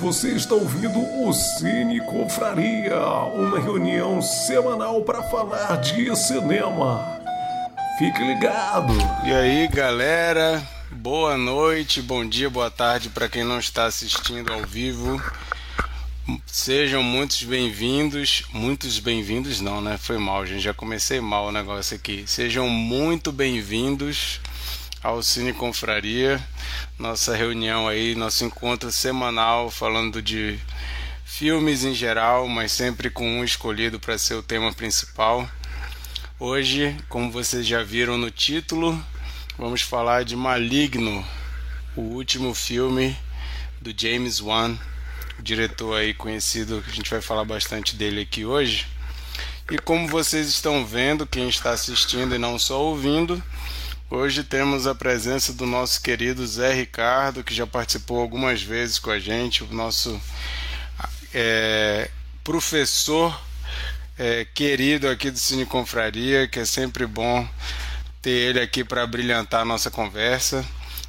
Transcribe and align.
Você 0.00 0.28
está 0.28 0.54
ouvindo 0.54 1.00
o 1.00 1.32
Cine 1.32 2.00
Confraria, 2.00 3.00
uma 3.34 3.58
reunião 3.58 4.22
semanal 4.22 5.02
para 5.02 5.24
falar 5.24 5.74
de 5.80 6.14
cinema. 6.14 7.04
Fique 7.98 8.22
ligado. 8.22 8.92
E 9.26 9.32
aí, 9.32 9.66
galera? 9.66 10.62
Boa 10.92 11.36
noite, 11.36 12.00
bom 12.00 12.24
dia, 12.24 12.48
boa 12.48 12.70
tarde 12.70 13.08
para 13.08 13.28
quem 13.28 13.42
não 13.42 13.58
está 13.58 13.86
assistindo 13.86 14.52
ao 14.52 14.62
vivo. 14.62 15.20
Sejam 16.46 17.02
muitos 17.02 17.42
bem-vindos, 17.42 18.44
muitos 18.52 19.00
bem-vindos 19.00 19.60
não, 19.60 19.80
né? 19.80 19.98
Foi 19.98 20.16
mal, 20.16 20.46
gente, 20.46 20.60
já 20.60 20.72
comecei 20.72 21.20
mal 21.20 21.46
o 21.46 21.52
negócio 21.52 21.96
aqui. 21.96 22.22
Sejam 22.24 22.68
muito 22.68 23.32
bem-vindos 23.32 24.40
ao 25.02 25.22
Cine 25.22 25.52
Confraria, 25.52 26.42
nossa 26.98 27.36
reunião 27.36 27.86
aí, 27.86 28.14
nosso 28.14 28.44
encontro 28.44 28.90
semanal 28.90 29.70
falando 29.70 30.20
de 30.20 30.58
filmes 31.24 31.84
em 31.84 31.94
geral, 31.94 32.48
mas 32.48 32.72
sempre 32.72 33.08
com 33.08 33.38
um 33.38 33.44
escolhido 33.44 34.00
para 34.00 34.18
ser 34.18 34.34
o 34.34 34.42
tema 34.42 34.72
principal. 34.72 35.48
Hoje, 36.38 36.96
como 37.08 37.30
vocês 37.30 37.66
já 37.66 37.82
viram 37.82 38.18
no 38.18 38.30
título, 38.30 39.00
vamos 39.56 39.82
falar 39.82 40.24
de 40.24 40.34
Maligno, 40.34 41.24
o 41.96 42.00
último 42.00 42.54
filme 42.54 43.16
do 43.80 43.92
James 43.96 44.40
Wan 44.40 44.78
diretor 45.40 45.94
aí 45.94 46.12
conhecido, 46.12 46.82
a 46.86 46.90
gente 46.90 47.10
vai 47.10 47.20
falar 47.20 47.44
bastante 47.44 47.94
dele 47.94 48.22
aqui 48.22 48.44
hoje. 48.44 48.86
E 49.70 49.78
como 49.78 50.08
vocês 50.08 50.48
estão 50.48 50.84
vendo, 50.84 51.26
quem 51.26 51.48
está 51.48 51.70
assistindo 51.70 52.34
e 52.34 52.38
não 52.38 52.58
só 52.58 52.80
ouvindo, 52.82 53.42
hoje 54.10 54.42
temos 54.42 54.86
a 54.86 54.94
presença 54.94 55.52
do 55.52 55.66
nosso 55.66 56.00
querido 56.00 56.46
Zé 56.46 56.72
Ricardo, 56.72 57.44
que 57.44 57.54
já 57.54 57.66
participou 57.66 58.20
algumas 58.20 58.62
vezes 58.62 58.98
com 58.98 59.10
a 59.10 59.18
gente, 59.18 59.62
o 59.62 59.72
nosso 59.72 60.20
é, 61.34 62.10
professor 62.42 63.38
é, 64.18 64.44
querido 64.54 65.08
aqui 65.08 65.30
do 65.30 65.38
Cine 65.38 65.66
Confraria, 65.66 66.48
que 66.48 66.58
é 66.58 66.64
sempre 66.64 67.06
bom 67.06 67.48
ter 68.20 68.30
ele 68.30 68.60
aqui 68.60 68.82
para 68.82 69.06
brilhantar 69.06 69.60
a 69.60 69.64
nossa 69.64 69.90
conversa. 69.90 70.64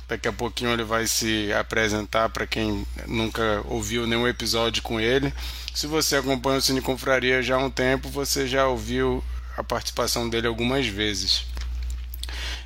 Daqui 0.08 0.28
a 0.28 0.34
pouquinho 0.34 0.72
ele 0.72 0.84
vai 0.84 1.06
se 1.06 1.54
apresentar 1.54 2.30
para 2.30 2.48
quem 2.48 2.86
nunca 3.08 3.62
ouviu 3.66 4.08
nenhum 4.08 4.28
episódio 4.28 4.82
com 4.82 5.00
ele. 5.00 5.32
Se 5.74 5.88
você 5.88 6.16
acompanha 6.16 6.58
o 6.58 6.62
Cine 6.62 6.82
Confraria 6.82 7.44
já 7.44 7.56
há 7.56 7.60
um 7.60 7.70
tempo, 7.70 8.10
você 8.10 8.48
já 8.48 8.68
ouviu 8.68 9.24
a 9.56 9.64
participação 9.64 10.28
dele 10.28 10.48
algumas 10.48 10.88
vezes. 10.88 11.46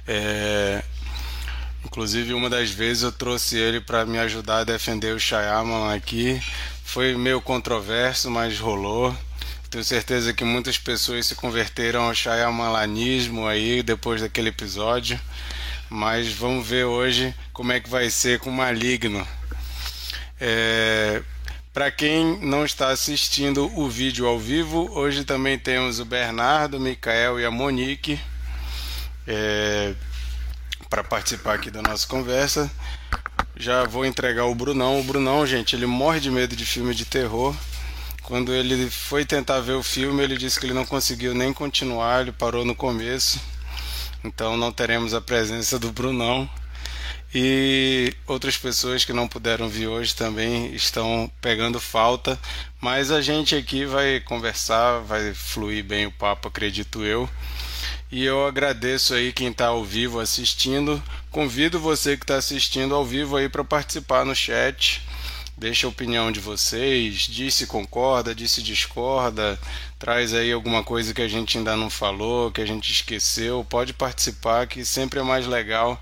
É... 0.07 0.83
Inclusive, 1.85 2.33
uma 2.33 2.49
das 2.49 2.71
vezes 2.71 3.03
eu 3.03 3.11
trouxe 3.11 3.57
ele 3.57 3.79
para 3.81 4.05
me 4.05 4.17
ajudar 4.19 4.59
a 4.59 4.63
defender 4.63 5.15
o 5.15 5.19
Shyamalan 5.19 5.95
aqui. 5.95 6.41
Foi 6.83 7.15
meio 7.15 7.41
controverso, 7.41 8.31
mas 8.31 8.59
rolou. 8.59 9.15
Tenho 9.69 9.83
certeza 9.83 10.33
que 10.33 10.43
muitas 10.43 10.77
pessoas 10.77 11.25
se 11.25 11.35
converteram 11.35 12.03
ao 12.03 12.15
Shyamalanismo 12.15 13.47
aí 13.47 13.83
depois 13.83 14.21
daquele 14.21 14.49
episódio 14.49 15.19
mas 15.93 16.33
vamos 16.33 16.67
ver 16.67 16.85
hoje 16.85 17.35
como 17.53 17.71
é 17.71 17.79
que 17.79 17.87
vai 17.87 18.09
ser 18.09 18.39
com 18.39 18.49
Maligno. 18.49 19.25
É, 20.41 21.21
Para 21.71 21.91
quem 21.91 22.39
não 22.39 22.65
está 22.65 22.89
assistindo 22.89 23.71
o 23.79 23.87
vídeo 23.87 24.25
ao 24.27 24.39
vivo, 24.39 24.89
hoje 24.91 25.23
também 25.23 25.57
temos 25.57 25.99
o 25.99 26.05
Bernardo, 26.05 26.77
o 26.77 26.79
Micael 26.79 27.39
e 27.39 27.45
a 27.45 27.51
Monique 27.51 28.19
é, 29.27 29.93
para 30.89 31.03
participar 31.03 31.55
aqui 31.55 31.71
da 31.71 31.81
nossa 31.81 32.07
conversa. 32.07 32.71
Já 33.55 33.85
vou 33.85 34.05
entregar 34.05 34.45
o 34.45 34.55
Brunão. 34.55 34.99
O 34.99 35.03
Brunão, 35.03 35.45
gente, 35.45 35.75
ele 35.75 35.85
morre 35.85 36.19
de 36.19 36.31
medo 36.31 36.55
de 36.55 36.65
filme 36.65 36.93
de 36.93 37.05
terror. 37.05 37.55
Quando 38.23 38.53
ele 38.53 38.89
foi 38.89 39.25
tentar 39.25 39.59
ver 39.59 39.73
o 39.73 39.83
filme, 39.83 40.23
ele 40.23 40.37
disse 40.37 40.59
que 40.59 40.65
ele 40.65 40.73
não 40.73 40.85
conseguiu 40.85 41.33
nem 41.33 41.53
continuar, 41.53 42.21
ele 42.21 42.31
parou 42.31 42.63
no 42.63 42.73
começo 42.73 43.39
então 44.23 44.55
não 44.55 44.71
teremos 44.71 45.13
a 45.13 45.21
presença 45.21 45.77
do 45.77 45.91
Brunão. 45.91 46.49
E 47.35 48.13
outras 48.27 48.55
pessoas 48.57 49.03
que 49.03 49.11
não 49.11 49.27
puderam 49.27 49.67
vir 49.67 49.87
hoje 49.87 50.15
também 50.15 50.73
estão 50.73 51.29
pegando 51.41 51.79
falta, 51.79 52.39
mas 52.79 53.11
a 53.11 53.21
gente 53.21 53.55
aqui 53.55 53.85
vai 53.85 54.19
conversar, 54.19 54.99
vai 54.99 55.33
fluir 55.33 55.83
bem 55.83 56.05
o 56.05 56.11
papo, 56.11 56.47
acredito 56.47 57.03
eu. 57.03 57.27
E 58.13 58.23
eu 58.23 58.45
agradeço 58.45 59.15
aí 59.15 59.33
quem 59.33 59.47
está 59.47 59.69
ao 59.69 59.83
vivo 59.83 60.19
assistindo. 60.19 61.01
Convido 61.31 61.79
você 61.79 62.15
que 62.15 62.23
está 62.23 62.35
assistindo 62.35 62.93
ao 62.93 63.03
vivo 63.03 63.35
aí 63.35 63.49
para 63.49 63.63
participar 63.63 64.23
no 64.23 64.35
chat 64.35 65.01
Deixa 65.57 65.87
a 65.87 65.89
opinião 65.89 66.31
de 66.31 66.39
vocês, 66.39 67.21
diz 67.21 67.55
se 67.55 67.65
concorda, 67.65 68.35
diz 68.35 68.51
se 68.51 68.61
discorda, 68.61 69.59
traz 69.97 70.31
aí 70.31 70.51
alguma 70.51 70.83
coisa 70.83 71.11
que 71.11 71.23
a 71.23 71.27
gente 71.27 71.57
ainda 71.57 71.75
não 71.75 71.89
falou, 71.89 72.51
que 72.51 72.61
a 72.61 72.65
gente 72.67 72.91
esqueceu. 72.91 73.65
Pode 73.67 73.93
participar, 73.93 74.67
que 74.67 74.85
sempre 74.85 75.19
é 75.19 75.23
mais 75.23 75.47
legal 75.47 75.99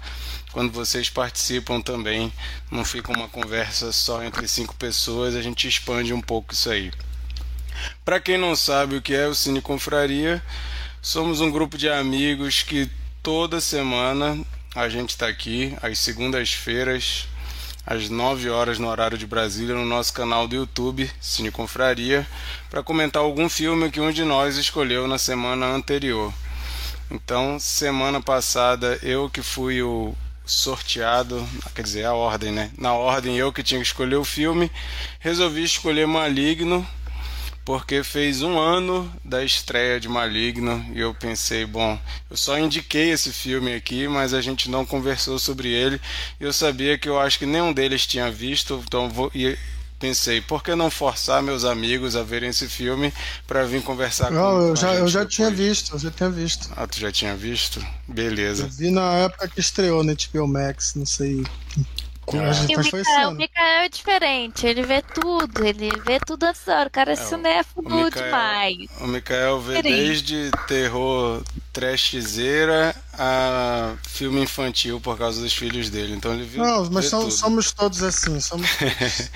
quando 0.52 0.74
vocês 0.74 1.10
participam 1.10 1.80
também. 1.80 2.34
Não 2.70 2.84
fica 2.84 3.10
uma 3.16 3.30
conversa 3.30 3.94
só 3.94 4.22
entre 4.22 4.50
cinco 4.50 4.76
pessoas, 4.76 5.34
a 5.34 5.42
gente 5.42 5.66
expande 5.66 6.14
um 6.14 6.22
pouco 6.22 6.54
isso 6.54 6.70
aí. 6.70 6.92
Para 8.04 8.20
quem 8.20 8.38
não 8.38 8.54
sabe 8.54 8.98
o 8.98 9.02
que 9.02 9.14
é 9.14 9.28
o 9.28 9.36
Cine 9.36 9.62
Confraria, 9.62 10.44
somos 11.02 11.42
um 11.42 11.50
grupo 11.50 11.80
de 11.80 11.90
amigos 11.90 12.62
que 12.62 12.88
toda 13.24 13.60
semana 13.60 14.40
a 14.76 14.88
gente 14.88 15.10
está 15.10 15.28
aqui, 15.28 15.76
às 15.82 15.98
segundas-feiras, 15.98 17.28
às 17.86 18.08
9 18.08 18.50
horas 18.52 18.78
no 18.78 18.88
horário 18.88 19.18
de 19.18 19.26
Brasília 19.26 19.74
no 19.74 19.84
nosso 19.84 20.14
canal 20.14 20.48
do 20.48 20.56
YouTube 20.56 21.10
Cine 21.20 21.50
Confraria 21.50 22.26
para 22.70 22.84
comentar 22.84 23.24
algum 23.24 23.50
filme 23.50 23.90
que 23.90 24.00
um 24.00 24.12
de 24.12 24.24
nós 24.24 24.58
escolheu 24.58 25.08
na 25.08 25.18
semana 25.18 25.66
anterior. 25.66 26.32
Então, 27.10 27.60
semana 27.60 28.22
passada 28.22 29.00
eu 29.02 29.28
que 29.28 29.42
fui 29.42 29.82
o 29.82 30.16
sorteado, 30.46 31.48
quer 31.74 31.82
dizer, 31.82 32.06
a 32.06 32.14
ordem, 32.14 32.52
né? 32.52 32.72
Na 32.78 32.94
ordem 32.94 33.38
eu 33.38 33.52
que 33.52 33.64
tinha 33.64 33.82
que 33.82 33.88
escolher 33.88 34.18
o 34.18 34.24
filme, 34.24 34.72
resolvi 35.20 35.64
escolher 35.64 36.06
Maligno 36.06 36.88
porque 37.64 38.04
fez 38.04 38.42
um 38.42 38.60
ano 38.60 39.12
da 39.24 39.44
estreia 39.44 40.00
de 40.00 40.10
Maligno 40.10 40.86
e 40.94 41.00
eu 41.00 41.14
pensei, 41.14 41.66
bom, 41.66 42.00
eu 42.30 42.36
só 42.36 42.58
indiquei 42.58 43.12
esse 43.12 43.32
filme 43.32 43.74
aqui, 43.74 44.08
mas 44.08 44.34
a 44.34 44.42
gente 44.42 44.70
não 44.70 44.86
conversou 44.86 45.38
sobre 45.38 45.70
ele. 45.70 46.02
E 46.40 46.44
eu 46.44 46.52
sabia 46.52 46.98
que 46.98 47.08
eu 47.08 47.20
acho 47.20 47.38
que 47.38 47.46
nenhum 47.46 47.72
deles 47.72 48.08
tinha 48.08 48.32
visto, 48.32 48.82
então 48.86 49.10
vou 49.10 49.32
e 49.34 49.58
pensei, 50.00 50.42
por 50.42 50.64
que 50.64 50.74
não 50.74 50.90
forçar 50.90 51.44
meus 51.44 51.64
amigos 51.64 52.16
a 52.16 52.24
verem 52.24 52.50
esse 52.50 52.68
filme 52.68 53.14
para 53.46 53.64
vir 53.66 53.84
conversar 53.84 54.32
não, 54.32 54.42
com, 54.42 54.62
eu 54.70 54.76
já 54.76 54.96
eu 54.96 55.08
já 55.08 55.24
tinha 55.24 55.52
visto, 55.52 55.94
eu 55.94 56.00
já 56.00 56.10
tinha 56.10 56.30
visto. 56.30 56.70
Ah, 56.76 56.88
tu 56.88 57.00
já 57.00 57.12
tinha 57.12 57.36
visto? 57.36 57.86
Beleza. 58.08 58.64
Eu 58.64 58.70
vi 58.70 58.90
na 58.90 59.14
época 59.14 59.48
que 59.48 59.60
estreou 59.60 60.04
na 60.04 60.14
HBO 60.14 60.48
Max, 60.48 60.96
não 60.96 61.06
sei 61.06 61.44
e 62.70 62.76
o 62.76 62.80
Mikael, 62.80 63.30
o 63.30 63.32
Mikael 63.32 63.82
é 63.84 63.90
diferente, 63.90 64.66
ele 64.68 64.84
vê 64.84 65.02
tudo, 65.02 65.66
ele 65.66 65.92
vê 66.06 66.20
tudo 66.20 66.44
antes 66.44 66.64
da 66.64 66.80
hora. 66.80 66.88
O 66.88 66.92
cara 66.92 67.12
é, 67.12 67.14
é 67.14 67.16
cinéfilo 67.16 68.10
demais. 68.10 68.78
O 69.02 69.08
Mikael 69.08 69.60
vê 69.60 69.82
diferente. 69.82 70.06
desde 70.06 70.52
terror 70.68 71.44
trashzeira 71.74 72.96
a 73.14 73.96
filme 74.08 74.42
infantil 74.42 75.02
por 75.02 75.18
causa 75.18 75.42
dos 75.42 75.54
filhos 75.54 75.90
dele. 75.90 76.14
Então 76.14 76.34
ele 76.34 76.46
viu. 76.46 76.64
Não, 76.64 76.90
mas 76.92 77.06
somos, 77.06 77.34
somos 77.34 77.72
todos 77.72 78.04
assim, 78.04 78.40
somos 78.40 78.70
todos. 78.78 79.32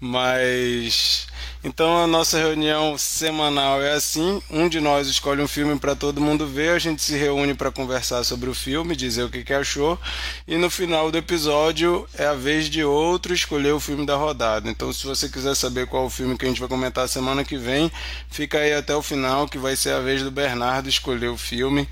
mas 0.00 1.26
então 1.64 2.02
a 2.02 2.06
nossa 2.06 2.38
reunião 2.38 2.98
semanal 2.98 3.80
é 3.80 3.92
assim: 3.92 4.42
um 4.50 4.68
de 4.68 4.80
nós 4.80 5.06
escolhe 5.06 5.40
um 5.40 5.46
filme 5.46 5.78
para 5.78 5.94
todo 5.94 6.20
mundo 6.20 6.46
ver, 6.46 6.70
a 6.70 6.78
gente 6.78 7.00
se 7.02 7.16
reúne 7.16 7.54
para 7.54 7.70
conversar 7.70 8.24
sobre 8.24 8.50
o 8.50 8.54
filme, 8.54 8.96
dizer 8.96 9.22
o 9.22 9.30
que, 9.30 9.44
que 9.44 9.54
achou, 9.54 9.98
e 10.46 10.56
no 10.56 10.68
final 10.68 11.10
do 11.10 11.18
episódio 11.18 12.08
é 12.14 12.26
a 12.26 12.34
vez 12.34 12.68
de 12.68 12.82
outro 12.82 13.32
escolher 13.32 13.72
o 13.72 13.80
filme 13.80 14.04
da 14.04 14.16
rodada. 14.16 14.68
Então, 14.68 14.92
se 14.92 15.06
você 15.06 15.28
quiser 15.28 15.54
saber 15.54 15.86
qual 15.86 16.06
o 16.06 16.10
filme 16.10 16.36
que 16.36 16.44
a 16.44 16.48
gente 16.48 16.60
vai 16.60 16.68
comentar 16.68 17.08
semana 17.08 17.44
que 17.44 17.56
vem, 17.56 17.90
fica 18.28 18.58
aí 18.58 18.72
até 18.72 18.94
o 18.96 19.02
final, 19.02 19.46
que 19.46 19.58
vai 19.58 19.76
ser 19.76 19.92
a 19.94 20.00
vez 20.00 20.22
do 20.22 20.30
Bernardo 20.30 20.88
escolher 20.88 21.28
o 21.28 21.36
filme. 21.36 21.88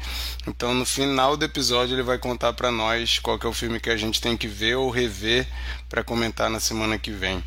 Então, 0.46 0.75
no 0.75 0.84
final 0.84 1.37
do 1.37 1.44
episódio, 1.44 1.94
ele 1.94 2.02
vai 2.02 2.19
contar 2.19 2.52
para 2.55 2.70
nós 2.72 3.19
qual 3.20 3.38
é 3.43 3.46
o 3.46 3.52
filme 3.52 3.78
que 3.78 3.90
a 3.90 3.96
gente 3.96 4.20
tem 4.20 4.37
que 4.37 4.49
ver 4.49 4.75
ou 4.76 4.90
rever 4.90 5.46
para 5.88 6.02
comentar 6.02 6.50
na 6.50 6.58
semana 6.58 6.99
que 6.99 7.11
vem. 7.11 7.43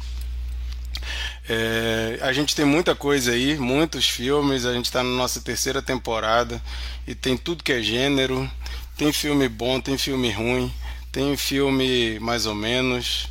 É, 1.48 2.20
a 2.22 2.32
gente 2.32 2.56
tem 2.56 2.64
muita 2.64 2.96
coisa 2.96 3.32
aí, 3.32 3.58
muitos 3.58 4.08
filmes. 4.08 4.66
A 4.66 4.74
gente 4.74 4.86
está 4.86 5.04
na 5.04 5.10
nossa 5.10 5.42
terceira 5.42 5.82
temporada 5.82 6.62
e 7.08 7.14
tem 7.14 7.38
tudo 7.38 7.64
que 7.64 7.74
é 7.74 7.82
gênero. 7.82 8.50
Tem 8.98 9.12
filme 9.12 9.50
bom, 9.50 9.80
tem 9.80 9.98
filme 9.98 10.32
ruim, 10.32 10.72
tem 11.12 11.36
filme 11.36 12.20
mais 12.20 12.46
ou 12.46 12.56
menos. 12.56 13.28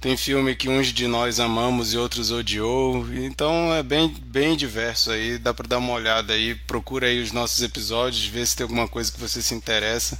Tem 0.00 0.16
filme 0.16 0.56
que 0.56 0.68
uns 0.68 0.88
de 0.88 1.06
nós 1.06 1.38
amamos 1.38 1.94
e 1.94 1.96
outros 1.96 2.32
odiou. 2.32 3.06
Então 3.14 3.72
é 3.72 3.84
bem, 3.84 4.08
bem 4.08 4.56
diverso 4.56 5.12
aí. 5.12 5.38
Dá 5.38 5.54
para 5.54 5.68
dar 5.68 5.78
uma 5.78 5.92
olhada 5.92 6.32
aí. 6.32 6.56
Procura 6.56 7.06
aí 7.06 7.22
os 7.22 7.30
nossos 7.30 7.62
episódios, 7.62 8.24
ver 8.24 8.44
se 8.44 8.56
tem 8.56 8.64
alguma 8.64 8.88
coisa 8.88 9.12
que 9.12 9.20
você 9.20 9.40
se 9.40 9.54
interessa. 9.54 10.18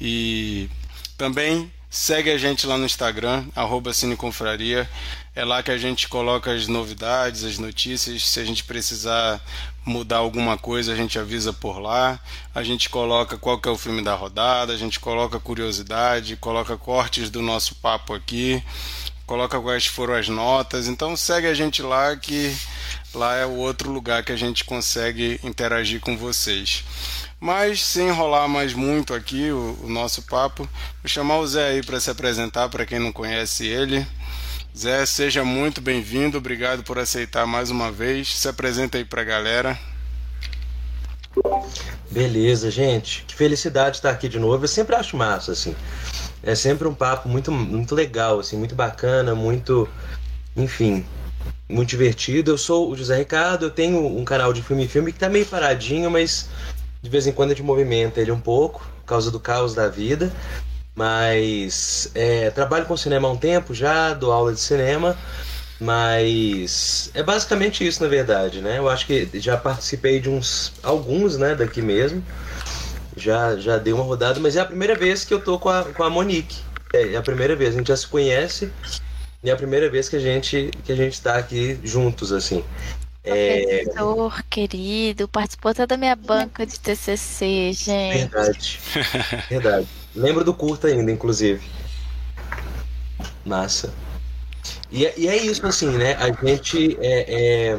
E 0.00 0.70
também 1.18 1.70
Segue 1.92 2.30
a 2.30 2.38
gente 2.38 2.68
lá 2.68 2.78
no 2.78 2.86
Instagram, 2.86 3.44
arroba 3.54 3.92
Cineconfraria. 3.92 4.88
É 5.40 5.44
lá 5.46 5.62
que 5.62 5.70
a 5.70 5.78
gente 5.78 6.06
coloca 6.06 6.52
as 6.52 6.66
novidades, 6.66 7.44
as 7.44 7.56
notícias. 7.58 8.28
Se 8.28 8.40
a 8.40 8.44
gente 8.44 8.62
precisar 8.62 9.40
mudar 9.86 10.18
alguma 10.18 10.58
coisa, 10.58 10.92
a 10.92 10.94
gente 10.94 11.18
avisa 11.18 11.50
por 11.50 11.78
lá. 11.78 12.20
A 12.54 12.62
gente 12.62 12.90
coloca 12.90 13.38
qual 13.38 13.58
que 13.58 13.66
é 13.66 13.72
o 13.72 13.78
filme 13.78 14.02
da 14.02 14.14
rodada, 14.14 14.74
a 14.74 14.76
gente 14.76 15.00
coloca 15.00 15.40
curiosidade, 15.40 16.36
coloca 16.36 16.76
cortes 16.76 17.30
do 17.30 17.40
nosso 17.40 17.74
papo 17.76 18.12
aqui, 18.12 18.62
coloca 19.24 19.58
quais 19.58 19.86
foram 19.86 20.12
as 20.12 20.28
notas. 20.28 20.86
Então 20.86 21.16
segue 21.16 21.46
a 21.46 21.54
gente 21.54 21.80
lá 21.80 22.14
que 22.14 22.54
lá 23.14 23.34
é 23.34 23.46
o 23.46 23.56
outro 23.56 23.90
lugar 23.90 24.22
que 24.22 24.32
a 24.32 24.36
gente 24.36 24.62
consegue 24.62 25.40
interagir 25.42 26.00
com 26.00 26.18
vocês. 26.18 26.84
Mas 27.40 27.82
sem 27.82 28.08
enrolar 28.08 28.46
mais 28.46 28.74
muito 28.74 29.14
aqui 29.14 29.50
o, 29.50 29.78
o 29.84 29.88
nosso 29.88 30.20
papo, 30.20 30.68
vou 31.02 31.08
chamar 31.08 31.38
o 31.38 31.46
Zé 31.46 31.70
aí 31.70 31.82
para 31.82 31.98
se 31.98 32.10
apresentar 32.10 32.68
para 32.68 32.84
quem 32.84 32.98
não 32.98 33.10
conhece 33.10 33.66
ele. 33.66 34.06
Zé, 34.76 35.04
seja 35.04 35.44
muito 35.44 35.80
bem-vindo, 35.80 36.38
obrigado 36.38 36.84
por 36.84 36.98
aceitar 36.98 37.44
mais 37.44 37.70
uma 37.70 37.90
vez. 37.90 38.36
Se 38.36 38.48
apresenta 38.48 38.98
aí 38.98 39.04
para 39.04 39.20
a 39.20 39.24
galera. 39.24 39.78
Beleza, 42.10 42.70
gente. 42.70 43.24
Que 43.26 43.34
felicidade 43.34 43.96
estar 43.96 44.10
aqui 44.10 44.28
de 44.28 44.38
novo. 44.38 44.64
Eu 44.64 44.68
sempre 44.68 44.94
acho 44.94 45.16
massa, 45.16 45.52
assim. 45.52 45.74
É 46.42 46.54
sempre 46.54 46.86
um 46.86 46.94
papo 46.94 47.28
muito, 47.28 47.50
muito 47.50 47.94
legal, 47.94 48.38
assim, 48.38 48.56
muito 48.56 48.74
bacana, 48.74 49.34
muito, 49.34 49.88
enfim, 50.56 51.04
muito 51.68 51.88
divertido. 51.88 52.52
Eu 52.52 52.58
sou 52.58 52.90
o 52.90 52.96
José 52.96 53.18
Ricardo, 53.18 53.66
eu 53.66 53.70
tenho 53.70 54.06
um 54.06 54.24
canal 54.24 54.52
de 54.52 54.62
filme 54.62 54.84
e 54.84 54.88
filme 54.88 55.12
que 55.12 55.18
tá 55.18 55.28
meio 55.28 55.46
paradinho, 55.46 56.10
mas 56.10 56.48
de 57.02 57.10
vez 57.10 57.26
em 57.26 57.32
quando 57.32 57.50
a 57.50 57.54
gente 57.54 57.64
movimenta 57.64 58.20
ele 58.20 58.32
um 58.32 58.40
pouco, 58.40 58.86
por 59.00 59.06
causa 59.06 59.30
do 59.30 59.40
caos 59.40 59.74
da 59.74 59.88
vida. 59.88 60.32
Mas 60.94 62.10
é, 62.14 62.50
trabalho 62.50 62.86
com 62.86 62.96
cinema 62.96 63.28
há 63.28 63.32
um 63.32 63.36
tempo 63.36 63.72
já, 63.72 64.12
dou 64.12 64.32
aula 64.32 64.52
de 64.52 64.60
cinema, 64.60 65.16
mas 65.80 67.10
é 67.14 67.22
basicamente 67.22 67.86
isso 67.86 68.02
na 68.02 68.08
verdade, 68.08 68.60
né? 68.60 68.78
Eu 68.78 68.88
acho 68.88 69.06
que 69.06 69.28
já 69.34 69.56
participei 69.56 70.20
de 70.20 70.28
uns 70.28 70.72
alguns, 70.82 71.38
né, 71.38 71.54
daqui 71.54 71.80
mesmo. 71.80 72.22
Já 73.16 73.56
já 73.56 73.78
dei 73.78 73.92
uma 73.92 74.04
rodada, 74.04 74.38
mas 74.40 74.56
é 74.56 74.60
a 74.60 74.64
primeira 74.64 74.94
vez 74.94 75.24
que 75.24 75.32
eu 75.32 75.40
tô 75.40 75.58
com 75.58 75.68
a, 75.68 75.84
com 75.84 76.02
a 76.02 76.10
Monique. 76.10 76.58
É, 76.92 77.14
é 77.14 77.16
a 77.16 77.22
primeira 77.22 77.56
vez, 77.56 77.74
a 77.74 77.78
gente 77.78 77.88
já 77.88 77.96
se 77.96 78.06
conhece 78.06 78.70
e 79.42 79.48
é 79.48 79.52
a 79.52 79.56
primeira 79.56 79.88
vez 79.88 80.08
que 80.08 80.16
a 80.16 80.20
gente 80.20 80.70
que 80.84 80.92
a 80.92 80.96
gente 80.96 81.14
está 81.14 81.36
aqui 81.36 81.78
juntos 81.82 82.32
assim. 82.32 82.64
É... 83.22 83.84
Professor 83.84 84.42
querido, 84.44 85.28
participou 85.28 85.70
até 85.70 85.86
da 85.86 85.96
minha 85.96 86.16
banca 86.16 86.64
de 86.64 86.78
TCC, 86.80 87.72
gente. 87.72 88.18
Verdade. 88.18 88.80
Verdade. 89.48 89.88
Lembro 90.14 90.44
do 90.44 90.54
curto 90.54 90.86
ainda, 90.86 91.10
inclusive. 91.10 91.60
Massa. 93.44 93.92
E, 94.90 95.06
é, 95.06 95.14
e 95.16 95.28
é 95.28 95.36
isso, 95.36 95.64
assim, 95.66 95.90
né? 95.90 96.14
A 96.14 96.32
gente. 96.44 96.96
É, 97.00 97.72
é... 97.72 97.78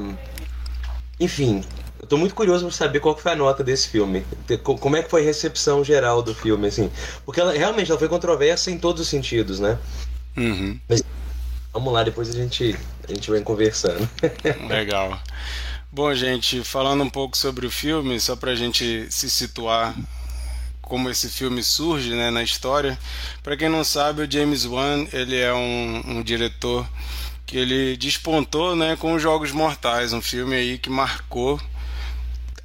Enfim, 1.19 1.63
eu 1.99 2.07
tô 2.07 2.17
muito 2.17 2.33
curioso 2.33 2.65
para 2.65 2.73
saber 2.73 2.99
qual 2.99 3.17
foi 3.17 3.31
a 3.33 3.35
nota 3.35 3.63
desse 3.63 3.89
filme. 3.89 4.25
Como 4.63 4.95
é 4.95 5.03
que 5.03 5.09
foi 5.09 5.21
a 5.21 5.25
recepção 5.25 5.83
geral 5.83 6.21
do 6.21 6.33
filme, 6.33 6.67
assim. 6.67 6.89
Porque 7.25 7.41
ela 7.41 7.51
realmente 7.51 7.91
ela 7.91 7.99
foi 7.99 8.07
controversa 8.07 8.71
em 8.71 8.77
todos 8.77 9.01
os 9.01 9.07
sentidos, 9.07 9.59
né? 9.59 9.77
Uhum. 10.37 10.79
Mas 10.87 11.03
vamos 11.73 11.93
lá, 11.93 12.03
depois 12.03 12.29
a 12.29 12.33
gente, 12.33 12.75
a 13.07 13.13
gente 13.13 13.29
vai 13.29 13.41
conversando. 13.41 14.09
Legal. 14.69 15.21
Bom, 15.91 16.13
gente, 16.13 16.63
falando 16.63 17.03
um 17.03 17.09
pouco 17.09 17.37
sobre 17.37 17.65
o 17.65 17.71
filme, 17.71 18.19
só 18.19 18.35
para 18.35 18.51
a 18.51 18.55
gente 18.55 19.07
se 19.09 19.29
situar 19.29 19.93
como 20.81 21.09
esse 21.09 21.29
filme 21.29 21.63
surge 21.63 22.11
né, 22.11 22.29
na 22.29 22.43
história. 22.43 22.97
Para 23.41 23.55
quem 23.55 23.69
não 23.69 23.83
sabe, 23.83 24.21
o 24.21 24.31
James 24.31 24.65
Wan 24.65 25.07
ele 25.13 25.37
é 25.37 25.53
um, 25.53 26.01
um, 26.05 26.23
diretor 26.23 26.87
que 27.45 27.57
ele 27.57 27.95
despontou 27.97 28.75
né, 28.75 28.95
com 28.97 29.13
os 29.13 29.21
Jogos 29.21 29.51
Mortais, 29.51 30.13
um 30.13 30.21
filme 30.21 30.55
aí 30.55 30.77
que 30.77 30.89
marcou 30.89 31.61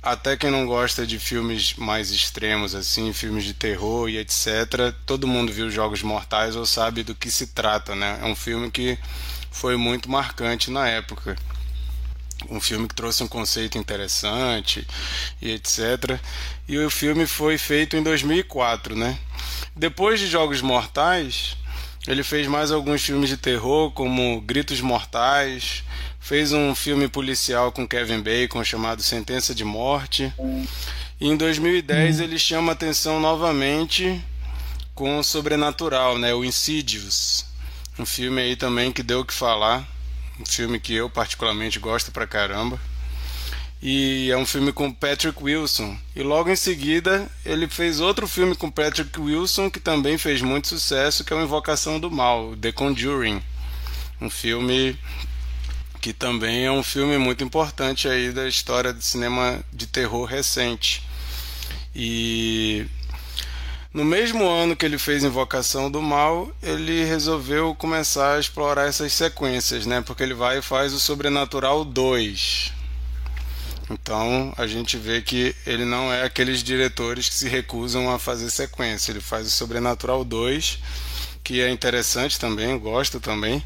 até 0.07 0.37
quem 0.37 0.53
não 0.53 0.65
gosta 0.67 1.05
de 1.05 1.19
filmes 1.19 1.75
mais 1.75 2.13
extremos 2.13 2.77
assim, 2.77 3.13
filmes 3.13 3.43
de 3.43 3.53
terror 3.53 4.09
e 4.09 4.19
etc. 4.19 4.95
Todo 5.05 5.27
mundo 5.27 5.53
viu 5.53 5.69
Jogos 5.69 6.01
Mortais 6.01 6.55
ou 6.55 6.65
sabe 6.65 7.03
do 7.03 7.13
que 7.13 7.29
se 7.29 7.49
trata, 7.49 7.97
né? 7.97 8.21
É 8.23 8.25
um 8.25 8.37
filme 8.37 8.71
que 8.71 8.97
foi 9.51 9.77
muito 9.77 10.09
marcante 10.09 10.71
na 10.71 10.87
época 10.87 11.37
um 12.49 12.61
filme 12.61 12.87
que 12.87 12.95
trouxe 12.95 13.25
um 13.25 13.29
conceito 13.29 13.79
interessante 13.79 14.87
e 15.43 15.51
etc. 15.51 16.21
E 16.69 16.79
o 16.79 16.89
filme 16.89 17.27
foi 17.27 17.59
feito 17.59 17.97
em 17.97 18.03
2004, 18.03 18.95
né? 18.95 19.19
Depois 19.75 20.21
de 20.21 20.29
Jogos 20.29 20.61
Mortais, 20.61 21.57
ele 22.07 22.23
fez 22.23 22.47
mais 22.47 22.71
alguns 22.71 23.03
filmes 23.03 23.29
de 23.29 23.37
terror, 23.37 23.91
como 23.91 24.41
Gritos 24.41 24.81
Mortais, 24.81 25.83
fez 26.27 26.53
um 26.53 26.75
filme 26.75 27.07
policial 27.07 27.71
com 27.71 27.87
Kevin 27.87 28.21
Bacon 28.21 28.65
chamado 28.65 29.01
Sentença 29.01 29.55
de 29.55 29.65
Morte. 29.65 30.35
E 31.21 31.29
em 31.29 31.37
2010 31.37 32.19
ele 32.19 32.37
chama 32.37 32.73
atenção 32.73 33.21
novamente 33.21 34.21
com 34.93 35.21
o 35.21 35.23
Sobrenatural, 35.23 36.19
né? 36.19 36.35
O 36.35 36.45
Insidious. 36.45 37.47
Um 37.97 38.05
filme 38.05 38.43
aí 38.43 38.57
também 38.57 38.91
que 38.91 39.05
deu 39.05 39.21
o 39.21 39.25
que 39.25 39.33
falar 39.33 39.87
um 40.41 40.45
filme 40.45 40.81
que 40.81 40.95
eu 40.95 41.09
particularmente 41.09 41.79
gosto 41.79 42.11
pra 42.11 42.27
caramba. 42.27 42.77
E 43.81 44.29
é 44.29 44.37
um 44.37 44.45
filme 44.45 44.73
com 44.73 44.93
Patrick 44.93 45.41
Wilson. 45.41 45.97
E 46.17 46.25
logo 46.25 46.51
em 46.51 46.57
seguida 46.57 47.31
ele 47.45 47.69
fez 47.69 48.01
outro 48.01 48.27
filme 48.27 48.57
com 48.57 48.69
Patrick 48.69 49.17
Wilson 49.21 49.71
que 49.71 49.79
também 49.79 50.19
fez 50.19 50.43
muito 50.43 50.67
sucesso, 50.67 51.23
que 51.23 51.33
é 51.33 51.37
o 51.37 51.45
Invocação 51.45 52.01
do 52.01 52.11
Mal, 52.11 52.57
The 52.57 52.73
Conjuring. 52.73 53.41
Um 54.21 54.29
filme 54.29 54.99
que 56.07 56.13
também 56.13 56.65
é 56.65 56.71
um 56.71 56.85
filme 56.85 57.19
muito 57.19 57.43
importante 57.43 58.07
aí 58.07 58.31
da 58.31 58.47
história 58.47 58.93
do 58.93 59.03
cinema 59.03 59.59
de 59.73 59.89
terror 59.89 60.25
recente. 60.25 61.03
E 61.93 62.87
no 63.93 64.05
mesmo 64.05 64.47
ano 64.49 64.77
que 64.77 64.87
ele 64.87 64.99
fez 64.99 65.25
Invocação 65.25 65.91
do 65.91 66.01
Mal, 66.01 66.49
ele 66.63 67.03
resolveu 67.03 67.75
começar 67.75 68.37
a 68.37 68.39
explorar 68.39 68.87
essas 68.87 69.13
sequências, 69.15 69.85
né? 69.85 70.01
Porque 70.01 70.23
ele 70.23 70.33
vai 70.33 70.59
e 70.59 70.63
faz 70.63 70.93
o 70.93 71.01
Sobrenatural 71.01 71.85
2. 71.85 72.73
Então 73.91 74.55
a 74.57 74.69
gente 74.69 74.97
vê 74.97 75.21
que 75.21 75.57
ele 75.67 75.85
não 75.85 76.13
é 76.13 76.23
aqueles 76.23 76.63
diretores 76.63 77.29
que 77.29 77.35
se 77.35 77.49
recusam 77.49 78.09
a 78.15 78.17
fazer 78.17 78.49
sequência. 78.49 79.11
Ele 79.11 79.21
faz 79.21 79.49
o 79.49 79.51
Sobrenatural 79.51 80.25
2, 80.25 80.79
que 81.43 81.61
é 81.61 81.69
interessante 81.69 82.39
também, 82.39 82.79
gosto 82.79 83.19
também. 83.19 83.61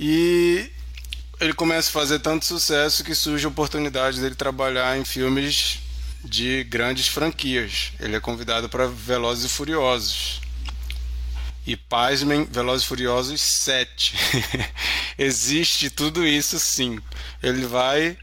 E 0.00 0.68
ele 1.40 1.52
começa 1.52 1.88
a 1.88 1.92
fazer 1.92 2.18
tanto 2.18 2.44
sucesso 2.44 3.04
que 3.04 3.14
surge 3.14 3.44
a 3.44 3.48
oportunidade 3.48 4.20
dele 4.20 4.34
trabalhar 4.34 4.98
em 4.98 5.04
filmes 5.04 5.78
de 6.24 6.64
grandes 6.64 7.06
franquias. 7.06 7.92
Ele 8.00 8.16
é 8.16 8.20
convidado 8.20 8.68
para 8.68 8.88
Velozes 8.88 9.44
e 9.44 9.48
Furiosos. 9.48 10.40
E 11.64 11.76
pasmem, 11.76 12.44
Velozes 12.44 12.84
e 12.84 12.88
Furiosos 12.88 13.40
7. 13.40 14.16
Existe 15.16 15.90
tudo 15.90 16.26
isso 16.26 16.58
sim. 16.58 16.98
Ele 17.40 17.66
vai, 17.66 18.16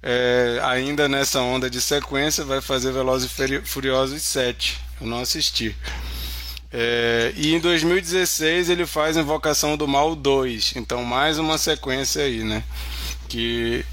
é, 0.00 0.60
ainda 0.62 1.08
nessa 1.08 1.40
onda 1.40 1.68
de 1.68 1.80
sequência, 1.80 2.44
vai 2.44 2.60
fazer 2.60 2.92
Velozes 2.92 3.30
e 3.30 3.60
Furiosos 3.62 4.22
7. 4.22 4.78
Eu 5.00 5.06
não 5.08 5.20
assisti. 5.20 5.74
É, 6.72 7.32
e 7.36 7.54
em 7.54 7.60
2016 7.60 8.70
ele 8.70 8.86
faz 8.86 9.16
Invocação 9.16 9.76
do 9.76 9.86
Mal 9.86 10.14
2. 10.14 10.74
Então 10.76 11.04
mais 11.04 11.38
uma 11.38 11.58
sequência 11.58 12.22
aí, 12.22 12.42
né? 12.42 12.64
Que 13.28 13.84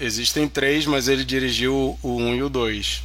Existem 0.00 0.48
três, 0.48 0.86
mas 0.86 1.08
ele 1.08 1.22
dirigiu 1.22 1.98
o 2.02 2.16
1 2.16 2.26
um 2.26 2.34
e 2.34 2.42
o 2.42 2.48
2. 2.48 3.02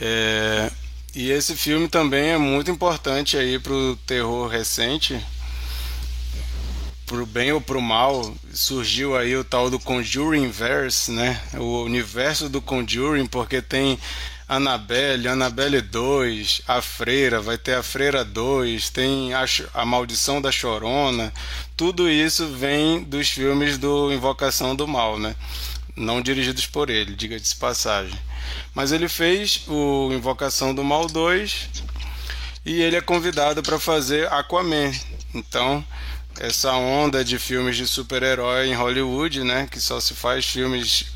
É, 0.00 0.68
e 1.14 1.30
esse 1.30 1.54
filme 1.54 1.86
também 1.86 2.30
é 2.30 2.38
muito 2.38 2.72
importante 2.72 3.36
aí 3.36 3.60
pro 3.60 3.96
terror 4.04 4.48
recente. 4.48 5.24
Pro 7.06 7.24
bem 7.24 7.52
ou 7.52 7.60
pro 7.60 7.80
mal, 7.80 8.34
surgiu 8.52 9.16
aí 9.16 9.36
o 9.36 9.44
tal 9.44 9.70
do 9.70 9.78
Conjuring 9.78 10.50
Verse, 10.50 11.12
né? 11.12 11.40
O 11.52 11.84
universo 11.84 12.48
do 12.48 12.60
Conjuring, 12.60 13.26
porque 13.26 13.62
tem 13.62 13.96
Annabelle, 14.46 15.26
Annabelle 15.28 15.80
2, 15.80 16.62
A 16.68 16.82
Freira, 16.82 17.40
vai 17.40 17.56
ter 17.56 17.74
A 17.74 17.82
Freira 17.82 18.24
2, 18.24 18.90
tem 18.90 19.32
a, 19.32 19.44
a 19.72 19.84
Maldição 19.86 20.40
da 20.40 20.52
Chorona. 20.52 21.32
Tudo 21.76 22.10
isso 22.10 22.46
vem 22.48 23.02
dos 23.02 23.30
filmes 23.30 23.78
do 23.78 24.12
Invocação 24.12 24.76
do 24.76 24.86
Mal, 24.86 25.18
né? 25.18 25.34
Não 25.96 26.20
dirigidos 26.20 26.66
por 26.66 26.90
ele, 26.90 27.14
diga-se 27.14 27.54
de 27.54 27.56
passagem. 27.56 28.18
Mas 28.74 28.92
ele 28.92 29.08
fez 29.08 29.62
o 29.66 30.10
Invocação 30.12 30.74
do 30.74 30.84
Mal 30.84 31.06
2 31.06 31.68
e 32.66 32.82
ele 32.82 32.96
é 32.96 33.00
convidado 33.00 33.62
para 33.62 33.78
fazer 33.78 34.30
Aquaman. 34.30 34.92
Então, 35.34 35.84
essa 36.38 36.72
onda 36.72 37.24
de 37.24 37.38
filmes 37.38 37.76
de 37.76 37.86
super-herói 37.86 38.68
em 38.68 38.74
Hollywood, 38.74 39.42
né, 39.42 39.68
que 39.70 39.80
só 39.80 40.00
se 40.00 40.14
faz 40.14 40.44
filmes 40.44 41.06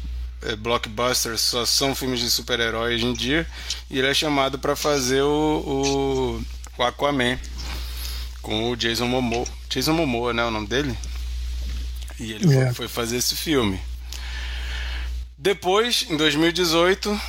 blockbusters 0.58 1.40
só 1.40 1.66
são 1.66 1.94
filmes 1.94 2.20
de 2.20 2.30
super-herói 2.30 2.94
hoje 2.94 3.06
em 3.06 3.12
dia, 3.12 3.46
e 3.90 3.98
ele 3.98 4.08
é 4.08 4.14
chamado 4.14 4.58
para 4.58 4.76
fazer 4.76 5.22
o, 5.22 5.26
o, 5.26 6.44
o, 6.78 6.82
Aquaman. 6.82 7.38
com 8.42 8.70
o 8.70 8.76
Jason 8.76 9.06
Momoa. 9.06 9.46
Jason 9.68 9.92
Momoa, 9.92 10.32
né? 10.32 10.44
O 10.44 10.50
nome 10.50 10.66
dele? 10.66 10.96
E 12.18 12.32
ele 12.32 12.48
yeah. 12.48 12.74
foi 12.74 12.88
fazer 12.88 13.16
esse 13.16 13.36
filme. 13.36 13.80
Depois, 15.36 16.06
em 16.08 16.16
2018, 16.16 17.20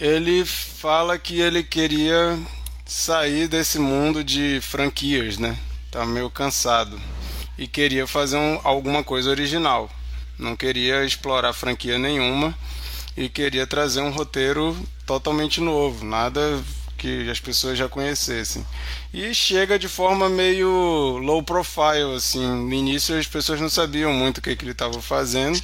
ele 0.00 0.44
fala 0.44 1.18
que 1.18 1.40
ele 1.40 1.62
queria 1.62 2.38
sair 2.84 3.46
desse 3.46 3.78
mundo 3.78 4.24
de 4.24 4.60
franquias, 4.60 5.38
né? 5.38 5.56
Tá 5.90 6.04
meio 6.04 6.28
cansado 6.28 7.00
e 7.56 7.66
queria 7.66 8.06
fazer 8.06 8.36
um, 8.36 8.60
alguma 8.64 9.02
coisa 9.02 9.30
original. 9.30 9.90
Não 10.38 10.56
queria 10.56 11.04
explorar 11.04 11.52
franquia 11.52 11.98
nenhuma 11.98 12.54
e 13.16 13.28
queria 13.28 13.66
trazer 13.66 14.00
um 14.00 14.10
roteiro 14.10 14.76
totalmente 15.06 15.60
novo, 15.60 16.04
nada 16.04 16.62
que 16.96 17.28
as 17.28 17.38
pessoas 17.38 17.76
já 17.78 17.88
conhecessem. 17.88 18.66
E 19.12 19.34
chega 19.34 19.78
de 19.78 19.88
forma 19.88 20.28
meio 20.28 21.18
low 21.18 21.42
profile, 21.42 22.14
assim. 22.16 22.46
No 22.46 22.72
início 22.72 23.18
as 23.18 23.26
pessoas 23.26 23.60
não 23.60 23.68
sabiam 23.68 24.12
muito 24.12 24.38
o 24.38 24.42
que, 24.42 24.56
que 24.56 24.64
ele 24.64 24.72
estava 24.72 25.00
fazendo. 25.02 25.60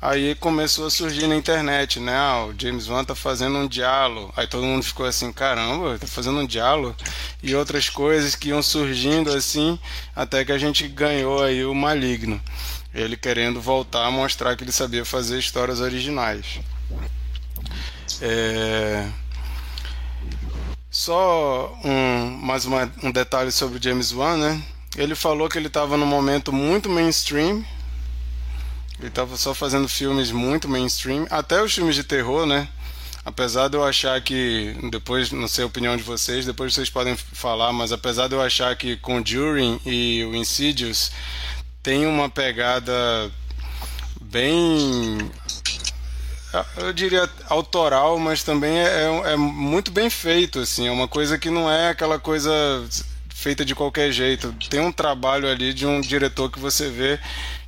Aí 0.00 0.34
começou 0.34 0.86
a 0.86 0.90
surgir 0.90 1.26
na 1.26 1.36
internet, 1.36 1.98
né? 1.98 2.14
Ah, 2.14 2.44
o 2.44 2.54
James 2.58 2.88
Wan 2.88 3.04
tá 3.04 3.14
fazendo 3.14 3.56
um 3.56 3.66
diálogo. 3.66 4.32
Aí 4.36 4.46
todo 4.46 4.66
mundo 4.66 4.82
ficou 4.82 5.06
assim, 5.06 5.32
caramba, 5.32 5.98
tá 5.98 6.06
fazendo 6.06 6.40
um 6.40 6.46
diálogo. 6.46 6.94
E 7.42 7.54
outras 7.54 7.88
coisas 7.88 8.34
que 8.34 8.48
iam 8.48 8.62
surgindo 8.62 9.32
assim, 9.32 9.78
até 10.14 10.44
que 10.44 10.52
a 10.52 10.58
gente 10.58 10.86
ganhou 10.86 11.42
aí 11.42 11.64
o 11.64 11.74
Maligno. 11.74 12.40
Ele 12.94 13.16
querendo 13.16 13.60
voltar 13.60 14.06
a 14.06 14.10
mostrar 14.10 14.56
que 14.56 14.64
ele 14.64 14.72
sabia 14.72 15.04
fazer 15.04 15.38
histórias 15.38 15.80
originais. 15.80 16.60
É... 18.20 19.08
Só 20.90 21.74
um, 21.82 22.36
mais 22.42 22.66
uma, 22.66 22.92
um 23.02 23.10
detalhe 23.10 23.50
sobre 23.50 23.78
o 23.78 23.82
James 23.82 24.12
Wan, 24.12 24.36
né? 24.36 24.62
Ele 24.94 25.14
falou 25.14 25.48
que 25.48 25.56
ele 25.56 25.68
estava 25.68 25.96
num 25.96 26.04
momento 26.04 26.52
muito 26.52 26.90
mainstream. 26.90 27.64
Ele 28.98 29.08
estava 29.08 29.36
só 29.38 29.54
fazendo 29.54 29.88
filmes 29.88 30.30
muito 30.30 30.68
mainstream, 30.68 31.26
até 31.30 31.62
os 31.62 31.74
filmes 31.74 31.96
de 31.96 32.04
terror, 32.04 32.44
né? 32.44 32.68
Apesar 33.24 33.68
de 33.68 33.76
eu 33.76 33.84
achar 33.84 34.20
que, 34.20 34.76
depois, 34.90 35.30
não 35.30 35.48
sei 35.48 35.64
a 35.64 35.66
opinião 35.66 35.96
de 35.96 36.02
vocês, 36.02 36.44
depois 36.44 36.74
vocês 36.74 36.90
podem 36.90 37.16
falar, 37.16 37.72
mas 37.72 37.90
apesar 37.90 38.28
de 38.28 38.34
eu 38.34 38.42
achar 38.42 38.76
que 38.76 38.96
Conjuring 38.96 39.80
e 39.86 40.24
o 40.24 40.34
Insidious 40.34 41.10
tem 41.82 42.06
uma 42.06 42.30
pegada 42.30 43.30
bem 44.20 45.30
eu 46.76 46.92
diria 46.92 47.28
autoral, 47.48 48.18
mas 48.18 48.42
também 48.42 48.78
é, 48.78 48.84
é, 48.84 49.32
é, 49.32 49.36
muito 49.36 49.90
bem 49.90 50.10
feito, 50.10 50.58
assim, 50.58 50.86
é 50.86 50.90
uma 50.90 51.08
coisa 51.08 51.38
que 51.38 51.48
não 51.48 51.70
é 51.70 51.88
aquela 51.88 52.18
coisa 52.18 52.52
feita 53.30 53.64
de 53.64 53.74
qualquer 53.74 54.12
jeito. 54.12 54.54
Tem 54.68 54.80
um 54.80 54.92
trabalho 54.92 55.48
ali 55.48 55.72
de 55.72 55.86
um 55.86 56.00
diretor 56.00 56.50
que 56.50 56.60
você 56.60 56.90
vê 56.90 57.18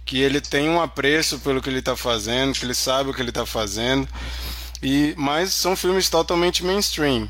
que 0.05 0.21
ele 0.21 0.39
tem 0.39 0.69
um 0.69 0.83
apreço 0.83 1.39
pelo 1.39 1.63
que 1.63 1.69
ele 1.71 1.79
está 1.79 1.97
fazendo, 1.97 2.55
que 2.55 2.65
ele 2.65 2.75
sabe 2.75 3.09
o 3.09 3.15
que 3.15 3.23
ele 3.23 3.31
está 3.31 3.47
fazendo. 3.47 4.07
E 4.83 5.15
mas 5.17 5.55
são 5.55 5.75
filmes 5.75 6.11
totalmente 6.11 6.63
mainstream. 6.63 7.29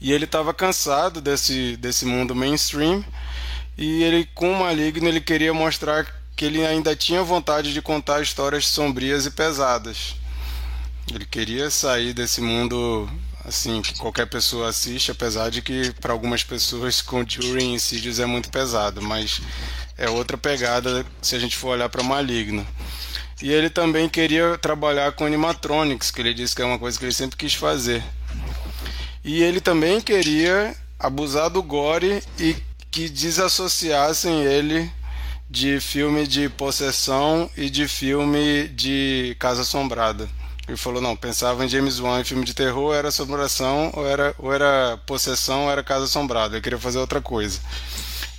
E 0.00 0.12
ele 0.12 0.24
estava 0.24 0.54
cansado 0.54 1.20
desse 1.20 1.76
desse 1.76 2.06
mundo 2.06 2.34
mainstream 2.34 3.04
e 3.76 4.02
ele 4.02 4.28
com 4.34 4.52
o 4.52 4.60
Maligno 4.60 5.08
ele 5.08 5.20
queria 5.20 5.52
mostrar 5.52 6.06
que 6.34 6.44
ele 6.44 6.64
ainda 6.64 6.94
tinha 6.94 7.22
vontade 7.22 7.72
de 7.72 7.80
contar 7.80 8.22
histórias 8.22 8.66
sombrias 8.66 9.26
e 9.26 9.30
pesadas. 9.30 10.16
Ele 11.12 11.24
queria 11.24 11.70
sair 11.70 12.12
desse 12.12 12.40
mundo 12.40 13.08
assim 13.44 13.80
que 13.80 13.96
qualquer 13.98 14.26
pessoa 14.26 14.68
assiste, 14.68 15.10
apesar 15.10 15.50
de 15.50 15.62
que 15.62 15.92
para 16.00 16.12
algumas 16.12 16.42
pessoas 16.42 17.00
Conjuring 17.00 17.74
Insidious 17.74 18.18
é 18.18 18.26
muito 18.26 18.50
pesado, 18.50 19.00
mas 19.00 19.40
é 19.96 20.10
outra 20.10 20.36
pegada 20.36 21.06
se 21.22 21.36
a 21.36 21.38
gente 21.38 21.56
for 21.56 21.68
olhar 21.68 21.88
para 21.88 22.02
Maligno. 22.02 22.66
E 23.40 23.52
ele 23.52 23.70
também 23.70 24.08
queria 24.08 24.58
trabalhar 24.58 25.12
com 25.12 25.24
animatronics, 25.24 26.10
que 26.10 26.20
ele 26.20 26.34
disse 26.34 26.56
que 26.56 26.62
é 26.62 26.64
uma 26.64 26.78
coisa 26.78 26.98
que 26.98 27.04
ele 27.04 27.12
sempre 27.12 27.36
quis 27.36 27.54
fazer. 27.54 28.02
E 29.22 29.42
ele 29.42 29.60
também 29.60 30.00
queria 30.00 30.74
abusar 30.98 31.50
do 31.50 31.62
gore 31.62 32.22
e 32.38 32.56
que 32.96 33.10
desassociassem 33.10 34.42
ele 34.44 34.90
de 35.50 35.78
filme 35.80 36.26
de 36.26 36.48
possessão 36.48 37.50
e 37.54 37.68
de 37.68 37.86
filme 37.86 38.68
de 38.68 39.36
Casa 39.38 39.60
Assombrada. 39.60 40.26
Ele 40.66 40.78
falou, 40.78 41.02
não, 41.02 41.14
pensava 41.14 41.62
em 41.62 41.68
James 41.68 42.00
Wan 42.00 42.22
em 42.22 42.24
filme 42.24 42.42
de 42.42 42.54
terror, 42.54 42.94
era 42.94 43.08
assombração, 43.08 43.90
ou 43.92 44.06
era, 44.06 44.34
ou 44.38 44.50
era 44.50 44.98
possessão, 45.04 45.64
ou 45.64 45.70
era 45.70 45.82
Casa 45.82 46.06
Assombrada. 46.06 46.54
Ele 46.54 46.62
queria 46.62 46.78
fazer 46.78 46.98
outra 46.98 47.20
coisa. 47.20 47.60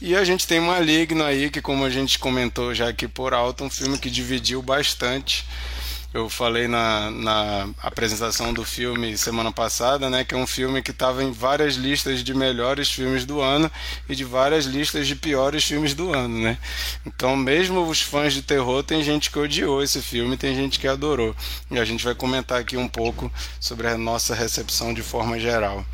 E 0.02 0.16
a 0.16 0.24
gente 0.24 0.48
tem 0.48 0.60
Maligno 0.60 1.24
aí, 1.24 1.52
que 1.52 1.62
como 1.62 1.86
a 1.86 1.90
gente 1.92 2.18
comentou 2.18 2.74
já 2.74 2.90
aqui 2.90 3.08
por 3.08 3.36
alto, 3.36 3.64
um 3.64 3.70
filme 3.70 4.00
que 4.00 4.10
dividiu 4.10 4.60
bastante 4.64 5.46
eu 6.14 6.30
falei 6.30 6.68
na, 6.68 7.12
na 7.12 7.70
apresentação 7.82 8.54
do 8.54 8.64
filme 8.64 9.18
semana 9.18 9.52
passada, 9.52 10.10
né, 10.10 10.24
que 10.24 10.34
é 10.34 10.38
um 10.38 10.48
filme 10.48 10.82
que 10.82 10.92
estava 10.92 11.24
em 11.24 11.32
várias 11.32 11.76
listas 11.76 12.24
de 12.24 12.34
melhores 12.34 12.90
filmes 12.90 13.26
do 13.26 13.42
ano 13.42 13.70
e 14.08 14.16
de 14.16 14.24
várias 14.24 14.66
listas 14.66 15.06
de 15.08 15.16
piores 15.16 15.64
filmes 15.66 15.94
do 15.94 16.14
ano, 16.14 16.40
né? 16.40 16.58
Então, 17.06 17.36
mesmo 17.36 17.86
os 17.88 18.02
fãs 18.02 18.34
de 18.34 18.42
terror, 18.42 18.84
tem 18.84 19.04
gente 19.04 19.30
que 19.30 19.38
odiou 19.38 19.84
esse 19.84 20.02
filme, 20.02 20.38
tem 20.38 20.56
gente 20.56 20.80
que 20.80 20.88
adorou. 20.88 21.36
E 21.70 21.78
a 21.78 21.86
gente 21.86 22.04
vai 22.04 22.16
comentar 22.16 22.60
aqui 22.60 22.78
um 22.78 22.88
pouco 22.88 23.32
sobre 23.60 23.88
a 23.88 23.98
nossa 23.98 24.34
recepção 24.34 24.94
de 24.94 25.02
forma 25.02 25.40
geral. 25.40 25.86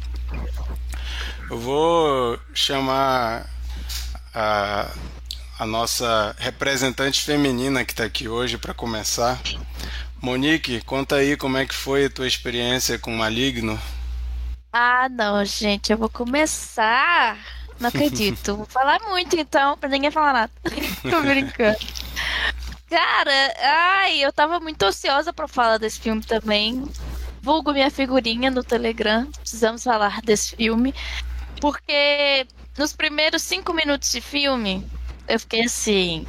Eu 1.50 1.60
vou 1.60 2.40
chamar 2.54 3.50
a, 4.34 4.90
a 5.60 5.66
nossa 5.66 6.36
representante 6.40 7.22
feminina 7.22 7.84
que 7.84 7.94
está 7.94 8.06
aqui 8.06 8.28
hoje 8.28 8.58
para 8.58 8.74
começar. 8.74 9.40
Monique, 10.24 10.80
conta 10.86 11.18
aí 11.18 11.36
como 11.36 11.58
é 11.58 11.66
que 11.66 11.76
foi 11.76 12.06
a 12.06 12.10
tua 12.10 12.26
experiência 12.26 12.98
com 12.98 13.12
Maligno. 13.12 13.78
Ah, 14.72 15.10
não, 15.10 15.44
gente, 15.44 15.92
eu 15.92 15.98
vou 15.98 16.08
começar. 16.08 17.38
Não 17.78 17.90
acredito. 17.90 18.56
vou 18.56 18.66
falar 18.66 19.02
muito 19.10 19.36
então, 19.36 19.78
pra 19.78 19.90
ninguém 19.90 20.10
falar 20.10 20.32
nada. 20.32 20.52
Tô 21.04 21.22
brincando. 21.22 21.78
Cara, 22.90 23.54
ai, 23.62 24.24
eu 24.24 24.32
tava 24.32 24.62
muito 24.62 24.82
ansiosa 24.84 25.34
pra 25.34 25.46
falar 25.46 25.78
desse 25.78 26.00
filme 26.00 26.24
também. 26.24 26.86
Vulgo 27.42 27.74
minha 27.74 27.92
figurinha 27.92 28.50
no 28.50 28.64
Telegram. 28.64 29.26
Precisamos 29.42 29.84
falar 29.84 30.22
desse 30.22 30.56
filme. 30.56 30.96
Porque 31.60 32.48
nos 32.78 32.94
primeiros 32.94 33.42
cinco 33.42 33.74
minutos 33.74 34.10
de 34.10 34.22
filme, 34.22 34.88
eu 35.28 35.38
fiquei 35.38 35.66
assim. 35.66 36.26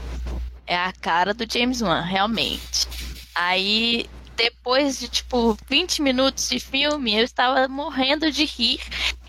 É 0.66 0.76
a 0.76 0.92
cara 0.92 1.32
do 1.32 1.46
James 1.48 1.80
Wan, 1.80 2.00
realmente. 2.00 2.88
Aí, 3.34 4.06
depois 4.36 4.98
de 4.98 5.08
tipo 5.08 5.56
20 5.68 6.02
minutos 6.02 6.48
de 6.48 6.60
filme, 6.60 7.16
eu 7.16 7.24
estava 7.24 7.66
morrendo 7.68 8.30
de 8.30 8.44
rir. 8.44 8.80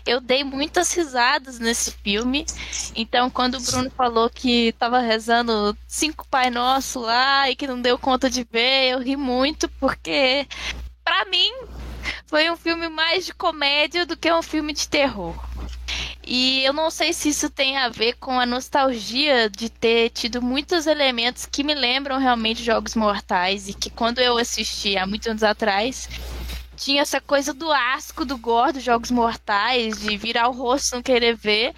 Eu 0.04 0.20
dei 0.20 0.44
muitas 0.44 0.92
risadas 0.92 1.58
nesse 1.58 1.90
filme. 1.90 2.46
Então, 2.94 3.28
quando 3.28 3.56
o 3.56 3.60
Bruno 3.60 3.90
falou 3.90 4.30
que 4.30 4.68
estava 4.68 5.00
rezando 5.00 5.76
cinco 5.86 6.26
Pai 6.28 6.48
Nosso 6.48 7.00
lá 7.00 7.50
e 7.50 7.56
que 7.56 7.66
não 7.66 7.80
deu 7.80 7.98
conta 7.98 8.30
de 8.30 8.46
ver, 8.48 8.92
eu 8.92 9.00
ri 9.00 9.16
muito 9.16 9.68
porque, 9.80 10.46
para 11.04 11.24
mim, 11.24 11.52
foi 12.26 12.50
um 12.50 12.56
filme 12.56 12.88
mais 12.88 13.26
de 13.26 13.34
comédia 13.34 14.06
do 14.06 14.16
que 14.16 14.32
um 14.32 14.42
filme 14.42 14.72
de 14.72 14.88
terror. 14.88 15.34
E 16.26 16.64
eu 16.64 16.72
não 16.72 16.90
sei 16.90 17.12
se 17.12 17.28
isso 17.28 17.48
tem 17.48 17.76
a 17.76 17.88
ver 17.88 18.14
com 18.14 18.40
a 18.40 18.44
nostalgia 18.44 19.48
de 19.48 19.70
ter 19.70 20.10
tido 20.10 20.42
muitos 20.42 20.88
elementos 20.88 21.46
que 21.46 21.62
me 21.62 21.72
lembram 21.72 22.18
realmente 22.18 22.64
Jogos 22.64 22.96
Mortais 22.96 23.68
e 23.68 23.72
que 23.74 23.88
quando 23.88 24.18
eu 24.18 24.36
assisti 24.36 24.98
há 24.98 25.06
muitos 25.06 25.28
anos 25.28 25.44
atrás, 25.44 26.08
tinha 26.76 27.02
essa 27.02 27.20
coisa 27.20 27.54
do 27.54 27.70
asco, 27.70 28.24
do 28.24 28.36
gore 28.36 28.72
dos 28.72 28.82
Jogos 28.82 29.12
Mortais, 29.12 30.00
de 30.00 30.16
virar 30.16 30.48
o 30.48 30.52
rosto 30.52 30.96
não 30.96 31.02
querer 31.02 31.36
ver. 31.36 31.72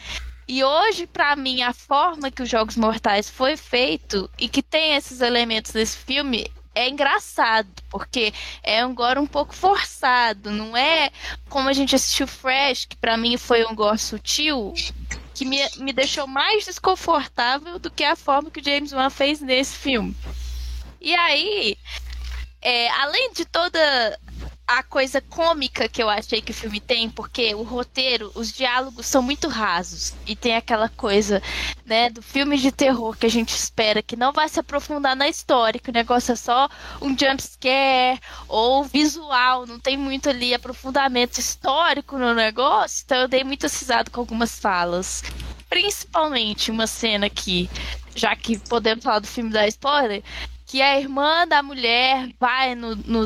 E 0.49 0.65
hoje, 0.65 1.07
para 1.07 1.37
mim, 1.37 1.61
a 1.61 1.75
forma 1.75 2.31
que 2.31 2.43
os 2.43 2.49
Jogos 2.49 2.75
Mortais 2.75 3.29
foi 3.29 3.55
feito 3.55 4.31
e 4.39 4.49
que 4.49 4.63
tem 4.63 4.95
esses 4.95 5.21
elementos 5.21 5.73
desse 5.73 5.99
filme 5.99 6.51
é 6.79 6.89
engraçado, 6.89 7.69
porque 7.91 8.33
é 8.63 8.81
agora 8.81 9.21
um 9.21 9.27
pouco 9.27 9.53
forçado, 9.53 10.53
não 10.53 10.77
é 10.77 11.11
como 11.49 11.69
a 11.69 11.73
gente 11.73 11.97
assistiu 11.97 12.29
Fresh, 12.29 12.85
que 12.85 12.97
para 12.97 13.17
mim 13.17 13.37
foi 13.37 13.65
um 13.65 13.75
gore 13.75 13.99
sutil, 13.99 14.73
que 15.35 15.45
me, 15.45 15.59
me 15.79 15.93
deixou 15.93 16.29
mais 16.29 16.67
desconfortável 16.67 17.81
do 17.81 17.91
que 17.91 18.05
a 18.05 18.15
forma 18.15 18.49
que 18.49 18.61
o 18.61 18.65
James 18.65 18.93
Wan 18.93 19.11
fez 19.11 19.41
nesse 19.41 19.75
filme. 19.77 20.17
E 21.01 21.13
aí, 21.17 21.77
é, 22.63 22.89
além 22.91 23.33
de 23.33 23.45
toda 23.45 24.21
a 24.69 24.83
coisa 24.83 25.21
cômica 25.23 25.89
que 25.89 26.03
eu 26.03 26.11
achei 26.11 26.43
que 26.43 26.51
o 26.51 26.55
filme 26.55 26.79
tem, 26.79 27.09
porque 27.09 27.55
o 27.55 27.63
roteiro, 27.63 28.31
os 28.35 28.53
diálogos 28.53 29.07
são 29.07 29.23
muito 29.23 29.49
rasos 29.49 30.13
e 30.27 30.37
tem 30.37 30.57
aquela 30.57 30.91
coisa, 30.91 31.43
né, 31.87 32.11
do 32.11 32.21
filme 32.21 32.59
de 32.59 32.71
terror 32.71 33.17
que 33.17 33.25
a 33.25 33.31
gente 33.31 33.57
espera 33.57 34.03
que 34.03 34.15
não 34.15 34.31
vai 34.31 34.47
se 34.47 34.61
aprofundar 34.61 35.17
na 35.17 35.27
história, 35.27 35.81
que 35.81 35.89
o 35.89 35.93
negócio 35.93 36.33
é 36.33 36.37
só 36.37 36.69
um 37.01 37.17
jump 37.19 37.43
scare 37.43 38.21
ou 38.47 38.85
visual, 38.85 39.67
não 39.67 39.81
tem 39.81 39.97
muito 39.97 40.29
ali 40.29 40.53
aprofundamento 40.53 41.39
histórico 41.39 42.19
no 42.19 42.35
negócio, 42.35 43.03
então 43.07 43.19
eu 43.23 43.29
dei 43.29 43.43
muito 43.45 43.63
risada 43.63 44.11
com 44.11 44.21
algumas 44.21 44.59
falas. 44.59 45.23
principalmente 45.71 46.71
uma 46.71 46.87
cena 46.87 47.29
que, 47.31 47.71
já 48.15 48.35
que 48.37 48.59
podemos 48.59 49.05
falar 49.05 49.21
do 49.21 49.27
filme 49.27 49.51
da 49.51 49.67
spoiler, 49.67 50.23
que 50.67 50.83
a 50.83 50.99
irmã 50.99 51.47
da 51.47 51.63
mulher 51.63 52.29
vai 52.39 52.75
no, 52.75 52.95
no, 52.97 53.25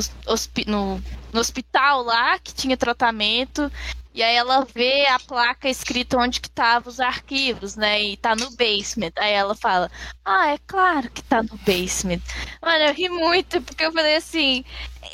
no, 0.67 1.03
no 1.33 1.39
hospital 1.39 2.03
lá, 2.03 2.37
que 2.39 2.53
tinha 2.53 2.77
tratamento, 2.77 3.71
e 4.13 4.21
aí 4.21 4.35
ela 4.35 4.65
vê 4.75 5.07
a 5.07 5.17
placa 5.17 5.67
escrita 5.67 6.17
onde 6.17 6.39
que 6.39 6.47
estavam 6.47 6.87
os 6.91 6.99
arquivos, 6.99 7.75
né? 7.75 8.01
E 8.01 8.17
tá 8.17 8.35
no 8.35 8.51
basement. 8.51 9.11
Aí 9.17 9.33
ela 9.33 9.55
fala: 9.55 9.89
Ah, 10.23 10.51
é 10.51 10.59
claro 10.67 11.09
que 11.09 11.23
tá 11.23 11.41
no 11.41 11.57
basement. 11.65 12.21
Mano, 12.61 12.83
eu 12.85 12.93
ri 12.93 13.09
muito, 13.09 13.59
porque 13.61 13.83
eu 13.83 13.91
falei 13.91 14.17
assim. 14.17 14.63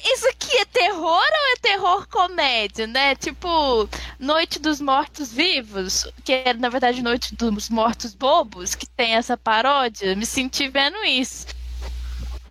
Isso 0.03 0.27
aqui 0.29 0.55
é 0.57 0.65
terror 0.65 1.03
ou 1.03 1.53
é 1.53 1.59
terror 1.61 2.07
comédia, 2.09 2.87
né? 2.87 3.15
Tipo, 3.15 3.89
Noite 4.19 4.59
dos 4.59 4.81
Mortos 4.81 5.31
Vivos, 5.31 6.05
que 6.23 6.33
é 6.33 6.53
na 6.53 6.69
verdade 6.69 7.01
Noite 7.01 7.35
dos 7.35 7.69
Mortos 7.69 8.13
Bobos, 8.13 8.75
que 8.75 8.85
tem 8.85 9.15
essa 9.15 9.37
paródia. 9.37 10.15
Me 10.15 10.25
senti 10.25 10.67
vendo 10.67 10.97
isso. 11.05 11.47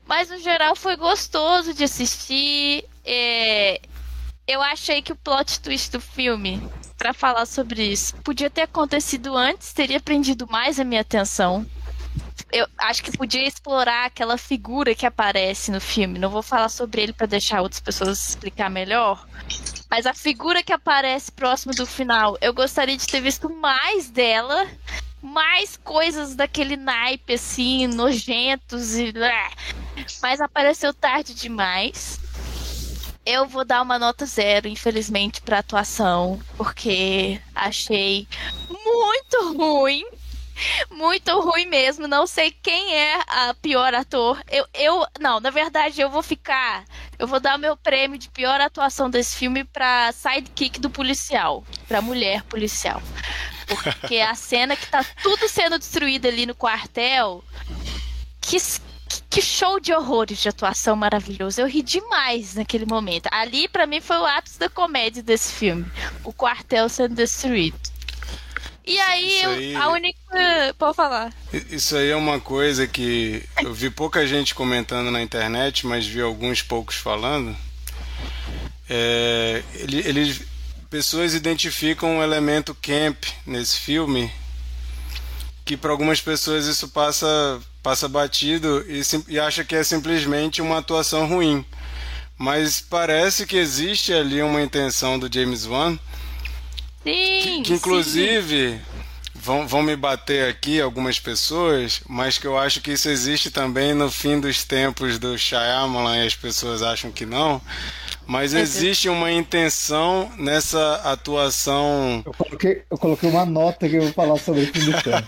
Mas 0.07 0.31
no 0.31 0.39
geral 0.39 0.75
foi 0.75 0.97
gostoso 0.97 1.75
de 1.75 1.85
assistir. 1.85 2.85
É, 3.11 3.81
eu 4.47 4.61
achei 4.61 5.01
que 5.01 5.13
o 5.13 5.17
plot 5.17 5.61
twist 5.61 5.91
do 5.91 5.99
filme, 5.99 6.63
para 6.99 7.15
falar 7.15 7.47
sobre 7.47 7.83
isso, 7.83 8.15
podia 8.17 8.51
ter 8.51 8.63
acontecido 8.63 9.35
antes, 9.35 9.73
teria 9.73 9.99
prendido 9.99 10.47
mais 10.47 10.79
a 10.79 10.85
minha 10.85 11.01
atenção. 11.01 11.67
Eu 12.53 12.67
acho 12.77 13.03
que 13.03 13.17
podia 13.17 13.47
explorar 13.47 14.05
aquela 14.05 14.37
figura 14.37 14.95
que 14.95 15.07
aparece 15.07 15.71
no 15.71 15.81
filme. 15.81 16.19
Não 16.19 16.29
vou 16.29 16.43
falar 16.43 16.69
sobre 16.69 17.03
ele 17.03 17.15
para 17.15 17.27
deixar 17.27 17.63
outras 17.63 17.81
pessoas 17.81 18.29
explicar 18.29 18.69
melhor. 18.69 19.27
Mas 19.91 20.05
a 20.05 20.13
figura 20.13 20.63
que 20.63 20.73
aparece 20.73 21.33
próximo 21.33 21.75
do 21.75 21.87
final, 21.87 22.37
eu 22.43 22.53
gostaria 22.53 22.97
de 22.97 23.07
ter 23.07 23.23
visto 23.23 23.49
mais 23.49 24.11
dela 24.11 24.67
mais 25.21 25.77
coisas 25.77 26.37
daquele 26.37 26.77
naipe 26.77 27.35
assim, 27.35 27.87
nojentos 27.87 28.95
e. 28.95 29.13
Mas 30.23 30.41
apareceu 30.41 30.95
tarde 30.95 31.35
demais. 31.35 32.21
Eu 33.31 33.47
vou 33.47 33.63
dar 33.63 33.83
uma 33.83 33.99
nota 33.99 34.25
zero, 34.25 34.67
infelizmente, 34.67 35.43
pra 35.43 35.59
atuação, 35.59 36.41
porque 36.57 37.39
achei 37.55 38.27
muito 38.71 39.55
ruim. 39.55 40.03
Muito 40.91 41.39
ruim 41.39 41.67
mesmo. 41.67 42.09
Não 42.09 42.27
sei 42.27 42.51
quem 42.51 42.95
é 42.95 43.21
a 43.29 43.55
pior 43.61 43.93
ator. 43.93 44.43
Eu, 44.51 44.67
eu. 44.73 45.07
Não, 45.21 45.41
na 45.41 45.51
verdade, 45.51 46.01
eu 46.01 46.09
vou 46.09 46.23
ficar. 46.23 46.87
Eu 47.19 47.29
vou 47.29 47.39
dar 47.39 47.59
meu 47.59 47.77
prêmio 47.77 48.19
de 48.19 48.31
pior 48.31 48.63
atuação 48.63 49.11
desse 49.11 49.37
filme 49.37 49.63
pra 49.63 50.11
sidekick 50.11 50.81
do 50.81 50.89
policial. 50.89 51.63
Pra 51.87 52.01
mulher 52.01 52.43
policial. 52.45 53.03
Porque 53.67 54.21
a 54.21 54.35
cena 54.35 54.75
que 54.75 54.87
tá 54.87 55.05
tudo 55.23 55.47
sendo 55.51 55.79
destruído 55.79 56.27
ali 56.27 56.47
no 56.47 56.55
quartel. 56.55 57.45
Que, 58.41 58.57
que 59.31 59.43
show 59.43 59.79
de 59.79 59.93
horrores 59.93 60.39
de 60.39 60.49
atuação 60.49 60.97
maravilhoso. 60.97 61.61
Eu 61.61 61.69
ri 61.69 61.83
demais 61.83 62.55
naquele 62.55 62.87
momento. 62.87 63.29
Ali, 63.31 63.69
para 63.69 63.87
mim, 63.87 64.01
foi 64.01 64.17
o 64.17 64.27
ápice 64.27 64.59
da 64.59 64.69
comédia 64.69 65.23
desse 65.23 65.53
filme. 65.53 65.87
O 66.25 66.33
quartel 66.33 66.89
sendo 66.89 67.15
destruído. 67.15 67.79
E 68.87 68.99
aí, 68.99 69.45
aí, 69.45 69.77
a 69.77 69.91
única. 69.91 70.19
Pode 70.79 70.97
falar. 70.97 71.31
Isso 71.71 71.95
aí 71.95 72.09
é 72.09 72.17
uma 72.17 72.41
coisa 72.41 72.87
que 72.87 73.45
eu 73.63 73.75
vi 73.75 73.91
pouca 73.91 74.27
gente 74.27 74.55
comentando 74.55 75.11
na 75.11 75.21
internet, 75.21 75.87
mas 75.87 76.07
vi 76.07 76.23
alguns 76.23 76.63
poucos 76.63 76.97
falando. 76.97 77.55
É, 78.89 79.63
pessoas 80.89 81.35
identificam 81.35 82.17
um 82.17 82.23
elemento 82.23 82.75
camp 82.75 83.25
nesse 83.45 83.77
filme 83.77 84.33
que 85.69 85.77
para 85.77 85.91
algumas 85.91 86.19
pessoas 86.19 86.65
isso 86.65 86.89
passa 86.89 87.61
passa 87.89 88.07
batido 88.07 88.85
e, 88.87 89.01
e 89.29 89.41
acha 89.41 89.65
que 89.65 89.75
é 89.75 89.83
simplesmente 89.83 90.61
uma 90.61 90.77
atuação 90.77 91.27
ruim. 91.27 91.65
Mas 92.37 92.83
parece 92.83 93.47
que 93.47 93.57
existe 93.57 94.13
ali 94.13 94.43
uma 94.43 94.61
intenção 94.61 95.19
do 95.19 95.33
James 95.33 95.65
Wan. 95.65 95.99
Sim, 97.03 97.41
que, 97.43 97.63
que 97.63 97.73
inclusive 97.73 98.73
sim. 98.73 98.81
Vão, 99.35 99.67
vão 99.67 99.83
me 99.83 99.97
bater 99.97 100.51
aqui 100.51 100.83
algumas 100.83 101.19
pessoas, 101.19 102.03
mas 102.07 102.37
que 102.37 102.47
eu 102.47 102.59
acho 102.59 102.83
que 102.83 102.93
isso 102.93 103.09
existe 103.09 103.51
também 103.51 103.95
no 103.95 104.11
fim 104.11 104.39
dos 104.39 104.65
tempos 104.65 105.19
do 105.19 105.39
Shyamalan 105.39 106.19
e 106.19 106.27
as 106.27 106.35
pessoas 106.35 106.83
acham 106.83 107.11
que 107.11 107.25
não. 107.25 107.59
Mas 108.29 108.53
existe 108.53 109.09
uma 109.09 109.33
intenção 109.33 110.31
nessa 110.37 110.97
atuação. 110.97 112.23
Eu 112.27 112.35
coloquei, 112.35 112.83
eu 112.91 112.99
coloquei 112.99 113.31
uma 113.31 113.47
nota 113.47 113.89
que 113.89 113.97
eu 113.97 114.03
vou 114.03 114.13
falar 114.13 114.37
sobre 114.37 114.65
o 114.65 114.67
fim 114.67 114.85
do 114.85 115.03
tempo. 115.03 115.27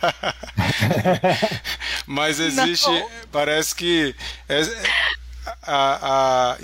Mas 2.06 2.38
existe. 2.38 2.90
Não. 2.90 3.08
Parece 3.32 3.74
que. 3.74 4.14
É, 4.46 4.60
a, 5.62 6.52
a, 6.52 6.58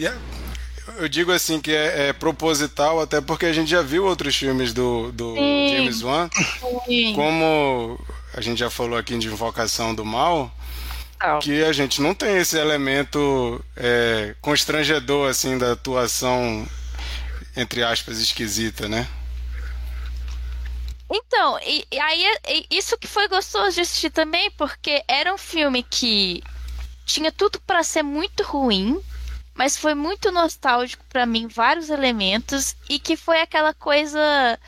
eu 0.99 1.09
digo 1.09 1.33
assim 1.33 1.59
que 1.59 1.72
é, 1.72 2.09
é, 2.09 2.12
proposital, 2.12 3.01
até 3.01 3.18
porque 3.22 3.46
a 3.46 3.53
gente 3.55 3.70
já 3.70 3.81
viu 3.81 4.05
outros 4.05 4.37
filmes 4.37 4.75
do, 4.75 5.11
do 5.12 5.35
James 5.37 6.03
Wan. 6.03 6.29
Sim. 6.85 7.14
Como 7.14 7.99
a 8.35 8.42
gente 8.42 8.59
já 8.59 8.68
falou 8.68 8.99
aqui 8.99 9.16
de 9.16 9.27
Invocação 9.27 9.94
do 9.94 10.05
Mal 10.05 10.53
que 11.42 11.64
a 11.64 11.72
gente 11.72 12.00
não 12.00 12.14
tem 12.14 12.37
esse 12.37 12.59
elemento 12.59 13.64
é, 13.76 14.35
constrangedor 14.40 15.31
assim 15.31 15.57
da 15.59 15.72
atuação 15.72 16.66
entre 17.57 17.83
aspas 17.83 18.18
esquisita, 18.18 18.88
né? 18.88 19.09
Então, 21.11 21.59
e, 21.62 21.87
e 21.90 21.98
aí 21.98 22.24
e 22.48 22.66
isso 22.70 22.98
que 22.98 23.07
foi 23.07 23.29
gostoso 23.29 23.76
de 23.76 23.81
assistir 23.81 24.11
também, 24.11 24.50
porque 24.52 25.02
era 25.09 25.33
um 25.33 25.38
filme 25.38 25.83
que 25.83 26.42
tinha 27.05 27.31
tudo 27.31 27.61
para 27.61 27.83
ser 27.83 28.02
muito 28.02 28.42
ruim, 28.42 29.00
mas 29.55 29.76
foi 29.76 29.94
muito 29.94 30.31
nostálgico 30.31 31.05
para 31.09 31.24
mim 31.24 31.46
vários 31.46 31.88
elementos 31.88 32.76
e 32.90 32.98
que 32.98 33.16
foi 33.16 33.40
aquela 33.40 33.72
coisa 33.72 34.59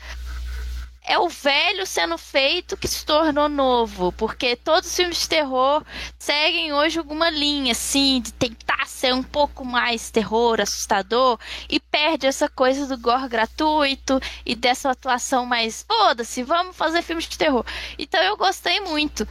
é 1.05 1.17
o 1.17 1.27
velho 1.27 1.85
sendo 1.85 2.17
feito 2.17 2.77
que 2.77 2.87
se 2.87 3.05
tornou 3.05 3.49
novo, 3.49 4.11
porque 4.11 4.55
todos 4.55 4.89
os 4.89 4.95
filmes 4.95 5.21
de 5.21 5.29
terror 5.29 5.83
seguem 6.17 6.73
hoje 6.73 6.99
alguma 6.99 7.29
linha, 7.29 7.71
assim, 7.71 8.21
de 8.21 8.31
tentar 8.33 8.87
ser 8.87 9.13
um 9.13 9.23
pouco 9.23 9.65
mais 9.65 10.11
terror, 10.11 10.61
assustador, 10.61 11.39
e 11.69 11.79
perde 11.79 12.27
essa 12.27 12.47
coisa 12.49 12.85
do 12.85 13.01
gore 13.01 13.27
gratuito 13.27 14.19
e 14.45 14.55
dessa 14.55 14.91
atuação 14.91 15.45
mais, 15.45 15.85
foda-se, 15.87 16.43
vamos 16.43 16.75
fazer 16.75 17.01
filmes 17.01 17.27
de 17.27 17.37
terror. 17.37 17.65
Então 17.97 18.21
eu 18.21 18.37
gostei 18.37 18.79
muito. 18.81 19.27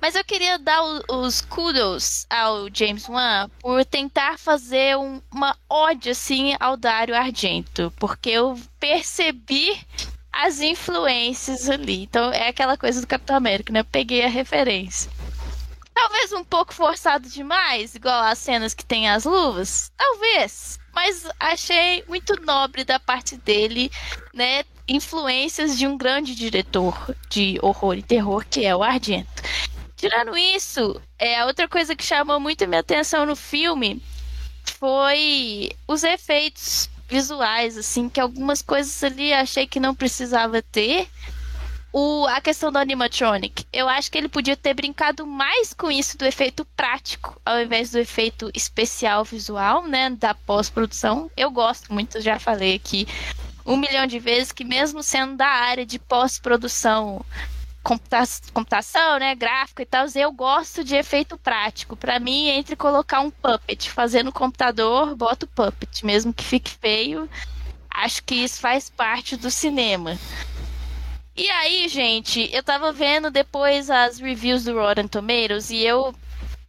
Mas 0.00 0.14
eu 0.14 0.24
queria 0.24 0.58
dar 0.58 0.82
os 1.10 1.42
kudos 1.42 2.26
ao 2.30 2.68
James 2.72 3.06
Wan 3.06 3.50
por 3.60 3.84
tentar 3.84 4.38
fazer 4.38 4.96
um, 4.96 5.20
uma 5.30 5.54
ode 5.68 6.08
assim 6.08 6.56
ao 6.58 6.74
Dario 6.74 7.14
Argento, 7.14 7.92
porque 7.98 8.30
eu 8.30 8.58
percebi 8.78 9.78
as 10.32 10.60
influências 10.60 11.68
ali. 11.68 12.02
Então 12.02 12.32
é 12.32 12.48
aquela 12.48 12.76
coisa 12.76 13.00
do 13.00 13.06
Capitão 13.06 13.36
América, 13.36 13.72
né? 13.72 13.80
Eu 13.80 13.84
peguei 13.84 14.24
a 14.24 14.28
referência. 14.28 15.10
Talvez 15.92 16.32
um 16.32 16.44
pouco 16.44 16.72
forçado 16.72 17.28
demais, 17.28 17.94
igual 17.94 18.22
as 18.22 18.38
cenas 18.38 18.72
que 18.72 18.84
tem 18.84 19.08
as 19.08 19.24
luvas. 19.24 19.92
Talvez. 19.96 20.78
Mas 20.94 21.28
achei 21.38 22.04
muito 22.08 22.40
nobre 22.42 22.84
da 22.84 22.98
parte 22.98 23.36
dele, 23.36 23.90
né? 24.32 24.64
Influências 24.88 25.78
de 25.78 25.86
um 25.86 25.96
grande 25.96 26.34
diretor 26.34 27.14
de 27.28 27.58
horror 27.62 27.94
e 27.96 28.02
terror, 28.02 28.44
que 28.48 28.64
é 28.64 28.74
o 28.74 28.82
Argento. 28.82 29.42
Tirando 29.96 30.36
isso, 30.36 31.00
é, 31.18 31.38
a 31.38 31.46
outra 31.46 31.68
coisa 31.68 31.94
que 31.94 32.02
chamou 32.02 32.40
muito 32.40 32.64
a 32.64 32.66
minha 32.66 32.80
atenção 32.80 33.26
no 33.26 33.36
filme 33.36 34.02
foi 34.78 35.70
os 35.86 36.02
efeitos 36.02 36.88
visuais, 37.10 37.76
assim, 37.76 38.08
que 38.08 38.20
algumas 38.20 38.62
coisas 38.62 39.02
ali 39.02 39.32
achei 39.32 39.66
que 39.66 39.80
não 39.80 39.94
precisava 39.94 40.62
ter. 40.62 41.08
O, 41.92 42.24
a 42.28 42.40
questão 42.40 42.70
do 42.70 42.78
animatronic, 42.78 43.66
eu 43.72 43.88
acho 43.88 44.12
que 44.12 44.16
ele 44.16 44.28
podia 44.28 44.56
ter 44.56 44.72
brincado 44.74 45.26
mais 45.26 45.74
com 45.74 45.90
isso 45.90 46.16
do 46.16 46.24
efeito 46.24 46.64
prático, 46.76 47.40
ao 47.44 47.60
invés 47.60 47.90
do 47.90 47.98
efeito 47.98 48.48
especial 48.54 49.24
visual, 49.24 49.84
né, 49.88 50.08
da 50.10 50.32
pós-produção. 50.32 51.28
Eu 51.36 51.50
gosto 51.50 51.92
muito, 51.92 52.20
já 52.20 52.38
falei 52.38 52.76
aqui 52.76 53.08
um 53.66 53.76
milhão 53.76 54.06
de 54.06 54.20
vezes 54.20 54.52
que 54.52 54.64
mesmo 54.64 55.02
sendo 55.02 55.36
da 55.36 55.48
área 55.48 55.84
de 55.84 55.98
pós-produção 55.98 57.24
computa 57.82 58.22
computação, 58.52 59.18
né, 59.18 59.34
gráfico 59.34 59.82
e 59.82 59.86
tal, 59.86 60.06
eu 60.14 60.32
gosto 60.32 60.84
de 60.84 60.96
efeito 60.96 61.38
prático. 61.38 61.96
Para 61.96 62.18
mim, 62.20 62.48
entre 62.48 62.76
colocar 62.76 63.20
um 63.20 63.30
puppet, 63.30 63.90
fazer 63.90 64.22
no 64.22 64.32
computador, 64.32 65.14
boto 65.16 65.46
puppet, 65.46 66.04
mesmo 66.04 66.32
que 66.32 66.44
fique 66.44 66.70
feio. 66.70 67.28
Acho 67.90 68.22
que 68.22 68.34
isso 68.34 68.60
faz 68.60 68.88
parte 68.88 69.36
do 69.36 69.50
cinema. 69.50 70.18
E 71.36 71.48
aí, 71.48 71.88
gente, 71.88 72.50
eu 72.52 72.62
tava 72.62 72.92
vendo 72.92 73.30
depois 73.30 73.88
as 73.88 74.18
reviews 74.18 74.64
do 74.64 74.74
Rotten 74.74 75.08
Tomatoes 75.08 75.70
e 75.70 75.78
eu 75.78 76.14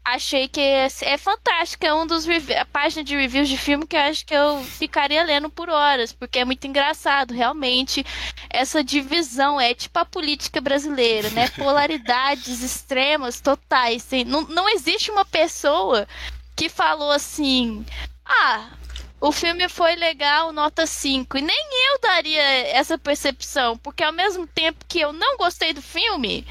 achei 0.04 0.48
que 0.48 0.60
é, 0.60 0.88
é 1.02 1.18
fantástico. 1.18 1.86
É 1.86 1.94
um 1.94 2.06
dos 2.06 2.26
a 2.28 2.66
página 2.66 3.04
de 3.04 3.16
reviews 3.16 3.50
de 3.50 3.58
filme 3.58 3.86
que 3.86 3.96
eu 3.96 4.02
acho 4.02 4.26
que 4.26 4.34
eu 4.34 4.64
ficaria 4.64 5.24
lendo 5.24 5.50
por 5.50 5.70
horas, 5.70 6.12
porque 6.12 6.40
é 6.40 6.46
muito 6.46 6.66
engraçado, 6.66 7.34
realmente. 7.34 8.06
Essa 8.50 8.84
divisão 8.84 9.60
é 9.60 9.74
tipo 9.74 9.98
a 10.00 10.06
política 10.06 10.60
brasileira, 10.60 11.30
né? 11.32 11.50
Polaridades 11.58 12.62
extremas, 12.62 13.40
totais. 13.40 14.04
Tem, 14.04 14.26
não, 14.26 14.42
não 14.44 14.70
existe 14.70 15.12
uma 15.12 15.26
pessoa 15.26 16.08
que 16.56 16.70
falou 16.70 17.12
assim: 17.12 17.86
ah, 18.26 18.70
o 19.20 19.32
filme 19.32 19.70
foi 19.70 19.96
legal, 19.96 20.52
nota 20.52 20.88
5. 20.88 21.38
E 21.38 21.42
nem 21.42 21.70
eu 21.92 22.00
daria 22.02 22.42
essa 22.70 22.98
percepção, 22.98 23.78
porque 23.78 24.04
ao 24.04 24.12
mesmo 24.12 24.48
tempo 24.48 24.84
que 24.88 25.00
eu 25.00 25.14
não 25.14 25.38
gostei 25.38 25.74
do 25.74 25.82
filme, 25.82 26.46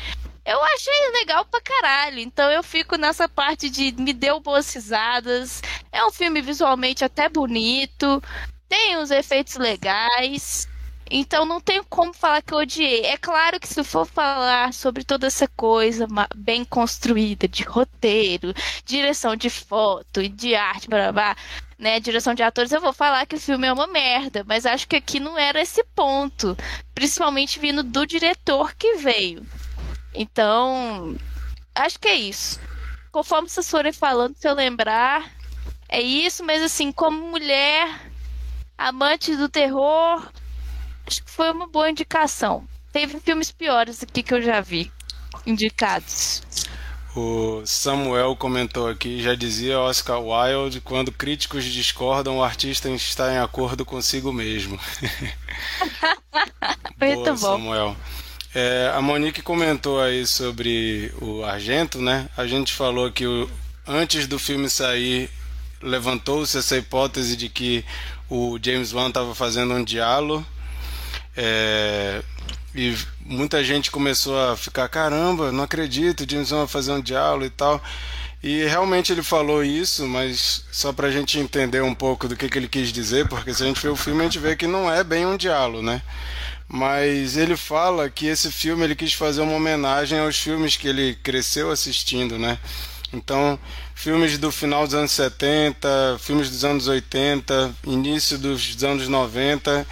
eu 0.50 0.64
achei 0.64 1.10
legal 1.12 1.44
pra 1.44 1.60
caralho. 1.60 2.18
Então 2.18 2.50
eu 2.50 2.62
fico 2.62 2.96
nessa 2.96 3.28
parte 3.28 3.70
de 3.70 3.92
me 3.92 4.12
deu 4.12 4.40
boas 4.40 4.72
risadas. 4.72 5.62
É 5.92 6.04
um 6.04 6.10
filme 6.10 6.40
visualmente 6.42 7.04
até 7.04 7.28
bonito, 7.28 8.22
tem 8.68 8.98
uns 8.98 9.10
efeitos 9.10 9.56
legais. 9.56 10.68
Então 11.10 11.44
não 11.44 11.60
tenho 11.60 11.84
como 11.84 12.12
falar 12.12 12.40
que 12.42 12.54
eu 12.54 12.58
odiei. 12.58 13.04
É 13.04 13.16
claro 13.16 13.58
que 13.58 13.66
se 13.66 13.82
for 13.82 14.06
falar 14.06 14.72
sobre 14.72 15.02
toda 15.04 15.26
essa 15.26 15.48
coisa 15.48 16.06
bem 16.36 16.64
construída 16.64 17.48
de 17.48 17.64
roteiro, 17.64 18.54
direção 18.84 19.34
de 19.34 19.50
foto 19.50 20.22
e 20.22 20.28
de 20.28 20.54
arte, 20.54 20.88
blá, 20.88 21.10
blá, 21.10 21.36
né, 21.78 21.98
direção 21.98 22.34
de 22.34 22.42
atores, 22.42 22.70
eu 22.70 22.80
vou 22.80 22.92
falar 22.92 23.26
que 23.26 23.34
o 23.36 23.40
filme 23.40 23.66
é 23.66 23.72
uma 23.72 23.88
merda, 23.88 24.44
mas 24.46 24.66
acho 24.66 24.86
que 24.86 24.96
aqui 24.96 25.18
não 25.18 25.36
era 25.38 25.60
esse 25.60 25.82
ponto, 25.96 26.56
principalmente 26.94 27.58
vindo 27.58 27.82
do 27.82 28.06
diretor 28.06 28.74
que 28.76 28.96
veio. 28.96 29.44
Então, 30.14 31.16
acho 31.74 31.98
que 31.98 32.08
é 32.08 32.14
isso. 32.14 32.60
Conforme 33.12 33.48
vocês 33.48 33.68
forem 33.68 33.92
falando, 33.92 34.36
se 34.36 34.48
eu 34.48 34.54
lembrar, 34.54 35.30
é 35.88 36.00
isso, 36.00 36.44
mas 36.44 36.62
assim, 36.62 36.92
como 36.92 37.28
mulher, 37.28 38.00
amante 38.78 39.36
do 39.36 39.48
terror, 39.48 40.28
acho 41.06 41.24
que 41.24 41.30
foi 41.30 41.50
uma 41.50 41.66
boa 41.66 41.90
indicação. 41.90 42.64
Teve 42.92 43.18
filmes 43.20 43.50
piores 43.50 44.02
aqui 44.02 44.22
que 44.22 44.34
eu 44.34 44.42
já 44.42 44.60
vi 44.60 44.90
indicados. 45.46 46.42
O 47.14 47.62
Samuel 47.66 48.36
comentou 48.36 48.88
aqui, 48.88 49.20
já 49.20 49.34
dizia 49.34 49.80
Oscar 49.80 50.20
Wilde, 50.22 50.80
quando 50.80 51.10
críticos 51.10 51.64
discordam, 51.64 52.38
o 52.38 52.44
artista 52.44 52.88
está 52.90 53.32
em 53.32 53.38
acordo 53.38 53.84
consigo 53.84 54.32
mesmo. 54.32 54.78
Muito 57.00 57.16
Boa, 57.16 57.32
bom. 57.32 57.36
Samuel. 57.36 57.96
É, 58.54 58.90
a 58.94 59.00
Monique 59.00 59.42
comentou 59.42 60.00
aí 60.00 60.26
sobre 60.26 61.12
o 61.20 61.44
Argento, 61.44 62.00
né? 62.02 62.28
A 62.36 62.46
gente 62.46 62.72
falou 62.72 63.10
que 63.12 63.24
o, 63.24 63.48
antes 63.86 64.26
do 64.26 64.38
filme 64.38 64.68
sair, 64.68 65.30
levantou-se 65.80 66.58
essa 66.58 66.76
hipótese 66.76 67.36
de 67.36 67.48
que 67.48 67.84
o 68.28 68.58
James 68.62 68.92
Wan 68.92 69.08
estava 69.08 69.34
fazendo 69.34 69.74
um 69.74 69.82
diálogo 69.82 70.44
é, 71.36 72.22
e 72.74 72.96
muita 73.24 73.62
gente 73.64 73.90
começou 73.90 74.38
a 74.38 74.56
ficar, 74.56 74.88
caramba, 74.88 75.52
não 75.52 75.64
acredito, 75.64 76.28
James 76.28 76.50
Wan 76.50 76.58
vai 76.58 76.68
fazer 76.68 76.92
um 76.92 77.00
diálogo 77.00 77.44
e 77.44 77.50
tal. 77.50 77.82
E 78.42 78.64
realmente 78.64 79.12
ele 79.12 79.22
falou 79.22 79.62
isso, 79.62 80.06
mas 80.08 80.64
só 80.72 80.92
pra 80.92 81.10
gente 81.10 81.38
entender 81.38 81.82
um 81.82 81.94
pouco 81.94 82.26
do 82.26 82.34
que, 82.34 82.48
que 82.48 82.58
ele 82.58 82.68
quis 82.68 82.90
dizer, 82.90 83.28
porque 83.28 83.52
se 83.52 83.62
a 83.62 83.66
gente 83.66 83.80
vê 83.82 83.88
o 83.88 83.96
filme, 83.96 84.22
a 84.22 84.24
gente 84.24 84.38
vê 84.38 84.56
que 84.56 84.66
não 84.66 84.90
é 84.90 85.04
bem 85.04 85.26
um 85.26 85.36
diálogo, 85.36 85.82
né? 85.82 86.00
Mas 86.72 87.36
ele 87.36 87.56
fala 87.56 88.08
que 88.08 88.26
esse 88.26 88.48
filme 88.48 88.84
ele 88.84 88.94
quis 88.94 89.12
fazer 89.12 89.40
uma 89.40 89.54
homenagem 89.54 90.20
aos 90.20 90.38
filmes 90.38 90.76
que 90.76 90.86
ele 90.86 91.18
cresceu 91.20 91.68
assistindo, 91.68 92.38
né? 92.38 92.58
Então, 93.12 93.58
filmes 93.92 94.38
do 94.38 94.52
final 94.52 94.86
dos 94.86 94.94
anos 94.94 95.10
70, 95.10 96.18
filmes 96.20 96.48
dos 96.48 96.64
anos 96.64 96.86
80, 96.86 97.74
início 97.84 98.38
dos 98.38 98.84
anos 98.84 99.08
90, 99.08 99.84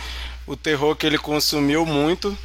o 0.46 0.54
terror 0.54 0.94
que 0.94 1.04
ele 1.04 1.18
consumiu 1.18 1.84
muito. 1.84 2.38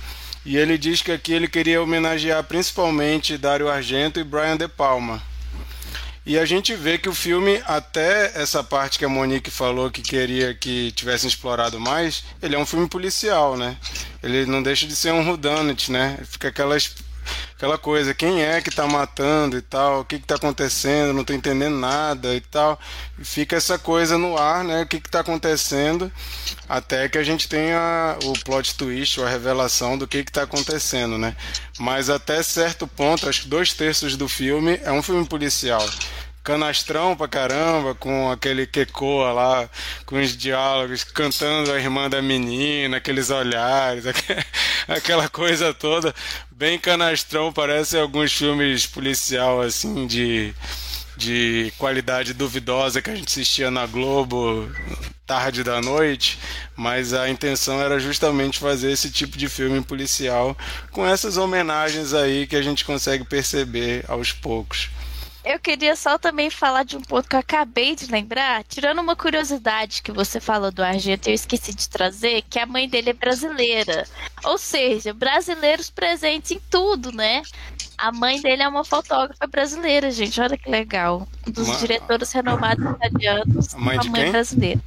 E 0.43 0.58
ele 0.58 0.80
diz 0.80 1.04
que 1.04 1.12
aqui 1.12 1.32
ele 1.32 1.48
queria 1.48 1.82
homenagear 1.82 2.43
principalmente 2.43 3.38
Dario 3.38 3.69
Argento 3.69 4.19
e 4.19 4.24
Brian 4.24 4.58
De 4.58 4.67
Palma. 4.67 5.22
E 6.25 6.39
a 6.39 6.45
gente 6.45 6.73
vê 6.73 6.97
que 6.97 7.09
o 7.09 7.13
filme, 7.13 7.62
até 7.65 8.31
essa 8.41 8.63
parte 8.63 8.97
que 8.97 9.03
a 9.03 9.09
Monique 9.09 9.51
falou 9.51 9.91
que 9.91 10.01
queria 10.01 10.53
que 10.53 10.91
tivessem 10.93 11.27
explorado 11.27 11.77
mais, 11.79 12.23
ele 12.41 12.55
é 12.55 12.59
um 12.59 12.65
filme 12.65 12.88
policial, 12.88 13.57
né? 13.57 13.75
Ele 14.21 14.45
não 14.45 14.63
deixa 14.63 14.88
de 14.88 14.95
ser 14.95 15.12
um 15.12 15.27
whodunit, 15.27 15.91
né? 15.91 16.17
Fica 16.23 16.47
aquelas 16.47 16.95
aquela 17.63 17.78
coisa, 17.78 18.13
quem 18.13 18.43
é 18.43 18.62
que 18.62 18.69
tá 18.69 18.86
matando 18.86 19.58
e 19.58 19.62
tal, 19.62 20.02
o 20.02 20.06
que 20.06 20.19
que 20.19 20.28
tá 20.28 20.36
acontecendo, 20.36 21.13
não 21.13 21.23
tô 21.23 21.32
entendendo 21.32 21.78
nada 21.78 22.36
e 22.36 22.41
tal. 22.41 22.78
Fica 23.19 23.56
essa 23.56 23.80
coisa 23.80 24.17
no 24.17 24.38
ar, 24.38 24.65
né? 24.65 24.82
O 24.82 24.86
que 24.86 24.99
que 24.99 25.10
tá 25.10 25.21
acontecendo, 25.21 26.12
até 26.67 27.08
que 27.08 27.17
a 27.17 27.23
gente 27.23 27.47
tenha 27.47 28.17
o 28.26 28.34
plot 28.43 28.76
twist, 28.76 29.17
ou 29.17 29.26
a 29.26 29.30
revelação 29.30 29.97
do 29.97 30.06
que 30.06 30.26
que 30.26 30.32
tá 30.32 30.43
acontecendo, 30.43 31.17
né? 31.17 31.38
Mas 31.80 32.10
até 32.10 32.43
certo 32.43 32.86
ponto, 32.86 33.30
acho 33.30 33.43
que 33.43 33.47
dois 33.47 33.73
terços 33.73 34.17
do 34.17 34.28
filme 34.28 34.82
é 34.84 34.91
um 34.91 35.02
filme 35.02 35.26
policial 35.26 35.88
canastrão 36.43 37.15
pra 37.15 37.27
caramba, 37.27 37.95
com 37.95 38.29
aquele 38.29 38.67
Kekoa 38.67 39.32
lá, 39.32 39.69
com 40.06 40.19
os 40.19 40.36
diálogos, 40.36 41.03
cantando 41.03 41.71
a 41.71 41.79
irmã 41.79 42.10
da 42.10 42.21
menina, 42.21 42.97
aqueles 42.97 43.29
olhares, 43.29 44.06
aquela 44.88 45.29
coisa 45.29 45.73
toda, 45.73 46.13
bem 46.51 46.77
canastrão, 46.77 47.53
parece 47.53 47.97
alguns 47.97 48.34
filmes 48.34 48.86
policial 48.86 49.62
assim 49.62 50.06
de 50.06 50.53
de 51.15 51.71
qualidade 51.77 52.34
duvidosa 52.34 52.99
que 52.99 53.10
a 53.10 53.15
gente 53.15 53.27
assistia 53.27 53.69
na 53.69 53.86
Globo 53.86 54.67
tarde 55.25 55.63
da 55.63 55.79
noite, 55.79 56.38
mas 56.75 57.13
a 57.13 57.29
intenção 57.29 57.82
era 57.82 57.99
justamente 57.99 58.60
fazer 58.60 58.91
esse 58.91 59.10
tipo 59.10 59.38
de 59.38 59.47
filme 59.47 59.82
policial 59.82 60.58
com 60.91 61.06
essas 61.06 61.38
homenagens 61.38 62.13
aí 62.13 62.45
que 62.45 62.56
a 62.56 62.62
gente 62.62 62.84
consegue 62.84 63.23
perceber 63.23 64.03
aos 64.08 64.32
poucos. 64.32 64.89
Eu 65.43 65.60
queria 65.60 65.93
só 65.95 66.17
também 66.17 66.49
falar 66.49 66.84
de 66.84 66.95
um 66.95 67.01
ponto 67.01 67.27
que 67.27 67.36
eu 67.36 67.39
acabei 67.39 67.95
de 67.95 68.10
lembrar, 68.10 68.63
tirando 68.63 68.99
uma 68.99 69.13
curiosidade 69.15 70.01
que 70.01 70.12
você 70.12 70.39
falou 70.39 70.71
do 70.71 70.82
Argento, 70.82 71.29
eu 71.29 71.34
esqueci 71.34 71.73
de 71.73 71.89
trazer, 71.89 72.43
que 72.49 72.58
a 72.58 72.65
mãe 72.65 72.88
dele 72.88 73.10
é 73.10 73.13
brasileira. 73.13 74.08
Ou 74.45 74.58
seja, 74.58 75.13
brasileiros 75.13 75.89
presentes 75.89 76.51
em 76.51 76.62
tudo, 76.69 77.12
né? 77.12 77.41
A 78.04 78.12
mãe 78.12 78.42
dele 78.42 78.62
é 78.62 78.68
uma 78.68 78.84
fotógrafa 78.84 79.48
brasileira, 79.48 80.12
gente. 80.12 80.42
Olha 80.42 80.58
que 80.58 80.70
legal. 80.70 81.26
Um 81.48 81.52
dos 81.52 81.70
Uma- 81.70 81.78
diretores 81.78 82.34
renomados 82.34 82.84
italianos. 82.84 83.74
A 83.74 83.78
mãe 83.78 83.98
de 83.98 84.10
mãe 84.10 84.24
quem? 84.24 84.32
brasileira. 84.34 84.82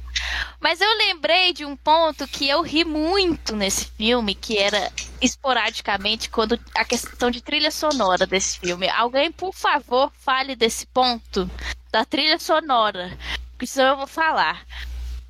Mas 0.59 0.79
eu 0.79 0.97
lembrei 0.99 1.51
de 1.51 1.65
um 1.65 1.75
ponto 1.75 2.27
que 2.27 2.47
eu 2.47 2.61
ri 2.61 2.85
muito 2.85 3.55
nesse 3.55 3.85
filme, 3.85 4.35
que 4.35 4.59
era 4.59 4.91
esporadicamente 5.19 6.29
quando 6.29 6.59
a 6.75 6.85
questão 6.85 7.31
de 7.31 7.41
trilha 7.41 7.71
sonora 7.71 8.27
desse 8.27 8.59
filme. 8.59 8.87
Alguém, 8.87 9.31
por 9.31 9.51
favor, 9.51 10.11
fale 10.19 10.55
desse 10.55 10.85
ponto 10.85 11.49
da 11.91 12.05
trilha 12.05 12.37
sonora. 12.37 13.17
Porque 13.53 13.65
senão 13.65 13.93
eu 13.93 13.97
vou 13.97 14.07
falar. 14.07 14.63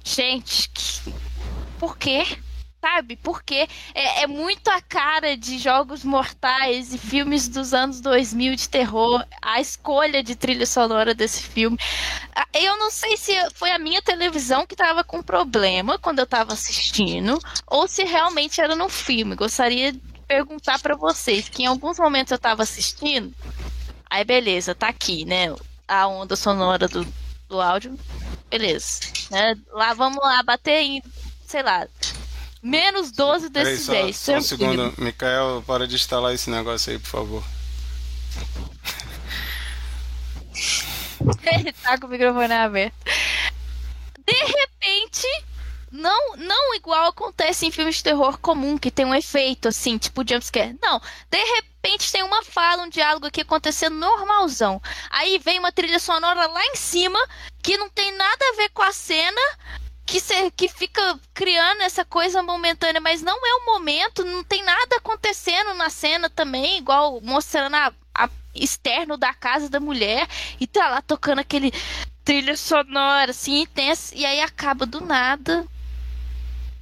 Gente, 0.03 0.67
que... 0.71 1.13
por 1.79 1.97
quê? 1.97 2.37
Sabe? 2.79 3.15
Porque 3.17 3.67
é, 3.93 4.23
é 4.23 4.27
muito 4.27 4.67
a 4.69 4.79
cara 4.79 5.35
de 5.35 5.57
jogos 5.57 6.03
mortais 6.03 6.93
e 6.93 6.97
filmes 6.97 7.47
dos 7.47 7.73
anos 7.73 7.99
2000 8.01 8.55
de 8.55 8.69
terror. 8.69 9.25
A 9.41 9.59
escolha 9.59 10.21
de 10.21 10.35
trilha 10.35 10.65
sonora 10.65 11.13
desse 11.13 11.41
filme. 11.41 11.77
Ah, 12.35 12.47
Eu 12.53 12.77
não 12.77 12.91
sei 12.91 13.17
se 13.17 13.33
foi 13.55 13.71
a 13.71 13.79
minha 13.79 14.01
televisão 14.01 14.65
que 14.65 14.75
tava 14.75 15.03
com 15.03 15.23
problema 15.23 15.97
quando 15.97 16.19
eu 16.19 16.27
tava 16.27 16.53
assistindo, 16.53 17.39
ou 17.65 17.87
se 17.87 18.03
realmente 18.03 18.61
era 18.61 18.75
no 18.75 18.89
filme. 18.89 19.35
Gostaria 19.35 19.91
de 19.91 19.99
perguntar 20.27 20.79
pra 20.79 20.95
vocês, 20.95 21.49
que 21.49 21.63
em 21.63 21.65
alguns 21.65 21.97
momentos 21.97 22.31
eu 22.31 22.37
tava 22.37 22.61
assistindo, 22.63 23.33
aí 24.09 24.23
beleza, 24.23 24.75
tá 24.75 24.89
aqui, 24.89 25.25
né? 25.25 25.55
A 25.87 26.07
onda 26.07 26.35
sonora 26.35 26.87
do, 26.87 27.07
do 27.47 27.61
áudio, 27.61 27.97
beleza. 28.49 28.99
Né? 29.31 29.55
Lá 29.71 29.93
vamos 29.93 30.19
lá, 30.21 30.43
bater 30.43 30.81
em, 30.81 31.01
sei 31.45 31.63
lá, 31.63 31.87
menos 32.61 33.11
12 33.11 33.49
Peraí, 33.49 33.77
só, 33.77 33.91
decibéis. 33.91 34.17
só 34.17 34.33
um 34.37 34.41
segundo. 34.41 34.93
Mikael, 34.97 35.63
para 35.65 35.87
de 35.87 35.95
instalar 35.95 36.33
esse 36.33 36.49
negócio 36.49 36.91
aí, 36.91 36.99
por 36.99 37.09
favor. 37.09 37.43
Ele 41.43 41.73
tá 41.73 41.97
com 41.97 42.07
o 42.07 42.09
microfone 42.09 42.53
aberto. 42.53 42.95
De 44.25 44.33
repente, 44.33 45.27
não, 45.91 46.35
não 46.35 46.75
igual 46.75 47.07
acontece 47.07 47.65
em 47.65 47.71
filmes 47.71 47.97
de 47.97 48.03
terror 48.03 48.37
comum, 48.39 48.77
que 48.77 48.91
tem 48.91 49.05
um 49.05 49.15
efeito 49.15 49.67
assim, 49.67 49.97
tipo 49.97 50.27
jumpscare. 50.27 50.77
Não, 50.81 51.01
de 51.29 51.43
repente 51.55 52.11
tem 52.11 52.23
uma 52.23 52.43
fala, 52.43 52.83
um 52.83 52.89
diálogo 52.89 53.25
aqui 53.27 53.41
acontecendo 53.41 53.95
normalzão. 53.95 54.81
Aí 55.09 55.39
vem 55.39 55.59
uma 55.59 55.71
trilha 55.71 55.99
sonora 55.99 56.45
lá 56.47 56.65
em 56.65 56.75
cima, 56.75 57.19
que 57.63 57.77
não 57.77 57.89
tem 57.89 58.11
nada 58.15 58.45
a 58.45 58.55
ver 58.57 58.69
com 58.69 58.81
a 58.81 58.91
cena, 58.91 59.41
que, 60.07 60.21
que 60.51 60.69
fica 60.69 61.19
criando 61.33 61.81
essa 61.81 62.05
coisa 62.05 62.41
momentânea, 62.41 63.01
mas 63.01 63.21
não 63.21 63.35
é 63.35 63.53
o 63.55 63.65
momento, 63.65 64.23
não 64.23 64.41
tem 64.41 64.63
nada 64.63 64.95
acontecendo 64.95 65.73
na 65.73 65.89
cena 65.89 66.29
também, 66.29 66.77
igual 66.77 67.19
mostrando 67.21 67.75
a, 67.75 67.93
a 68.15 68.29
externo 68.55 69.17
da 69.17 69.33
casa 69.33 69.69
da 69.69 69.81
mulher 69.81 70.27
e 70.59 70.65
tá 70.65 70.87
lá 70.87 71.01
tocando 71.01 71.39
aquele 71.39 71.71
trilha 72.23 72.55
sonora 72.55 73.31
assim 73.31 73.61
intensa 73.61 74.15
e 74.15 74.25
aí 74.25 74.41
acaba 74.41 74.85
do 74.85 75.01
nada. 75.01 75.67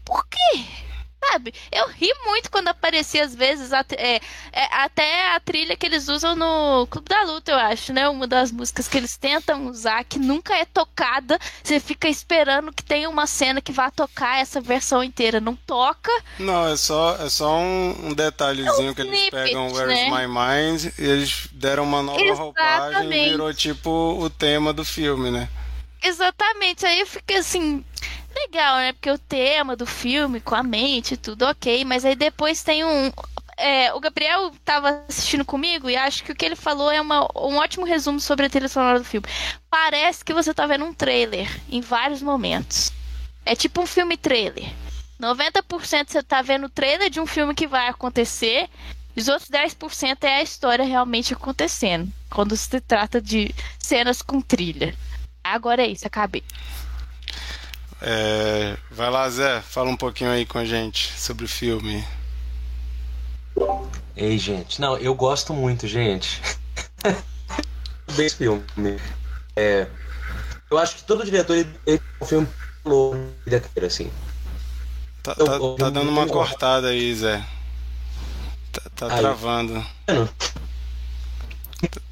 Por 0.06 0.26
quê? 0.28 0.85
Sabe? 1.32 1.54
Eu 1.72 1.88
ri 1.90 2.10
muito 2.26 2.52
quando 2.52 2.68
aparecia, 2.68 3.24
às 3.24 3.34
vezes, 3.34 3.72
é, 3.72 4.20
é, 4.52 4.66
até 4.72 5.34
a 5.36 5.40
trilha 5.40 5.76
que 5.76 5.86
eles 5.86 6.08
usam 6.08 6.36
no 6.36 6.88
Clube 6.88 7.10
da 7.10 7.24
Luta, 7.24 7.52
eu 7.52 7.58
acho, 7.58 7.94
né? 7.94 8.08
Uma 8.08 8.28
das 8.28 8.52
músicas 8.52 8.88
que 8.88 8.98
eles 8.98 9.18
tentam 9.18 9.68
usar, 9.68 10.04
que 10.04 10.20
nunca 10.20 10.56
é 10.56 10.66
tocada. 10.66 11.40
Você 11.64 11.80
fica 11.80 12.08
esperando 12.08 12.72
que 12.72 12.84
tenha 12.84 13.10
uma 13.10 13.28
cena 13.28 13.62
que 13.62 13.72
vá 13.72 13.90
tocar 13.90 14.40
essa 14.40 14.62
versão 14.62 15.04
inteira. 15.04 15.40
Não 15.40 15.56
toca. 15.56 16.12
Não, 16.40 16.68
é 16.68 16.78
só, 16.78 17.18
é 17.20 17.30
só 17.30 17.58
um, 17.58 18.08
um 18.08 18.14
detalhezinho 18.14 18.90
é 18.90 18.92
um 18.92 18.94
que 18.94 19.02
eles 19.02 19.30
pegam 19.30 19.72
Where's 19.72 20.00
né? 20.00 20.10
My 20.10 20.28
Mind 20.28 20.94
e 20.98 21.04
eles 21.04 21.48
deram 21.52 21.84
uma 21.84 22.02
nova 22.02 22.22
Exatamente. 22.22 22.40
roupagem 22.40 23.14
e 23.14 23.30
virou 23.30 23.54
tipo 23.54 23.90
o 23.90 24.30
tema 24.30 24.74
do 24.74 24.86
filme, 24.86 25.32
né? 25.32 25.50
Exatamente. 26.04 26.86
Aí 26.86 27.00
eu 27.00 27.08
fiquei 27.08 27.38
assim 27.38 27.84
legal, 28.46 28.78
né? 28.78 28.94
Porque 28.94 29.12
o 29.12 29.18
tema 29.18 29.76
do 29.76 29.86
filme, 29.86 30.40
com 30.40 30.56
a 30.56 30.64
mente, 30.64 31.18
tudo 31.18 31.46
ok, 31.46 31.84
mas 31.84 32.06
aí 32.06 32.16
depois 32.16 32.64
tem 32.64 32.84
um. 32.86 33.12
É, 33.58 33.94
o 33.94 34.00
Gabriel 34.00 34.50
estava 34.50 35.04
assistindo 35.08 35.46
comigo 35.46 35.90
e 35.90 35.96
acho 35.96 36.24
que 36.24 36.32
o 36.32 36.36
que 36.36 36.46
ele 36.46 36.58
falou 36.58 36.92
é 36.92 37.00
uma, 37.00 37.22
um 37.36 37.56
ótimo 37.56 37.86
resumo 37.86 38.20
sobre 38.20 38.46
a 38.46 38.50
trilha 38.50 38.68
sonora 38.68 39.00
do 39.00 39.06
filme. 39.06 39.28
Parece 39.70 40.26
que 40.26 40.34
você 40.34 40.54
tá 40.54 40.68
vendo 40.68 40.86
um 40.86 40.94
trailer 40.94 41.50
em 41.70 41.80
vários 41.80 42.22
momentos. 42.22 42.92
É 43.46 43.56
tipo 43.56 43.82
um 43.82 43.86
filme 43.86 44.18
trailer. 44.18 44.70
90% 45.22 46.10
você 46.10 46.22
tá 46.22 46.42
vendo 46.42 46.66
o 46.66 46.70
trailer 46.70 47.10
de 47.10 47.22
um 47.22 47.26
filme 47.26 47.56
que 47.56 47.68
vai 47.68 47.88
acontecer, 47.88 48.70
e 49.16 49.22
os 49.22 49.30
outros 49.30 49.50
10% 49.50 50.24
é 50.24 50.40
a 50.40 50.44
história 50.44 50.84
realmente 50.84 51.34
acontecendo. 51.34 52.12
Quando 52.30 52.58
se 52.58 52.82
trata 52.82 53.22
de 53.22 53.56
cenas 53.80 54.22
com 54.22 54.42
trilha. 54.42 54.94
Agora 55.42 55.84
é 55.84 55.88
isso, 55.88 56.06
acabei. 56.06 56.44
É, 58.02 58.78
vai 58.92 59.10
lá, 59.10 59.30
Zé, 59.30 59.62
fala 59.62 59.90
um 59.90 59.98
pouquinho 59.98 60.30
aí 60.30 60.46
com 60.46 60.58
a 60.58 60.66
gente 60.66 61.12
sobre 61.20 61.46
o 61.46 61.50
filme. 61.50 62.06
Ei, 64.16 64.38
gente. 64.38 64.80
Não, 64.80 64.98
eu 64.98 65.16
gosto 65.16 65.54
muito, 65.54 65.88
gente. 65.88 66.42
Desse 68.16 68.38
filme. 68.38 68.64
É, 69.56 69.88
eu 70.70 70.78
acho 70.78 70.98
que 70.98 71.04
todo 71.04 71.24
diretor 71.26 71.56
ele, 71.56 71.80
ele 71.86 72.02
um 72.22 72.26
filme 72.26 72.48
louco 72.84 73.20
assim. 73.86 74.12
Tá, 75.24 75.34
tá, 75.34 75.60
tá 75.78 75.90
dando 75.90 76.10
uma 76.10 76.28
cortada 76.28 76.90
aí, 76.90 77.16
Zé. 77.16 77.44
Tá, 78.72 78.82
tá 78.96 79.14
aí. 79.14 79.20
travando. 79.20 79.86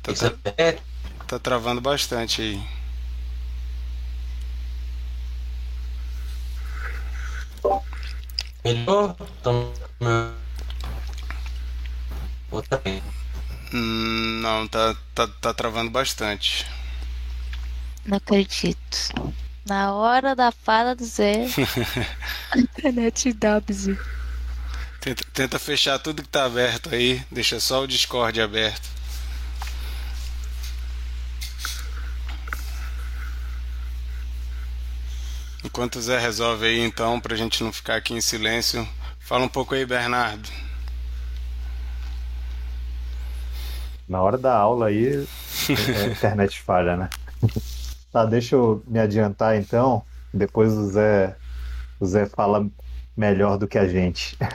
Tá, 0.02 0.14
tá, 0.14 0.14
tá, 0.14 0.82
tá 1.28 1.40
travando 1.40 1.80
bastante 1.80 2.42
aí. 2.42 2.83
Melhor? 8.64 9.16
Então, 9.40 9.74
outra 12.50 12.82
hum, 13.74 14.40
Não, 14.42 14.68
tá, 14.68 14.96
tá, 15.14 15.28
tá 15.28 15.54
travando 15.54 15.92
bastante. 15.92 16.66
Não 18.06 18.18
acredito. 18.18 19.14
Na 19.66 19.94
hora 19.94 20.36
da 20.36 20.52
fala 20.52 20.94
do 20.94 21.06
Zé, 21.06 21.48
a 22.52 22.58
internet 22.60 23.32
dá 23.34 23.62
Tenta, 23.62 25.24
tenta 25.34 25.60
fechar 25.60 26.00
tudo 26.00 26.22
que 26.22 26.28
tá 26.30 26.46
aberto 26.46 26.94
aí, 26.94 27.22
deixa 27.32 27.60
só 27.60 27.84
o 27.84 27.88
Discord 27.88 28.42
aberto. 28.42 28.90
Enquanto 35.64 35.96
o 35.96 36.02
Zé 36.02 36.20
resolve 36.20 36.66
aí, 36.66 36.80
então, 36.80 37.20
para 37.20 37.34
a 37.34 37.38
gente 37.38 37.64
não 37.64 37.72
ficar 37.72 37.96
aqui 37.96 38.14
em 38.14 38.22
silêncio, 38.22 38.88
fala 39.20 39.46
um 39.46 39.50
pouco 39.50 39.74
aí, 39.74 39.86
Bernardo. 39.86 40.50
Na 44.08 44.22
hora 44.22 44.38
da 44.38 44.56
aula 44.56 44.88
aí, 44.88 45.26
a 45.70 46.06
internet 46.12 46.62
falha, 46.62 46.98
né? 46.98 47.10
Tá, 48.12 48.26
deixa 48.26 48.56
eu 48.56 48.84
me 48.88 49.00
adiantar 49.00 49.58
então. 49.58 50.04
Depois 50.34 50.74
o 50.74 50.90
Zé, 50.92 51.36
o 52.00 52.06
Zé 52.06 52.26
fala 52.26 52.68
melhor 53.16 53.58
do 53.58 53.68
que 53.68 53.78
a 53.78 53.88
gente. 53.88 54.38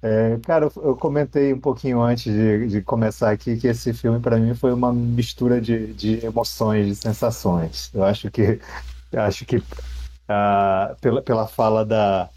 É, 0.00 0.38
cara, 0.44 0.70
eu 0.76 0.94
comentei 0.94 1.52
um 1.52 1.58
pouquinho 1.58 2.00
antes 2.00 2.32
de, 2.32 2.68
de 2.68 2.82
começar 2.82 3.32
aqui 3.32 3.56
que 3.56 3.66
esse 3.66 3.92
filme 3.92 4.20
para 4.20 4.38
mim 4.38 4.54
foi 4.54 4.72
uma 4.72 4.92
mistura 4.92 5.60
de, 5.60 5.92
de 5.92 6.24
emoções, 6.24 6.86
de 6.86 6.94
sensações. 6.94 7.90
Eu 7.92 8.04
acho 8.04 8.30
que 8.30 8.60
acho 9.12 9.44
que 9.44 9.60
pela, 11.00 11.22
pela 11.22 11.46
fala 11.46 11.84
da, 11.84 12.28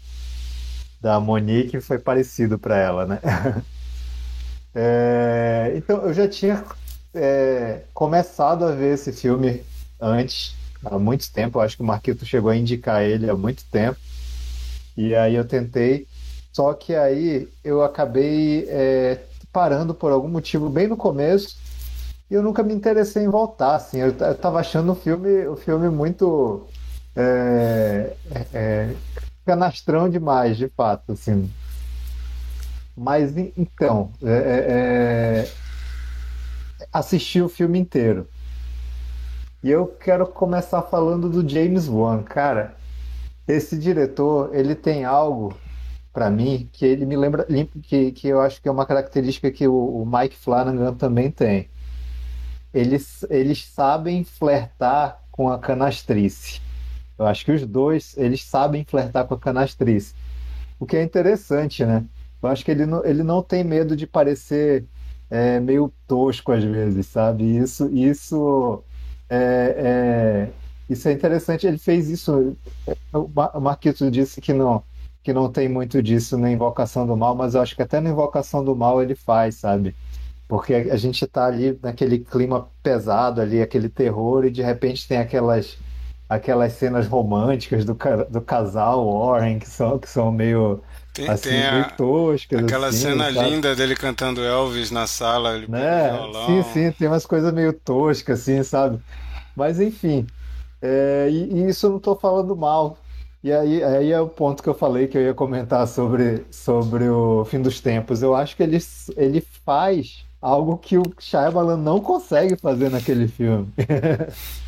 da 1.00 1.20
Monique, 1.20 1.80
foi 1.80 1.98
parecido 1.98 2.58
para 2.58 2.76
ela, 2.76 3.06
né? 3.06 3.20
é, 4.74 5.72
então, 5.76 5.98
eu 6.02 6.14
já 6.14 6.26
tinha 6.28 6.64
é, 7.14 7.82
começado 7.92 8.64
a 8.64 8.72
ver 8.72 8.94
esse 8.94 9.12
filme 9.12 9.62
antes, 10.00 10.54
há 10.84 10.98
muito 10.98 11.30
tempo. 11.32 11.58
Eu 11.58 11.62
acho 11.62 11.76
que 11.76 11.82
o 11.82 11.86
Marquito 11.86 12.24
chegou 12.24 12.50
a 12.50 12.56
indicar 12.56 13.02
ele 13.02 13.28
há 13.28 13.36
muito 13.36 13.64
tempo. 13.70 13.98
E 14.96 15.14
aí 15.14 15.34
eu 15.34 15.44
tentei, 15.44 16.06
só 16.52 16.74
que 16.74 16.94
aí 16.94 17.48
eu 17.64 17.82
acabei 17.82 18.66
é, 18.68 19.20
parando 19.52 19.94
por 19.94 20.12
algum 20.12 20.28
motivo 20.28 20.68
bem 20.68 20.86
no 20.86 20.96
começo 20.96 21.56
e 22.30 22.34
eu 22.34 22.42
nunca 22.42 22.62
me 22.62 22.74
interessei 22.74 23.24
em 23.24 23.28
voltar. 23.28 23.76
Assim, 23.76 23.98
eu, 23.98 24.08
eu 24.08 24.34
tava 24.34 24.60
achando 24.60 24.92
o 24.92 24.94
filme, 24.94 25.46
o 25.46 25.56
filme 25.56 25.88
muito 25.88 26.66
é, 27.14 28.16
é, 28.30 28.46
é, 28.52 28.94
canastrão 29.44 30.08
demais, 30.08 30.56
de 30.56 30.68
fato, 30.68 31.12
assim. 31.12 31.50
Mas 32.96 33.36
então, 33.56 34.10
é, 34.22 34.32
é, 34.32 35.48
é, 35.48 36.86
assisti 36.92 37.40
o 37.40 37.48
filme 37.48 37.78
inteiro. 37.78 38.28
E 39.62 39.70
eu 39.70 39.86
quero 39.86 40.26
começar 40.26 40.82
falando 40.82 41.28
do 41.28 41.48
James 41.48 41.88
Wan, 41.88 42.22
cara. 42.22 42.76
Esse 43.46 43.78
diretor, 43.78 44.54
ele 44.54 44.74
tem 44.74 45.04
algo 45.04 45.56
para 46.12 46.30
mim 46.30 46.68
que 46.72 46.84
ele 46.84 47.06
me 47.06 47.16
lembra 47.16 47.46
que, 47.82 48.12
que 48.12 48.28
eu 48.28 48.40
acho 48.40 48.60
que 48.60 48.68
é 48.68 48.72
uma 48.72 48.86
característica 48.86 49.50
que 49.50 49.66
o, 49.66 50.02
o 50.02 50.06
Mike 50.06 50.36
Flanagan 50.36 50.94
também 50.94 51.30
tem. 51.30 51.68
Eles, 52.72 53.24
eles 53.30 53.64
sabem 53.66 54.24
flertar 54.24 55.20
com 55.30 55.48
a 55.50 55.58
canastrice. 55.58 56.60
Eu 57.18 57.26
acho 57.26 57.44
que 57.44 57.52
os 57.52 57.66
dois, 57.66 58.14
eles 58.16 58.44
sabem 58.44 58.84
flertar 58.84 59.26
com 59.26 59.34
a 59.34 59.38
canastrice. 59.38 60.14
O 60.78 60.86
que 60.86 60.96
é 60.96 61.02
interessante, 61.02 61.84
né? 61.84 62.04
Eu 62.42 62.48
acho 62.48 62.64
que 62.64 62.70
ele 62.70 62.86
não, 62.86 63.04
ele 63.04 63.22
não 63.22 63.42
tem 63.42 63.62
medo 63.62 63.94
de 63.96 64.06
parecer 64.06 64.84
é, 65.30 65.60
meio 65.60 65.92
tosco 66.06 66.52
às 66.52 66.64
vezes, 66.64 67.06
sabe? 67.06 67.44
Isso, 67.56 67.88
isso 67.94 68.82
é, 69.30 70.48
é, 70.48 70.52
isso 70.90 71.08
é 71.08 71.12
interessante. 71.12 71.66
Ele 71.66 71.78
fez 71.78 72.10
isso. 72.10 72.56
O 73.12 73.60
Marquito 73.60 74.10
disse 74.10 74.40
que 74.40 74.52
não, 74.52 74.82
que 75.22 75.32
não 75.32 75.50
tem 75.50 75.68
muito 75.68 76.02
disso 76.02 76.36
na 76.36 76.50
Invocação 76.50 77.06
do 77.06 77.16
Mal, 77.16 77.34
mas 77.34 77.54
eu 77.54 77.62
acho 77.62 77.76
que 77.76 77.82
até 77.82 78.00
na 78.00 78.10
Invocação 78.10 78.64
do 78.64 78.74
Mal 78.74 79.02
ele 79.02 79.14
faz, 79.14 79.56
sabe? 79.56 79.94
Porque 80.48 80.74
a 80.74 80.96
gente 80.96 81.24
está 81.24 81.46
ali 81.46 81.78
naquele 81.82 82.18
clima 82.18 82.68
pesado 82.82 83.40
ali, 83.40 83.62
aquele 83.62 83.88
terror, 83.88 84.44
e 84.44 84.50
de 84.50 84.62
repente 84.62 85.08
tem 85.08 85.18
aquelas 85.18 85.78
aquelas 86.34 86.72
cenas 86.72 87.06
românticas 87.06 87.84
do, 87.84 87.96
do 88.30 88.40
casal 88.40 89.06
Warren, 89.06 89.58
que 89.58 89.68
são, 89.68 89.98
que 89.98 90.08
são 90.08 90.32
meio. 90.32 90.82
Tem, 91.12 91.28
assim, 91.28 91.50
tem 91.50 91.66
a, 91.66 91.84
toscas. 91.90 92.64
Aquela 92.64 92.86
assim, 92.88 93.00
cena 93.00 93.32
sabe? 93.32 93.50
linda 93.50 93.76
dele 93.76 93.94
cantando 93.94 94.42
Elvis 94.42 94.90
na 94.90 95.06
sala. 95.06 95.56
Ele 95.56 95.66
né? 95.68 96.10
Sim, 96.46 96.62
sim, 96.72 96.92
tem 96.92 97.08
umas 97.08 97.26
coisas 97.26 97.52
meio 97.52 97.72
toscas, 97.72 98.40
assim, 98.40 98.62
sabe? 98.62 98.98
Mas 99.54 99.78
enfim. 99.78 100.26
É, 100.80 101.28
e, 101.30 101.52
e, 101.52 101.68
isso 101.68 101.86
eu 101.86 101.90
não 101.90 101.96
estou 101.98 102.16
falando 102.16 102.56
mal. 102.56 102.98
E 103.44 103.52
aí, 103.52 103.82
aí 103.82 104.12
é 104.12 104.20
o 104.20 104.28
ponto 104.28 104.62
que 104.62 104.68
eu 104.68 104.74
falei 104.74 105.08
que 105.08 105.18
eu 105.18 105.22
ia 105.22 105.34
comentar 105.34 105.86
sobre, 105.86 106.46
sobre 106.50 107.08
o 107.08 107.44
fim 107.44 107.60
dos 107.60 107.80
tempos. 107.80 108.22
Eu 108.22 108.34
acho 108.34 108.56
que 108.56 108.62
ele, 108.62 108.78
ele 109.16 109.44
faz 109.64 110.24
algo 110.40 110.78
que 110.78 110.96
o 110.96 111.02
Shyamalan 111.18 111.76
não 111.76 112.00
consegue 112.00 112.56
fazer 112.56 112.88
naquele 112.88 113.28
filme. 113.28 113.68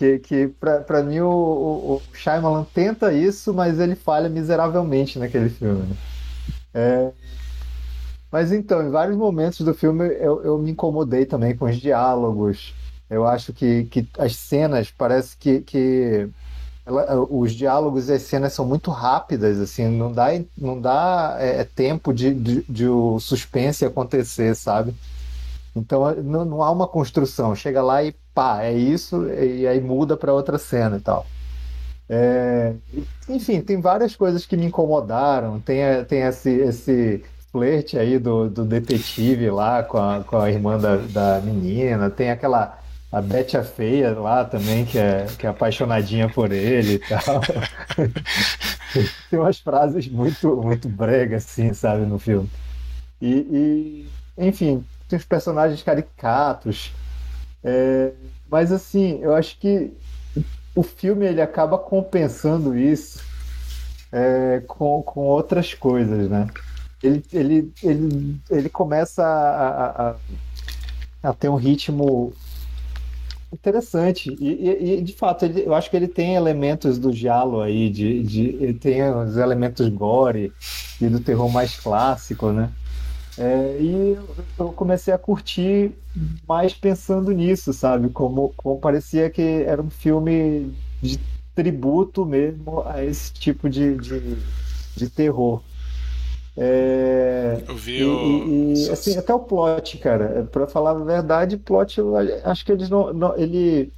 Que, 0.00 0.18
que 0.18 0.48
para 0.48 1.02
mim 1.02 1.20
o, 1.20 1.28
o, 1.28 1.94
o 1.96 2.16
Shyamalan 2.16 2.64
tenta 2.72 3.12
isso, 3.12 3.52
mas 3.52 3.78
ele 3.78 3.94
falha 3.94 4.30
miseravelmente 4.30 5.18
naquele 5.18 5.50
filme. 5.50 5.94
É... 6.72 7.12
Mas 8.32 8.50
então, 8.50 8.82
em 8.82 8.88
vários 8.88 9.14
momentos 9.14 9.60
do 9.60 9.74
filme 9.74 10.06
eu, 10.06 10.42
eu 10.42 10.58
me 10.58 10.70
incomodei 10.70 11.26
também 11.26 11.54
com 11.54 11.66
os 11.66 11.76
diálogos. 11.76 12.72
Eu 13.10 13.26
acho 13.26 13.52
que, 13.52 13.84
que 13.90 14.08
as 14.16 14.36
cenas 14.36 14.90
parece 14.90 15.36
que, 15.36 15.60
que 15.60 16.30
ela, 16.86 17.20
os 17.28 17.52
diálogos 17.52 18.08
e 18.08 18.14
as 18.14 18.22
cenas 18.22 18.54
são 18.54 18.64
muito 18.64 18.90
rápidas, 18.90 19.60
assim, 19.60 19.86
não 19.86 20.10
dá, 20.10 20.28
não 20.56 20.80
dá 20.80 21.36
é, 21.38 21.60
é 21.60 21.64
tempo 21.64 22.10
de, 22.10 22.32
de, 22.32 22.62
de, 22.66 22.88
o 22.88 23.20
suspense 23.20 23.84
acontecer, 23.84 24.54
sabe? 24.56 24.94
Então 25.76 26.14
não, 26.22 26.46
não 26.46 26.62
há 26.62 26.70
uma 26.70 26.88
construção. 26.88 27.54
Chega 27.54 27.82
lá 27.82 28.02
e 28.02 28.14
pá, 28.34 28.62
é 28.62 28.72
isso, 28.72 29.26
e 29.28 29.66
aí 29.66 29.80
muda 29.80 30.16
para 30.16 30.32
outra 30.32 30.58
cena 30.58 30.96
e 30.96 31.00
tal. 31.00 31.26
É, 32.08 32.74
enfim, 33.28 33.60
tem 33.60 33.80
várias 33.80 34.16
coisas 34.16 34.44
que 34.44 34.56
me 34.56 34.66
incomodaram. 34.66 35.60
Tem, 35.60 36.04
tem 36.06 36.22
esse, 36.22 36.50
esse 36.50 37.24
flerte 37.52 37.96
aí 37.98 38.18
do, 38.18 38.48
do 38.50 38.64
detetive 38.64 39.50
lá 39.50 39.82
com 39.84 39.98
a, 39.98 40.24
com 40.24 40.36
a 40.36 40.50
irmã 40.50 40.78
da, 40.78 40.96
da 40.96 41.40
menina. 41.40 42.10
Tem 42.10 42.30
aquela 42.30 42.80
a 43.12 43.20
Betty 43.20 43.56
a 43.56 43.64
Feia 43.64 44.12
lá 44.18 44.44
também, 44.44 44.84
que 44.84 44.98
é, 44.98 45.26
que 45.38 45.46
é 45.46 45.50
apaixonadinha 45.50 46.28
por 46.28 46.52
ele 46.52 46.94
e 46.94 46.98
tal. 46.98 47.40
tem 49.30 49.38
umas 49.38 49.58
frases 49.58 50.08
muito, 50.08 50.56
muito 50.56 50.88
brega, 50.88 51.36
assim, 51.36 51.72
sabe, 51.72 52.06
no 52.06 52.18
filme. 52.18 52.48
E, 53.20 54.06
e 54.38 54.46
enfim, 54.46 54.84
tem 55.08 55.18
os 55.18 55.24
personagens 55.24 55.82
caricatos. 55.82 56.92
É, 57.62 58.12
mas 58.50 58.72
assim, 58.72 59.18
eu 59.20 59.34
acho 59.34 59.58
que 59.58 59.92
o 60.74 60.82
filme 60.82 61.26
ele 61.26 61.42
acaba 61.42 61.76
compensando 61.78 62.76
isso 62.76 63.22
é, 64.12 64.62
com, 64.66 65.02
com 65.02 65.20
outras 65.20 65.74
coisas, 65.74 66.28
né? 66.28 66.48
Ele, 67.02 67.24
ele, 67.32 67.72
ele, 67.82 68.40
ele 68.50 68.68
começa 68.68 69.24
a, 69.24 70.10
a, 70.10 70.16
a 71.30 71.32
ter 71.32 71.48
um 71.48 71.56
ritmo 71.56 72.32
interessante. 73.52 74.36
E, 74.38 74.48
e, 74.48 74.98
e, 74.98 75.02
de 75.02 75.12
fato, 75.14 75.44
ele, 75.44 75.62
eu 75.66 75.74
acho 75.74 75.90
que 75.90 75.96
ele 75.96 76.08
tem 76.08 76.34
elementos 76.34 76.98
do 76.98 77.12
Giallo 77.12 77.60
aí, 77.60 77.88
de, 77.90 78.22
de, 78.22 78.40
ele 78.60 78.74
tem 78.74 79.02
os 79.02 79.36
elementos 79.36 79.88
gore 79.88 80.52
e 81.00 81.06
do 81.08 81.20
terror 81.20 81.50
mais 81.50 81.76
clássico, 81.76 82.52
né? 82.52 82.70
É, 83.40 83.78
e 83.80 84.18
eu 84.58 84.72
comecei 84.72 85.14
a 85.14 85.18
curtir 85.18 85.92
mais 86.46 86.74
pensando 86.74 87.32
nisso, 87.32 87.72
sabe? 87.72 88.10
Como, 88.10 88.52
como 88.54 88.78
parecia 88.78 89.30
que 89.30 89.40
era 89.40 89.80
um 89.80 89.88
filme 89.88 90.74
de 91.00 91.18
tributo 91.54 92.26
mesmo 92.26 92.82
a 92.86 93.02
esse 93.02 93.32
tipo 93.32 93.70
de, 93.70 93.96
de, 93.96 94.36
de 94.94 95.08
terror. 95.08 95.62
É, 96.54 97.62
eu 97.66 97.76
vi 97.76 98.00
e, 98.00 98.04
o... 98.04 98.74
e, 98.74 98.90
assim, 98.90 99.16
até 99.16 99.32
o 99.32 99.38
plot, 99.38 99.96
cara, 99.96 100.46
para 100.52 100.66
falar 100.66 100.90
a 100.90 101.04
verdade, 101.04 101.56
plot, 101.56 101.98
eu 101.98 102.14
acho 102.44 102.62
que 102.66 102.72
eles 102.72 102.90
não, 102.90 103.10
não 103.14 103.38
ele, 103.38 103.90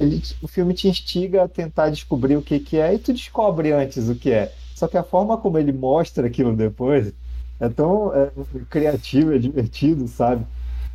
ele, 0.00 0.20
o 0.42 0.48
filme 0.48 0.74
te 0.74 0.88
instiga 0.88 1.44
a 1.44 1.48
tentar 1.48 1.90
descobrir 1.90 2.36
o 2.36 2.42
que, 2.42 2.58
que 2.58 2.78
é 2.78 2.94
e 2.94 2.98
tu 2.98 3.12
descobre 3.12 3.70
antes 3.70 4.08
o 4.08 4.16
que 4.16 4.32
é. 4.32 4.52
Só 4.74 4.88
que 4.88 4.96
a 4.96 5.04
forma 5.04 5.36
como 5.36 5.56
ele 5.56 5.72
mostra 5.72 6.26
aquilo 6.26 6.56
depois 6.56 7.12
é 7.60 7.68
tão 7.68 8.12
é, 8.14 8.30
criativo, 8.70 9.32
é 9.34 9.38
divertido, 9.38 10.06
sabe? 10.08 10.46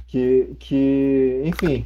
Que, 0.07 0.55
que 0.59 1.41
enfim, 1.45 1.85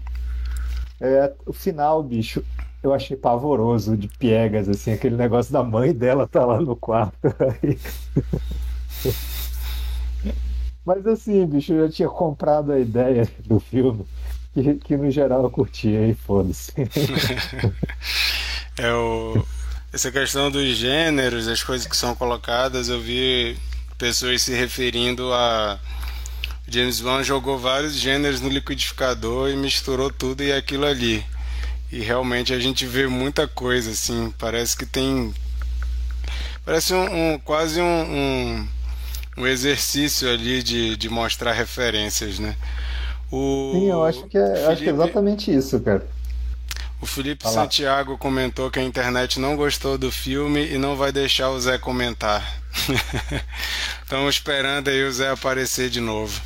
é, 0.99 1.33
o 1.45 1.53
final, 1.53 2.03
bicho, 2.03 2.43
eu 2.83 2.93
achei 2.93 3.15
pavoroso 3.17 3.95
de 3.97 4.07
piegas, 4.07 4.69
assim, 4.69 4.91
aquele 4.91 5.15
negócio 5.15 5.51
da 5.51 5.63
mãe 5.63 5.93
dela 5.93 6.27
tá 6.27 6.45
lá 6.45 6.59
no 6.59 6.75
quarto. 6.75 7.17
Mas 10.85 11.05
assim, 11.05 11.45
bicho, 11.45 11.73
eu 11.73 11.87
já 11.87 11.93
tinha 11.93 12.09
comprado 12.09 12.71
a 12.71 12.79
ideia 12.79 13.29
do 13.45 13.59
filme, 13.59 14.05
que, 14.53 14.75
que 14.75 14.95
no 14.95 15.11
geral 15.11 15.43
eu 15.43 15.49
curtia, 15.49 16.07
e 16.07 16.13
foda-se. 16.13 16.71
é 18.77 18.93
o... 18.93 19.45
Essa 19.91 20.11
questão 20.11 20.51
dos 20.51 20.75
gêneros, 20.75 21.47
as 21.47 21.63
coisas 21.63 21.87
que 21.87 21.95
são 21.95 22.13
colocadas, 22.13 22.89
eu 22.89 22.99
vi 22.99 23.57
pessoas 23.97 24.43
se 24.43 24.53
referindo 24.53 25.33
a 25.33 25.79
James 26.67 26.99
Bond 26.99 27.23
jogou 27.23 27.57
vários 27.57 27.95
gêneros 27.95 28.41
no 28.41 28.49
liquidificador 28.49 29.49
e 29.49 29.55
misturou 29.55 30.11
tudo 30.11 30.43
e 30.43 30.51
aquilo 30.51 30.85
ali. 30.85 31.25
E 31.91 31.99
realmente 31.99 32.53
a 32.53 32.59
gente 32.59 32.85
vê 32.85 33.07
muita 33.07 33.47
coisa 33.47 33.91
assim, 33.91 34.33
parece 34.37 34.75
que 34.75 34.85
tem 34.85 35.33
parece 36.65 36.93
um, 36.93 37.33
um 37.33 37.39
quase 37.39 37.79
um, 37.79 37.85
um, 37.85 38.67
um, 39.37 39.47
exercício 39.47 40.29
ali 40.29 40.61
de, 40.61 40.97
de 40.97 41.09
mostrar 41.09 41.53
referências, 41.53 42.37
né? 42.39 42.57
O 43.31 43.71
Sim, 43.73 43.89
eu 43.89 44.03
acho 44.03 44.27
que 44.27 44.37
é, 44.37 44.47
Felipe... 44.47 44.67
acho 44.67 44.81
que 44.83 44.89
é 44.89 44.93
exatamente 44.93 45.55
isso, 45.55 45.79
cara. 45.79 46.05
O 46.99 47.05
Felipe 47.05 47.45
Olá. 47.45 47.53
Santiago 47.53 48.17
comentou 48.17 48.71
que 48.71 48.79
a 48.79 48.83
internet 48.83 49.39
não 49.39 49.55
gostou 49.55 49.97
do 49.97 50.11
filme 50.11 50.65
e 50.67 50.77
não 50.79 50.95
vai 50.95 51.11
deixar 51.11 51.51
o 51.51 51.59
Zé 51.59 51.77
comentar. 51.77 52.59
Estamos 54.01 54.35
esperando 54.35 54.89
aí 54.89 55.03
o 55.03 55.11
Zé 55.11 55.29
aparecer 55.29 55.89
de 55.91 56.01
novo. 56.01 56.41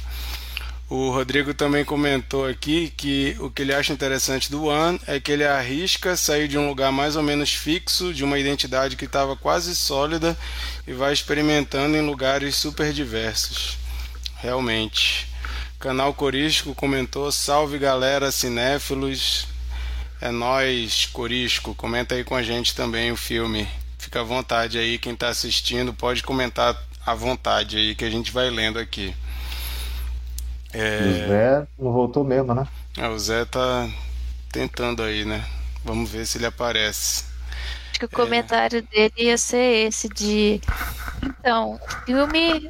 O 0.89 1.09
Rodrigo 1.09 1.53
também 1.53 1.85
comentou 1.85 2.45
aqui 2.45 2.93
que 2.97 3.33
o 3.39 3.49
que 3.49 3.61
ele 3.61 3.73
acha 3.73 3.93
interessante 3.93 4.51
do 4.51 4.65
One 4.65 4.99
é 5.07 5.21
que 5.21 5.31
ele 5.31 5.45
arrisca 5.45 6.17
sair 6.17 6.49
de 6.49 6.57
um 6.57 6.67
lugar 6.67 6.91
mais 6.91 7.15
ou 7.15 7.23
menos 7.23 7.53
fixo, 7.53 8.13
de 8.13 8.25
uma 8.25 8.37
identidade 8.37 8.97
que 8.97 9.05
estava 9.05 9.37
quase 9.37 9.73
sólida, 9.73 10.37
e 10.85 10.91
vai 10.91 11.13
experimentando 11.13 11.95
em 11.95 12.05
lugares 12.05 12.57
super 12.57 12.91
diversos. 12.91 13.77
Realmente. 14.35 15.29
Canal 15.79 16.13
Corístico 16.13 16.75
comentou: 16.75 17.31
Salve 17.31 17.77
galera, 17.77 18.29
cinéfilos. 18.29 19.47
É 20.21 20.29
nós, 20.29 21.07
Corisco. 21.07 21.73
Comenta 21.73 22.13
aí 22.13 22.23
com 22.23 22.35
a 22.35 22.43
gente 22.43 22.75
também 22.75 23.11
o 23.11 23.17
filme. 23.17 23.67
Fica 23.97 24.21
à 24.21 24.23
vontade 24.23 24.77
aí, 24.77 24.99
quem 24.99 25.13
está 25.13 25.29
assistindo 25.29 25.93
pode 25.93 26.21
comentar 26.21 26.77
à 27.05 27.15
vontade 27.15 27.77
aí 27.77 27.95
que 27.95 28.05
a 28.05 28.09
gente 28.09 28.31
vai 28.31 28.49
lendo 28.51 28.77
aqui. 28.77 29.15
É... 30.73 30.99
O 30.99 31.27
Zé 31.27 31.67
não 31.77 31.91
voltou 31.91 32.23
mesmo, 32.23 32.53
né? 32.53 32.67
É, 32.97 33.07
o 33.07 33.17
Zé 33.17 33.45
tá 33.45 33.89
tentando 34.51 35.01
aí, 35.01 35.25
né? 35.25 35.43
Vamos 35.83 36.09
ver 36.11 36.27
se 36.27 36.37
ele 36.37 36.45
aparece. 36.45 37.25
Acho 37.89 37.99
que 37.99 38.05
o 38.05 38.09
comentário 38.09 38.79
é... 38.79 38.81
dele 38.81 39.13
ia 39.29 39.37
ser 39.37 39.87
esse 39.87 40.07
de 40.07 40.61
então, 41.23 41.79
filme 42.05 42.69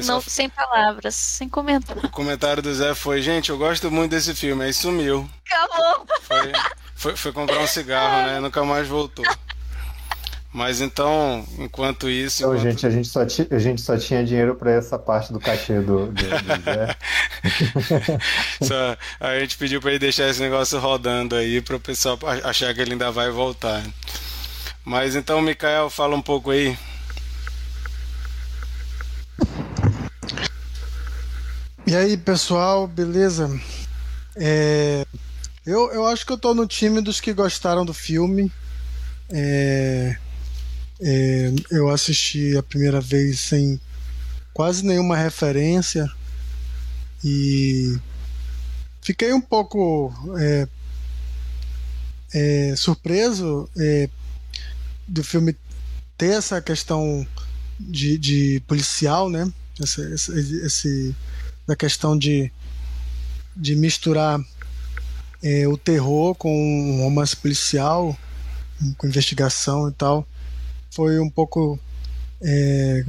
não, 0.00 0.20
só... 0.20 0.30
sem 0.30 0.48
palavras, 0.48 1.14
sem 1.14 1.48
comentário. 1.48 2.04
O 2.04 2.10
comentário 2.10 2.62
do 2.62 2.74
Zé 2.74 2.94
foi, 2.94 3.22
gente, 3.22 3.50
eu 3.50 3.58
gosto 3.58 3.90
muito 3.90 4.10
desse 4.10 4.34
filme, 4.34 4.64
aí 4.64 4.72
sumiu. 4.72 5.28
Acabou. 5.46 6.06
Foi, 6.22 6.52
foi, 6.94 7.16
foi 7.16 7.32
comprar 7.32 7.58
um 7.58 7.66
cigarro, 7.66 8.26
né? 8.26 8.40
Nunca 8.40 8.64
mais 8.64 8.88
voltou. 8.88 9.24
Mas 10.52 10.82
então, 10.82 11.46
enquanto 11.58 12.10
isso. 12.10 12.42
Então, 12.42 12.54
enquanto... 12.54 12.70
gente, 12.70 12.86
a 12.86 12.90
gente, 12.90 13.08
só 13.08 13.24
ti, 13.24 13.48
a 13.50 13.58
gente 13.58 13.80
só 13.80 13.96
tinha 13.96 14.22
dinheiro 14.22 14.54
para 14.54 14.70
essa 14.72 14.98
parte 14.98 15.32
do 15.32 15.40
cachê 15.40 15.80
do, 15.80 16.06
do, 16.06 16.12
do 16.12 16.62
Zé. 16.62 16.96
só, 18.60 18.96
a 19.18 19.38
gente 19.40 19.56
pediu 19.56 19.80
para 19.80 19.90
ele 19.90 19.98
deixar 19.98 20.28
esse 20.28 20.40
negócio 20.40 20.78
rodando 20.78 21.34
aí 21.34 21.62
para 21.62 21.76
o 21.76 21.80
pessoal 21.80 22.18
achar 22.44 22.74
que 22.74 22.82
ele 22.82 22.92
ainda 22.92 23.10
vai 23.10 23.30
voltar. 23.30 23.82
Mas 24.84 25.16
então, 25.16 25.40
Mikael, 25.40 25.88
fala 25.88 26.14
um 26.14 26.22
pouco 26.22 26.50
aí. 26.50 26.76
E 31.92 31.94
aí, 31.94 32.16
pessoal, 32.16 32.86
beleza? 32.86 33.50
É, 34.34 35.06
eu, 35.66 35.92
eu 35.92 36.06
acho 36.06 36.24
que 36.24 36.32
eu 36.32 36.38
tô 36.38 36.54
no 36.54 36.66
time 36.66 37.02
dos 37.02 37.20
que 37.20 37.34
gostaram 37.34 37.84
do 37.84 37.92
filme. 37.92 38.50
É, 39.28 40.16
é, 41.02 41.52
eu 41.70 41.90
assisti 41.90 42.56
a 42.56 42.62
primeira 42.62 42.98
vez 42.98 43.40
sem 43.40 43.78
quase 44.54 44.86
nenhuma 44.86 45.18
referência 45.18 46.10
e 47.22 47.94
fiquei 49.02 49.34
um 49.34 49.40
pouco 49.42 50.10
é, 50.40 50.68
é, 52.32 52.74
surpreso 52.74 53.68
é, 53.76 54.08
do 55.06 55.22
filme 55.22 55.54
ter 56.16 56.38
essa 56.38 56.58
questão 56.62 57.26
de, 57.78 58.16
de 58.16 58.62
policial, 58.66 59.28
né? 59.28 59.52
Esse, 59.78 60.00
esse, 60.14 60.56
esse, 60.64 61.16
da 61.72 61.76
questão 61.76 62.16
de, 62.16 62.52
de 63.56 63.74
misturar 63.74 64.38
é, 65.42 65.66
o 65.66 65.76
terror 65.76 66.34
com 66.34 66.52
um 66.54 67.02
romance 67.02 67.34
policial, 67.34 68.16
com 68.98 69.06
investigação 69.06 69.88
e 69.88 69.92
tal 69.92 70.26
foi 70.90 71.18
um 71.18 71.30
pouco 71.30 71.78
é, 72.42 73.02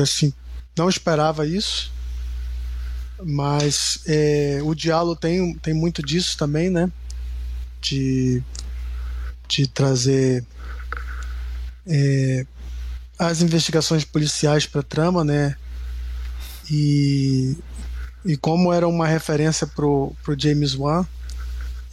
assim 0.00 0.32
não 0.76 0.88
esperava 0.88 1.46
isso 1.46 1.92
mas 3.24 4.00
é, 4.06 4.60
o 4.62 4.74
diálogo 4.74 5.18
tem, 5.18 5.54
tem 5.54 5.74
muito 5.74 6.00
disso 6.00 6.38
também 6.38 6.70
né 6.70 6.90
de, 7.80 8.42
de 9.48 9.66
trazer 9.66 10.44
é, 11.86 12.46
as 13.18 13.42
investigações 13.42 14.04
policiais 14.04 14.66
para 14.66 14.82
trama 14.82 15.24
né 15.24 15.56
e, 16.70 17.56
e 18.28 18.36
como 18.36 18.72
era 18.72 18.86
uma 18.86 19.08
referência 19.08 19.66
pro, 19.66 20.14
pro 20.22 20.38
James 20.38 20.76
Wan 20.76 21.04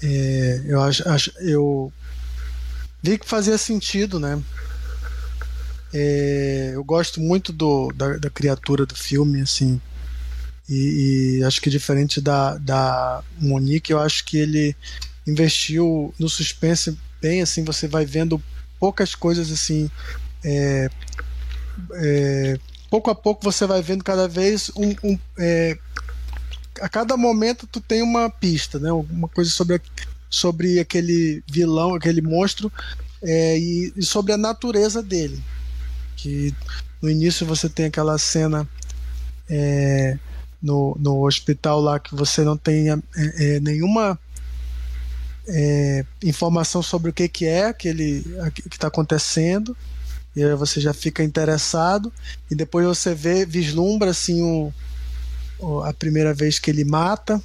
é, 0.04 0.62
eu 0.66 0.80
acho, 0.82 1.10
acho 1.10 1.32
eu 1.40 1.92
vi 3.02 3.18
que 3.18 3.28
fazia 3.28 3.58
sentido 3.58 4.20
né 4.20 4.40
é, 5.98 6.72
eu 6.74 6.84
gosto 6.84 7.22
muito 7.22 7.54
do, 7.54 7.90
da, 7.94 8.18
da, 8.18 8.30
criatura 8.30 8.86
do 8.86 8.94
filme, 8.94 9.40
assim. 9.40 9.80
E, 10.68 11.38
e, 11.40 11.44
acho 11.46 11.62
que 11.62 11.70
diferente 11.70 12.20
da, 12.20 12.58
da 12.58 13.24
Monique, 13.40 13.94
eu 13.94 14.00
acho 14.00 14.26
que 14.26 14.38
ele 14.38 14.76
investiu 15.26 16.14
no 16.20 16.28
suspense 16.28 16.98
bem, 17.22 17.42
assim, 17.42 17.64
você 17.64 17.88
vai 17.88 18.06
vendo 18.06 18.44
poucas 18.78 19.16
coisas 19.16 19.50
assim. 19.50 19.90
É, 20.44 20.90
é, 21.94 22.60
pouco 22.90 23.10
a 23.10 23.16
pouco 23.16 23.42
você 23.42 23.66
vai 23.66 23.82
vendo 23.82 24.04
cada 24.04 24.28
vez 24.28 24.70
um, 24.76 24.94
um 25.02 25.20
é, 25.40 25.78
a 26.82 26.90
cada 26.90 27.16
momento 27.18 27.68
tu 27.68 27.80
tem 27.80 28.02
uma 28.02 28.30
pista, 28.30 28.80
né? 28.80 28.92
Uma 28.92 29.28
coisa 29.28 29.50
sobre, 29.50 29.82
sobre 30.30 30.80
aquele 30.80 31.44
vilão, 31.48 31.96
aquele 31.96 32.22
monstro 32.22 32.72
é, 33.22 33.58
e, 33.58 33.94
e, 33.96 34.04
sobre 34.04 34.34
a 34.34 34.38
natureza 34.38 35.02
dele. 35.02 35.42
Que 36.16 36.54
no 37.02 37.10
início 37.10 37.46
você 37.46 37.70
tem 37.70 37.86
aquela 37.86 38.18
cena 38.18 38.68
é, 39.50 40.18
no, 40.62 40.96
no 41.00 41.26
hospital 41.26 41.80
lá 41.80 42.00
que 42.00 42.16
você 42.16 42.44
não 42.44 42.58
tem 42.58 42.90
é, 42.90 42.98
é 43.16 43.60
nenhuma 43.60 44.20
é, 45.48 46.06
informação 46.24 46.82
sobre 46.82 47.12
o 47.12 47.14
que, 47.14 47.28
que 47.28 47.46
é 47.46 47.66
aquele 47.66 48.24
que 48.54 48.76
está 48.76 48.88
acontecendo 48.88 49.78
e 50.36 50.44
aí 50.44 50.56
você 50.56 50.82
já 50.82 50.94
fica 50.94 51.24
interessado 51.24 52.12
e 52.50 52.56
depois 52.56 52.86
você 52.86 53.14
vê 53.14 53.46
vislumbra 53.46 54.10
assim 54.10 54.44
um, 54.44 54.72
a 55.86 55.94
primeira 55.94 56.34
vez 56.34 56.60
que 56.60 56.70
ele 56.70 56.84
mata 56.84 57.42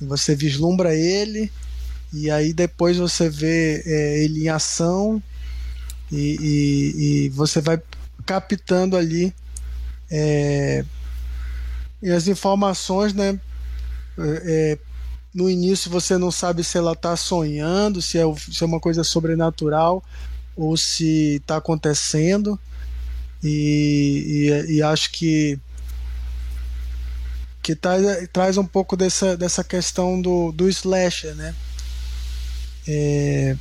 você 0.00 0.34
vislumbra 0.34 0.94
ele 0.94 1.50
e 2.12 2.30
aí 2.30 2.52
depois 2.52 2.96
você 2.96 3.28
vê 3.28 3.82
é, 3.84 4.24
ele 4.24 4.44
em 4.44 4.48
ação 4.48 5.22
e, 6.10 6.36
e, 6.40 7.26
e, 7.26 7.28
você 7.28 7.60
vai 7.60 7.80
captando 8.26 8.96
ali 8.96 9.32
é, 10.10 10.84
as 12.14 12.26
informações, 12.26 13.12
né? 13.12 13.38
É, 14.18 14.78
no 15.32 15.48
início 15.48 15.88
você 15.88 16.18
não 16.18 16.32
sabe 16.32 16.64
se 16.64 16.76
ela 16.76 16.92
está 16.92 17.16
sonhando, 17.16 18.02
se 18.02 18.18
é, 18.18 18.22
se 18.36 18.64
é 18.64 18.66
uma 18.66 18.80
coisa 18.80 19.04
sobrenatural 19.04 20.02
ou 20.56 20.76
se 20.76 21.36
está 21.36 21.58
acontecendo. 21.58 22.58
E, 23.42 24.50
e, 24.68 24.74
e, 24.74 24.82
acho 24.82 25.12
que 25.12 25.58
que 27.70 27.76
traz, 27.76 28.28
traz 28.32 28.58
um 28.58 28.64
pouco 28.64 28.96
dessa, 28.96 29.36
dessa 29.36 29.62
questão 29.62 30.20
do, 30.20 30.50
do 30.50 30.68
slasher, 30.68 31.34
né? 31.36 31.54
É, 32.88 33.56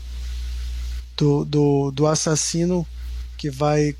do, 1.16 1.46
do, 1.46 1.92
do 1.92 2.08
assassino 2.08 2.88
que 3.38 3.52
vai 3.52 3.96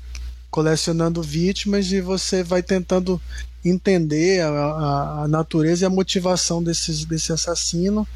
colecionando 0.50 1.22
vítimas 1.22 1.92
e 1.92 2.00
você 2.00 2.42
vai 2.42 2.60
tentando 2.60 3.20
entender 3.64 4.40
a, 4.40 4.48
a, 4.48 5.22
a 5.22 5.28
natureza 5.28 5.84
e 5.84 5.86
a 5.86 5.90
motivação 5.90 6.60
desses, 6.62 7.04
desse 7.04 7.32
assassino 7.32 8.08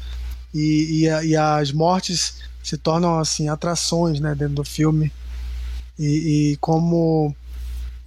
e, 0.53 1.03
e, 1.03 1.09
a, 1.09 1.23
e, 1.23 1.35
as 1.35 1.71
mortes 1.71 2.41
se 2.61 2.77
tornam 2.77 3.19
assim 3.19 3.47
atrações 3.47 4.19
né, 4.19 4.35
dentro 4.35 4.55
do 4.55 4.63
filme 4.65 5.13
e, 5.97 6.51
e 6.51 6.57
como 6.57 7.33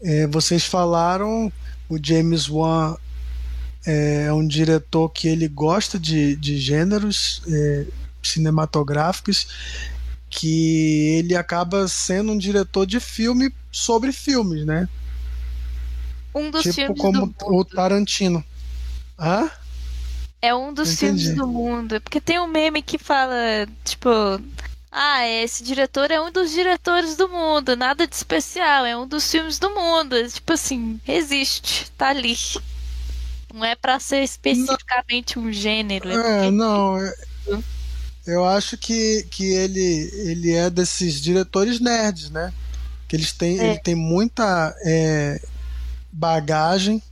é, 0.03 0.27
vocês 0.27 0.65
falaram 0.65 1.51
o 1.89 1.97
James 2.03 2.51
Wan 2.51 2.97
é 3.91 4.31
um 4.31 4.47
diretor 4.47 5.09
que 5.09 5.27
ele 5.27 5.49
gosta 5.49 5.99
de, 5.99 6.37
de 6.37 6.59
gêneros 6.59 7.41
é, 7.49 7.87
cinematográficos 8.23 9.47
que 10.29 11.17
ele 11.19 11.35
acaba 11.35 11.89
sendo 11.89 12.33
um 12.33 12.39
diretor 12.39 12.87
de 12.87 13.01
filme 13.01 13.51
sobre 13.73 14.13
filmes, 14.13 14.67
né? 14.67 14.87
Um 16.35 16.51
dos 16.51 16.65
tipo 16.65 16.75
filmes 16.75 17.01
como 17.01 17.35
o 17.45 17.65
Tarantino. 17.65 18.45
Hã? 19.19 19.51
É 20.43 20.55
um 20.55 20.73
dos 20.73 20.93
Entendi. 20.93 21.25
filmes 21.25 21.35
do 21.35 21.47
mundo. 21.47 21.99
Porque 22.03 22.21
tem 22.21 22.39
um 22.39 22.47
meme 22.47 22.83
que 22.83 22.99
fala, 22.99 23.67
tipo, 23.85 24.11
ah, 24.93 25.27
esse 25.27 25.65
diretor 25.65 26.11
é 26.11 26.21
um 26.21 26.31
dos 26.31 26.51
diretores 26.51 27.17
do 27.17 27.27
mundo, 27.27 27.75
nada 27.75 28.07
de 28.07 28.15
especial, 28.15 28.85
é 28.85 28.95
um 28.95 29.07
dos 29.07 29.31
filmes 29.31 29.59
do 29.59 29.71
mundo. 29.71 30.15
Tipo 30.29 30.53
assim, 30.53 31.01
existe, 31.09 31.91
tá 31.93 32.11
ali. 32.11 32.37
Não 33.53 33.65
é 33.65 33.75
para 33.75 33.99
ser 33.99 34.23
especificamente 34.23 35.39
um 35.39 35.53
gênero. 35.53 36.09
É, 36.11 36.51
não. 36.51 36.99
É... 36.99 37.13
Eu 38.27 38.45
acho 38.45 38.77
que, 38.77 39.27
que 39.31 39.45
ele, 39.55 40.11
ele 40.15 40.53
é 40.53 40.69
desses 40.69 41.21
diretores 41.21 41.81
nerds, 41.81 42.29
né? 42.31 42.53
Que 43.09 43.17
eles 43.17 43.33
têm, 43.33 43.59
É. 43.59 43.71
ele 43.71 43.79
tem 43.79 43.95
muita 43.95 44.77
é, 44.85 45.41
bagagem 46.13 47.03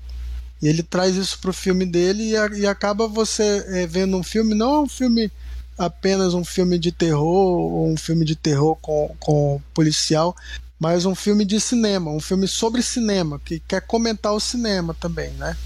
e 0.60 0.68
ele 0.68 0.82
traz 0.82 1.16
isso 1.16 1.38
pro 1.38 1.52
filme 1.54 1.86
dele 1.86 2.30
e, 2.30 2.36
a- 2.36 2.50
e 2.54 2.66
acaba 2.66 3.08
você 3.08 3.64
é, 3.68 3.86
vendo 3.86 4.16
um 4.16 4.22
filme, 4.22 4.54
não 4.54 4.74
é 4.74 4.78
um 4.80 4.88
filme 4.88 5.30
apenas 5.78 6.34
um 6.34 6.44
filme 6.44 6.78
de 6.78 6.92
terror 6.92 7.24
ou 7.72 7.88
um 7.90 7.96
filme 7.96 8.24
de 8.24 8.36
terror 8.36 8.76
com, 8.76 9.14
com 9.18 9.60
policial, 9.72 10.36
mas 10.78 11.06
um 11.06 11.14
filme 11.14 11.44
de 11.46 11.58
cinema, 11.60 12.10
um 12.10 12.20
filme 12.20 12.46
sobre 12.46 12.82
cinema, 12.82 13.40
que 13.42 13.60
quer 13.60 13.80
comentar 13.80 14.32
o 14.34 14.40
cinema 14.40 14.92
também, 14.94 15.30
né? 15.32 15.56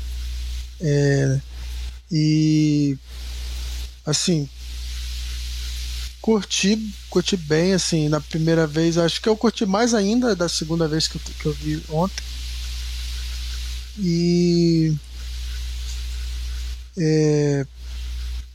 É, 0.81 1.41
e 2.11 2.97
assim 4.07 4.49
curti 6.21 6.93
curti 7.09 7.37
bem 7.37 7.73
assim 7.75 8.09
na 8.09 8.21
primeira 8.21 8.67
vez 8.67 8.99
acho 8.99 9.21
que 9.21 9.29
eu 9.29 9.37
curti 9.37 9.65
mais 9.65 9.95
ainda 9.95 10.35
da 10.35 10.49
segunda 10.49 10.89
vez 10.89 11.07
que 11.07 11.17
eu, 11.17 11.21
que 11.39 11.47
eu 11.47 11.53
vi 11.53 11.83
ontem. 11.91 12.25
E 13.99 14.95
é, 16.97 17.67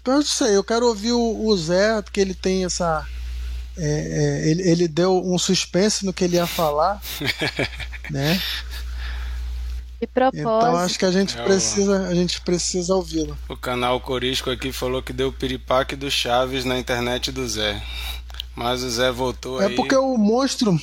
eu 0.06 0.14
não 0.14 0.22
sei 0.24 0.56
eu 0.56 0.64
quero 0.64 0.88
ouvir 0.88 1.12
o, 1.12 1.46
o 1.46 1.58
Zé 1.58 2.02
porque 2.02 2.20
ele 2.20 2.34
tem 2.34 2.66
essa 2.66 3.08
é, 3.78 3.84
é, 3.88 4.50
ele, 4.50 4.62
ele 4.70 4.88
deu 4.88 5.22
um 5.26 5.38
suspense 5.38 6.06
no 6.06 6.14
que 6.14 6.24
ele 6.24 6.38
ia 6.38 6.48
falar 6.48 7.02
né 8.10 8.42
De 10.06 10.12
propósito. 10.14 10.42
então 10.42 10.78
acho 10.78 11.00
que 11.00 11.06
a 11.06 11.12
gente 11.12 11.38
É, 11.38 11.44
precisa 11.44 12.08
a 12.08 12.16
gente 12.16 12.42
precisa 12.42 12.94
ouvi-lo 12.96 13.38
O 13.50 13.56
canal 13.58 14.00
Corisco 14.00 14.50
aqui 14.50 14.72
falou 14.72 15.02
que 15.02 15.12
deu 15.14 15.32
piripaque 15.32 15.96
do 15.96 16.10
Chaves 16.12 16.64
na 16.66 16.78
internet 16.78 17.32
do 17.32 17.48
Zé. 17.48 17.82
Mas 18.56 18.84
o 18.84 18.90
Zé 18.90 19.12
voltou 19.12 19.62
É 19.62 19.66
aí. 19.68 19.76
porque 19.76 19.96
o 19.96 20.16
monstro, 20.18 20.80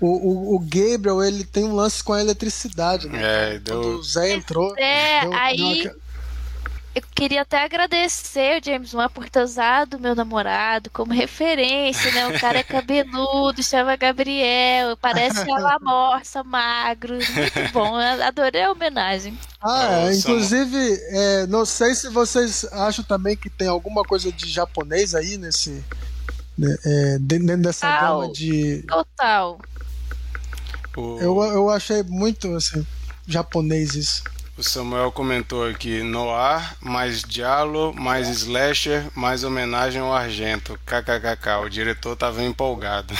o, 0.00 0.06
o, 0.06 0.56
o 0.56 0.58
Gabriel, 0.60 1.22
ele 1.22 1.44
tem 1.44 1.64
um 1.64 1.74
lance 1.74 2.02
com 2.02 2.12
a 2.14 2.20
eletricidade, 2.20 3.06
né? 3.08 3.20
É, 3.22 3.60
Quando 3.66 3.80
deu. 3.82 3.98
o 3.98 4.02
Zé 4.02 4.32
entrou. 4.32 4.74
É, 4.78 5.20
deu- 5.20 5.34
aí- 5.34 5.56
deu 5.58 5.68
aque- 5.90 6.00
Eu 7.00 7.04
queria 7.14 7.42
até 7.42 7.64
agradecer 7.64 8.60
o 8.60 8.64
James 8.64 8.92
Wan 8.92 9.08
por 9.08 9.28
ter 9.30 9.42
usado 9.42 9.98
meu 9.98 10.14
namorado 10.14 10.90
como 10.90 11.14
referência, 11.14 12.10
né? 12.12 12.26
O 12.28 12.38
cara 12.38 12.58
é 12.58 12.62
cabeludo, 12.62 13.62
chama 13.64 13.96
Gabriel, 13.96 14.96
parece 14.98 15.40
uma 15.50 15.78
morsa, 15.80 16.44
magro. 16.44 17.14
Muito 17.14 17.72
bom, 17.72 17.98
eu 17.98 18.22
adorei 18.22 18.64
a 18.64 18.72
homenagem. 18.72 19.36
Ah, 19.62 20.08
é, 20.10 20.14
inclusive, 20.14 20.76
é, 21.08 21.46
não 21.46 21.64
sei 21.64 21.94
se 21.94 22.08
vocês 22.10 22.64
acham 22.72 23.02
também 23.04 23.34
que 23.36 23.48
tem 23.48 23.68
alguma 23.68 24.02
coisa 24.04 24.30
de 24.30 24.46
japonês 24.48 25.14
aí 25.14 25.38
nesse. 25.38 25.82
né, 26.58 26.76
é, 26.84 27.18
dentro 27.18 27.56
dessa 27.58 27.86
Ah, 27.86 28.00
gama 28.00 28.26
o- 28.26 28.32
de. 28.32 28.82
Total. 28.86 29.58
O, 30.96 31.18
Eu, 31.18 31.42
eu 31.44 31.70
achei 31.70 32.02
muito 32.02 32.54
assim, 32.54 32.86
japonês 33.26 33.94
isso. 33.94 34.22
O 34.60 34.62
Samuel 34.62 35.10
comentou 35.10 35.66
aqui: 35.66 36.02
Noir, 36.02 36.76
mais 36.80 37.22
Diallo, 37.22 37.94
mais 37.94 38.28
Slasher, 38.28 39.06
mais 39.14 39.42
homenagem 39.42 40.02
ao 40.02 40.14
Argento. 40.14 40.78
KKKK. 40.84 41.64
O 41.64 41.68
diretor 41.70 42.14
tava 42.14 42.44
empolgado. 42.44 43.14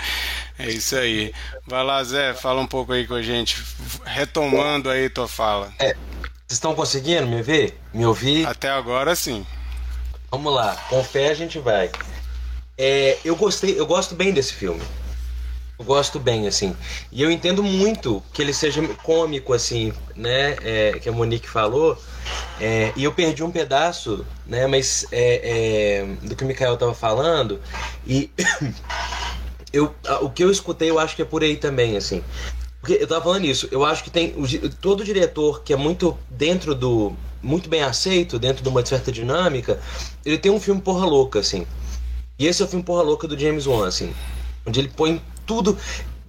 é 0.58 0.70
isso 0.70 0.96
aí. 0.96 1.32
Vai 1.66 1.84
lá, 1.84 2.02
Zé, 2.02 2.32
fala 2.32 2.60
um 2.60 2.66
pouco 2.66 2.92
aí 2.92 3.06
com 3.06 3.14
a 3.14 3.22
gente. 3.22 3.62
Retomando 4.04 4.88
aí 4.88 5.10
tua 5.10 5.28
fala. 5.28 5.72
Vocês 5.78 5.96
estão 6.48 6.74
conseguindo 6.74 7.26
me 7.26 7.42
ver? 7.42 7.78
Me 7.92 8.06
ouvir? 8.06 8.46
Até 8.46 8.70
agora 8.70 9.14
sim. 9.14 9.46
Vamos 10.30 10.52
lá, 10.52 10.74
com 10.88 11.04
fé 11.04 11.28
a 11.28 11.34
gente 11.34 11.58
vai. 11.58 11.90
É, 12.76 13.18
eu 13.24 13.36
gostei, 13.36 13.78
eu 13.78 13.86
gosto 13.86 14.14
bem 14.14 14.32
desse 14.32 14.54
filme. 14.54 14.82
Eu 15.78 15.84
gosto 15.84 16.18
bem, 16.18 16.48
assim. 16.48 16.74
E 17.12 17.22
eu 17.22 17.30
entendo 17.30 17.62
muito 17.62 18.20
que 18.32 18.42
ele 18.42 18.52
seja 18.52 18.82
cômico, 19.02 19.52
assim, 19.52 19.92
né? 20.16 20.56
é, 20.62 20.98
que 20.98 21.08
a 21.08 21.12
Monique 21.12 21.48
falou. 21.48 21.96
É, 22.60 22.92
e 22.96 23.04
eu 23.04 23.12
perdi 23.12 23.44
um 23.44 23.50
pedaço, 23.50 24.26
né? 24.44 24.66
Mas 24.66 25.06
é, 25.12 26.02
é, 26.02 26.26
do 26.26 26.34
que 26.34 26.42
o 26.42 26.46
Mikael 26.46 26.76
tava 26.76 26.94
falando. 26.94 27.60
E 28.04 28.28
eu, 29.72 29.94
o 30.20 30.30
que 30.30 30.42
eu 30.42 30.50
escutei, 30.50 30.90
eu 30.90 30.98
acho 30.98 31.14
que 31.14 31.22
é 31.22 31.24
por 31.24 31.44
aí 31.44 31.56
também, 31.56 31.96
assim. 31.96 32.24
Porque 32.80 32.94
eu 33.00 33.06
tava 33.06 33.22
falando 33.22 33.44
isso, 33.44 33.68
eu 33.70 33.84
acho 33.84 34.02
que 34.02 34.10
tem 34.10 34.34
todo 34.80 35.04
diretor 35.04 35.62
que 35.62 35.72
é 35.72 35.76
muito 35.76 36.16
dentro 36.30 36.74
do. 36.74 37.12
muito 37.40 37.68
bem 37.68 37.82
aceito, 37.82 38.38
dentro 38.38 38.62
de 38.62 38.68
uma 38.68 38.84
certa 38.84 39.12
dinâmica, 39.12 39.80
ele 40.24 40.38
tem 40.38 40.50
um 40.50 40.60
filme 40.60 40.80
porra 40.80 41.06
louca, 41.06 41.38
assim. 41.38 41.66
E 42.38 42.46
esse 42.46 42.62
é 42.62 42.64
o 42.64 42.68
filme 42.68 42.84
porra 42.84 43.02
louca 43.02 43.28
do 43.28 43.38
James 43.38 43.66
Wan, 43.66 43.86
assim. 43.86 44.12
Onde 44.66 44.80
ele 44.80 44.88
põe 44.88 45.20
tudo. 45.48 45.76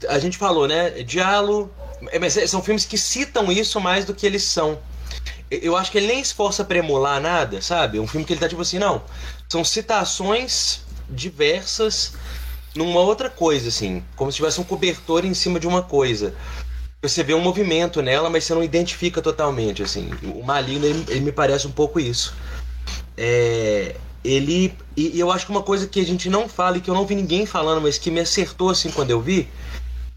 A 0.07 0.17
gente 0.17 0.37
falou, 0.37 0.67
né? 0.67 0.89
Diálogo. 1.03 1.69
é, 2.09 2.17
Mas 2.17 2.33
são 2.49 2.63
filmes 2.63 2.85
que 2.85 2.97
citam 2.97 3.51
isso 3.51 3.79
mais 3.79 4.05
do 4.05 4.15
que 4.15 4.25
eles 4.25 4.43
são. 4.43 4.79
eu 5.51 5.75
acho 5.75 5.91
que 5.91 5.97
ele 5.97 6.07
nem 6.07 6.21
esforça 6.21 6.63
pra 6.63 6.77
emular 6.79 7.19
nada, 7.21 7.61
sabe? 7.61 7.97
É 7.97 8.01
um 8.01 8.07
filme 8.07 8.25
que 8.25 8.33
ele 8.33 8.39
tá 8.39 8.47
tipo 8.47 8.61
assim, 8.61 8.79
não. 8.79 9.03
São 9.49 9.63
citações 9.63 10.81
diversas 11.09 12.13
numa 12.75 13.01
outra 13.01 13.29
coisa, 13.29 13.67
assim. 13.67 14.03
Como 14.15 14.31
se 14.31 14.37
tivesse 14.37 14.61
um 14.61 14.63
cobertor 14.63 15.25
em 15.25 15.33
cima 15.33 15.59
de 15.59 15.67
uma 15.67 15.81
coisa. 15.83 16.33
Você 17.01 17.23
vê 17.23 17.33
um 17.33 17.41
movimento 17.41 18.01
nela, 18.01 18.29
mas 18.29 18.43
você 18.43 18.53
não 18.53 18.63
identifica 18.63 19.21
totalmente, 19.21 19.81
assim. 19.83 20.09
O 20.35 20.43
Maligno, 20.43 20.85
ele, 20.85 21.05
ele 21.07 21.21
me 21.21 21.31
parece 21.31 21.65
um 21.65 21.71
pouco 21.71 21.99
isso. 21.99 22.33
É, 23.17 23.95
ele. 24.23 24.73
E, 24.95 25.17
e 25.17 25.19
eu 25.19 25.31
acho 25.31 25.45
que 25.45 25.51
uma 25.51 25.63
coisa 25.63 25.87
que 25.87 25.99
a 25.99 26.05
gente 26.05 26.29
não 26.29 26.47
fala 26.47 26.77
e 26.77 26.81
que 26.81 26.89
eu 26.89 26.93
não 26.93 27.05
vi 27.05 27.15
ninguém 27.15 27.45
falando, 27.45 27.81
mas 27.81 27.97
que 27.97 28.11
me 28.11 28.19
acertou 28.19 28.69
assim 28.69 28.91
quando 28.91 29.11
eu 29.11 29.21
vi. 29.21 29.47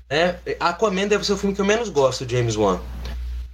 É, 0.08 0.36
Aquaman 0.60 1.08
deve 1.08 1.24
ser 1.24 1.32
o 1.32 1.36
filme 1.38 1.54
que 1.54 1.60
eu 1.60 1.64
menos 1.64 1.88
gosto 1.88 2.26
de 2.26 2.36
James 2.36 2.54
Wan. 2.54 2.80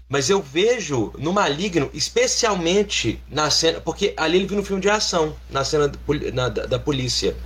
Mas 0.08 0.30
eu 0.30 0.40
vejo 0.40 1.12
no 1.18 1.32
Maligno, 1.32 1.90
especialmente 1.92 3.22
na 3.30 3.50
cena. 3.50 3.80
Porque 3.80 4.14
ali 4.16 4.38
ele 4.38 4.46
viu 4.46 4.56
no 4.56 4.64
filme 4.64 4.80
de 4.80 4.88
ação, 4.88 5.36
na 5.50 5.64
cena 5.64 5.88
da, 5.88 5.98
na, 6.32 6.48
da, 6.48 6.66
da 6.66 6.78
polícia. 6.78 7.36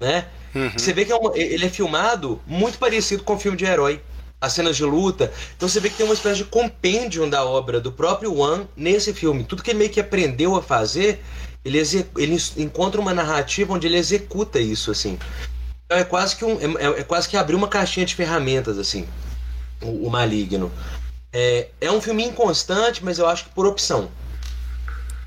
Né? 0.00 0.26
Uhum. 0.54 0.70
Você 0.76 0.92
vê 0.92 1.04
que 1.04 1.12
é 1.12 1.16
uma, 1.16 1.36
ele 1.36 1.64
é 1.64 1.68
filmado 1.68 2.40
muito 2.46 2.78
parecido 2.78 3.22
com 3.22 3.34
o 3.34 3.38
filme 3.38 3.56
de 3.56 3.64
herói. 3.64 4.02
As 4.38 4.52
cenas 4.52 4.76
de 4.76 4.84
luta. 4.84 5.32
Então 5.56 5.66
você 5.66 5.80
vê 5.80 5.88
que 5.88 5.96
tem 5.96 6.04
uma 6.04 6.14
espécie 6.14 6.38
de 6.38 6.44
compêndio 6.44 7.28
da 7.30 7.42
obra 7.44 7.80
do 7.80 7.90
próprio 7.90 8.34
Wan 8.34 8.66
nesse 8.76 9.14
filme. 9.14 9.44
Tudo 9.44 9.62
que 9.62 9.70
ele 9.70 9.78
meio 9.78 9.90
que 9.90 9.98
aprendeu 9.98 10.54
a 10.54 10.62
fazer, 10.62 11.24
ele, 11.66 12.06
ele 12.16 12.38
encontra 12.58 13.00
uma 13.00 13.12
narrativa 13.12 13.72
onde 13.72 13.86
ele 13.86 13.96
executa 13.96 14.60
isso, 14.60 14.90
assim. 14.90 15.18
Então 15.84 15.98
é 15.98 16.04
quase 16.04 16.36
que 16.36 16.44
um. 16.44 16.58
É, 16.78 17.00
é 17.00 17.02
quase 17.02 17.28
que 17.28 17.36
abrir 17.36 17.56
uma 17.56 17.68
caixinha 17.68 18.06
de 18.06 18.14
ferramentas, 18.14 18.78
assim. 18.78 19.06
O, 19.82 20.06
o 20.06 20.10
Maligno. 20.10 20.70
É, 21.32 21.68
é 21.80 21.90
um 21.90 22.00
filme 22.00 22.24
inconstante, 22.24 23.04
mas 23.04 23.18
eu 23.18 23.26
acho 23.26 23.44
que 23.44 23.50
por 23.50 23.66
opção. 23.66 24.08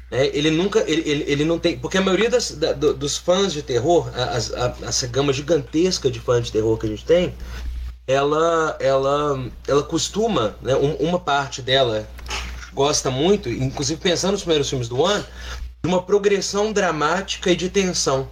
É, 0.10 0.26
ele 0.28 0.50
nunca. 0.50 0.80
Ele, 0.88 1.02
ele, 1.06 1.26
ele, 1.28 1.46
não 1.46 1.60
tem. 1.60 1.78
Porque 1.78 1.98
a 1.98 2.02
maioria 2.02 2.30
das, 2.30 2.52
da, 2.52 2.72
dos 2.74 3.18
fãs 3.18 3.52
de 3.52 3.62
terror, 3.62 4.10
a, 4.16 4.38
a, 4.38 4.88
essa 4.88 5.08
gama 5.08 5.34
gigantesca 5.34 6.10
de 6.10 6.20
fãs 6.20 6.46
de 6.46 6.52
terror 6.54 6.78
que 6.78 6.88
a 6.88 6.90
gente 6.90 7.06
tem, 7.06 7.36
ela, 8.08 8.78
ela, 8.80 9.46
ela 9.68 9.84
costuma, 9.84 10.56
né, 10.62 10.76
um, 10.76 10.94
uma 10.96 11.20
parte 11.20 11.62
dela 11.62 12.08
gosta 12.74 13.12
muito, 13.12 13.50
inclusive 13.50 14.00
pensando 14.00 14.32
nos 14.32 14.42
primeiros 14.42 14.70
filmes 14.70 14.88
do 14.88 15.06
ano, 15.06 15.26
de 15.82 15.88
uma 15.88 16.01
progressão 16.01 16.73
dramática 16.73 17.51
e 17.51 17.55
de 17.55 17.69
tensão. 17.69 18.30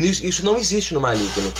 Isso, 0.00 0.44
não 0.44 0.56
existe 0.56 0.92
no 0.92 1.00
Maligno. 1.00 1.52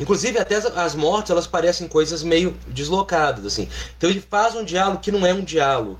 Inclusive, 0.00 0.38
até 0.38 0.56
as, 0.56 0.94
mortes, 0.96 1.30
elas 1.30 1.46
parecem 1.46 1.86
coisas 1.86 2.24
meio 2.24 2.56
deslocadas, 2.66 3.46
assim. 3.46 3.68
Então 3.96 4.10
ele 4.10 4.20
faz 4.20 4.54
um 4.56 4.64
diálogo 4.64 5.00
que 5.00 5.12
não 5.12 5.24
é 5.24 5.32
um 5.32 5.44
diálogo. 5.44 5.96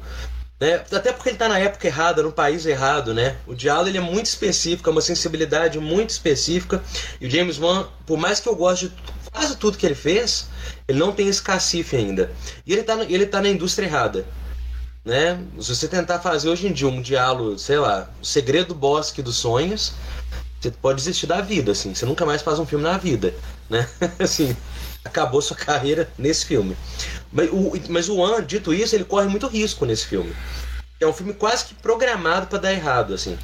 Né? 0.58 0.74
Até 0.92 1.12
porque 1.12 1.28
ele 1.28 1.36
está 1.36 1.48
na 1.48 1.58
época 1.58 1.86
errada, 1.86 2.22
no 2.22 2.32
país 2.32 2.66
errado, 2.66 3.14
né? 3.14 3.36
O 3.46 3.54
diálogo 3.54 3.88
ele 3.88 3.98
é 3.98 4.00
muito 4.00 4.26
específico, 4.26 4.88
é 4.88 4.92
uma 4.92 5.00
sensibilidade 5.00 5.78
muito 5.78 6.10
específica. 6.10 6.82
E 7.20 7.26
o 7.26 7.30
James 7.30 7.58
Wan, 7.58 7.88
por 8.04 8.18
mais 8.18 8.40
que 8.40 8.48
eu 8.48 8.56
goste 8.56 8.88
de 8.88 8.94
quase 9.30 9.56
tudo 9.56 9.78
que 9.78 9.86
ele 9.86 9.94
fez, 9.94 10.48
ele 10.88 10.98
não 10.98 11.12
tem 11.12 11.28
esse 11.28 11.40
cacife 11.40 11.96
ainda. 11.96 12.32
E 12.66 12.72
ele 12.72 12.80
está 12.80 13.02
ele 13.04 13.26
tá 13.26 13.40
na 13.40 13.48
indústria 13.48 13.86
errada. 13.86 14.26
Né? 15.04 15.42
Se 15.58 15.74
você 15.74 15.88
tentar 15.88 16.18
fazer 16.18 16.48
hoje 16.48 16.66
em 16.66 16.72
dia 16.72 16.88
um 16.88 17.00
diálogo, 17.00 17.58
sei 17.58 17.78
lá, 17.78 18.10
o 18.20 18.24
segredo 18.24 18.68
do 18.68 18.74
bosque 18.74 19.22
dos 19.22 19.36
sonhos, 19.36 19.94
você 20.60 20.70
pode 20.70 20.98
desistir 20.98 21.26
da 21.26 21.40
vida, 21.40 21.72
assim. 21.72 21.94
Você 21.94 22.04
nunca 22.04 22.26
mais 22.26 22.42
faz 22.42 22.58
um 22.58 22.66
filme 22.66 22.84
na 22.84 22.98
vida, 22.98 23.34
né? 23.68 23.88
assim, 24.20 24.54
acabou 25.04 25.40
sua 25.40 25.56
carreira 25.56 26.08
nesse 26.18 26.44
filme. 26.44 26.76
Mas 27.32 27.50
o, 27.50 27.72
mas 27.88 28.08
o 28.08 28.22
An, 28.22 28.44
dito 28.44 28.74
isso, 28.74 28.94
ele 28.94 29.04
corre 29.04 29.26
muito 29.26 29.46
risco 29.46 29.86
nesse 29.86 30.06
filme. 30.06 30.34
É 31.00 31.06
um 31.06 31.14
filme 31.14 31.32
quase 31.32 31.64
que 31.64 31.74
programado 31.74 32.46
para 32.46 32.58
dar 32.58 32.72
errado, 32.72 33.14
assim. 33.14 33.38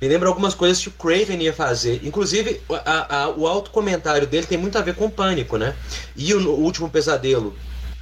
Me 0.00 0.08
lembra 0.08 0.28
algumas 0.28 0.54
coisas 0.54 0.80
que 0.80 0.88
o 0.88 0.92
Craven 0.92 1.42
ia 1.42 1.52
fazer. 1.52 2.00
Inclusive, 2.04 2.60
a, 2.68 3.22
a, 3.22 3.28
o 3.30 3.46
alto 3.46 3.70
comentário 3.70 4.26
dele 4.26 4.46
tem 4.46 4.58
muito 4.58 4.76
a 4.78 4.82
ver 4.82 4.94
com 4.94 5.10
Pânico, 5.10 5.56
né? 5.56 5.74
E 6.14 6.32
o, 6.34 6.50
o 6.50 6.60
Último 6.60 6.88
Pesadelo, 6.88 7.56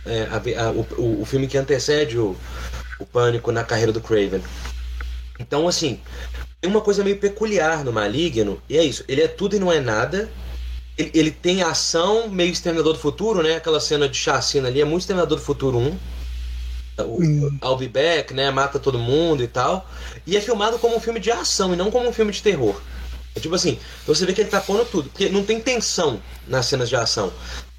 é, 0.05 0.28
a, 0.59 0.70
o, 0.70 1.22
o, 1.22 1.24
filme 1.24 1.47
que 1.47 1.57
antecede 1.57 2.18
o, 2.18 2.37
o 3.05 3.07
Pânico 3.07 3.52
na 3.52 3.62
carreira 3.62 3.92
do 3.92 4.00
Craven. 4.00 4.42
Então, 5.38 5.68
assim, 5.68 6.00
tem 6.61 6.70
uma 6.70 6.80
coisa 6.80 7.05
meio 7.05 7.18
peculiar 7.18 7.84
no 7.84 7.92
Maligno, 7.92 8.61
e 8.68 8.76
é 8.76 8.84
isso. 8.84 9.05
Ele 9.07 9.22
é 9.22 9.28
tudo 9.28 9.57
e 9.57 9.59
não 9.59 9.70
é 9.70 9.80
nada. 9.80 10.30
Ele, 10.96 11.11
ele 11.14 11.30
tem 11.30 11.62
ação 11.62 12.28
meio 12.28 12.50
Exterminador 12.50 12.94
do 12.94 12.98
Futuro, 12.98 13.42
né? 13.42 13.57
Aquela 13.57 13.80
cena 13.80 14.09
de 14.09 14.16
chacina 14.16 14.68
ali 14.68 14.80
é 14.80 14.84
muito 14.84 15.02
Exterminador 15.02 15.38
do 15.38 15.44
Futuro 15.44 15.78
1. 15.78 15.98
O 16.96 17.22
hum. 17.22 17.59
I'll 17.62 17.76
Be 17.76 17.88
Back, 17.88 18.32
né? 18.32 18.50
Mata 18.50 18.78
todo 18.78 18.98
mundo 18.98 19.42
e 19.42 19.48
tal. 19.48 19.88
E 20.26 20.36
é 20.36 20.40
filmado 20.40 20.78
como 20.78 20.96
um 20.96 21.00
filme 21.00 21.18
de 21.18 21.30
ação 21.30 21.74
e 21.74 21.76
não 21.76 21.90
como 21.90 22.09
um 22.09 22.12
filme 22.12 22.32
de 22.32 22.40
terror. 22.40 22.80
É 23.34 23.40
tipo 23.40 23.55
assim, 23.55 23.78
você 24.07 24.24
vê 24.24 24.32
que 24.32 24.40
ele 24.40 24.50
tá 24.50 24.61
pondo 24.61 24.84
tudo. 24.84 25.11
Porque 25.11 25.28
não 25.28 25.42
tem 25.42 25.61
tensão 25.61 26.22
nas 26.46 26.66
cenas 26.66 26.88
de 26.88 26.94
ação. 26.94 27.32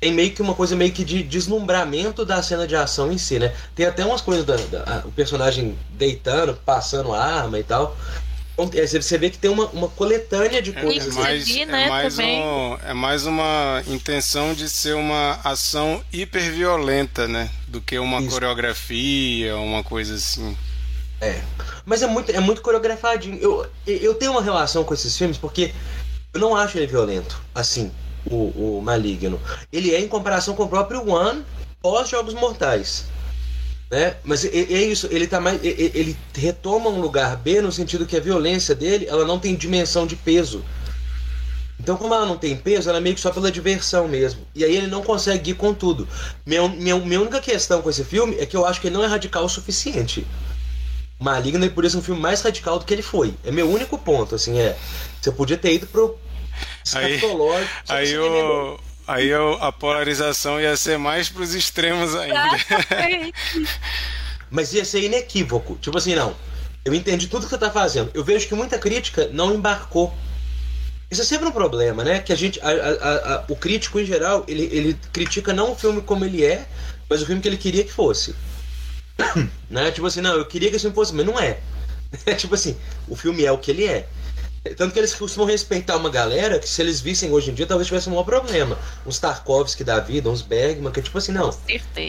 Tem 0.05 0.13
meio 0.13 0.29
que 0.29 0.39
uma 0.39 0.53
coisa 0.53 0.75
meio 0.75 0.91
que 0.91 1.03
de 1.03 1.23
deslumbramento 1.23 2.23
da 2.23 2.39
cena 2.43 2.67
de 2.67 2.75
ação 2.75 3.11
em 3.11 3.17
si, 3.17 3.39
né? 3.39 3.51
Tem 3.73 3.87
até 3.87 4.05
umas 4.05 4.21
coisas 4.21 4.45
da, 4.45 4.55
da 4.55 5.01
o 5.03 5.11
personagem 5.11 5.75
deitando, 5.93 6.53
passando 6.63 7.11
arma 7.11 7.57
e 7.57 7.63
tal. 7.63 7.97
Então, 8.53 8.69
é, 8.79 8.85
você 8.85 9.17
vê 9.17 9.31
que 9.31 9.39
tem 9.39 9.49
uma, 9.49 9.65
uma 9.69 9.89
coletânea 9.89 10.61
de 10.61 10.73
coisas. 10.73 11.17
É 11.17 11.19
mais, 11.19 11.47
vi, 11.47 11.61
é, 11.63 11.65
né, 11.65 11.89
mais 11.89 12.19
um, 12.19 12.77
é 12.85 12.93
mais 12.93 13.25
uma 13.25 13.81
intenção 13.87 14.53
de 14.53 14.69
ser 14.69 14.93
uma 14.93 15.39
ação 15.43 16.03
hiperviolenta, 16.13 17.27
né? 17.27 17.49
Do 17.67 17.81
que 17.81 17.97
uma 17.97 18.19
Isso. 18.19 18.29
coreografia, 18.29 19.57
uma 19.57 19.83
coisa 19.83 20.13
assim. 20.13 20.55
É. 21.19 21.41
Mas 21.83 22.03
é 22.03 22.07
muito, 22.07 22.31
é 22.31 22.39
muito 22.39 22.61
coreografadinho. 22.61 23.39
Eu, 23.41 23.67
eu 23.87 24.13
tenho 24.13 24.33
uma 24.33 24.43
relação 24.43 24.83
com 24.83 24.93
esses 24.93 25.17
filmes 25.17 25.35
porque 25.35 25.73
eu 26.31 26.39
não 26.39 26.55
acho 26.55 26.77
ele 26.77 26.85
violento, 26.85 27.41
assim, 27.55 27.91
o, 28.25 28.77
o 28.77 28.81
Maligno. 28.81 29.39
Ele 29.71 29.93
é 29.93 29.99
em 29.99 30.07
comparação 30.07 30.55
com 30.55 30.63
o 30.63 30.69
próprio 30.69 31.07
One 31.09 31.43
pós-Jogos 31.81 32.33
Mortais. 32.33 33.05
Né? 33.91 34.15
Mas 34.23 34.43
é, 34.43 34.49
é 34.49 34.83
isso, 34.83 35.07
ele 35.11 35.27
tá 35.27 35.39
mais. 35.39 35.63
Ele 35.63 36.17
retoma 36.33 36.89
um 36.89 36.99
lugar 36.99 37.37
B 37.37 37.61
no 37.61 37.71
sentido 37.71 38.05
que 38.05 38.17
a 38.17 38.19
violência 38.19 38.73
dele 38.73 39.05
ela 39.07 39.25
não 39.25 39.39
tem 39.39 39.55
dimensão 39.55 40.07
de 40.07 40.15
peso. 40.15 40.63
Então, 41.79 41.97
como 41.97 42.13
ela 42.13 42.25
não 42.25 42.37
tem 42.37 42.55
peso, 42.55 42.89
ela 42.89 42.97
é 42.97 43.01
meio 43.01 43.15
que 43.15 43.21
só 43.21 43.31
pela 43.31 43.51
diversão 43.51 44.07
mesmo. 44.07 44.41
E 44.55 44.63
aí 44.63 44.75
ele 44.75 44.87
não 44.87 45.03
consegue 45.03 45.51
ir 45.51 45.55
com 45.55 45.73
tudo. 45.73 46.07
Minha, 46.45 46.67
minha, 46.69 46.95
minha 46.97 47.21
única 47.21 47.39
questão 47.41 47.81
com 47.81 47.89
esse 47.89 48.03
filme 48.03 48.37
é 48.39 48.45
que 48.45 48.55
eu 48.55 48.65
acho 48.65 48.81
que 48.81 48.87
ele 48.87 48.95
não 48.95 49.03
é 49.03 49.07
radical 49.07 49.43
o 49.43 49.49
suficiente. 49.49 50.25
Maligno 51.19 51.63
é 51.63 51.69
por 51.69 51.85
isso 51.85 51.97
um 51.97 52.01
filme 52.01 52.19
mais 52.19 52.41
radical 52.41 52.79
do 52.79 52.85
que 52.85 52.93
ele 52.93 53.01
foi. 53.01 53.33
É 53.43 53.51
meu 53.51 53.69
único 53.69 53.97
ponto, 53.97 54.35
assim, 54.35 54.59
é. 54.59 54.77
Você 55.21 55.31
podia 55.31 55.57
ter 55.57 55.73
ido 55.73 55.87
pro. 55.87 56.17
Aí, 56.93 57.19
aí 57.87 58.17
o, 58.17 58.79
Aí 59.07 59.31
a 59.33 59.71
polarização 59.71 60.59
ia 60.59 60.75
ser 60.75 60.97
mais 60.97 61.29
pros 61.29 61.53
extremos 61.53 62.15
ainda. 62.15 62.49
Mas 64.49 64.73
ia 64.73 64.83
ser 64.83 65.03
inequívoco. 65.03 65.77
Tipo 65.79 65.97
assim, 65.97 66.15
não. 66.15 66.35
Eu 66.83 66.93
entendi 66.93 67.27
tudo 67.27 67.43
que 67.43 67.49
você 67.49 67.57
tá 67.57 67.69
fazendo. 67.69 68.09
Eu 68.13 68.23
vejo 68.23 68.47
que 68.47 68.55
muita 68.55 68.79
crítica 68.79 69.29
não 69.31 69.53
embarcou. 69.53 70.13
Isso 71.09 71.21
é 71.21 71.25
sempre 71.25 71.47
um 71.47 71.51
problema, 71.51 72.03
né? 72.03 72.19
Que 72.19 72.33
a 72.33 72.35
gente. 72.35 72.59
A, 72.61 72.69
a, 72.69 73.35
a, 73.35 73.45
o 73.47 73.55
crítico, 73.55 73.99
em 73.99 74.05
geral, 74.05 74.43
ele, 74.47 74.63
ele 74.71 74.99
critica 75.13 75.53
não 75.53 75.73
o 75.73 75.75
filme 75.75 76.01
como 76.01 76.25
ele 76.25 76.43
é, 76.43 76.65
mas 77.07 77.21
o 77.21 77.25
filme 77.27 77.41
que 77.41 77.47
ele 77.47 77.57
queria 77.57 77.83
que 77.83 77.93
fosse. 77.93 78.35
né? 79.69 79.91
Tipo 79.91 80.07
assim, 80.07 80.21
não, 80.21 80.33
eu 80.33 80.45
queria 80.45 80.69
que 80.69 80.77
esse 80.77 80.83
filme 80.83 80.95
fosse, 80.95 81.13
mas 81.13 81.25
não 81.25 81.39
é. 81.39 81.59
É 82.25 82.33
tipo 82.35 82.55
assim, 82.55 82.75
o 83.07 83.15
filme 83.15 83.45
é 83.45 83.51
o 83.51 83.57
que 83.59 83.69
ele 83.69 83.85
é. 83.85 84.07
Tanto 84.73 84.93
que 84.93 84.99
eles 84.99 85.13
costumam 85.13 85.47
respeitar 85.47 85.95
uma 85.95 86.09
galera 86.09 86.57
que, 86.57 86.67
se 86.67 86.81
eles 86.81 86.99
vissem 86.99 87.31
hoje 87.31 87.51
em 87.51 87.53
dia, 87.53 87.67
talvez 87.67 87.87
tivesse 87.87 88.07
um 88.09 88.13
maior 88.13 88.23
problema. 88.23 88.77
Uns 89.05 89.19
Tarkovsky 89.19 89.83
da 89.83 89.99
vida, 89.99 90.29
uns 90.29 90.41
Bergman, 90.41 90.91
que 90.91 90.99
é 90.99 91.03
tipo 91.03 91.17
assim, 91.17 91.31
não. 91.31 91.51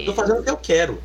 Tô 0.07 0.15
fazendo 0.15 0.41
o 0.41 0.43
que 0.43 0.51
eu 0.51 0.57
quero. 0.57 1.03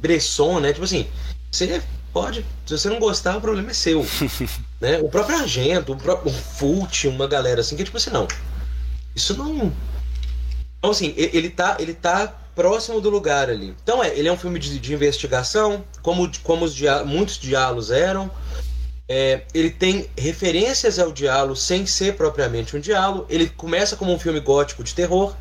Bresson, 0.00 0.60
né? 0.60 0.72
Tipo 0.72 0.84
assim, 0.84 1.08
você 1.50 1.82
pode. 2.12 2.44
Se 2.66 2.76
você 2.76 2.88
não 2.90 2.98
gostar, 2.98 3.36
o 3.36 3.40
problema 3.40 3.70
é 3.70 3.74
seu. 3.74 4.04
né? 4.80 4.98
O 5.00 5.08
próprio 5.08 5.38
Argento, 5.38 5.92
o 5.92 5.96
próprio 5.96 6.32
Fult, 6.32 7.08
uma 7.08 7.26
galera 7.26 7.62
assim, 7.62 7.74
que 7.76 7.82
é 7.82 7.84
tipo 7.84 7.96
assim, 7.96 8.10
não. 8.10 8.28
Isso 9.14 9.36
não. 9.36 9.72
Então, 10.78 10.90
assim, 10.90 11.14
ele 11.16 11.48
tá, 11.48 11.76
ele 11.80 11.94
tá 11.94 12.32
próximo 12.54 13.00
do 13.00 13.10
lugar 13.10 13.50
ali. 13.50 13.74
Então, 13.82 14.02
é, 14.02 14.16
ele 14.16 14.28
é 14.28 14.32
um 14.32 14.36
filme 14.36 14.58
de, 14.58 14.78
de 14.78 14.94
investigação, 14.94 15.84
como, 16.02 16.30
como 16.42 16.64
os 16.64 16.74
dia, 16.74 17.04
muitos 17.04 17.38
diálogos 17.38 17.90
eram. 17.90 18.30
É, 19.08 19.42
ele 19.54 19.70
tem 19.70 20.10
referências 20.18 20.98
ao 20.98 21.12
diálogo 21.12 21.54
sem 21.54 21.86
ser 21.86 22.16
propriamente 22.16 22.76
um 22.76 22.80
diálogo. 22.80 23.26
Ele 23.28 23.48
começa 23.48 23.96
como 23.96 24.12
um 24.12 24.18
filme 24.18 24.40
gótico 24.40 24.82
de 24.82 24.94
terror, 24.94 25.34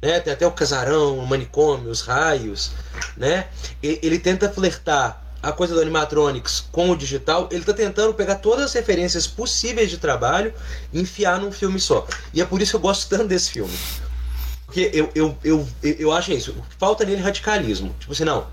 né? 0.00 0.20
Tem 0.20 0.32
até 0.32 0.46
o 0.46 0.52
casarão, 0.52 1.18
o 1.18 1.26
manicômio, 1.26 1.90
os 1.90 2.00
raios, 2.00 2.72
né? 3.16 3.48
Ele 3.82 4.18
tenta 4.18 4.48
flertar 4.48 5.22
a 5.42 5.52
coisa 5.52 5.74
do 5.74 5.80
animatronics 5.80 6.64
com 6.72 6.90
o 6.90 6.96
digital. 6.96 7.48
Ele 7.50 7.60
está 7.60 7.74
tentando 7.74 8.14
pegar 8.14 8.36
todas 8.36 8.66
as 8.66 8.72
referências 8.72 9.26
possíveis 9.26 9.90
de 9.90 9.98
trabalho 9.98 10.52
e 10.92 11.00
enfiar 11.00 11.38
num 11.38 11.52
filme 11.52 11.78
só. 11.78 12.06
E 12.32 12.40
é 12.40 12.44
por 12.44 12.60
isso 12.60 12.72
que 12.72 12.76
eu 12.76 12.80
gosto 12.80 13.08
tanto 13.08 13.28
desse 13.28 13.50
filme. 13.50 13.76
Porque 14.64 14.90
eu, 14.94 15.10
eu, 15.14 15.36
eu, 15.42 15.68
eu 15.82 16.12
acho 16.12 16.32
isso. 16.32 16.54
Falta 16.78 17.04
nele 17.04 17.20
radicalismo. 17.20 17.94
Tipo 17.98 18.12
assim, 18.12 18.24
não. 18.24 18.46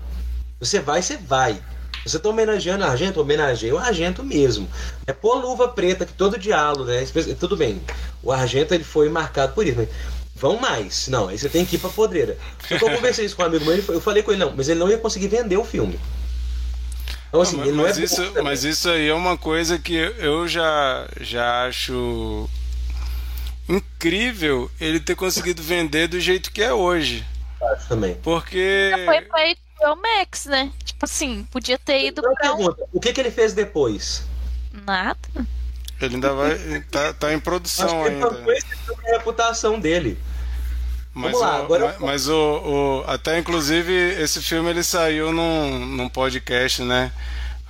Você 0.58 0.80
vai, 0.80 1.00
você 1.00 1.16
vai. 1.16 1.62
Você 2.04 2.18
tá 2.18 2.28
homenageando 2.28 2.84
a 2.84 2.88
Argento, 2.88 3.20
homenageia 3.20 3.74
o 3.74 3.78
Argento 3.78 4.22
mesmo. 4.22 4.68
É 5.06 5.12
pôr 5.12 5.34
luva 5.34 5.68
preta, 5.68 6.06
que 6.06 6.12
todo 6.12 6.38
diálogo, 6.38 6.84
né? 6.84 7.06
Tudo 7.38 7.56
bem, 7.56 7.80
o 8.22 8.32
Argento 8.32 8.74
ele 8.74 8.84
foi 8.84 9.08
marcado 9.08 9.52
por 9.52 9.66
isso, 9.66 9.76
mas 9.76 9.88
vão 10.34 10.58
mais. 10.58 11.08
Não, 11.08 11.28
aí 11.28 11.38
você 11.38 11.48
tem 11.48 11.64
que 11.64 11.76
ir 11.76 11.78
pra 11.78 11.90
podreira. 11.90 12.38
Eu 12.70 12.80
conversei 12.80 13.24
isso 13.24 13.36
com 13.36 13.42
um 13.42 13.46
amigo 13.46 13.64
meu, 13.64 13.76
eu 13.76 14.00
falei 14.00 14.22
com 14.22 14.30
ele, 14.30 14.40
não, 14.40 14.52
mas 14.56 14.68
ele 14.68 14.80
não 14.80 14.88
ia 14.88 14.98
conseguir 14.98 15.28
vender 15.28 15.56
o 15.56 15.64
filme. 15.64 15.98
Então, 17.28 17.42
assim, 17.42 17.56
mas, 17.56 17.74
mas, 17.74 17.98
é 17.98 18.04
isso, 18.04 18.42
mas 18.42 18.64
isso 18.64 18.88
aí 18.88 19.08
é 19.08 19.14
uma 19.14 19.36
coisa 19.36 19.78
que 19.78 19.94
eu 19.94 20.48
já, 20.48 21.06
já 21.20 21.66
acho 21.66 22.48
incrível 23.68 24.70
ele 24.80 24.98
ter 24.98 25.14
conseguido 25.14 25.62
vender 25.62 26.08
do 26.08 26.18
jeito 26.18 26.50
que 26.50 26.62
é 26.62 26.72
hoje. 26.72 27.26
Acho 27.60 27.88
também. 27.88 28.14
Porque. 28.22 28.92
Foi 29.04 29.20
pra 29.22 29.40
HBO 29.44 30.00
Max, 30.00 30.46
né? 30.46 30.72
Tipo 30.98 31.04
assim, 31.04 31.46
podia 31.52 31.78
ter 31.78 32.06
ido 32.06 32.20
então, 32.20 32.34
pra. 32.34 32.56
Pergunta, 32.56 32.84
o 32.92 32.98
que, 32.98 33.12
que 33.12 33.20
ele 33.20 33.30
fez 33.30 33.52
depois? 33.52 34.24
Nada. 34.84 35.16
Ele 36.00 36.16
ainda 36.16 36.32
vai. 36.32 36.80
tá, 36.90 37.12
tá 37.12 37.32
em 37.32 37.38
produção 37.38 37.86
Acho 37.86 38.02
que 38.02 38.08
ainda. 38.08 38.30
Foi 38.42 38.58
a 39.06 39.16
reputação 39.18 39.78
dele. 39.78 40.18
Mas, 41.14 41.32
Vamos 41.32 41.40
lá, 41.40 41.60
o, 41.60 41.62
agora 41.62 41.86
mas, 41.86 41.98
mas 42.00 42.28
o, 42.28 42.34
o, 42.34 43.04
até 43.06 43.38
inclusive 43.38 43.92
esse 44.20 44.42
filme 44.42 44.70
ele 44.70 44.82
saiu 44.82 45.32
num, 45.32 45.86
num 45.86 46.08
podcast, 46.08 46.82
né? 46.82 47.12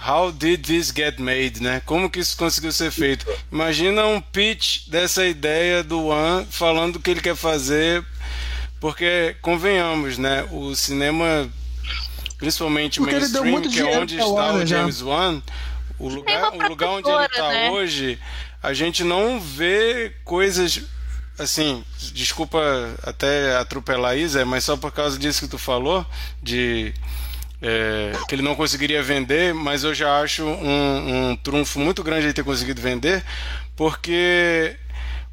How 0.06 0.32
did 0.32 0.64
this 0.64 0.90
get 0.90 1.18
made, 1.18 1.62
né? 1.62 1.82
Como 1.84 2.08
que 2.08 2.20
isso 2.20 2.34
conseguiu 2.34 2.72
ser 2.72 2.90
feito? 2.90 3.26
Imagina 3.52 4.06
um 4.06 4.22
pitch 4.22 4.88
dessa 4.88 5.26
ideia 5.26 5.82
do 5.82 6.06
One 6.06 6.46
falando 6.50 6.96
o 6.96 7.00
que 7.00 7.10
ele 7.10 7.20
quer 7.20 7.36
fazer, 7.36 8.02
porque 8.80 9.36
convenhamos, 9.42 10.16
né? 10.16 10.48
O 10.50 10.74
cinema, 10.74 11.46
principalmente 12.38 13.00
porque 13.00 13.16
mainstream, 13.16 13.62
que 13.62 13.80
é 13.80 13.98
onde 13.98 14.16
está 14.16 14.54
o 14.54 14.66
James 14.66 15.02
Wan, 15.02 15.42
o 15.98 16.08
lugar, 16.08 16.52
o 16.54 16.68
lugar 16.68 16.90
onde 16.90 17.10
ele 17.10 17.24
está 17.26 17.48
né? 17.48 17.70
hoje, 17.70 18.18
a 18.62 18.72
gente 18.72 19.04
não 19.04 19.40
vê 19.40 20.12
coisas 20.24 20.80
assim, 21.38 21.84
desculpa 22.12 22.58
até 23.02 23.56
atropelar 23.56 24.16
Isa, 24.16 24.44
mas 24.44 24.64
só 24.64 24.76
por 24.76 24.92
causa 24.92 25.18
disso 25.18 25.40
que 25.40 25.48
tu 25.48 25.58
falou, 25.58 26.04
de 26.42 26.92
é, 27.62 28.12
que 28.28 28.34
ele 28.34 28.42
não 28.42 28.54
conseguiria 28.54 29.02
vender, 29.02 29.54
mas 29.54 29.84
eu 29.84 29.94
já 29.94 30.20
acho 30.20 30.44
um, 30.44 31.30
um 31.30 31.36
trunfo 31.36 31.78
muito 31.78 32.02
grande 32.02 32.26
ele 32.26 32.32
ter 32.32 32.44
conseguido 32.44 32.80
vender, 32.80 33.24
porque 33.76 34.76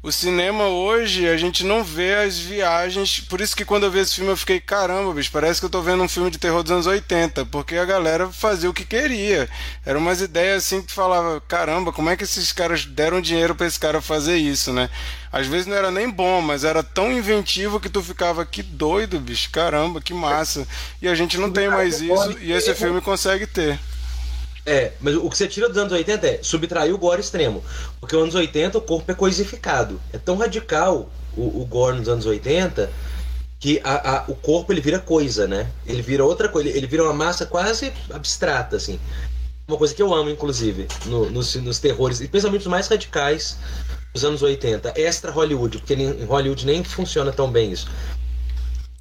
o 0.06 0.12
cinema 0.12 0.68
hoje, 0.68 1.28
a 1.28 1.36
gente 1.36 1.64
não 1.64 1.82
vê 1.82 2.14
as 2.14 2.38
viagens. 2.38 3.18
Por 3.18 3.40
isso 3.40 3.56
que 3.56 3.64
quando 3.64 3.82
eu 3.82 3.90
vi 3.90 3.98
esse 3.98 4.14
filme 4.14 4.30
eu 4.30 4.36
fiquei, 4.36 4.60
caramba, 4.60 5.12
bicho, 5.12 5.32
parece 5.32 5.58
que 5.58 5.66
eu 5.66 5.70
tô 5.70 5.82
vendo 5.82 6.00
um 6.00 6.08
filme 6.08 6.30
de 6.30 6.38
terror 6.38 6.62
dos 6.62 6.70
anos 6.70 6.86
80, 6.86 7.44
porque 7.46 7.74
a 7.74 7.84
galera 7.84 8.28
fazia 8.28 8.70
o 8.70 8.72
que 8.72 8.84
queria. 8.84 9.48
Eram 9.84 9.98
umas 9.98 10.20
ideias 10.20 10.62
assim 10.64 10.80
que 10.80 10.92
falava, 10.92 11.40
caramba, 11.48 11.92
como 11.92 12.08
é 12.08 12.16
que 12.16 12.22
esses 12.22 12.52
caras 12.52 12.84
deram 12.84 13.20
dinheiro 13.20 13.56
para 13.56 13.66
esse 13.66 13.80
cara 13.80 14.00
fazer 14.00 14.36
isso, 14.36 14.72
né? 14.72 14.88
Às 15.32 15.48
vezes 15.48 15.66
não 15.66 15.74
era 15.74 15.90
nem 15.90 16.08
bom, 16.08 16.40
mas 16.40 16.62
era 16.62 16.84
tão 16.84 17.10
inventivo 17.10 17.80
que 17.80 17.88
tu 17.88 18.00
ficava, 18.00 18.46
que 18.46 18.62
doido, 18.62 19.18
bicho, 19.18 19.50
caramba, 19.50 20.00
que 20.00 20.14
massa. 20.14 20.68
E 21.02 21.08
a 21.08 21.16
gente 21.16 21.36
não 21.36 21.50
tem 21.50 21.68
mais 21.68 22.00
isso, 22.00 22.38
e 22.40 22.52
esse 22.52 22.72
filme 22.76 23.00
consegue 23.00 23.44
ter. 23.44 23.76
É, 24.66 24.92
mas 25.00 25.14
o 25.14 25.30
que 25.30 25.38
você 25.38 25.46
tira 25.46 25.68
dos 25.68 25.78
anos 25.78 25.92
80 25.92 26.26
é 26.26 26.40
subtrair 26.42 26.92
o 26.92 26.98
gore 26.98 27.20
extremo. 27.20 27.62
Porque 28.00 28.16
nos 28.16 28.24
anos 28.24 28.34
80 28.34 28.78
o 28.78 28.80
corpo 28.80 29.12
é 29.12 29.14
coisificado. 29.14 30.00
É 30.12 30.18
tão 30.18 30.36
radical 30.36 31.08
o, 31.36 31.62
o 31.62 31.64
gore 31.64 31.98
nos 31.98 32.08
anos 32.08 32.26
80 32.26 32.90
que 33.58 33.80
a, 33.82 34.18
a, 34.18 34.24
o 34.28 34.34
corpo 34.34 34.72
ele 34.72 34.80
vira 34.80 34.98
coisa, 34.98 35.46
né? 35.46 35.70
Ele 35.86 36.02
vira 36.02 36.24
outra 36.24 36.48
coisa, 36.48 36.68
ele 36.68 36.86
vira 36.86 37.04
uma 37.04 37.12
massa 37.12 37.46
quase 37.46 37.92
abstrata, 38.12 38.76
assim. 38.76 38.98
Uma 39.66 39.78
coisa 39.78 39.94
que 39.94 40.02
eu 40.02 40.14
amo, 40.14 40.30
inclusive, 40.30 40.86
no, 41.06 41.30
nos, 41.30 41.54
nos 41.56 41.78
terrores, 41.78 42.20
e 42.20 42.28
principalmente 42.28 42.62
os 42.62 42.66
mais 42.66 42.86
radicais 42.86 43.56
dos 44.12 44.24
anos 44.24 44.42
80. 44.42 44.92
Extra 44.96 45.30
Hollywood, 45.30 45.78
porque 45.78 45.94
em 45.94 46.24
Hollywood 46.24 46.66
nem 46.66 46.84
funciona 46.84 47.32
tão 47.32 47.50
bem 47.50 47.72
isso. 47.72 47.88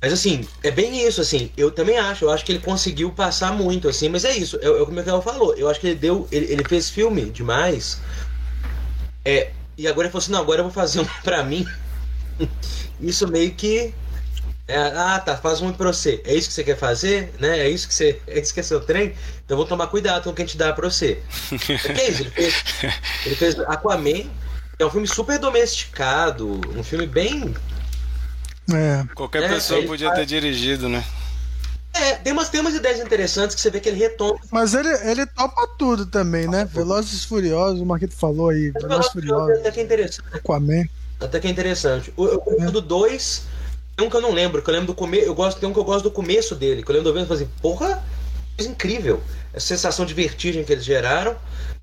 Mas 0.06 0.14
assim, 0.14 0.48
é 0.62 0.70
bem 0.70 1.04
isso, 1.04 1.20
assim, 1.20 1.52
eu 1.58 1.72
também 1.72 1.98
acho, 1.98 2.26
eu 2.26 2.30
acho 2.30 2.46
que 2.46 2.52
ele 2.52 2.60
conseguiu 2.60 3.10
passar 3.12 3.52
muito, 3.52 3.90
assim, 3.90 4.08
mas 4.08 4.24
é 4.24 4.38
isso, 4.38 4.56
é, 4.62 4.68
é 4.68 4.80
como 4.86 4.92
o 4.92 4.94
Miguel 4.94 5.20
falou, 5.20 5.56
eu 5.56 5.68
acho 5.68 5.80
que 5.80 5.88
ele 5.88 5.96
deu, 5.96 6.28
ele, 6.32 6.46
ele 6.46 6.64
fez 6.64 6.92
filme 6.92 7.32
demais, 7.32 8.00
é, 9.26 9.50
e 9.76 9.88
agora 9.88 10.06
ele 10.06 10.12
falou 10.12 10.22
assim, 10.22 10.32
não, 10.32 10.42
agora 10.42 10.60
eu 10.60 10.66
vou 10.66 10.72
fazer 10.72 11.00
um 11.00 11.06
pra 11.24 11.44
mim, 11.44 11.66
isso 13.02 13.28
meio 13.28 13.52
que, 13.56 13.96
é, 14.68 14.78
ah, 14.78 15.20
tá, 15.26 15.36
faz 15.38 15.60
um 15.64 15.74
pra 15.74 15.92
você, 15.92 16.22
é 16.24 16.36
isso 16.36 16.50
que 16.50 16.54
você 16.54 16.64
quer 16.64 16.78
fazer, 16.78 17.34
né, 17.40 17.62
é 17.62 17.68
isso 17.68 17.88
que 17.88 17.96
você, 17.96 18.22
é 18.30 18.40
isso 18.40 18.54
que 18.54 18.60
é 18.60 18.64
seu 18.64 18.82
trem, 18.82 19.16
então 19.44 19.58
vou 19.58 19.66
tomar 19.66 19.88
cuidado 19.88 20.26
com 20.26 20.30
o 20.30 20.34
que 20.36 20.44
a 20.44 20.46
gente 20.46 20.56
dá 20.56 20.72
pra 20.72 20.88
você. 20.88 21.24
É 21.52 22.00
é 22.00 22.10
isso, 22.12 22.22
ele 22.22 22.30
fez, 22.30 22.64
ele 23.26 23.36
fez 23.36 23.60
Aquaman, 23.62 24.30
é 24.78 24.86
um 24.86 24.90
filme 24.92 25.08
super 25.08 25.40
domesticado, 25.40 26.62
um 26.78 26.84
filme 26.84 27.08
bem 27.08 27.56
é. 28.74 29.06
Qualquer 29.14 29.44
é, 29.44 29.48
pessoa 29.50 29.82
podia 29.84 30.08
faz... 30.08 30.20
ter 30.20 30.26
dirigido, 30.26 30.90
né? 30.90 31.04
É, 31.94 32.16
tem 32.16 32.34
umas, 32.34 32.50
tem 32.50 32.60
umas 32.60 32.76
ideias 32.76 33.00
interessantes 33.00 33.56
que 33.56 33.62
você 33.62 33.70
vê 33.70 33.80
que 33.80 33.88
ele 33.88 34.00
retoma. 34.00 34.38
Mas 34.52 34.74
ele, 34.74 34.90
ele 35.10 35.26
topa 35.26 35.66
tudo 35.78 36.06
também, 36.06 36.46
né? 36.48 36.66
Velozes 36.66 37.24
e 37.24 37.28
Furiosos, 37.28 37.80
o 37.80 37.86
Marquito 37.86 38.14
falou 38.14 38.50
aí. 38.50 38.72
Velozes 38.72 39.08
e 39.08 39.14
Furiosos. 39.14 39.60
Até 39.60 39.72
que 39.72 39.80
é 39.80 39.84
interessante. 39.84 40.28
Aquaman. 40.34 40.86
Até 41.22 41.40
que 41.40 41.48
é 41.48 41.50
interessante. 41.50 42.14
O, 42.18 42.24
o 42.24 42.62
é. 42.62 42.72
do 42.72 42.82
2, 42.82 43.44
tem 43.96 44.06
um 44.06 44.10
que 44.10 44.16
eu 44.18 44.22
não 44.22 44.34
lembro, 44.34 44.62
que 44.62 44.70
eu 44.70 44.74
lembro 44.74 44.88
do 44.88 44.94
começo. 44.94 45.26
Eu 45.26 45.34
gosto, 45.34 45.60
tem 45.60 45.70
um 45.70 45.74
que 45.74 45.80
eu 45.80 45.86
gosto 45.86 46.04
do 46.04 46.12
começo 46.12 46.54
dele, 46.54 46.84
que 46.84 46.92
eu 46.92 46.96
lembro 46.96 47.12
do 47.12 47.18
vendo 47.18 47.30
e 47.30 47.34
assim, 47.34 47.50
porra, 47.62 48.04
coisa 48.58 48.70
incrível. 48.70 49.22
Essa 49.54 49.68
sensação 49.68 50.06
de 50.06 50.14
vertigem 50.14 50.66
que 50.66 50.74
eles 50.74 50.84
geraram. 50.84 51.36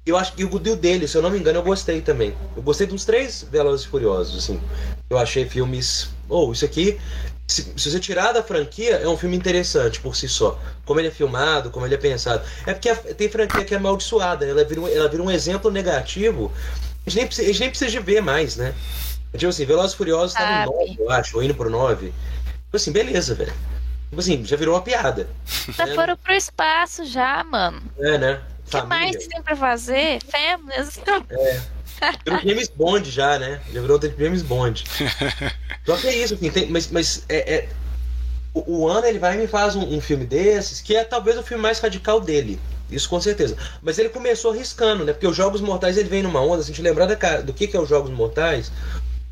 Eu 0.04 0.16
acho 0.16 0.32
que 0.34 0.44
o 0.44 0.58
dele, 0.76 1.06
se 1.06 1.16
eu 1.16 1.22
não 1.22 1.30
me 1.30 1.38
engano, 1.38 1.60
eu 1.60 1.62
gostei 1.62 2.00
também. 2.00 2.34
Eu 2.56 2.62
gostei 2.62 2.86
dos 2.86 3.04
três 3.04 3.46
Velozes 3.50 3.86
e 3.86 3.88
Furiosos, 3.88 4.36
assim. 4.36 4.60
Eu 5.08 5.16
achei 5.16 5.46
filmes. 5.46 6.08
Ou 6.32 6.48
oh, 6.48 6.52
isso 6.52 6.64
aqui, 6.64 6.98
se, 7.46 7.62
se, 7.76 7.90
você 7.90 8.00
tirar 8.00 8.32
da 8.32 8.42
franquia, 8.42 8.96
é 8.96 9.06
um 9.06 9.16
filme 9.16 9.36
interessante 9.36 10.00
por 10.00 10.16
si 10.16 10.26
só. 10.28 10.58
Como 10.86 10.98
ele 10.98 11.08
é 11.08 11.10
filmado, 11.10 11.70
como 11.70 11.84
ele 11.84 11.94
é 11.94 11.98
pensado. 11.98 12.42
É 12.66 12.72
porque 12.72 12.88
a, 12.88 12.96
tem 12.96 13.28
franquia 13.28 13.64
que 13.64 13.74
é 13.74 13.76
amaldiçoada, 13.76 14.46
ela 14.46 14.64
vira 14.64 14.80
um, 14.80 14.88
ela 14.88 15.08
vira 15.08 15.22
um 15.22 15.30
exemplo 15.30 15.70
negativo. 15.70 16.50
A 17.06 17.10
gente, 17.10 17.16
nem 17.16 17.26
precisa, 17.26 17.46
a 17.48 17.52
gente 17.52 17.60
nem 17.60 17.68
precisa 17.68 17.90
de 17.90 17.98
ver 17.98 18.22
mais, 18.22 18.56
né? 18.56 18.74
Tipo 19.32 19.48
assim, 19.48 19.64
Velozes 19.66 19.92
e 19.92 19.96
Furiosos 19.96 20.34
tá 20.34 20.64
no 20.64 20.72
9, 20.72 20.96
eu 20.98 21.10
acho, 21.10 21.36
ou 21.36 21.42
indo 21.42 21.54
pro 21.54 21.68
9. 21.68 22.06
Tipo 22.06 22.76
assim, 22.76 22.92
beleza, 22.92 23.34
velho. 23.34 23.52
Tipo 24.08 24.20
assim, 24.20 24.44
já 24.44 24.56
virou 24.56 24.74
uma 24.74 24.82
piada. 24.82 25.28
Já 25.76 25.86
né? 25.86 25.94
foram 25.94 26.16
pro 26.16 26.32
espaço 26.32 27.04
já, 27.04 27.44
mano. 27.44 27.82
É, 27.98 28.16
né? 28.18 28.40
O 28.66 28.70
que 28.70 28.82
mais 28.86 29.26
tem 29.26 29.42
pra 29.42 29.56
fazer? 29.56 30.18
Families. 30.22 30.98
É. 31.30 31.60
Virou 32.24 32.40
James 32.40 32.68
Bond 32.68 33.10
já, 33.10 33.38
né? 33.38 33.60
Já 33.72 33.80
virou 33.80 34.00
James 34.18 34.42
Bond. 34.42 34.84
Só 35.86 35.96
que 35.96 36.06
é 36.08 36.16
isso, 36.16 36.34
assim, 36.34 36.50
tem, 36.50 36.66
mas, 36.68 36.90
mas 36.90 37.24
é, 37.28 37.54
é, 37.54 37.68
o, 38.54 38.82
o 38.82 38.88
Ana 38.88 39.08
ele 39.08 39.18
vai 39.18 39.34
e 39.34 39.40
me 39.40 39.46
faz 39.46 39.74
um, 39.74 39.96
um, 39.96 40.00
filme 40.00 40.24
desses, 40.24 40.80
que 40.80 40.94
é 40.94 41.04
talvez 41.04 41.38
o 41.38 41.42
filme 41.42 41.62
mais 41.62 41.78
radical 41.78 42.20
dele. 42.20 42.60
Isso 42.90 43.08
com 43.08 43.20
certeza. 43.20 43.56
Mas 43.80 43.98
ele 43.98 44.10
começou 44.10 44.52
arriscando, 44.52 45.04
né? 45.04 45.12
Porque 45.12 45.26
os 45.26 45.36
Jogos 45.36 45.60
Mortais 45.60 45.96
ele 45.96 46.08
vem 46.08 46.22
numa 46.22 46.40
onda, 46.40 46.62
se 46.62 46.70
a 46.70 46.74
gente 46.74 46.82
lembrar 46.82 47.06
da, 47.06 47.40
do 47.40 47.52
que, 47.52 47.66
que 47.66 47.76
é 47.76 47.80
os 47.80 47.88
Jogos 47.88 48.10
Mortais, 48.10 48.70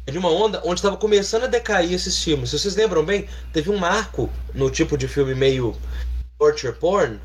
é 0.06 0.10
de 0.10 0.18
uma 0.18 0.30
onda 0.30 0.62
onde 0.64 0.80
estava 0.80 0.96
começando 0.96 1.44
a 1.44 1.46
decair 1.46 1.92
esses 1.92 2.22
filmes. 2.22 2.50
Se 2.50 2.58
vocês 2.58 2.74
lembram 2.74 3.04
bem, 3.04 3.28
teve 3.52 3.70
um 3.70 3.76
marco 3.76 4.30
no 4.54 4.70
tipo 4.70 4.96
de 4.96 5.06
filme 5.06 5.34
meio 5.34 5.76
torture 6.38 6.72
porn, 6.72 7.20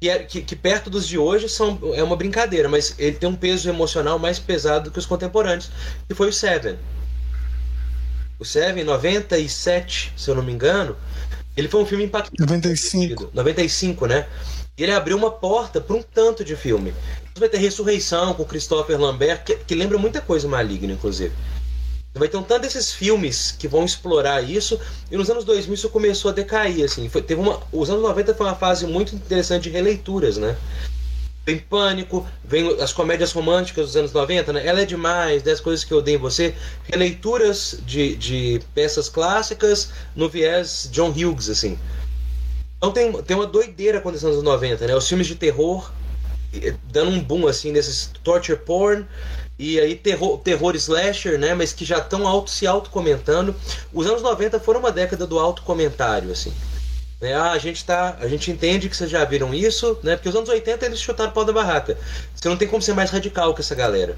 que, 0.00 0.08
é, 0.08 0.18
que, 0.20 0.40
que, 0.40 0.56
perto 0.56 0.88
dos 0.88 1.06
de 1.06 1.18
hoje 1.18 1.48
são, 1.48 1.78
é 1.94 2.02
uma 2.02 2.16
brincadeira, 2.16 2.68
mas 2.68 2.94
ele 2.98 3.16
tem 3.16 3.28
um 3.28 3.36
peso 3.36 3.68
emocional 3.68 4.18
mais 4.18 4.38
pesado 4.38 4.84
do 4.84 4.90
que 4.90 4.98
os 4.98 5.04
contemporâneos, 5.04 5.70
que 6.08 6.14
foi 6.14 6.30
o 6.30 6.32
Seven. 6.32 6.78
O 8.38 8.44
Seven, 8.44 8.82
97, 8.82 10.14
se 10.16 10.30
eu 10.30 10.34
não 10.34 10.42
me 10.42 10.52
engano, 10.52 10.96
ele 11.54 11.68
foi 11.68 11.82
um 11.82 11.86
filme 11.86 12.04
impactante. 12.04 12.40
95. 12.40 13.30
95, 13.34 14.06
né? 14.06 14.26
E 14.78 14.82
ele 14.82 14.92
abriu 14.92 15.18
uma 15.18 15.30
porta 15.30 15.78
para 15.78 15.94
um 15.94 16.02
tanto 16.02 16.42
de 16.42 16.56
filme. 16.56 16.94
Vai 17.36 17.50
ter 17.50 17.58
Ressurreição 17.58 18.32
com 18.32 18.44
Christopher 18.44 18.98
Lambert, 18.98 19.44
que, 19.44 19.56
que 19.56 19.74
lembra 19.74 19.98
muita 19.98 20.22
coisa 20.22 20.48
maligna, 20.48 20.94
inclusive. 20.94 21.34
Vai 22.12 22.28
ter 22.28 22.36
um 22.36 22.42
tanto 22.42 22.62
desses 22.62 22.92
filmes 22.92 23.54
que 23.56 23.68
vão 23.68 23.84
explorar 23.84 24.42
isso, 24.42 24.80
e 25.10 25.16
nos 25.16 25.30
anos 25.30 25.44
2000 25.44 25.74
isso 25.74 25.88
começou 25.90 26.30
a 26.30 26.34
decair, 26.34 26.84
assim. 26.84 27.08
Foi, 27.08 27.22
teve 27.22 27.40
uma, 27.40 27.60
os 27.72 27.88
anos 27.88 28.02
90 28.02 28.34
foi 28.34 28.46
uma 28.46 28.56
fase 28.56 28.86
muito 28.86 29.14
interessante 29.14 29.64
de 29.64 29.70
releituras, 29.70 30.36
né? 30.36 30.56
Vem 31.46 31.58
Pânico, 31.58 32.26
vem 32.44 32.80
as 32.80 32.92
comédias 32.92 33.32
românticas 33.32 33.86
dos 33.86 33.96
anos 33.96 34.12
90, 34.12 34.52
né? 34.52 34.66
Ela 34.66 34.82
é 34.82 34.84
demais, 34.84 35.42
10 35.42 35.60
coisas 35.60 35.84
que 35.84 35.92
eu 35.92 35.98
odeio 35.98 36.16
em 36.16 36.20
você. 36.20 36.54
Releituras 36.84 37.78
de, 37.86 38.16
de 38.16 38.60
peças 38.74 39.08
clássicas 39.08 39.90
no 40.14 40.28
viés 40.28 40.88
John 40.92 41.10
Hughes, 41.10 41.48
assim. 41.48 41.78
Então 42.76 42.90
tem, 42.90 43.12
tem 43.22 43.36
uma 43.36 43.46
doideira 43.46 43.98
acontecendo 43.98 44.30
nos 44.30 44.38
anos 44.38 44.52
90, 44.52 44.86
né? 44.86 44.96
Os 44.96 45.08
filmes 45.08 45.28
de 45.28 45.36
terror 45.36 45.90
dando 46.90 47.10
um 47.10 47.22
boom, 47.22 47.46
assim, 47.46 47.72
desses 47.72 48.10
torture 48.24 48.58
porn, 48.58 49.06
e 49.60 49.78
aí 49.78 49.94
terror, 49.94 50.38
terror 50.38 50.74
slasher, 50.74 51.38
né? 51.38 51.52
Mas 51.52 51.70
que 51.70 51.84
já 51.84 51.98
estão 51.98 52.26
auto, 52.26 52.50
se 52.50 52.66
auto-comentando. 52.66 53.54
Os 53.92 54.06
anos 54.06 54.22
90 54.22 54.58
foram 54.58 54.80
uma 54.80 54.90
década 54.90 55.26
do 55.26 55.38
auto-comentário, 55.38 56.32
assim. 56.32 56.50
Né? 57.20 57.34
Ah, 57.34 57.52
a 57.52 57.58
gente 57.58 57.84
tá. 57.84 58.16
A 58.20 58.26
gente 58.26 58.50
entende 58.50 58.88
que 58.88 58.96
vocês 58.96 59.10
já 59.10 59.22
viram 59.22 59.52
isso, 59.52 59.98
né? 60.02 60.16
Porque 60.16 60.30
os 60.30 60.34
anos 60.34 60.48
80 60.48 60.86
eles 60.86 60.98
chutaram 60.98 61.30
o 61.30 61.34
pau 61.34 61.44
da 61.44 61.52
barraca. 61.52 61.98
Você 62.34 62.48
não 62.48 62.56
tem 62.56 62.66
como 62.66 62.80
ser 62.80 62.94
mais 62.94 63.10
radical 63.10 63.52
que 63.52 63.60
essa 63.60 63.74
galera. 63.74 64.16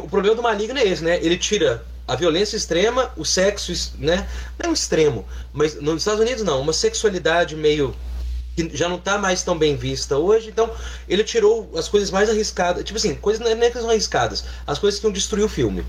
O 0.00 0.08
problema 0.08 0.36
do 0.36 0.42
maligno 0.42 0.78
é 0.78 0.86
esse, 0.86 1.02
né? 1.02 1.18
Ele 1.20 1.36
tira 1.36 1.84
a 2.06 2.14
violência 2.14 2.56
extrema, 2.56 3.10
o 3.16 3.24
sexo, 3.24 3.72
né? 3.98 4.24
Não 4.56 4.68
é 4.68 4.70
um 4.70 4.72
extremo, 4.72 5.26
mas 5.52 5.74
nos 5.82 5.96
Estados 5.96 6.20
Unidos 6.20 6.44
não, 6.44 6.60
uma 6.60 6.72
sexualidade 6.72 7.56
meio 7.56 7.92
que 8.54 8.76
já 8.76 8.88
não 8.88 8.96
está 8.96 9.18
mais 9.18 9.42
tão 9.42 9.58
bem 9.58 9.76
vista 9.76 10.16
hoje, 10.16 10.48
então 10.48 10.70
ele 11.08 11.24
tirou 11.24 11.70
as 11.76 11.88
coisas 11.88 12.10
mais 12.10 12.30
arriscadas, 12.30 12.84
tipo 12.84 12.96
assim, 12.96 13.14
coisas 13.14 13.40
não 13.40 13.50
é 13.50 13.70
que 13.70 13.78
são 13.78 13.90
arriscadas, 13.90 14.44
as 14.66 14.78
coisas 14.78 15.00
que 15.00 15.06
iam 15.06 15.12
destruir 15.12 15.44
o 15.44 15.48
filme 15.48 15.84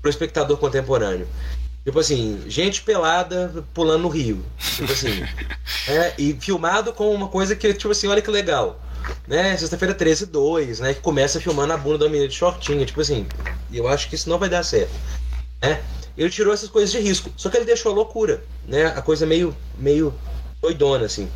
pro 0.00 0.10
espectador 0.10 0.56
contemporâneo. 0.56 1.26
Tipo 1.86 2.00
assim, 2.00 2.42
gente 2.48 2.82
pelada 2.82 3.64
pulando 3.72 4.02
no 4.02 4.08
rio. 4.08 4.44
Tipo 4.74 4.92
assim. 4.92 5.22
é, 5.86 6.14
e 6.18 6.34
filmado 6.34 6.92
com 6.92 7.14
uma 7.14 7.28
coisa 7.28 7.54
que, 7.54 7.72
tipo 7.72 7.92
assim, 7.92 8.08
olha 8.08 8.20
que 8.20 8.30
legal. 8.30 8.80
Né? 9.28 9.56
Sexta-feira 9.56 9.94
13, 9.94 10.26
2, 10.26 10.80
né? 10.80 10.94
Que 10.94 11.00
começa 11.00 11.40
filmando 11.40 11.72
a 11.72 11.76
bunda 11.76 11.98
da 11.98 12.06
menina 12.06 12.26
de 12.26 12.34
shortinho. 12.34 12.84
Tipo 12.84 13.02
assim, 13.02 13.24
eu 13.72 13.86
acho 13.86 14.08
que 14.08 14.16
isso 14.16 14.28
não 14.28 14.36
vai 14.36 14.48
dar 14.48 14.64
certo. 14.64 14.90
Né? 15.62 15.80
Ele 16.18 16.28
tirou 16.28 16.52
essas 16.52 16.68
coisas 16.68 16.90
de 16.90 16.98
risco. 16.98 17.30
Só 17.36 17.48
que 17.48 17.56
ele 17.56 17.64
deixou 17.64 17.92
a 17.92 17.94
loucura, 17.94 18.42
né? 18.66 18.86
A 18.86 19.00
coisa 19.00 19.24
meio, 19.24 19.56
meio 19.78 20.12
doidona, 20.60 21.04
assim. 21.04 21.28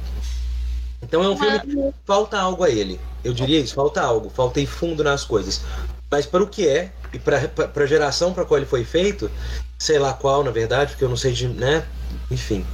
Então 1.03 1.23
é 1.23 1.29
um 1.29 1.37
filme 1.37 1.61
que 1.61 1.95
falta 2.05 2.39
algo 2.39 2.63
a 2.63 2.71
ele. 2.71 3.01
Eu 3.25 3.33
diria 3.33 3.59
isso, 3.59 3.75
falta 3.75 4.01
algo, 4.01 4.31
falta 4.31 4.61
ir 4.61 4.67
fundo 4.67 5.03
nas 5.03 5.25
coisas. 5.25 5.63
Mas 6.11 6.27
para 6.27 6.43
o 6.43 6.47
que 6.47 6.67
é, 6.69 6.93
e 7.13 7.19
para 7.19 7.39
a 7.75 7.87
geração 7.87 8.33
para 8.33 8.45
qual 8.45 8.59
ele 8.59 8.67
foi 8.67 8.85
feito, 8.85 9.31
sei 9.79 9.99
lá 9.99 10.13
qual, 10.13 10.45
na 10.45 10.51
verdade, 10.51 10.91
porque 10.93 11.05
eu 11.05 11.09
não 11.09 11.17
sei 11.17 11.33
de. 11.33 11.49
né? 11.49 11.87
Enfim. 12.31 12.67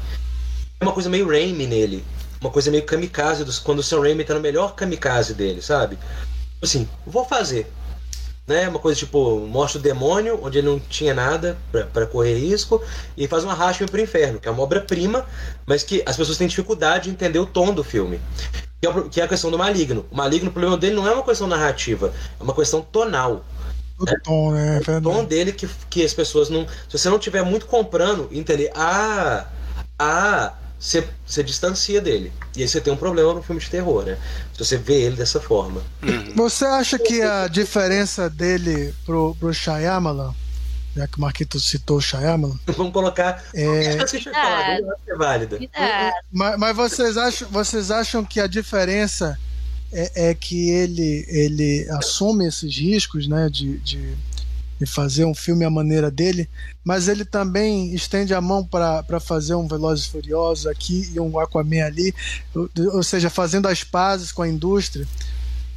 É 0.81 0.85
uma 0.85 0.93
coisa 0.93 1.09
meio 1.09 1.29
Raimi 1.29 1.67
nele. 1.67 2.05
Uma 2.41 2.51
coisa 2.51 2.71
meio 2.71 2.85
kamikaze, 2.85 3.45
dos, 3.45 3.59
quando 3.59 3.79
o 3.79 3.83
Sam 3.83 4.01
Raimi 4.01 4.25
tá 4.25 4.35
no 4.35 4.41
melhor 4.41 4.75
kamikaze 4.75 5.33
dele, 5.35 5.63
sabe? 5.63 5.99
Assim, 6.63 6.89
vou 7.07 7.25
fazer 7.25 7.71
né? 8.47 8.69
Uma 8.69 8.79
coisa 8.79 8.99
tipo, 8.99 9.41
mostra 9.41 9.79
o 9.79 9.83
demônio, 9.83 10.39
onde 10.43 10.59
ele 10.59 10.69
não 10.69 10.79
tinha 10.79 11.13
nada 11.13 11.59
para 11.93 12.07
correr 12.07 12.39
risco, 12.39 12.83
e 13.17 13.27
faz 13.27 13.45
uma 13.45 13.55
racha 13.55 13.85
pro 13.87 14.01
inferno, 14.01 14.39
que 14.39 14.49
é 14.49 14.51
uma 14.51 14.63
obra-prima, 14.63 15.27
mas 15.67 15.83
que 15.83 16.03
as 16.07 16.17
pessoas 16.17 16.39
têm 16.39 16.47
dificuldade 16.47 17.05
de 17.05 17.11
entender 17.11 17.39
o 17.39 17.47
tom 17.47 17.75
do 17.75 17.83
filme. 17.83 18.21
Que 18.81 18.87
é, 18.87 19.03
que 19.11 19.21
é 19.21 19.25
a 19.25 19.29
questão 19.29 19.51
do 19.51 19.59
maligno. 19.59 20.07
O 20.11 20.17
maligno, 20.17 20.51
o 20.51 20.53
problema 20.53 20.77
dele 20.77 20.95
não 20.95 21.09
é 21.09 21.13
uma 21.13 21.25
questão 21.25 21.47
narrativa, 21.47 22.13
é 22.39 22.43
uma 22.43 22.55
questão 22.55 22.83
tonal. 22.83 23.45
O 23.99 24.05
né? 24.05 24.13
tom, 24.23 24.53
né? 24.53 24.81
O 24.99 25.01
tom 25.01 25.25
dele 25.25 25.53
que, 25.53 25.69
que 25.89 26.05
as 26.05 26.13
pessoas 26.13 26.51
não. 26.51 26.67
Se 26.89 26.99
você 26.99 27.09
não 27.09 27.19
tiver 27.19 27.43
muito 27.43 27.67
comprando, 27.67 28.29
entender. 28.31 28.71
Ah, 28.75 29.47
ah, 29.99 30.53
você, 30.87 31.09
você 31.27 31.43
distancia 31.43 32.01
dele. 32.01 32.33
E 32.57 32.63
aí 32.63 32.69
você 32.69 32.81
tem 32.81 32.93
um 32.93 32.97
problema 32.97 33.35
no 33.35 33.43
filme 33.43 33.61
de 33.61 33.69
terror, 33.69 34.05
né? 34.05 34.17
Se 34.53 34.65
você 34.65 34.77
vê 34.77 35.03
ele 35.03 35.17
dessa 35.17 35.41
forma. 35.41 35.83
Uhum. 36.01 36.33
Você 36.37 36.65
acha 36.65 36.97
que 36.97 37.21
a 37.23 37.49
diferença 37.49 38.31
dele 38.31 38.95
pro, 39.05 39.35
pro 39.35 39.53
Shyamalan, 39.53 40.33
já 40.95 41.09
que 41.09 41.19
o 41.19 41.21
Marquito 41.21 41.59
citou 41.59 41.97
o 41.97 42.01
Shyamalan... 42.01 42.57
Vamos 42.77 42.93
colocar... 42.93 43.43
É... 43.53 43.97
é 45.09 45.17
válida. 45.17 45.59
Mas, 46.31 46.57
mas 46.57 46.77
vocês, 46.77 47.17
acham, 47.17 47.49
vocês 47.49 47.91
acham 47.91 48.25
que 48.25 48.39
a 48.39 48.47
diferença 48.47 49.37
é, 49.93 50.31
é 50.31 50.35
que 50.35 50.71
ele, 50.71 51.27
ele 51.29 51.89
assume 51.99 52.47
esses 52.47 52.79
riscos, 52.79 53.27
né? 53.27 53.49
de, 53.51 53.79
de 53.79 54.17
e 54.81 54.87
fazer 54.87 55.25
um 55.25 55.35
filme 55.35 55.65
à 55.65 55.71
maneira 55.71 56.11
dele, 56.11 56.49
mas 56.85 57.09
ele 57.09 57.25
também 57.25 57.95
estende 57.95 58.35
a 58.35 58.41
mão 58.41 58.65
para 58.65 59.21
fazer 59.21 59.55
um 59.55 59.67
Velozes 59.67 60.07
Furiosos 60.07 60.67
aqui 60.67 61.11
e 61.15 61.21
um 61.21 61.39
Aquaman 61.39 61.85
ali, 61.85 62.15
ou, 62.55 62.69
ou 62.93 63.03
seja, 63.03 63.31
fazendo 63.31 63.67
as 63.67 63.83
pazes 63.83 64.33
com 64.33 64.43
a 64.43 64.49
indústria. 64.49 65.07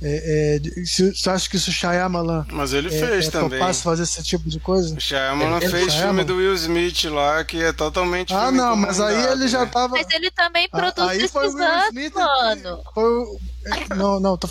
É, 0.02 0.62
é, 0.62 0.86
se, 0.86 1.14
você 1.14 1.30
acha 1.30 1.50
que 1.50 1.58
isso 1.58 1.70
o 1.70 1.74
Shyamalan 1.74 2.46
Mas 2.54 2.72
ele 2.72 2.88
é, 2.88 2.92
fez 2.92 3.28
é, 3.28 3.32
também. 3.32 3.60
fazer 3.74 4.04
esse 4.04 4.24
tipo 4.24 4.50
de 4.50 4.58
coisa? 4.58 4.96
O 4.96 5.00
Shyamalan 5.00 5.60
fez 5.60 5.94
o 5.94 5.98
filme 5.98 6.24
do 6.24 6.38
Will 6.38 6.54
Smith 6.56 7.04
lá, 7.06 7.44
que 7.44 7.62
é 7.62 7.74
totalmente 7.74 8.34
Ah, 8.34 8.50
não, 8.50 8.78
mas 8.78 9.02
aí 9.02 9.34
ele 9.34 9.50
já 9.50 9.66
né? 9.66 9.66
tava... 9.66 9.98
Mas 9.98 10.08
ele 10.12 10.32
também 10.32 10.70
produziu 10.70 11.26
esses 11.26 11.36
anos, 11.36 12.12
mano. 12.14 12.84
Foi, 12.94 13.40
não, 13.98 14.20
não, 14.22 14.38
tô... 14.38 14.50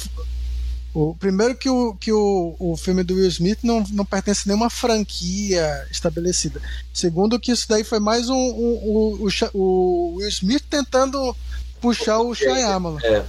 O, 0.98 1.14
primeiro 1.14 1.54
que, 1.54 1.70
o, 1.70 1.94
que 1.94 2.12
o, 2.12 2.56
o 2.58 2.76
filme 2.76 3.04
do 3.04 3.14
Will 3.14 3.28
Smith 3.28 3.60
não, 3.62 3.84
não 3.92 4.04
pertence 4.04 4.42
a 4.44 4.48
nenhuma 4.48 4.68
franquia 4.68 5.86
estabelecida. 5.92 6.60
Segundo 6.92 7.38
que 7.38 7.52
isso 7.52 7.68
daí 7.68 7.84
foi 7.84 8.00
mais 8.00 8.28
um, 8.28 8.34
um, 8.34 8.80
um 8.82 9.24
o, 9.24 9.28
o, 9.54 10.14
Will 10.16 10.28
Smith 10.28 10.64
tentando 10.68 11.36
puxar 11.80 12.18
o 12.18 12.34
Shyamalan. 12.34 12.98
É. 13.04 13.24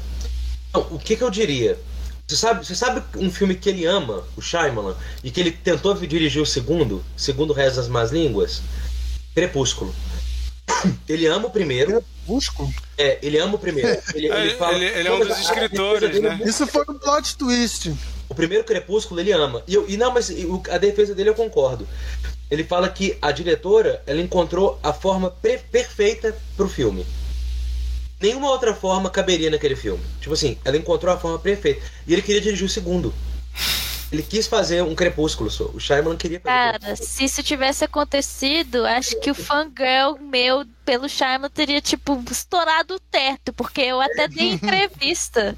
Então, 0.68 0.88
o 0.90 0.98
que, 0.98 1.16
que 1.16 1.24
eu 1.24 1.30
diria? 1.30 1.78
Você 2.28 2.36
sabe, 2.36 2.66
você 2.66 2.74
sabe 2.74 3.04
um 3.16 3.30
filme 3.30 3.54
que 3.54 3.70
ele 3.70 3.86
ama, 3.86 4.24
o 4.36 4.42
Shyamalan, 4.42 4.96
e 5.24 5.30
que 5.30 5.40
ele 5.40 5.52
tentou 5.52 5.94
dirigir 5.94 6.42
o 6.42 6.48
segundo, 6.48 7.06
segundo 7.16 7.54
das 7.54 7.88
más 7.88 8.12
línguas? 8.12 8.64
Crepúsculo. 9.36 9.94
Ele 11.08 11.26
ama 11.28 11.48
o 11.48 11.50
primeiro. 11.50 11.92
Crepúsculo? 11.92 12.74
É, 12.98 13.18
ele 13.22 13.38
ama 13.38 13.56
o 13.56 13.60
primeiro. 13.60 14.02
Ele, 14.14 14.28
ele, 14.28 14.56
fala, 14.56 14.76
ele, 14.76 14.86
ele 14.86 15.08
é 15.08 15.12
um 15.12 15.20
dos 15.20 15.40
escritores, 15.40 16.22
né? 16.22 16.40
Isso 16.46 16.66
foi 16.68 16.84
um 16.88 16.98
plot 16.98 17.38
twist. 17.38 17.94
O 18.28 18.36
primeiro 18.36 18.64
Crepúsculo 18.64 19.20
ele 19.20 19.32
ama. 19.32 19.64
E, 19.68 19.74
eu, 19.74 19.90
e 19.90 19.98
não, 19.98 20.14
mas 20.14 20.32
a 20.70 20.78
defesa 20.78 21.16
dele 21.16 21.30
eu 21.30 21.36
concordo. 21.36 21.88
Ele 22.50 22.64
fala 22.64 22.90
que 22.90 23.18
a 23.22 23.32
diretora 23.32 24.02
ela 24.06 24.22
encontrou 24.22 24.80
a 24.84 24.94
forma 24.94 25.32
perfeita 25.72 26.36
pro 26.56 26.70
filme. 26.70 27.06
Nenhuma 28.22 28.50
outra 28.50 28.74
forma 28.74 29.10
caberia 29.10 29.50
naquele 29.50 29.76
filme. 29.76 30.04
Tipo 30.20 30.34
assim, 30.34 30.58
ela 30.66 30.78
encontrou 30.78 31.14
a 31.14 31.18
forma 31.18 31.40
perfeita. 31.40 31.82
E 32.06 32.14
ele 32.14 32.22
queria 32.22 32.42
dirigir 32.42 32.66
o 32.66 32.70
segundo. 32.70 33.14
Ele 34.12 34.24
quis 34.24 34.48
fazer 34.48 34.82
um 34.82 34.96
crepúsculo, 34.96 35.52
só. 35.52 35.66
o 35.66 35.80
Shyamalan 35.80 36.18
queria 36.18 36.40
fazer. 36.40 36.80
Cara, 36.80 36.96
se 36.96 37.26
isso 37.26 37.44
tivesse 37.44 37.84
acontecido, 37.84 38.86
acho 38.86 39.20
que 39.20 39.30
o 39.30 39.36
fangirl 39.36 40.18
meu 40.20 40.66
pelo 40.84 41.08
Shyamalan 41.08 41.50
teria, 41.50 41.80
tipo, 41.80 42.20
estourado 42.32 42.96
o 42.96 43.00
teto, 43.00 43.54
porque 43.54 43.82
eu 43.82 44.02
até 44.02 44.28
dei 44.28 44.50
entrevista. 44.54 45.56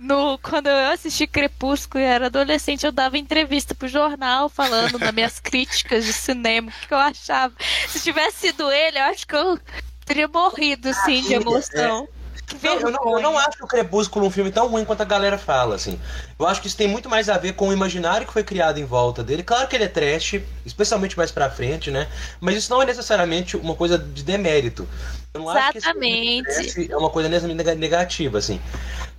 No, 0.00 0.38
quando 0.38 0.66
eu 0.66 0.90
assisti 0.90 1.26
Crepúsculo 1.26 2.02
e 2.02 2.06
era 2.06 2.26
adolescente, 2.26 2.84
eu 2.84 2.90
dava 2.92 3.16
entrevista 3.16 3.74
pro 3.74 3.86
jornal 3.86 4.48
falando 4.48 4.98
das 4.98 5.12
minhas 5.12 5.38
críticas 5.40 6.04
de 6.04 6.12
cinema, 6.12 6.70
o 6.70 6.86
que 6.88 6.92
eu 6.92 6.98
achava. 6.98 7.54
Se 7.88 8.00
tivesse 8.00 8.48
sido 8.48 8.70
ele, 8.72 8.98
eu 8.98 9.04
acho 9.04 9.26
que 9.26 9.36
eu 9.36 9.58
teria 10.04 10.26
morrido, 10.26 10.88
assim, 10.88 11.22
de 11.22 11.34
emoção. 11.34 12.08
É. 12.10 12.23
Não, 12.62 12.80
eu, 12.80 12.90
não, 12.90 13.16
eu 13.16 13.22
não 13.22 13.38
acho 13.38 13.62
o 13.62 13.66
Crepúsculo 13.66 14.26
um 14.26 14.30
filme 14.30 14.50
tão 14.50 14.68
ruim 14.68 14.84
quanto 14.84 15.00
a 15.00 15.04
galera 15.04 15.38
fala, 15.38 15.74
assim. 15.74 15.98
Eu 16.38 16.46
acho 16.46 16.60
que 16.60 16.68
isso 16.68 16.76
tem 16.76 16.88
muito 16.88 17.08
mais 17.08 17.28
a 17.28 17.38
ver 17.38 17.54
com 17.54 17.68
o 17.68 17.72
imaginário 17.72 18.26
que 18.26 18.32
foi 18.32 18.44
criado 18.44 18.78
em 18.78 18.84
volta 18.84 19.22
dele. 19.22 19.42
Claro 19.42 19.68
que 19.68 19.76
ele 19.76 19.84
é 19.84 19.88
trash, 19.88 20.40
especialmente 20.64 21.16
mais 21.16 21.30
pra 21.30 21.50
frente, 21.50 21.90
né? 21.90 22.08
Mas 22.40 22.56
isso 22.56 22.70
não 22.70 22.82
é 22.82 22.86
necessariamente 22.86 23.56
uma 23.56 23.74
coisa 23.74 23.98
de 23.98 24.22
demérito. 24.22 24.88
Eu 25.32 25.42
não 25.42 25.50
Exatamente. 25.50 26.48
acho 26.48 26.74
que 26.74 26.92
é 26.92 26.96
uma 26.96 27.10
coisa 27.10 27.28
negativa, 27.74 28.38
assim. 28.38 28.60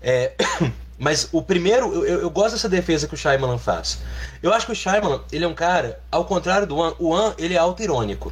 É... 0.01 0.33
Mas 0.97 1.27
o 1.33 1.41
primeiro, 1.41 1.93
eu, 2.05 2.21
eu, 2.21 2.29
gosto 2.29 2.53
dessa 2.53 2.69
defesa 2.69 3.05
que 3.05 3.13
o 3.13 3.17
Shyamalan 3.17 3.57
faz. 3.57 3.99
Eu 4.41 4.53
acho 4.53 4.65
que 4.65 4.71
o 4.71 4.75
Shyamalan, 4.75 5.21
ele 5.29 5.43
é 5.43 5.47
um 5.47 5.53
cara, 5.53 5.99
ao 6.09 6.23
contrário 6.23 6.65
do 6.65 6.81
An, 6.81 6.95
o 6.97 7.13
An, 7.13 7.35
ele 7.37 7.53
é 7.53 7.57
auto-irônico. 7.57 8.31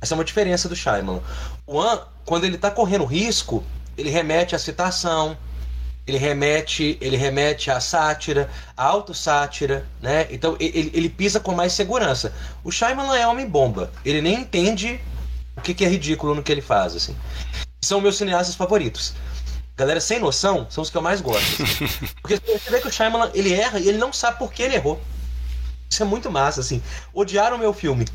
Essa 0.00 0.14
é 0.14 0.16
uma 0.16 0.24
diferença 0.24 0.68
do 0.68 0.76
Shyamalan. 0.76 1.20
O 1.66 1.80
An, 1.80 2.00
quando 2.24 2.44
ele 2.44 2.56
tá 2.56 2.70
correndo 2.70 3.04
risco, 3.04 3.64
ele 3.98 4.10
remete 4.10 4.54
à 4.54 4.58
citação, 4.58 5.36
ele 6.06 6.16
remete, 6.16 6.96
ele 7.00 7.16
remete 7.16 7.70
à 7.70 7.80
sátira, 7.80 8.48
à 8.76 8.84
autossátira, 8.84 9.86
né? 10.00 10.26
Então 10.30 10.56
ele, 10.58 10.90
ele 10.94 11.08
pisa 11.08 11.38
com 11.38 11.52
mais 11.52 11.72
segurança. 11.72 12.32
O 12.64 12.70
Shyamalan 12.70 13.18
é 13.18 13.26
homem 13.26 13.46
bomba. 13.46 13.90
Ele 14.04 14.22
nem 14.22 14.40
entende 14.40 14.98
o 15.56 15.60
que, 15.60 15.74
que 15.74 15.84
é 15.84 15.88
ridículo 15.88 16.34
no 16.34 16.42
que 16.42 16.50
ele 16.50 16.62
faz, 16.62 16.96
assim. 16.96 17.14
São 17.82 18.00
meus 18.00 18.16
cineastas 18.16 18.54
favoritos. 18.54 19.12
Galera 19.76 20.00
sem 20.00 20.18
noção 20.18 20.66
são 20.70 20.82
os 20.82 20.90
que 20.90 20.96
eu 20.96 21.02
mais 21.02 21.20
gosto. 21.20 21.62
Assim. 21.62 21.86
Porque 22.22 22.36
você 22.36 22.70
vê 22.70 22.80
que 22.80 22.88
o 22.88 22.92
Shyamalan, 22.92 23.30
ele 23.34 23.52
erra 23.52 23.78
e 23.78 23.88
ele 23.88 23.98
não 23.98 24.12
sabe 24.12 24.38
por 24.38 24.52
que 24.52 24.62
ele 24.62 24.76
errou. 24.76 25.00
Isso 25.90 26.02
é 26.02 26.06
muito 26.06 26.30
massa, 26.30 26.60
assim. 26.60 26.82
Odiaram 27.12 27.56
o 27.56 27.60
meu 27.60 27.74
filme. 27.74 28.06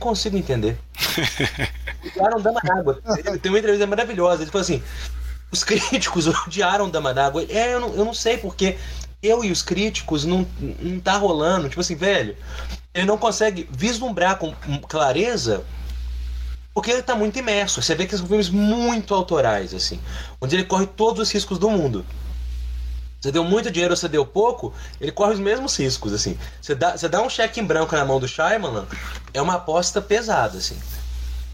Consigo 0.00 0.36
entender. 0.36 0.76
odiaram 2.04 2.40
Dama 2.40 2.60
d'Água. 2.60 3.00
Tem 3.40 3.52
uma 3.52 3.58
entrevista 3.58 3.86
maravilhosa. 3.86 4.42
Ele 4.42 4.50
falou 4.50 4.62
assim: 4.62 4.82
os 5.52 5.62
críticos 5.62 6.26
odiaram 6.46 6.90
Dama 6.90 7.14
d'Água. 7.14 7.44
É, 7.48 7.74
eu 7.74 7.80
não, 7.80 7.94
eu 7.94 8.04
não 8.04 8.14
sei 8.14 8.38
porque 8.38 8.78
eu 9.22 9.44
e 9.44 9.52
os 9.52 9.62
críticos 9.62 10.24
não, 10.24 10.46
não 10.80 10.98
tá 10.98 11.16
rolando. 11.16 11.68
Tipo 11.68 11.80
assim, 11.80 11.94
velho, 11.94 12.36
ele 12.94 13.06
não 13.06 13.18
consegue 13.18 13.68
vislumbrar 13.70 14.38
com 14.38 14.52
clareza 14.88 15.64
porque 16.74 16.90
ele 16.90 17.02
tá 17.02 17.14
muito 17.14 17.38
imerso. 17.38 17.82
Você 17.82 17.94
vê 17.94 18.06
que 18.06 18.16
são 18.16 18.26
filmes 18.26 18.48
muito 18.48 19.14
autorais, 19.14 19.74
assim, 19.74 20.00
onde 20.40 20.56
ele 20.56 20.64
corre 20.64 20.86
todos 20.86 21.20
os 21.20 21.32
riscos 21.32 21.58
do 21.58 21.70
mundo. 21.70 22.04
Você 23.20 23.30
deu 23.30 23.44
muito 23.44 23.70
dinheiro 23.70 23.92
ou 23.92 23.96
você 23.96 24.08
deu 24.08 24.24
pouco, 24.24 24.72
ele 25.00 25.12
corre 25.12 25.34
os 25.34 25.40
mesmos 25.40 25.76
riscos, 25.76 26.12
assim. 26.12 26.38
Você 26.60 26.74
dá, 26.74 26.96
você 26.96 27.08
dá 27.08 27.20
um 27.20 27.28
cheque 27.28 27.60
em 27.60 27.64
branco 27.64 27.94
na 27.94 28.04
mão 28.04 28.18
do 28.18 28.26
Shyamalan, 28.26 28.86
é 29.34 29.42
uma 29.42 29.54
aposta 29.54 30.00
pesada, 30.00 30.56
assim. 30.56 30.78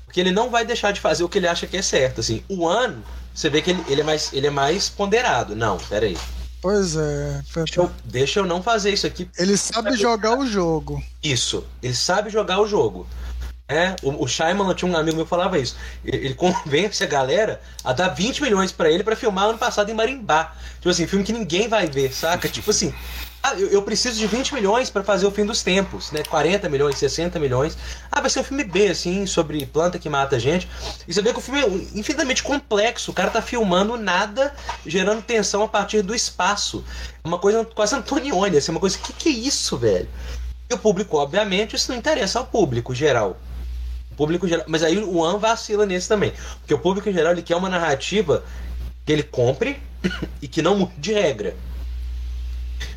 Porque 0.05 0.17
que 0.17 0.21
ele 0.21 0.31
não 0.31 0.49
vai 0.49 0.64
deixar 0.64 0.93
de 0.93 1.01
fazer 1.01 1.25
o 1.25 1.29
que 1.29 1.37
ele 1.37 1.47
acha 1.47 1.67
que 1.67 1.77
é 1.77 1.83
certo. 1.83 2.21
Assim, 2.21 2.43
o 2.49 2.67
ano, 2.67 3.05
você 3.35 3.51
vê 3.51 3.61
que 3.61 3.71
ele, 3.71 3.85
ele, 3.87 4.01
é, 4.01 4.05
mais, 4.05 4.33
ele 4.33 4.47
é 4.47 4.51
mais 4.51 4.89
ponderado. 4.89 5.55
Não, 5.55 5.77
peraí. 5.77 6.17
Pois 6.62 6.97
é. 6.97 7.43
Deixa 7.55 7.81
eu, 7.81 7.91
deixa 8.03 8.41
eu 8.41 8.47
não 8.47 8.62
fazer 8.62 8.95
isso 8.95 9.07
aqui. 9.07 9.29
Ele 9.37 9.59
sabe 9.59 9.95
jogar 9.95 10.39
o 10.39 10.47
jogo. 10.47 11.05
Isso, 11.23 11.67
ele 11.83 11.95
sabe 11.95 12.31
jogar 12.31 12.61
o 12.61 12.67
jogo. 12.67 13.07
É, 13.69 13.97
o, 14.01 14.23
o 14.23 14.29
Shyamalan 14.29 14.75
tinha 14.75 14.91
um 14.91 14.97
amigo 14.97 15.17
meu 15.17 15.25
que 15.25 15.31
falava 15.31 15.59
isso. 15.59 15.77
Ele, 16.05 16.27
ele 16.27 16.35
convence 16.39 17.03
a 17.03 17.07
galera 17.07 17.61
a 17.83 17.93
dar 17.93 18.09
20 18.09 18.43
milhões 18.43 18.71
para 18.71 18.91
ele 18.91 19.03
para 19.03 19.17
filmar 19.17 19.49
ano 19.49 19.59
passado 19.59 19.91
em 19.91 19.95
Marimbá. 19.95 20.55
Tipo 20.77 20.91
assim, 20.91 21.07
filme 21.07 21.25
que 21.25 21.33
ninguém 21.33 21.67
vai 21.67 21.87
ver, 21.89 22.12
saca? 22.12 22.49
Tipo 22.49 22.71
assim, 22.71 22.95
ah, 23.43 23.55
eu, 23.55 23.69
eu, 23.69 23.83
preciso 23.83 24.19
de 24.19 24.27
20 24.27 24.55
milhões 24.55 24.89
para 24.89 25.03
fazer 25.03 25.27
o 25.27 25.33
fim 25.33 25.45
dos 25.45 25.62
tempos, 25.62 26.12
né? 26.12 26.23
40 26.29 26.69
milhões, 26.69 26.97
60 26.97 27.41
milhões. 27.41 27.77
Ah, 28.11 28.21
vai 28.21 28.31
ser 28.31 28.39
um 28.39 28.45
filme 28.45 28.62
B, 28.62 28.87
assim, 28.87 29.27
sobre 29.27 29.67
planta 29.67 29.99
que 29.99 30.09
mata 30.09 30.39
gente. 30.39 30.69
E 31.07 31.12
você 31.12 31.21
vê 31.21 31.33
que 31.33 31.39
o 31.39 31.43
filme 31.43 31.61
é 31.61 31.67
infinitamente 31.99 32.45
complexo. 32.45 33.11
O 33.11 33.14
cara 33.14 33.31
tá 33.31 33.43
filmando 33.43 33.97
nada, 33.97 34.55
gerando 34.87 35.23
tensão 35.23 35.64
a 35.64 35.69
partir 35.69 36.03
do 36.03 36.14
espaço. 36.14 36.85
É 37.25 37.27
uma 37.27 37.39
coisa 37.39 37.64
quase 37.64 37.97
Antonioni, 37.97 38.57
assim, 38.57 38.71
uma 38.71 38.81
coisa, 38.81 38.97
que 38.97 39.12
que 39.12 39.29
é 39.29 39.33
isso, 39.33 39.77
velho? 39.77 40.09
E 40.69 40.75
o 40.75 40.79
público, 40.79 41.17
obviamente, 41.17 41.75
isso 41.75 41.91
não 41.91 41.99
interessa 41.99 42.39
ao 42.39 42.47
público 42.47 42.95
geral. 42.95 43.37
Público 44.17 44.49
geral. 44.49 44.64
Mas 44.69 44.83
aí 44.83 44.99
o 44.99 45.25
An 45.25 45.39
vacila 45.39 45.87
nesse 45.87 46.09
também. 46.09 46.33
Porque 46.61 46.75
o 46.75 46.79
público 46.79 47.11
geral 47.12 47.33
ele 47.33 47.43
quer 47.43 47.57
uma 47.57 47.69
narrativa 47.69 48.45
que 49.05 49.12
ele 49.12 49.23
compre 49.23 49.81
e 50.41 50.49
que 50.49 50.62
não 50.62 50.77
mude 50.77 50.95
de 50.99 51.12
regra. 51.12 51.57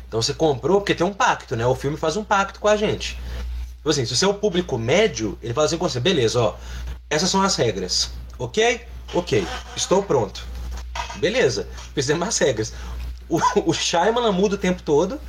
Então 0.08 0.20
você 0.20 0.34
comprou 0.34 0.80
porque 0.80 0.94
tem 0.94 1.06
um 1.06 1.12
pacto, 1.12 1.54
né? 1.54 1.66
O 1.66 1.74
filme 1.74 1.96
faz 1.96 2.16
um 2.16 2.24
pacto 2.24 2.58
com 2.58 2.66
a 2.66 2.76
gente. 2.76 3.16
Então, 3.80 3.90
assim, 3.90 4.04
se 4.04 4.14
você 4.14 4.24
é 4.24 4.28
o 4.28 4.34
público 4.34 4.76
médio, 4.76 5.38
ele 5.42 5.54
fala 5.54 5.66
assim 5.66 5.78
com 5.78 5.88
você, 5.88 6.00
beleza, 6.00 6.40
ó, 6.40 6.54
essas 7.08 7.30
são 7.30 7.40
as 7.40 7.56
regras. 7.56 8.10
Ok? 8.38 8.80
Ok, 9.14 9.46
estou 9.74 10.02
pronto. 10.02 10.44
Beleza, 11.16 11.66
fizemos 11.94 12.28
as 12.28 12.38
regras. 12.38 12.72
O, 13.28 13.40
o 13.70 13.72
Shyamalan 13.72 14.32
muda 14.32 14.56
o 14.56 14.58
tempo 14.58 14.82
todo, 14.82 15.20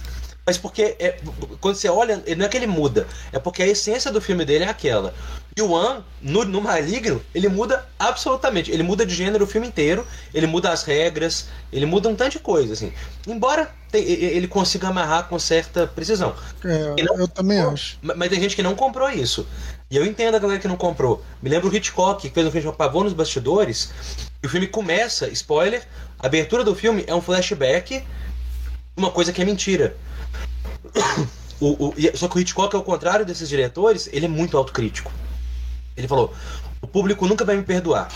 mas 0.45 0.57
porque 0.57 0.95
é, 0.99 1.19
quando 1.59 1.75
você 1.75 1.87
olha, 1.87 2.21
não 2.35 2.45
é 2.45 2.49
que 2.49 2.57
ele 2.57 2.67
muda, 2.67 3.07
é 3.31 3.39
porque 3.39 3.63
a 3.63 3.67
essência 3.67 4.11
do 4.11 4.19
filme 4.19 4.43
dele 4.43 4.65
é 4.65 4.69
aquela. 4.69 5.13
E 5.55 5.61
o 5.61 5.75
An, 5.75 6.03
no, 6.21 6.45
no 6.45 6.61
Maligno, 6.61 7.21
ele 7.35 7.49
muda 7.49 7.85
absolutamente. 7.99 8.71
Ele 8.71 8.83
muda 8.83 9.05
de 9.05 9.13
gênero 9.13 9.43
o 9.43 9.47
filme 9.47 9.67
inteiro, 9.67 10.07
ele 10.33 10.47
muda 10.47 10.71
as 10.71 10.83
regras, 10.83 11.49
ele 11.73 11.85
muda 11.85 12.07
um 12.07 12.15
tanto 12.15 12.33
de 12.33 12.39
coisa, 12.39 12.71
assim. 12.71 12.93
Embora 13.27 13.69
ele 13.93 14.47
consiga 14.47 14.87
amarrar 14.87 15.27
com 15.27 15.37
certa 15.37 15.85
precisão. 15.85 16.33
É, 16.63 17.03
não, 17.03 17.17
eu 17.19 17.27
também 17.27 17.59
acho. 17.59 17.97
Mas 18.01 18.29
tem 18.29 18.39
gente 18.39 18.55
que 18.55 18.63
não 18.63 18.75
comprou 18.75 19.09
isso. 19.09 19.45
E 19.89 19.97
eu 19.97 20.05
entendo 20.05 20.35
a 20.35 20.39
galera 20.39 20.59
que 20.59 20.69
não 20.69 20.77
comprou. 20.77 21.21
Me 21.41 21.49
lembro 21.49 21.69
o 21.69 21.75
Hitchcock, 21.75 22.21
que 22.21 22.33
fez 22.33 22.47
um 22.47 22.51
filme 22.51 22.63
chamado 22.63 22.77
Pavor 22.77 23.03
nos 23.03 23.11
Bastidores, 23.11 23.91
e 24.41 24.47
o 24.47 24.49
filme 24.49 24.67
começa, 24.67 25.27
spoiler, 25.29 25.85
a 26.17 26.27
abertura 26.27 26.63
do 26.63 26.73
filme 26.73 27.03
é 27.07 27.13
um 27.13 27.21
flashback, 27.21 28.01
uma 28.95 29.11
coisa 29.11 29.33
que 29.33 29.41
é 29.41 29.45
mentira. 29.45 29.97
O, 31.63 31.89
o, 31.89 31.93
só 32.15 32.27
que 32.27 32.37
o 32.37 32.39
Hitchcock, 32.39 32.75
ao 32.75 32.81
contrário 32.81 33.23
desses 33.23 33.47
diretores, 33.47 34.09
ele 34.11 34.25
é 34.25 34.27
muito 34.27 34.57
autocrítico. 34.57 35.11
Ele 35.95 36.07
falou: 36.07 36.33
o 36.81 36.87
público 36.87 37.27
nunca 37.27 37.45
vai 37.45 37.55
me 37.55 37.63
perdoar. 37.63 38.09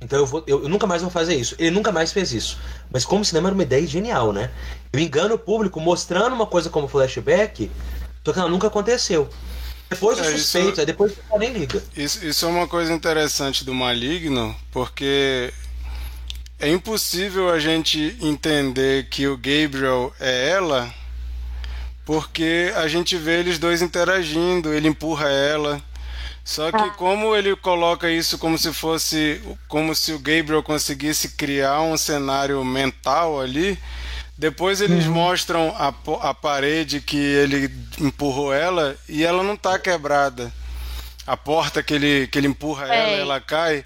Então 0.00 0.18
eu, 0.18 0.26
vou, 0.26 0.42
eu, 0.46 0.64
eu, 0.64 0.68
nunca 0.68 0.86
mais 0.86 1.00
vou 1.00 1.10
fazer 1.10 1.36
isso. 1.36 1.54
Ele 1.58 1.70
nunca 1.70 1.92
mais 1.92 2.12
fez 2.12 2.32
isso. 2.32 2.58
Mas 2.90 3.04
como 3.04 3.24
cinema 3.24 3.48
era 3.48 3.54
uma 3.54 3.62
ideia 3.62 3.86
genial, 3.86 4.32
né? 4.32 4.50
Eu 4.92 4.98
engano 4.98 5.36
o 5.36 5.38
público 5.38 5.80
mostrando 5.80 6.34
uma 6.34 6.46
coisa 6.46 6.68
como 6.68 6.88
flashback, 6.88 7.70
só 8.24 8.32
que 8.32 8.38
ela 8.38 8.48
nunca 8.48 8.66
aconteceu. 8.66 9.28
Depois 9.88 10.18
o 10.18 10.22
é, 10.22 10.36
suspeito, 10.36 10.80
aí 10.80 10.86
depois 10.86 11.12
o 11.30 11.38
nem 11.38 11.52
liga. 11.52 11.82
Isso, 11.96 12.24
isso 12.24 12.44
é 12.44 12.48
uma 12.48 12.66
coisa 12.66 12.92
interessante 12.92 13.64
do 13.64 13.74
Maligno, 13.74 14.56
porque 14.72 15.52
é 16.58 16.68
impossível 16.68 17.50
a 17.50 17.58
gente 17.58 18.16
entender 18.20 19.08
que 19.08 19.26
o 19.28 19.36
Gabriel 19.36 20.12
é 20.18 20.48
ela, 20.48 20.92
porque 22.04 22.72
a 22.74 22.88
gente 22.88 23.16
vê 23.16 23.38
eles 23.40 23.58
dois 23.58 23.82
interagindo, 23.82 24.72
ele 24.72 24.88
empurra 24.88 25.28
ela 25.28 25.80
só 26.44 26.70
que 26.70 26.76
ah. 26.76 26.90
como 26.90 27.36
ele 27.36 27.54
coloca 27.54 28.10
isso 28.10 28.36
como 28.36 28.58
se 28.58 28.72
fosse 28.72 29.40
como 29.68 29.94
se 29.94 30.12
o 30.12 30.18
Gabriel 30.18 30.62
conseguisse 30.62 31.30
criar 31.30 31.80
um 31.82 31.96
cenário 31.96 32.64
mental 32.64 33.40
ali, 33.40 33.78
depois 34.36 34.80
eles 34.80 35.06
uhum. 35.06 35.12
mostram 35.12 35.74
a, 35.78 35.94
a 36.28 36.34
parede 36.34 37.00
que 37.00 37.16
ele 37.16 37.70
empurrou 38.00 38.52
ela 38.52 38.96
e 39.08 39.24
ela 39.24 39.42
não 39.42 39.54
está 39.54 39.78
quebrada. 39.78 40.52
A 41.24 41.36
porta 41.36 41.80
que 41.80 41.94
ele, 41.94 42.26
que 42.26 42.38
ele 42.38 42.48
empurra 42.48 42.86
ela, 42.88 43.10
ela 43.12 43.40
cai. 43.40 43.84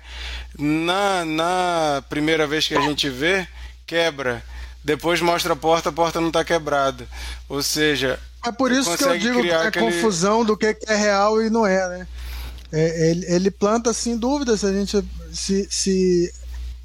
Na, 0.59 1.27
na 1.27 2.03
primeira 2.09 2.47
vez 2.47 2.67
que 2.67 2.75
a 2.75 2.81
gente 2.81 3.11
vê, 3.11 3.47
quebra. 3.87 4.43
Depois 4.83 5.21
mostra 5.21 5.53
a 5.53 5.57
porta, 5.57 5.91
a 5.91 5.93
porta 5.93 6.23
não 6.23 6.29
está 6.29 6.43
quebrada. 6.43 7.07
Ou 7.49 7.63
seja. 7.63 8.19
É 8.43 8.51
por 8.51 8.73
isso 8.73 8.97
que 8.97 9.05
eu 9.05 9.19
digo 9.19 9.43
que 9.43 9.51
é 9.51 9.67
aquele... 9.67 9.85
confusão 9.85 10.43
do 10.43 10.57
que 10.57 10.75
é 10.87 10.95
real 10.95 11.43
e 11.43 11.51
não 11.51 11.67
é, 11.67 11.89
né? 11.89 12.07
É, 12.77 13.11
ele, 13.11 13.27
ele, 13.27 13.51
planta 13.51 13.89
assim 13.89 14.19
dúvidas 14.19 14.61
se 14.61 14.67
a 14.67 14.73
gente 14.73 15.03
se, 15.33 15.67
se 15.71 16.31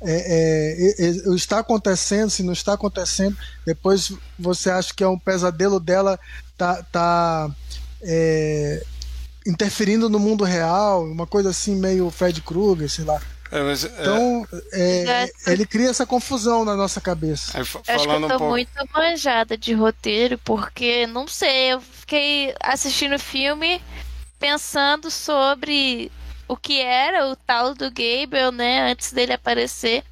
é, 0.02 0.96
é, 1.00 1.06
é, 1.06 1.36
está 1.36 1.60
acontecendo, 1.60 2.30
se 2.30 2.44
não 2.44 2.54
está 2.54 2.74
acontecendo. 2.74 3.38
Depois 3.66 4.14
você 4.40 4.70
acha 4.70 4.94
que 4.94 5.04
é 5.04 5.08
um 5.08 5.20
pesadelo 5.20 5.82
dela 5.82 6.18
tá, 6.58 6.82
tá 6.84 7.52
é, 8.02 8.82
interferindo 9.46 10.10
no 10.10 10.18
mundo 10.18 10.46
real, 10.46 11.04
uma 11.04 11.28
coisa 11.28 11.50
assim 11.50 11.76
meio 11.76 12.10
Fred 12.10 12.42
Krueger, 12.42 12.90
sei 12.90 13.04
lá. 13.04 13.22
É, 13.52 13.62
mas, 13.62 13.84
então, 13.84 14.48
é, 14.72 15.30
ele 15.46 15.66
cria 15.66 15.90
essa 15.90 16.06
confusão 16.06 16.64
na 16.64 16.74
nossa 16.74 17.02
cabeça. 17.02 17.60
Acho 17.60 17.80
que 17.82 17.92
eu 17.92 18.06
tô 18.06 18.16
um 18.16 18.30
pouco... 18.30 18.46
muito 18.46 18.72
manjada 18.96 19.58
de 19.58 19.74
roteiro, 19.74 20.38
porque, 20.38 21.06
não 21.06 21.28
sei, 21.28 21.74
eu 21.74 21.82
fiquei 21.82 22.56
assistindo 22.62 23.16
o 23.16 23.20
filme 23.20 23.82
pensando 24.42 25.12
sobre 25.12 26.12
o 26.48 26.58
que 26.58 26.82
era 26.82 27.28
o 27.28 27.36
tal 27.36 27.76
do 27.76 27.90
Gabriel, 27.92 28.52
né, 28.52 28.92
antes 28.92 29.14
dele 29.14 29.34
aparecer. 29.34 30.04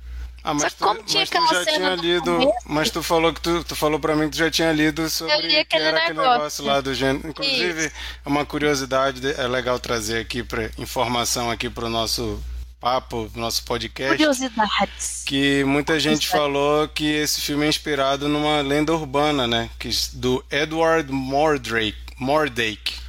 Ah, 0.41 0.53
mas, 0.53 0.73
tu, 0.73 0.83
como 0.83 1.03
tinha 1.03 1.27
mas 1.33 1.49
tu 1.49 1.53
já 1.53 1.65
tinha 1.65 1.95
lido, 1.95 2.53
mas 2.65 2.89
tu 2.89 3.03
falou 3.03 3.33
que 3.33 3.41
tu, 3.41 3.61
tu 3.61 3.75
falou 3.75 3.99
para 3.99 4.15
mim 4.15 4.25
que 4.25 4.31
tu 4.31 4.37
já 4.37 4.49
tinha 4.49 4.71
lido 4.71 5.09
sobre 5.09 5.65
que 5.65 5.75
era 5.75 5.89
aquele 5.89 5.91
negócio, 5.91 6.13
negócio 6.13 6.65
lá 6.65 6.79
do 6.79 6.93
gênero. 6.93 7.27
Inclusive, 7.27 7.87
Isso. 7.87 7.95
é 8.25 8.29
uma 8.29 8.45
curiosidade, 8.45 9.19
é 9.29 9.47
legal 9.47 9.77
trazer 9.79 10.21
aqui 10.21 10.41
para 10.41 10.71
informação 10.77 11.51
aqui 11.51 11.69
para 11.69 11.87
o 11.87 11.89
nosso 11.89 12.41
papo, 12.79 13.29
nosso 13.35 13.65
podcast. 13.65 14.15
Curiosidades. 14.15 15.23
Que 15.25 15.65
muita 15.65 15.99
gente 15.99 16.29
falou 16.29 16.87
que 16.87 17.05
esse 17.05 17.41
filme 17.41 17.65
é 17.65 17.69
inspirado 17.69 18.29
numa 18.29 18.61
lenda 18.61 18.93
urbana, 18.93 19.45
né, 19.45 19.69
que 19.77 19.89
do 20.13 20.41
Edward 20.49 21.11
Mordrake, 21.11 21.97
Mordake 22.17 23.08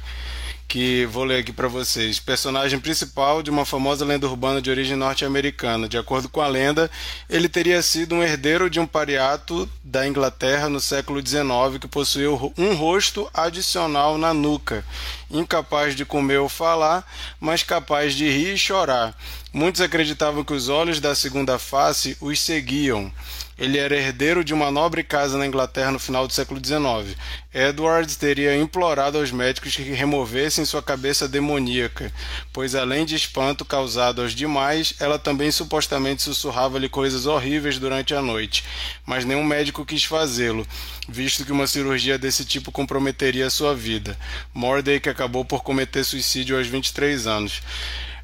que 0.71 1.05
vou 1.07 1.25
ler 1.25 1.41
aqui 1.41 1.51
para 1.51 1.67
vocês. 1.67 2.17
Personagem 2.17 2.79
principal 2.79 3.43
de 3.43 3.49
uma 3.49 3.65
famosa 3.65 4.05
lenda 4.05 4.25
urbana 4.25 4.61
de 4.61 4.69
origem 4.69 4.95
norte-americana. 4.95 5.89
De 5.89 5.97
acordo 5.97 6.29
com 6.29 6.39
a 6.39 6.47
lenda, 6.47 6.89
ele 7.29 7.49
teria 7.49 7.81
sido 7.81 8.15
um 8.15 8.23
herdeiro 8.23 8.69
de 8.69 8.79
um 8.79 8.87
pariato 8.87 9.69
da 9.83 10.07
Inglaterra 10.07 10.69
no 10.69 10.79
século 10.79 11.19
XIX 11.19 11.77
que 11.77 11.89
possuía 11.89 12.31
um 12.57 12.73
rosto 12.73 13.29
adicional 13.33 14.17
na 14.17 14.33
nuca, 14.33 14.85
incapaz 15.29 15.93
de 15.93 16.05
comer 16.05 16.37
ou 16.37 16.47
falar, 16.47 17.05
mas 17.37 17.63
capaz 17.63 18.15
de 18.15 18.29
rir 18.29 18.53
e 18.53 18.57
chorar. 18.57 19.13
Muitos 19.51 19.81
acreditavam 19.81 20.41
que 20.41 20.53
os 20.53 20.69
olhos 20.69 21.01
da 21.01 21.13
segunda 21.13 21.59
face 21.59 22.15
os 22.21 22.39
seguiam. 22.39 23.11
Ele 23.57 23.77
era 23.77 23.95
herdeiro 23.95 24.43
de 24.43 24.53
uma 24.53 24.71
nobre 24.71 25.03
casa 25.03 25.37
na 25.37 25.45
Inglaterra 25.45 25.91
no 25.91 25.99
final 25.99 26.25
do 26.25 26.33
século 26.33 26.59
XIX. 26.63 27.15
Edward 27.53 28.17
teria 28.17 28.55
implorado 28.55 29.17
aos 29.17 29.31
médicos 29.31 29.75
que 29.75 29.83
removessem 29.83 30.63
sua 30.65 30.81
cabeça 30.81 31.27
demoníaca, 31.27 32.11
pois 32.53 32.75
além 32.75 33.05
de 33.05 33.15
espanto 33.15 33.65
causado 33.65 34.21
aos 34.21 34.33
demais, 34.33 34.95
ela 34.99 35.19
também 35.19 35.51
supostamente 35.51 36.23
sussurrava-lhe 36.23 36.87
coisas 36.87 37.25
horríveis 37.25 37.77
durante 37.77 38.15
a 38.15 38.21
noite. 38.21 38.63
Mas 39.05 39.25
nenhum 39.25 39.43
médico 39.43 39.85
quis 39.85 40.03
fazê-lo, 40.05 40.65
visto 41.07 41.45
que 41.45 41.51
uma 41.51 41.67
cirurgia 41.67 42.17
desse 42.17 42.45
tipo 42.45 42.71
comprometeria 42.71 43.49
sua 43.49 43.75
vida. 43.75 44.17
Mordecai 44.53 45.11
acabou 45.11 45.43
por 45.43 45.61
cometer 45.61 46.03
suicídio 46.03 46.57
aos 46.57 46.67
23 46.67 47.27
anos. 47.27 47.61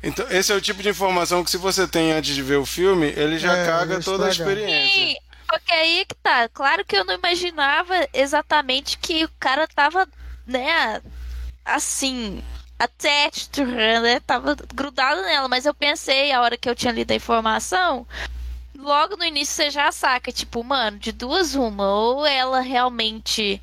Então, 0.08 0.26
esse 0.30 0.53
é 0.53 0.55
o 0.55 0.62
tipo 0.62 0.82
de 0.82 0.88
informação 0.88 1.43
que 1.43 1.51
se 1.51 1.58
você 1.58 1.86
tem 1.86 2.14
antes 2.14 2.34
de 2.34 2.41
ver 2.41 2.55
o 2.55 2.66
filme, 2.66 3.08
ele 3.08 3.38
já 3.38 3.58
é, 3.58 3.66
caga 3.66 3.99
toda 3.99 4.26
a 4.26 4.30
experiência. 4.30 4.89
Sim, 4.89 5.16
porque 5.45 5.74
aí 5.74 6.05
que 6.05 6.16
tá. 6.16 6.47
Claro 6.47 6.86
que 6.86 6.95
eu 6.95 7.03
não 7.03 7.14
imaginava 7.14 7.93
exatamente 8.14 8.97
que 8.97 9.26
o 9.26 9.30
cara 9.38 9.68
tava, 9.68 10.08
né, 10.45 11.01
assim, 11.66 12.41
attached 12.80 13.49
to 13.51 13.64
her, 13.64 14.01
né? 14.01 14.22
Tava 14.22 14.55
grudado 14.74 15.22
nela, 15.24 15.49
mas 15.49 15.66
eu 15.66 15.74
pensei, 15.74 16.32
a 16.32 16.41
hora 16.41 16.55
que 16.55 16.70
eu 16.70 16.76
tinha 16.76 16.93
lido 16.93 17.12
a 17.12 17.16
informação, 17.16 18.08
logo 18.78 19.18
no 19.18 19.26
início 19.26 19.55
você 19.55 19.70
já 19.70 19.91
saca, 19.91 20.32
tipo, 20.32 20.64
mano, 20.64 20.97
de 20.99 21.12
duas 21.12 21.53
uma, 21.53 21.86
ou 21.86 22.26
ela 22.26 22.62
realmente 22.62 23.62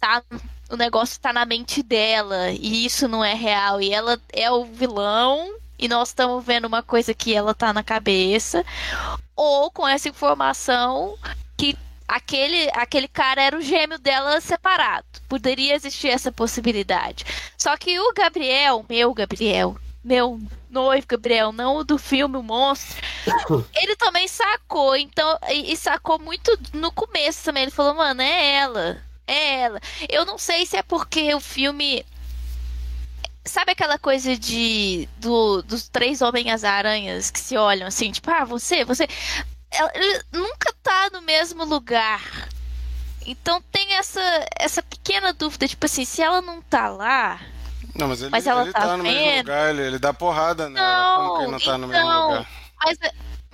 tá 0.00 0.22
o 0.70 0.76
negócio 0.76 1.20
tá 1.20 1.30
na 1.30 1.44
mente 1.44 1.82
dela 1.82 2.50
e 2.52 2.86
isso 2.86 3.06
não 3.06 3.22
é 3.22 3.34
real 3.34 3.82
e 3.82 3.92
ela 3.92 4.18
é 4.32 4.50
o 4.50 4.64
vilão 4.64 5.54
e 5.78 5.88
nós 5.88 6.08
estamos 6.08 6.44
vendo 6.44 6.66
uma 6.66 6.82
coisa 6.82 7.14
que 7.14 7.34
ela 7.34 7.54
tá 7.54 7.72
na 7.72 7.82
cabeça, 7.82 8.64
ou 9.36 9.70
com 9.70 9.86
essa 9.86 10.08
informação 10.08 11.16
que 11.56 11.76
aquele, 12.06 12.68
aquele 12.72 13.08
cara 13.08 13.42
era 13.42 13.56
o 13.56 13.62
gêmeo 13.62 13.98
dela 13.98 14.40
separado. 14.40 15.06
Poderia 15.28 15.74
existir 15.74 16.08
essa 16.08 16.30
possibilidade. 16.30 17.24
Só 17.56 17.76
que 17.76 17.98
o 17.98 18.12
Gabriel, 18.14 18.84
meu 18.88 19.12
Gabriel, 19.12 19.76
meu 20.04 20.40
noivo 20.70 21.06
Gabriel, 21.06 21.52
não 21.52 21.76
o 21.76 21.84
do 21.84 21.96
filme 21.96 22.36
O 22.36 22.42
Monstro, 22.42 23.00
ele 23.74 23.96
também 23.96 24.28
sacou, 24.28 24.94
então, 24.96 25.38
e, 25.48 25.72
e 25.72 25.76
sacou 25.76 26.18
muito 26.18 26.56
no 26.72 26.92
começo 26.92 27.44
também. 27.44 27.62
Ele 27.62 27.72
falou, 27.72 27.94
mano, 27.94 28.20
é 28.20 28.56
ela. 28.56 29.02
É 29.26 29.60
ela. 29.60 29.80
Eu 30.08 30.26
não 30.26 30.36
sei 30.36 30.66
se 30.66 30.76
é 30.76 30.82
porque 30.82 31.34
o 31.34 31.40
filme 31.40 32.04
Sabe 33.44 33.72
aquela 33.72 33.98
coisa 33.98 34.36
de 34.36 35.08
do, 35.18 35.62
dos 35.62 35.88
três 35.88 36.22
Homens-Aranhas 36.22 37.30
que 37.30 37.38
se 37.38 37.56
olham 37.56 37.86
assim, 37.86 38.10
tipo, 38.10 38.30
ah, 38.30 38.44
você, 38.44 38.84
você. 38.84 39.06
Ele 39.94 40.22
nunca 40.32 40.72
tá 40.82 41.10
no 41.12 41.20
mesmo 41.20 41.64
lugar. 41.64 42.48
Então 43.26 43.62
tem 43.72 43.94
essa, 43.94 44.20
essa 44.58 44.82
pequena 44.82 45.32
dúvida, 45.32 45.66
tipo 45.68 45.84
assim, 45.86 46.04
se 46.04 46.22
ela 46.22 46.40
não 46.40 46.62
tá 46.62 46.88
lá. 46.88 47.40
Não, 47.94 48.08
mas 48.08 48.20
ele, 48.20 48.30
Mas 48.30 48.46
ela 48.46 48.62
ele 48.62 48.72
tá 48.72 48.80
tá, 48.80 48.96
no 48.96 49.04
mesmo 49.04 49.38
lugar, 49.38 49.70
ele, 49.70 49.82
ele 49.82 49.98
dá 49.98 50.12
porrada 50.12 50.68
nela. 50.68 50.88
Não, 50.88 51.16
Como 51.16 51.36
que 51.36 51.42
ele 51.42 51.52
não 51.52 51.60
tá 51.60 51.78
no 51.78 51.86
mesmo 51.86 52.06
então, 52.06 52.28
lugar? 52.28 52.48
Mas, 52.84 52.98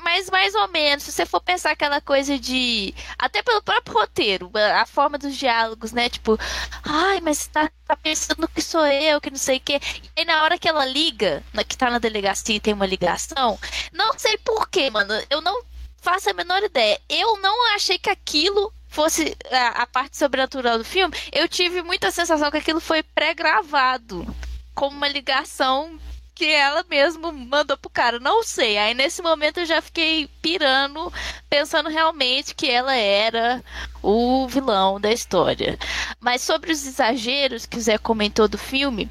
mas 0.03 0.31
mais 0.31 0.55
ou 0.55 0.69
menos, 0.69 1.05
se 1.05 1.13
você 1.13 1.27
for 1.27 1.41
pensar 1.41 1.73
aquela 1.73 2.01
coisa 2.01 2.39
de. 2.39 2.95
Até 3.19 3.43
pelo 3.43 3.63
próprio 3.63 3.95
roteiro, 3.95 4.51
a 4.81 4.87
forma 4.87 5.19
dos 5.19 5.37
diálogos, 5.37 5.93
né? 5.93 6.09
Tipo, 6.09 6.39
ai, 6.85 7.21
mas 7.21 7.39
você 7.39 7.51
tá, 7.51 7.71
tá 7.87 7.97
pensando 7.97 8.49
que 8.49 8.63
sou 8.63 8.87
eu, 8.87 9.21
que 9.21 9.31
não 9.31 9.39
sei 9.39 9.59
o 9.59 9.61
quê. 9.61 9.81
E 10.17 10.21
aí 10.21 10.25
na 10.25 10.43
hora 10.43 10.59
que 10.59 10.69
ela 10.69 10.85
liga, 10.85 11.43
que 11.69 11.77
tá 11.77 11.91
na 11.91 11.99
delegacia 11.99 12.57
e 12.57 12.61
tem 12.61 12.75
uma 12.75 12.87
ligação, 12.87 13.59
não 13.93 14.19
sei 14.19 14.37
porquê, 14.39 14.91
mano. 14.91 15.13
Eu 15.29 15.41
não 15.41 15.63
faço 16.01 16.31
a 16.31 16.35
menor 16.35 16.63
ideia. 16.63 17.01
Eu 17.09 17.37
não 17.39 17.75
achei 17.75 17.99
que 17.99 18.11
aquilo 18.11 18.73
fosse 18.89 19.37
a, 19.51 19.83
a 19.83 19.87
parte 19.87 20.17
sobrenatural 20.17 20.79
do 20.79 20.85
filme. 20.85 21.17
Eu 21.33 21.49
tive 21.49 21.83
muita 21.83 22.11
sensação 22.11 22.51
que 22.51 22.57
aquilo 22.57 22.81
foi 22.81 23.03
pré-gravado. 23.03 24.27
Como 24.75 24.97
uma 24.97 25.09
ligação 25.09 25.99
que 26.41 26.47
ela 26.47 26.83
mesmo 26.89 27.31
mandou 27.31 27.77
pro 27.77 27.91
cara. 27.91 28.19
Não 28.19 28.43
sei. 28.43 28.79
Aí 28.79 28.95
nesse 28.95 29.21
momento 29.21 29.61
eu 29.61 29.67
já 29.67 29.83
fiquei 29.83 30.27
pirando, 30.41 31.13
pensando 31.51 31.91
realmente 31.91 32.55
que 32.55 32.67
ela 32.67 32.95
era 32.95 33.63
o 34.03 34.49
vilão 34.49 34.99
da 34.99 35.13
história. 35.13 35.79
Mas 36.19 36.41
sobre 36.41 36.73
os 36.73 36.87
exageros 36.87 37.67
que 37.67 37.77
o 37.77 37.81
Zé 37.83 37.99
comentou 37.99 38.49
do 38.49 38.57
filme, 38.57 39.07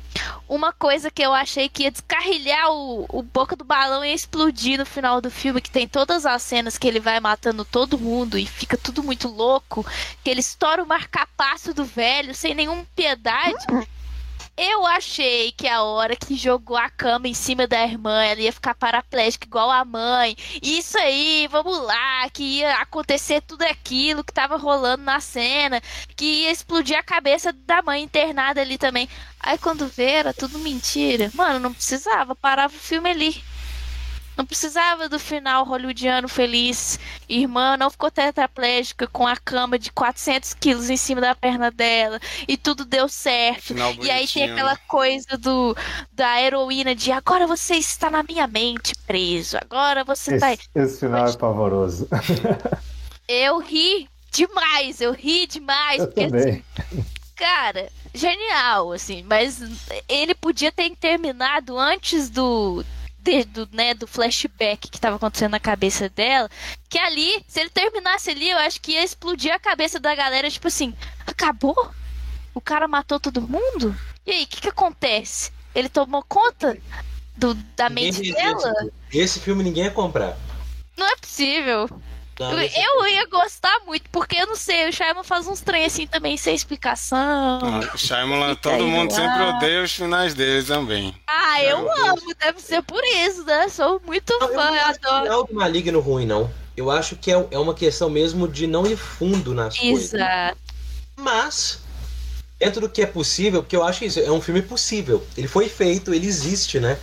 uma 0.47 0.73
coisa 0.73 1.11
que 1.11 1.21
eu 1.21 1.31
achei 1.31 1.69
que 1.69 1.83
ia 1.83 1.91
descarrilhar 1.91 2.71
o, 2.71 3.05
o 3.07 3.21
boca 3.21 3.55
do 3.55 3.63
balão 3.63 4.03
e 4.03 4.11
explodir 4.11 4.79
no 4.79 4.85
final 4.85 5.21
do 5.21 5.29
filme, 5.29 5.61
que 5.61 5.69
tem 5.69 5.87
todas 5.87 6.25
as 6.25 6.41
cenas 6.41 6.79
que 6.79 6.87
ele 6.87 6.99
vai 6.99 7.19
matando 7.19 7.63
todo 7.63 7.99
mundo 7.99 8.39
e 8.39 8.47
fica 8.47 8.75
tudo 8.75 9.03
muito 9.03 9.27
louco, 9.27 9.85
que 10.23 10.31
ele 10.31 10.39
estoura 10.39 10.81
o 10.81 10.87
marcapasso 10.87 11.75
do 11.75 11.85
velho 11.85 12.33
sem 12.33 12.55
nenhuma 12.55 12.87
piedade. 12.95 13.67
Eu 14.61 14.85
achei 14.85 15.53
que 15.53 15.65
a 15.69 15.83
hora 15.83 16.17
que 16.17 16.35
jogou 16.35 16.75
a 16.75 16.89
cama 16.89 17.29
em 17.29 17.33
cima 17.33 17.65
da 17.65 17.81
irmã, 17.81 18.21
ela 18.25 18.41
ia 18.41 18.51
ficar 18.51 18.75
paraplégica 18.75 19.47
igual 19.47 19.71
a 19.71 19.85
mãe. 19.85 20.35
Isso 20.61 20.97
aí, 20.97 21.47
vamos 21.49 21.79
lá, 21.81 22.29
que 22.29 22.43
ia 22.43 22.75
acontecer 22.75 23.39
tudo 23.41 23.61
aquilo 23.61 24.21
que 24.21 24.33
tava 24.33 24.57
rolando 24.57 25.01
na 25.01 25.21
cena, 25.21 25.81
que 26.13 26.25
ia 26.25 26.51
explodir 26.51 26.97
a 26.97 27.03
cabeça 27.03 27.53
da 27.53 27.81
mãe 27.81 28.03
internada 28.03 28.59
ali 28.59 28.77
também. 28.77 29.07
Aí 29.39 29.57
quando 29.57 29.87
vê, 29.87 30.11
era 30.11 30.33
tudo 30.33 30.59
mentira. 30.59 31.31
Mano, 31.33 31.57
não 31.57 31.73
precisava, 31.73 32.35
parava 32.35 32.75
o 32.75 32.79
filme 32.79 33.09
ali. 33.09 33.41
Não 34.39 34.45
precisava 34.45 35.09
do 35.09 35.19
final 35.19 35.65
hollywoodiano 35.65 36.29
feliz. 36.29 36.97
Irmã 37.27 37.75
não 37.75 37.89
ficou 37.89 38.09
tetraplégica 38.09 39.05
com 39.05 39.27
a 39.27 39.35
cama 39.35 39.77
de 39.77 39.91
400 39.91 40.53
quilos 40.53 40.89
em 40.89 40.95
cima 40.95 41.19
da 41.19 41.35
perna 41.35 41.69
dela. 41.69 42.21
E 42.47 42.55
tudo 42.55 42.85
deu 42.85 43.09
certo. 43.09 43.75
E 44.01 44.09
aí 44.09 44.25
tem 44.25 44.49
aquela 44.49 44.77
coisa 44.77 45.37
do 45.37 45.75
da 46.13 46.41
heroína 46.41 46.95
de 46.95 47.11
agora 47.11 47.45
você 47.45 47.75
está 47.75 48.09
na 48.09 48.23
minha 48.23 48.47
mente 48.47 48.93
preso. 49.05 49.57
Agora 49.57 50.05
você 50.05 50.39
tá 50.39 50.47
aí. 50.47 50.53
Esse, 50.53 50.69
esse 50.73 50.99
final 51.01 51.27
é 51.27 51.33
pavoroso. 51.33 52.07
Eu 53.27 53.59
ri 53.59 54.09
demais, 54.31 55.01
eu 55.01 55.11
ri 55.11 55.45
demais. 55.45 55.99
Eu 55.99 56.07
porque, 56.07 56.27
também. 56.27 56.63
cara, 57.35 57.89
genial, 58.11 58.91
assim, 58.91 59.21
mas 59.21 59.61
ele 60.07 60.33
podia 60.33 60.71
ter 60.71 60.89
terminado 60.95 61.77
antes 61.77 62.29
do. 62.29 62.83
De- 63.29 63.43
do, 63.45 63.69
né, 63.71 63.93
do 63.93 64.07
flashback 64.07 64.89
que 64.89 64.97
estava 64.97 65.15
acontecendo 65.17 65.51
na 65.51 65.59
cabeça 65.59 66.09
dela, 66.09 66.49
que 66.89 66.97
ali, 66.97 67.43
se 67.47 67.59
ele 67.59 67.69
terminasse 67.69 68.29
ali, 68.31 68.49
eu 68.49 68.57
acho 68.57 68.81
que 68.81 68.93
ia 68.93 69.03
explodir 69.03 69.53
a 69.53 69.59
cabeça 69.59 69.99
da 69.99 70.13
galera, 70.15 70.49
tipo 70.49 70.67
assim, 70.67 70.93
acabou? 71.27 71.91
O 72.53 72.59
cara 72.61 72.87
matou 72.87 73.19
todo 73.19 73.41
mundo? 73.47 73.95
E 74.25 74.31
aí, 74.31 74.43
o 74.43 74.47
que 74.47 74.61
que 74.61 74.69
acontece? 74.69 75.51
Ele 75.73 75.87
tomou 75.89 76.23
conta 76.27 76.77
do, 77.37 77.53
da 77.53 77.89
Ninguém 77.89 78.11
mente 78.11 78.33
dela? 78.33 78.73
esse, 79.11 79.17
esse 79.17 79.39
filme 79.39 79.63
ninguém 79.63 79.85
ia 79.85 79.91
comprar. 79.91 80.35
Não 80.97 81.05
é 81.07 81.15
possível. 81.15 81.89
Não, 82.39 82.53
Eu, 82.61 82.69
eu 83.01 83.07
ia 83.07 83.25
gostar 83.27 83.79
muito, 83.85 84.09
porque 84.11 84.37
eu 84.37 84.47
não 84.47 84.55
sei, 84.55 84.87
o 84.87 84.93
Shyamalan 84.93 85.23
faz 85.23 85.45
uns 85.47 85.59
trem 85.61 85.85
assim 85.85 86.07
também, 86.07 86.37
sem 86.37 86.55
explicação. 86.55 87.59
Ah, 87.61 87.97
Shyamalan, 87.97 88.55
todo 88.55 88.83
mundo 88.87 89.09
no 89.09 89.15
sempre 89.15 89.41
odeia 89.43 89.83
os 89.83 89.91
finais 89.93 90.33
dele 90.33 90.65
também. 90.65 91.13
Ah, 91.27 91.61
eu 91.63 91.77
Deus. 91.83 91.99
amo, 91.99 92.35
deve 92.39 92.61
ser 92.61 92.81
por 92.83 93.03
isso, 93.03 93.43
né? 93.43 93.67
Sou 93.69 94.01
muito 94.05 94.33
Não, 94.39 94.47
eu 94.47 94.53
fã, 94.55 94.65
não 94.65 94.75
eu 94.75 94.81
acho 94.85 94.99
o 95.03 95.07
adoro. 95.07 95.23
final 95.23 95.43
do 95.45 95.53
Maligno 95.53 95.99
ruim, 95.99 96.25
não. 96.25 96.49
Eu 96.77 96.89
acho 96.89 97.17
que 97.17 97.29
é, 97.31 97.47
é 97.51 97.59
uma 97.59 97.73
questão 97.73 98.09
mesmo 98.09 98.47
de 98.47 98.65
não 98.65 98.85
ir 98.87 98.95
fundo 98.95 99.53
nas 99.53 99.77
coisas. 99.77 100.13
Exato. 100.13 100.57
Mas, 101.17 101.79
dentro 102.57 102.79
do 102.79 102.87
que 102.89 103.01
é 103.01 103.05
possível, 103.05 103.61
porque 103.61 103.75
eu 103.75 103.83
acho 103.83 104.05
isso, 104.05 104.19
é 104.19 104.31
um 104.31 104.41
filme 104.41 104.61
possível. 104.61 105.25
Ele 105.35 105.47
foi 105.47 105.67
feito, 105.67 106.13
ele 106.13 106.25
existe, 106.25 106.79
né? 106.79 106.97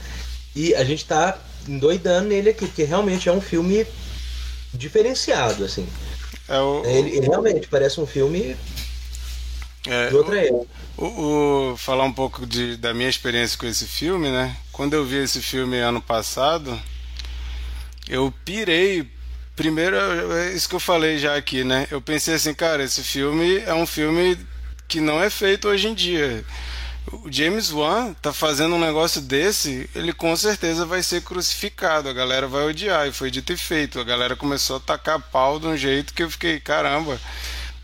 E 0.55 0.74
a 0.74 0.82
gente 0.82 1.05
tá 1.05 1.37
endoidando 1.68 2.28
nele 2.28 2.49
aqui, 2.51 2.66
porque 2.66 2.84
realmente 2.84 3.28
é 3.28 3.32
um 3.32 3.41
filme 3.41 3.87
diferenciado, 4.77 5.64
assim. 5.64 5.89
É 6.49 6.59
o, 6.59 6.83
Ele, 6.85 7.11
ele 7.16 7.27
realmente 7.29 7.68
parece 7.68 8.01
um 8.01 8.07
filme 8.07 8.57
é, 9.87 10.09
de 10.09 10.14
outra 10.16 10.37
época. 10.41 10.66
O, 10.97 11.72
o- 11.72 11.77
falar 11.77 12.05
um 12.05 12.12
pouco 12.12 12.47
de, 12.47 12.77
da 12.77 12.95
minha 12.95 13.09
experiência 13.09 13.59
com 13.59 13.66
esse 13.66 13.87
filme, 13.87 14.31
né? 14.31 14.57
Quando 14.72 14.95
eu 14.95 15.05
vi 15.05 15.16
esse 15.16 15.41
filme 15.43 15.79
ano 15.79 16.01
passado, 16.01 16.81
eu 18.09 18.33
pirei. 18.45 19.09
Primeiro, 19.55 19.97
é 20.35 20.53
isso 20.53 20.68
que 20.68 20.74
eu 20.74 20.81
falei 20.81 21.18
já 21.18 21.35
aqui, 21.35 21.64
né? 21.64 21.87
Eu 21.91 22.01
pensei 22.01 22.35
assim, 22.35 22.53
cara, 22.53 22.85
esse 22.85 23.03
filme 23.03 23.59
é 23.61 23.72
um 23.72 23.87
filme 23.87 24.39
que 24.87 25.01
não 25.01 25.22
é 25.22 25.31
feito 25.31 25.68
hoje 25.68 25.89
em 25.89 25.95
dia. 25.95 26.45
O 27.13 27.31
James 27.31 27.71
Wan 27.73 28.13
tá 28.15 28.33
fazendo 28.33 28.75
um 28.75 28.81
negócio 28.81 29.21
desse, 29.21 29.89
ele 29.95 30.13
com 30.13 30.35
certeza 30.37 30.85
vai 30.85 31.03
ser 31.03 31.23
crucificado, 31.23 32.09
a 32.09 32.13
galera 32.13 32.49
vai 32.49 32.65
odiar, 32.67 33.07
e 33.07 33.13
foi 33.13 33.31
dito 33.31 33.53
e 33.53 33.57
feito. 33.57 34.01
A 34.01 34.05
galera 34.05 34.35
começou 34.35 34.77
a 34.77 34.81
tacar 34.81 35.21
pau 35.21 35.59
de 35.61 35.67
um 35.67 35.77
jeito 35.77 36.13
que 36.13 36.23
eu 36.23 36.31
fiquei, 36.31 36.59
caramba, 36.61 37.19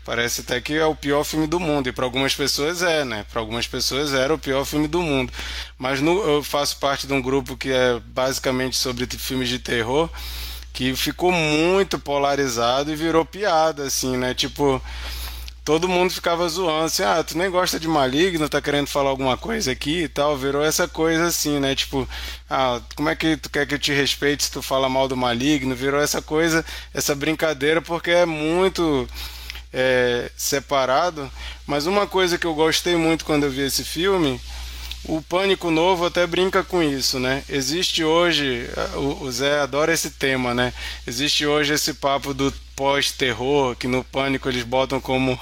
Parece 0.05 0.41
até 0.41 0.59
que 0.59 0.73
é 0.73 0.85
o 0.85 0.93
pior 0.93 1.23
filme 1.23 1.47
do 1.47 1.61
mundo. 1.61 1.87
E 1.87 1.93
para 1.93 2.03
algumas 2.03 2.35
pessoas 2.35 2.81
é, 2.81 3.05
né? 3.05 3.25
Para 3.31 3.39
algumas 3.39 3.67
pessoas 3.67 4.13
era 4.13 4.33
o 4.33 4.37
pior 4.37 4.65
filme 4.65 4.85
do 4.85 5.01
mundo. 5.01 5.31
Mas 5.77 6.01
no- 6.01 6.21
eu 6.23 6.43
faço 6.43 6.75
parte 6.77 7.07
de 7.07 7.13
um 7.13 7.21
grupo 7.21 7.55
que 7.55 7.71
é 7.71 8.01
basicamente 8.07 8.75
sobre 8.75 9.05
filmes 9.17 9.47
de 9.47 9.59
terror 9.59 10.09
que 10.73 10.93
ficou 10.95 11.31
muito 11.31 11.97
polarizado 11.97 12.91
e 12.91 12.95
virou 12.97 13.23
piada, 13.23 13.83
assim, 13.83 14.17
né? 14.17 14.33
Tipo, 14.33 14.81
todo 15.63 15.87
mundo 15.87 16.11
ficava 16.11 16.47
zoando 16.47 16.85
assim, 16.85 17.03
ah, 17.03 17.23
tu 17.23 17.37
nem 17.37 17.49
gosta 17.49 17.79
de 17.79 17.87
maligno, 17.87 18.49
tá 18.49 18.61
querendo 18.61 18.87
falar 18.87 19.09
alguma 19.09 19.37
coisa 19.37 19.71
aqui 19.71 20.03
e 20.03 20.07
tal, 20.07 20.37
virou 20.37 20.63
essa 20.63 20.87
coisa 20.87 21.25
assim, 21.25 21.59
né? 21.59 21.73
Tipo, 21.75 22.07
ah, 22.49 22.81
como 22.95 23.09
é 23.09 23.15
que 23.15 23.37
tu 23.37 23.49
quer 23.49 23.65
que 23.65 23.75
eu 23.75 23.79
te 23.79 23.93
respeite 23.93 24.43
se 24.43 24.51
tu 24.51 24.61
fala 24.61 24.89
mal 24.89 25.07
do 25.07 25.15
maligno? 25.15 25.73
Virou 25.75 26.01
essa 26.01 26.21
coisa, 26.21 26.65
essa 26.93 27.15
brincadeira, 27.15 27.81
porque 27.81 28.11
é 28.11 28.25
muito 28.25 29.07
é, 29.71 30.29
separado. 30.35 31.31
Mas 31.65 31.85
uma 31.85 32.05
coisa 32.05 32.37
que 32.37 32.45
eu 32.45 32.53
gostei 32.53 32.95
muito 32.95 33.23
quando 33.23 33.45
eu 33.45 33.51
vi 33.51 33.61
esse 33.61 33.85
filme, 33.85 34.39
o 35.05 35.21
Pânico 35.21 35.69
Novo 35.69 36.05
até 36.05 36.25
brinca 36.25 36.63
com 36.63 36.81
isso, 36.81 37.19
né? 37.19 37.43
Existe 37.49 38.03
hoje, 38.03 38.69
o, 38.95 39.23
o 39.23 39.31
Zé 39.31 39.59
adora 39.59 39.93
esse 39.93 40.11
tema, 40.11 40.53
né? 40.53 40.73
Existe 41.05 41.45
hoje 41.45 41.73
esse 41.73 41.93
papo 41.93 42.33
do 42.33 42.53
pós-terror, 42.75 43.75
que 43.75 43.87
no 43.87 44.03
Pânico 44.03 44.49
eles 44.49 44.63
botam 44.63 44.99
como. 45.01 45.39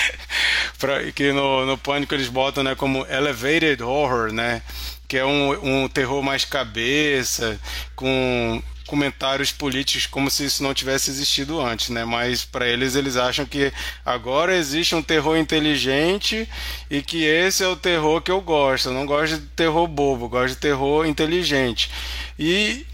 que 1.14 1.32
no, 1.32 1.66
no 1.66 1.78
Pânico 1.78 2.14
eles 2.14 2.28
botam 2.28 2.64
né, 2.64 2.74
como 2.74 3.06
elevated 3.06 3.82
horror, 3.82 4.32
né? 4.32 4.62
Que 5.06 5.18
é 5.18 5.24
um, 5.24 5.84
um 5.84 5.88
terror 5.88 6.22
mais 6.22 6.44
cabeça, 6.44 7.60
com 7.94 8.62
comentários 8.86 9.50
políticos 9.50 10.06
como 10.06 10.30
se 10.30 10.44
isso 10.44 10.62
não 10.62 10.74
tivesse 10.74 11.10
existido 11.10 11.60
antes, 11.60 11.88
né? 11.90 12.04
Mas 12.04 12.44
para 12.44 12.66
eles 12.68 12.94
eles 12.94 13.16
acham 13.16 13.46
que 13.46 13.72
agora 14.04 14.56
existe 14.56 14.94
um 14.94 15.02
terror 15.02 15.36
inteligente 15.36 16.48
e 16.90 17.02
que 17.02 17.24
esse 17.24 17.62
é 17.62 17.68
o 17.68 17.76
terror 17.76 18.20
que 18.20 18.30
eu 18.30 18.40
gosto. 18.40 18.88
Eu 18.88 18.94
não 18.94 19.06
gosto 19.06 19.38
de 19.38 19.46
terror 19.48 19.86
bobo, 19.86 20.28
gosto 20.28 20.54
de 20.54 20.60
terror 20.60 21.06
inteligente. 21.06 21.90
E 22.38 22.86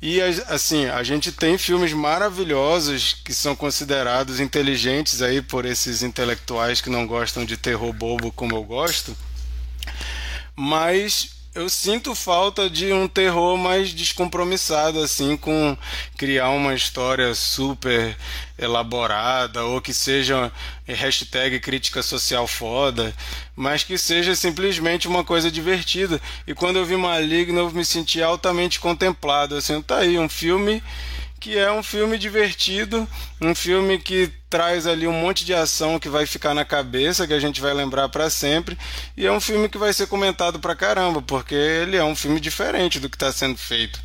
e 0.00 0.20
assim, 0.20 0.86
a 0.86 1.02
gente 1.02 1.32
tem 1.32 1.58
filmes 1.58 1.92
maravilhosos 1.92 3.14
que 3.24 3.34
são 3.34 3.56
considerados 3.56 4.38
inteligentes 4.38 5.20
aí 5.20 5.42
por 5.42 5.64
esses 5.64 6.04
intelectuais 6.04 6.80
que 6.80 6.88
não 6.88 7.04
gostam 7.04 7.44
de 7.44 7.56
terror 7.56 7.92
bobo 7.92 8.30
como 8.30 8.54
eu 8.54 8.62
gosto. 8.62 9.16
Mas 10.54 11.37
eu 11.58 11.68
sinto 11.68 12.14
falta 12.14 12.70
de 12.70 12.92
um 12.92 13.08
terror 13.08 13.56
mais 13.56 13.92
descompromissado, 13.92 15.02
assim, 15.02 15.36
com 15.36 15.76
criar 16.16 16.50
uma 16.50 16.72
história 16.72 17.34
super 17.34 18.16
elaborada, 18.56 19.64
ou 19.64 19.80
que 19.80 19.92
seja 19.92 20.52
hashtag 20.86 21.58
crítica 21.58 22.00
social 22.00 22.46
foda, 22.46 23.12
mas 23.56 23.82
que 23.82 23.98
seja 23.98 24.36
simplesmente 24.36 25.08
uma 25.08 25.24
coisa 25.24 25.50
divertida. 25.50 26.20
E 26.46 26.54
quando 26.54 26.76
eu 26.76 26.86
vi 26.86 26.96
Maligno, 26.96 27.58
eu 27.58 27.70
me 27.72 27.84
senti 27.84 28.22
altamente 28.22 28.78
contemplado, 28.78 29.56
assim, 29.56 29.82
tá 29.82 29.98
aí, 29.98 30.16
um 30.16 30.28
filme 30.28 30.80
que 31.38 31.56
é 31.56 31.70
um 31.70 31.82
filme 31.82 32.18
divertido, 32.18 33.08
um 33.40 33.54
filme 33.54 33.98
que 33.98 34.32
traz 34.50 34.86
ali 34.86 35.06
um 35.06 35.12
monte 35.12 35.44
de 35.44 35.54
ação 35.54 35.98
que 35.98 36.08
vai 36.08 36.26
ficar 36.26 36.54
na 36.54 36.64
cabeça, 36.64 37.26
que 37.26 37.32
a 37.32 37.40
gente 37.40 37.60
vai 37.60 37.72
lembrar 37.72 38.08
para 38.08 38.28
sempre, 38.30 38.76
e 39.16 39.26
é 39.26 39.32
um 39.32 39.40
filme 39.40 39.68
que 39.68 39.78
vai 39.78 39.92
ser 39.92 40.06
comentado 40.06 40.58
pra 40.58 40.74
caramba, 40.74 41.22
porque 41.22 41.54
ele 41.54 41.96
é 41.96 42.04
um 42.04 42.16
filme 42.16 42.40
diferente 42.40 42.98
do 42.98 43.08
que 43.08 43.16
está 43.16 43.32
sendo 43.32 43.56
feito. 43.56 44.00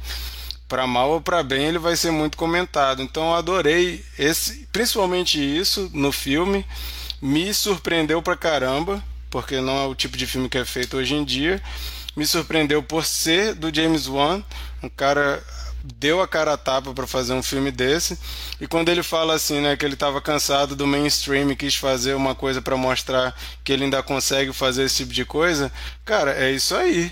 Para 0.67 0.87
mal 0.87 1.11
ou 1.11 1.21
para 1.21 1.43
bem, 1.43 1.65
ele 1.65 1.77
vai 1.77 1.95
ser 1.95 2.11
muito 2.11 2.37
comentado. 2.37 3.01
Então 3.01 3.29
eu 3.29 3.35
adorei 3.35 4.03
esse, 4.17 4.67
principalmente 4.71 5.39
isso 5.39 5.89
no 5.93 6.11
filme, 6.11 6.65
me 7.21 7.53
surpreendeu 7.53 8.21
pra 8.21 8.35
caramba, 8.35 9.03
porque 9.29 9.59
não 9.61 9.77
é 9.77 9.85
o 9.87 9.95
tipo 9.95 10.17
de 10.17 10.27
filme 10.27 10.49
que 10.49 10.57
é 10.57 10.65
feito 10.65 10.97
hoje 10.97 11.15
em 11.15 11.23
dia. 11.23 11.61
Me 12.15 12.25
surpreendeu 12.27 12.83
por 12.83 13.05
ser 13.05 13.55
do 13.55 13.73
James 13.73 14.07
Wan, 14.07 14.43
um 14.83 14.89
cara 14.89 15.43
deu 15.83 16.21
a 16.21 16.27
cara 16.27 16.53
a 16.53 16.57
tapa 16.57 16.93
para 16.93 17.05
fazer 17.05 17.33
um 17.33 17.43
filme 17.43 17.69
desse. 17.69 18.17
E 18.61 18.65
quando 18.67 18.89
ele 18.89 19.03
fala 19.03 19.33
assim, 19.33 19.59
né, 19.59 19.75
que 19.75 19.83
ele 19.83 19.95
estava 19.95 20.21
cansado 20.21 20.75
do 20.75 20.87
mainstream 20.87 21.51
e 21.51 21.55
quis 21.55 21.75
fazer 21.75 22.13
uma 22.13 22.33
coisa 22.33 22.61
para 22.61 22.77
mostrar 22.77 23.35
que 23.63 23.73
ele 23.73 23.83
ainda 23.83 24.01
consegue 24.01 24.53
fazer 24.53 24.85
esse 24.85 24.97
tipo 24.97 25.13
de 25.13 25.25
coisa, 25.25 25.71
cara, 26.05 26.31
é 26.31 26.51
isso 26.51 26.73
aí. 26.75 27.11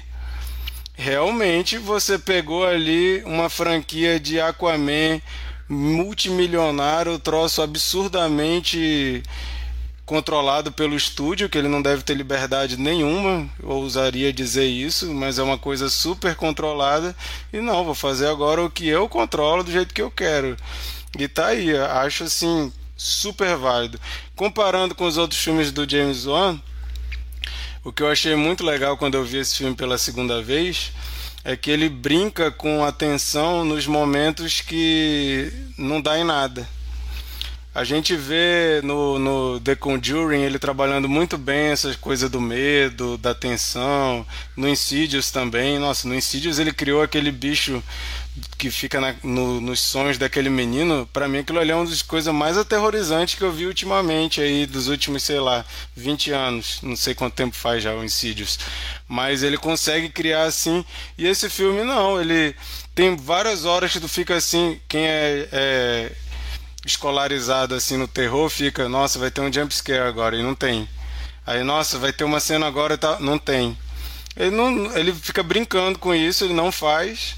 Realmente 0.94 1.78
você 1.78 2.18
pegou 2.18 2.66
ali 2.66 3.22
uma 3.26 3.50
franquia 3.50 4.20
de 4.20 4.40
Aquaman 4.40 5.22
multimilionário, 5.68 7.18
troço 7.20 7.62
absurdamente 7.62 9.24
controlado 10.12 10.74
pelo 10.74 10.94
estúdio, 10.94 11.48
que 11.48 11.58
ele 11.58 11.70
não 11.70 11.82
deve 11.82 12.04
ter 12.04 12.14
liberdade 12.16 12.76
nenhuma, 12.76 13.50
eu 13.64 13.70
ousaria 13.70 14.34
dizer 14.34 14.66
isso, 14.66 15.10
mas 15.14 15.40
é 15.40 15.42
uma 15.42 15.58
coisa 15.58 15.90
super 15.90 16.36
controlada. 16.36 17.16
E 17.54 17.62
não, 17.62 17.86
vou 17.86 17.96
fazer 17.96 18.28
agora 18.28 18.62
o 18.62 18.70
que 18.70 18.86
eu 18.86 19.08
controlo 19.08 19.64
do 19.64 19.72
jeito 19.72 19.94
que 19.94 20.02
eu 20.02 20.12
quero. 20.12 20.58
E 21.18 21.30
tá 21.30 21.48
aí, 21.48 21.74
acho 21.78 22.26
assim 22.26 22.74
super 22.98 23.56
válido. 23.56 24.02
Comparando 24.36 24.94
com 24.94 25.06
os 25.06 25.16
outros 25.16 25.42
filmes 25.42 25.72
do 25.72 25.90
James 25.90 26.26
Wan, 26.26 26.60
o 27.82 27.94
que 27.94 28.04
eu 28.04 28.12
achei 28.12 28.36
muito 28.36 28.66
legal 28.66 28.98
quando 28.98 29.16
eu 29.16 29.24
vi 29.24 29.38
esse 29.38 29.56
filme 29.60 29.78
pela 29.78 29.98
segunda 29.98 30.42
vez 30.42 30.92
é 31.42 31.56
que 31.56 31.72
ele 31.72 31.88
brinca 31.88 32.52
com 32.52 32.84
a 32.84 32.92
tensão 32.92 33.64
nos 33.64 33.88
momentos 33.88 34.60
que 34.60 35.54
não 35.78 36.02
dá 36.02 36.20
em 36.20 36.26
nada. 36.26 36.68
A 37.74 37.86
gente 37.86 38.18
vê 38.18 38.82
no, 38.84 39.18
no 39.18 39.60
The 39.62 39.76
Conjuring 39.78 40.42
ele 40.42 40.60
trabalhando 40.60 41.08
muito 41.08 41.38
bem 41.38 41.68
essa 41.68 41.96
coisa 41.96 42.28
do 42.28 42.42
medo, 42.42 43.18
da 43.18 43.34
tensão. 43.34 44.28
No 44.58 44.68
Insidious 44.68 45.32
também. 45.32 45.80
Nossa, 45.80 46.06
no 46.06 46.14
Insidious 46.14 46.60
ele 46.60 46.74
criou 46.74 47.02
aquele 47.02 47.32
bicho 47.32 47.82
que 48.58 48.70
fica 48.70 49.00
na, 49.00 49.16
no, 49.24 49.62
nos 49.62 49.80
sonhos 49.80 50.18
daquele 50.18 50.50
menino. 50.50 51.08
Para 51.14 51.30
mim 51.30 51.38
aquilo 51.38 51.60
ali 51.60 51.72
é 51.72 51.76
uma 51.76 51.86
das 51.86 52.02
coisas 52.02 52.34
mais 52.34 52.58
aterrorizantes 52.58 53.36
que 53.36 53.44
eu 53.44 53.54
vi 53.54 53.66
ultimamente 53.66 54.42
aí, 54.42 54.66
dos 54.66 54.90
últimos, 54.90 55.24
sei 55.24 55.40
lá, 55.40 55.64
20 55.96 56.32
anos. 56.32 56.80
Não 56.84 56.98
sei 56.98 57.16
quanto 57.16 57.36
tempo 57.36 57.56
faz 57.56 57.82
já 57.82 57.94
o 57.96 58.04
Insidious. 58.04 58.60
Mas 59.08 59.44
ele 59.44 59.58
consegue 59.58 60.10
criar 60.10 60.44
assim. 60.44 60.84
E 61.18 61.26
esse 61.26 61.50
filme 61.50 61.86
não, 61.86 62.20
ele 62.20 62.54
tem 62.94 63.16
várias 63.16 63.64
horas 63.64 63.94
que 63.94 64.00
tu 64.02 64.10
fica 64.10 64.36
assim, 64.36 64.78
quem 64.90 65.08
é, 65.08 65.48
é 65.54 66.12
escolarizado 66.86 67.76
assim 67.76 67.98
no 67.98 68.08
terror 68.08 68.50
fica, 68.50 68.90
nossa, 68.90 69.20
vai 69.20 69.30
ter 69.30 69.42
um 69.42 69.52
jump 69.52 69.74
scare 69.74 70.08
agora 70.08 70.36
e 70.36 70.44
não 70.44 70.56
tem. 70.56 70.88
Aí, 71.46 71.64
nossa, 71.64 71.98
vai 71.98 72.14
ter 72.14 72.24
uma 72.24 72.40
cena 72.40 72.68
agora 72.68 72.94
e 72.94 72.98
tá, 72.98 73.20
não 73.20 73.38
tem. 73.38 73.78
Ele 74.36 74.56
não, 74.56 74.96
ele 74.98 75.14
fica 75.14 75.44
brincando 75.44 76.00
com 76.00 76.14
isso, 76.14 76.44
ele 76.44 76.54
não 76.54 76.72
faz. 76.72 77.36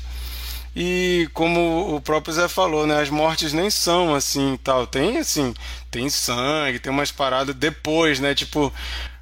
E 0.76 1.30
como 1.34 1.96
o 1.96 2.02
próprio 2.02 2.34
Zé 2.34 2.48
falou, 2.48 2.88
né, 2.88 3.00
as 3.00 3.10
mortes 3.10 3.54
nem 3.54 3.70
são 3.70 4.16
assim, 4.16 4.58
tal. 4.64 4.88
Tem 4.88 5.18
assim, 5.18 5.54
tem 5.92 6.10
sangue, 6.10 6.80
tem 6.80 6.92
umas 6.92 7.12
paradas 7.12 7.56
depois, 7.56 8.20
né, 8.20 8.34
tipo 8.34 8.74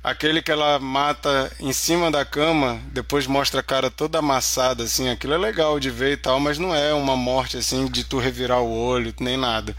aquele 0.03 0.41
que 0.41 0.51
ela 0.51 0.79
mata 0.79 1.51
em 1.59 1.71
cima 1.71 2.09
da 2.09 2.25
cama, 2.25 2.79
depois 2.91 3.27
mostra 3.27 3.59
a 3.59 3.63
cara 3.63 3.91
toda 3.91 4.19
amassada, 4.19 4.83
assim, 4.83 5.09
aquilo 5.09 5.33
é 5.33 5.37
legal 5.37 5.79
de 5.79 5.89
ver 5.89 6.13
e 6.13 6.17
tal, 6.17 6.39
mas 6.39 6.57
não 6.57 6.73
é 6.73 6.93
uma 6.93 7.15
morte 7.15 7.57
assim 7.57 7.85
de 7.87 8.03
tu 8.03 8.17
revirar 8.17 8.61
o 8.61 8.71
olho, 8.71 9.13
nem 9.19 9.37
nada. 9.37 9.75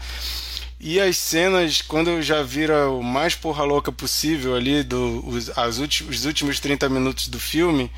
E 0.79 0.99
as 0.99 1.17
cenas, 1.17 1.81
quando 1.81 2.21
já 2.21 2.41
vira 2.43 2.89
o 2.89 3.01
mais 3.01 3.35
porra 3.35 3.63
louca 3.63 3.91
possível 3.91 4.55
ali, 4.55 4.83
do, 4.83 5.25
os, 5.27 5.49
as 5.57 5.77
últimos, 5.77 6.19
os 6.19 6.25
últimos 6.25 6.59
30 6.59 6.89
minutos 6.89 7.27
do 7.27 7.39
filme, 7.39 7.91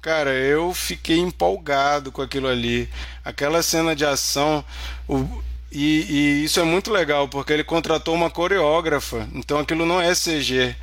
cara, 0.00 0.30
eu 0.30 0.72
fiquei 0.72 1.18
empolgado 1.18 2.12
com 2.12 2.22
aquilo 2.22 2.46
ali. 2.46 2.88
Aquela 3.24 3.62
cena 3.62 3.96
de 3.96 4.04
ação, 4.04 4.64
o, 5.08 5.42
e, 5.72 6.06
e, 6.08 6.44
isso 6.44 6.60
é 6.60 6.64
muito 6.64 6.92
legal, 6.92 7.28
porque 7.28 7.52
ele 7.52 7.64
contratou 7.64 8.14
uma 8.14 8.30
coreógrafa, 8.30 9.28
então 9.34 9.58
aquilo 9.58 9.84
não 9.84 10.00
é 10.00 10.12
CG 10.14 10.76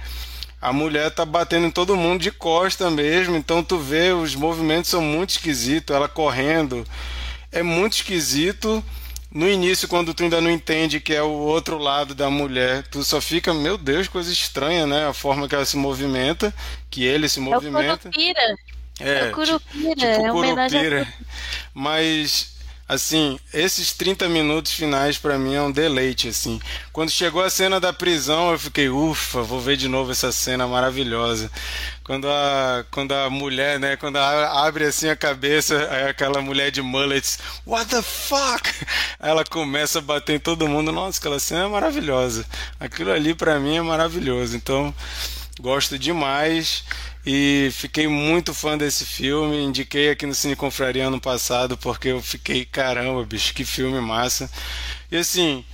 a 0.61 0.73
mulher 0.73 1.11
tá 1.11 1.25
batendo 1.25 1.67
em 1.67 1.71
todo 1.71 1.95
mundo 1.95 2.21
de 2.21 2.31
costa 2.31 2.89
mesmo, 2.89 3.35
então 3.35 3.63
tu 3.63 3.77
vê 3.77 4.11
os 4.11 4.35
movimentos 4.35 4.89
são 4.89 5.01
muito 5.01 5.31
esquisitos, 5.31 5.95
ela 5.95 6.07
correndo 6.07 6.85
é 7.51 7.63
muito 7.63 7.93
esquisito. 7.93 8.83
No 9.29 9.47
início, 9.47 9.87
quando 9.87 10.13
tu 10.13 10.23
ainda 10.23 10.39
não 10.39 10.49
entende 10.49 10.99
que 10.99 11.13
é 11.13 11.21
o 11.21 11.29
outro 11.29 11.77
lado 11.77 12.15
da 12.15 12.29
mulher, 12.29 12.83
tu 12.87 13.03
só 13.03 13.19
fica, 13.19 13.53
meu 13.53 13.77
Deus, 13.77 14.07
coisa 14.07 14.31
estranha, 14.31 14.87
né? 14.87 15.07
A 15.07 15.13
forma 15.13 15.47
que 15.47 15.53
ela 15.53 15.65
se 15.65 15.75
movimenta, 15.75 16.53
que 16.89 17.03
ele 17.03 17.27
se 17.27 17.39
movimenta. 17.39 17.77
É 17.79 17.93
o 17.93 17.97
Curupira. 17.97 18.55
É, 18.99 19.19
é 19.19 19.29
o 19.29 19.31
Curupira, 19.33 19.95
tipo, 19.95 19.95
tipo 19.95 20.05
é 20.05 20.31
Curupira. 20.31 21.13
Mas 21.73 22.56
assim, 22.87 23.37
esses 23.53 23.91
30 23.91 24.29
minutos 24.29 24.71
finais 24.71 25.17
para 25.17 25.37
mim 25.37 25.53
é 25.53 25.61
um 25.61 25.71
deleite, 25.71 26.29
assim. 26.29 26.59
Quando 26.93 27.09
chegou 27.09 27.43
a 27.43 27.49
cena 27.49 27.79
da 27.79 27.91
prisão, 27.91 28.51
eu 28.51 28.59
fiquei, 28.59 28.87
ufa, 28.89 29.41
vou 29.41 29.59
ver 29.59 29.75
de 29.75 29.87
novo 29.87 30.11
essa 30.11 30.31
cena 30.31 30.65
maravilhosa. 30.65 31.51
Quando 32.03 32.29
a, 32.29 32.85
quando 32.89 33.13
a 33.13 33.29
mulher, 33.29 33.77
né, 33.79 33.97
quando 33.97 34.15
abre 34.17 34.85
assim 34.85 35.09
a 35.09 35.15
cabeça, 35.15 35.77
aquela 36.09 36.41
mulher 36.41 36.71
de 36.71 36.81
mullets, 36.81 37.37
what 37.65 37.89
the 37.89 38.01
fuck? 38.01 38.69
Ela 39.19 39.43
começa 39.43 39.99
a 39.99 40.01
bater 40.01 40.35
em 40.35 40.39
todo 40.39 40.67
mundo, 40.69 40.91
nossa, 40.91 41.19
aquela 41.19 41.39
cena 41.39 41.65
é 41.65 41.67
maravilhosa. 41.67 42.45
Aquilo 42.79 43.11
ali 43.11 43.33
para 43.33 43.59
mim 43.59 43.75
é 43.75 43.81
maravilhoso. 43.81 44.55
Então, 44.55 44.95
gosto 45.59 45.99
demais. 45.99 46.83
E 47.29 47.67
fiquei 47.73 48.07
muito 48.07 48.53
fã 48.53 48.77
desse 48.77 49.03
filme. 49.03 49.61
Indiquei 49.61 50.09
aqui 50.11 50.25
no 50.25 50.33
Cine 50.33 50.55
Confraria 50.55 51.07
ano 51.07 51.19
passado 51.19 51.75
porque 51.75 52.07
eu 52.07 52.21
fiquei, 52.21 52.63
caramba, 52.63 53.21
bicho, 53.25 53.53
que 53.53 53.65
filme 53.65 53.99
massa. 53.99 54.49
E 55.11 55.17
assim, 55.17 55.65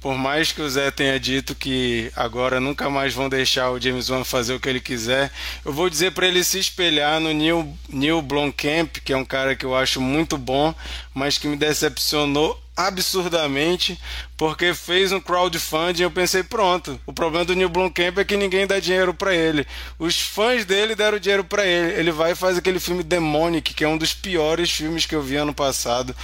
por 0.00 0.16
mais 0.16 0.52
que 0.52 0.62
o 0.62 0.70
Zé 0.70 0.88
tenha 0.92 1.18
dito 1.18 1.52
que 1.52 2.12
agora 2.14 2.60
nunca 2.60 2.88
mais 2.88 3.12
vão 3.12 3.28
deixar 3.28 3.72
o 3.72 3.80
James 3.80 4.08
Wan 4.08 4.22
fazer 4.22 4.54
o 4.54 4.60
que 4.60 4.68
ele 4.68 4.78
quiser, 4.78 5.32
eu 5.64 5.72
vou 5.72 5.90
dizer 5.90 6.12
para 6.12 6.28
ele 6.28 6.44
se 6.44 6.60
espelhar 6.60 7.18
no 7.18 7.32
Neil, 7.32 7.76
Neil 7.88 8.22
Blomkamp, 8.22 8.98
que 9.04 9.12
é 9.12 9.16
um 9.16 9.24
cara 9.24 9.56
que 9.56 9.66
eu 9.66 9.74
acho 9.74 10.00
muito 10.00 10.38
bom, 10.38 10.72
mas 11.12 11.38
que 11.38 11.48
me 11.48 11.56
decepcionou 11.56 12.59
absurdamente 12.76 13.98
porque 14.36 14.72
fez 14.74 15.12
um 15.12 15.20
crowdfunding. 15.20 16.02
Eu 16.02 16.10
pensei, 16.10 16.42
pronto. 16.42 16.98
O 17.06 17.12
problema 17.12 17.44
do 17.44 17.54
Neil 17.54 17.68
Blomkamp 17.68 18.18
é 18.18 18.24
que 18.24 18.36
ninguém 18.36 18.66
dá 18.66 18.80
dinheiro 18.80 19.12
para 19.12 19.34
ele. 19.34 19.66
Os 19.98 20.20
fãs 20.20 20.64
dele 20.64 20.94
deram 20.94 21.18
dinheiro 21.18 21.44
para 21.44 21.66
ele. 21.66 21.98
Ele 21.98 22.12
vai 22.12 22.32
e 22.32 22.34
faz 22.34 22.56
aquele 22.56 22.80
filme 22.80 23.02
Demonic, 23.02 23.74
que 23.74 23.84
é 23.84 23.88
um 23.88 23.98
dos 23.98 24.14
piores 24.14 24.70
filmes 24.70 25.06
que 25.06 25.14
eu 25.14 25.22
vi 25.22 25.36
ano 25.36 25.54
passado. 25.54 26.14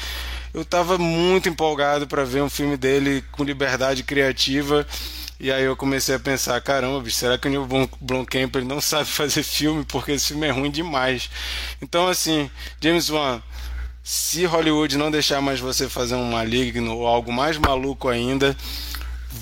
Eu 0.54 0.62
estava 0.62 0.96
muito 0.96 1.48
empolgado 1.48 2.06
para 2.06 2.24
ver 2.24 2.42
um 2.42 2.48
filme 2.48 2.76
dele 2.76 3.22
com 3.32 3.44
liberdade 3.44 4.02
criativa. 4.02 4.86
E 5.38 5.52
aí 5.52 5.64
eu 5.64 5.76
comecei 5.76 6.14
a 6.14 6.18
pensar, 6.18 6.58
caramba, 6.62 6.98
bicho, 7.02 7.16
será 7.16 7.36
que 7.36 7.46
o 7.46 7.50
Neil 7.50 7.68
Blomkamp 8.00 8.56
não 8.64 8.80
sabe 8.80 9.04
fazer 9.10 9.42
filme? 9.42 9.84
Porque 9.84 10.12
esse 10.12 10.28
filme 10.28 10.46
é 10.46 10.50
ruim 10.50 10.70
demais. 10.70 11.28
Então, 11.82 12.08
assim, 12.08 12.50
James 12.80 13.10
Wan, 13.10 13.42
Se 14.08 14.46
Hollywood 14.46 14.96
não 14.96 15.10
deixar 15.10 15.40
mais 15.40 15.58
você 15.58 15.88
fazer 15.88 16.14
um 16.14 16.30
maligno 16.30 16.96
ou 16.96 17.08
algo 17.08 17.32
mais 17.32 17.58
maluco 17.58 18.08
ainda, 18.08 18.56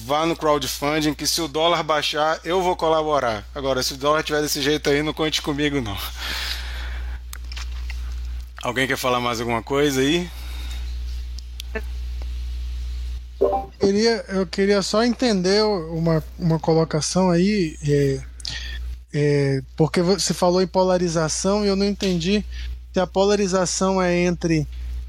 vá 0.07 0.25
no 0.25 0.35
crowdfunding 0.35 1.13
que 1.13 1.27
se 1.27 1.39
o 1.43 1.47
dólar 1.47 1.83
baixar, 1.83 2.41
eu 2.43 2.63
vou 2.63 2.75
colaborar. 2.75 3.47
Agora, 3.55 3.83
se 3.83 3.93
o 3.93 3.99
dólar 3.99 4.23
tiver 4.23 4.41
desse 4.41 4.63
jeito 4.63 4.89
aí, 4.89 5.03
não 5.03 5.13
conte 5.13 5.43
comigo 5.43 5.83
não. 5.83 5.95
Alguém 8.63 8.87
quer 8.87 8.97
falar 8.97 9.21
mais 9.21 9.39
alguma 9.39 9.63
coisa 9.63 10.01
aí? 10.01 10.31
Eu 13.39 13.71
queria, 13.79 14.25
eu 14.29 14.47
queria 14.47 14.81
só 14.81 15.05
entender 15.05 15.63
uma, 15.63 16.25
uma 16.39 16.59
colocação 16.59 17.31
aí, 17.31 17.77
é, 17.87 18.23
é, 19.13 19.63
porque 19.77 20.01
você 20.01 20.33
falou 20.33 20.63
em 20.63 20.67
polarização 20.67 21.67
e 21.67 21.69
eu 21.69 21.77
não 21.77 21.85
entendi 21.85 22.43
se 22.95 23.01
a 23.01 23.07
polarização 23.09 24.01
é 24.01 24.17
entre 24.17 24.69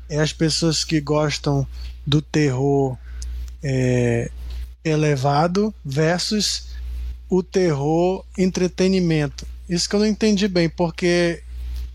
é, 0.10 0.20
as 0.20 0.34
pessoas 0.34 0.84
que 0.84 1.00
gostam 1.00 1.68
do 2.06 2.20
terror 2.20 2.98
é, 3.62 4.32
elevado 4.84 5.72
versus 5.86 6.70
o 7.30 7.44
terror 7.44 8.26
entretenimento. 8.36 9.46
Isso 9.70 9.88
que 9.88 9.96
eu 9.96 10.00
não 10.00 10.08
entendi 10.08 10.48
bem, 10.48 10.68
porque 10.68 11.44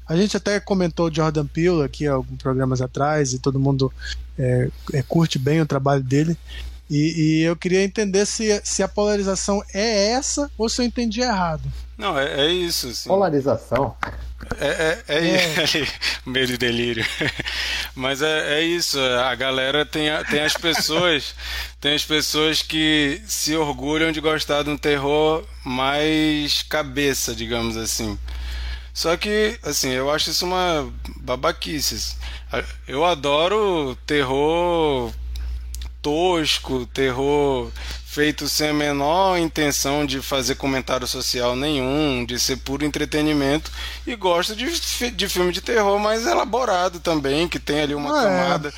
a 0.06 0.16
gente 0.16 0.36
até 0.36 0.60
comentou 0.60 1.12
Jordan 1.12 1.46
Peele 1.46 1.82
aqui 1.82 2.06
alguns 2.06 2.38
programas 2.38 2.80
atrás 2.80 3.32
e 3.32 3.40
todo 3.40 3.58
mundo 3.58 3.92
é, 4.38 4.70
é, 4.92 5.02
curte 5.02 5.40
bem 5.40 5.60
o 5.60 5.66
trabalho 5.66 6.04
dele. 6.04 6.36
E, 6.88 7.40
e, 7.40 7.42
eu 7.42 7.56
queria 7.56 7.82
entender 7.82 8.26
se, 8.26 8.60
se 8.64 8.82
a 8.82 8.88
polarização 8.88 9.62
é 9.74 10.10
essa 10.10 10.50
ou 10.56 10.68
se 10.68 10.82
eu 10.82 10.86
entendi 10.86 11.20
errado. 11.20 11.62
Não, 12.00 12.18
é, 12.18 12.46
é 12.46 12.50
isso. 12.50 12.88
Assim. 12.88 13.10
Polarização? 13.10 13.94
É, 14.58 14.66
é, 14.66 15.04
é, 15.06 15.36
é. 15.36 15.88
medo 16.24 16.52
e 16.54 16.56
delírio. 16.56 17.04
Mas 17.94 18.22
é, 18.22 18.58
é 18.58 18.62
isso. 18.62 18.98
A 18.98 19.34
galera 19.34 19.84
tem, 19.84 20.08
tem 20.30 20.40
as 20.40 20.54
pessoas, 20.54 21.34
tem 21.78 21.94
as 21.94 22.02
pessoas 22.02 22.62
que 22.62 23.20
se 23.26 23.54
orgulham 23.54 24.10
de 24.12 24.20
gostar 24.20 24.62
de 24.62 24.70
um 24.70 24.78
terror 24.78 25.44
mais 25.62 26.62
cabeça, 26.62 27.34
digamos 27.34 27.76
assim. 27.76 28.18
Só 28.94 29.14
que, 29.18 29.58
assim, 29.62 29.90
eu 29.90 30.10
acho 30.10 30.30
isso 30.30 30.46
uma 30.46 30.90
babaquice. 31.18 32.16
Eu 32.88 33.04
adoro 33.04 33.94
terror 34.06 35.12
tosco, 36.00 36.86
terror 36.86 37.70
feito 38.10 38.48
sem 38.48 38.70
a 38.70 38.74
menor 38.74 39.38
intenção 39.38 40.04
de 40.04 40.20
fazer 40.20 40.56
comentário 40.56 41.06
social 41.06 41.54
nenhum, 41.54 42.24
de 42.24 42.40
ser 42.40 42.56
puro 42.56 42.84
entretenimento, 42.84 43.70
e 44.04 44.16
gosto 44.16 44.56
de, 44.56 44.66
de 45.12 45.28
filme 45.28 45.52
de 45.52 45.60
terror 45.60 45.96
mais 45.96 46.26
elaborado 46.26 46.98
também, 46.98 47.46
que 47.46 47.60
tem 47.60 47.82
ali 47.82 47.94
uma 47.94 48.10
ah, 48.10 48.22
camada. 48.24 48.68
É 48.70 48.72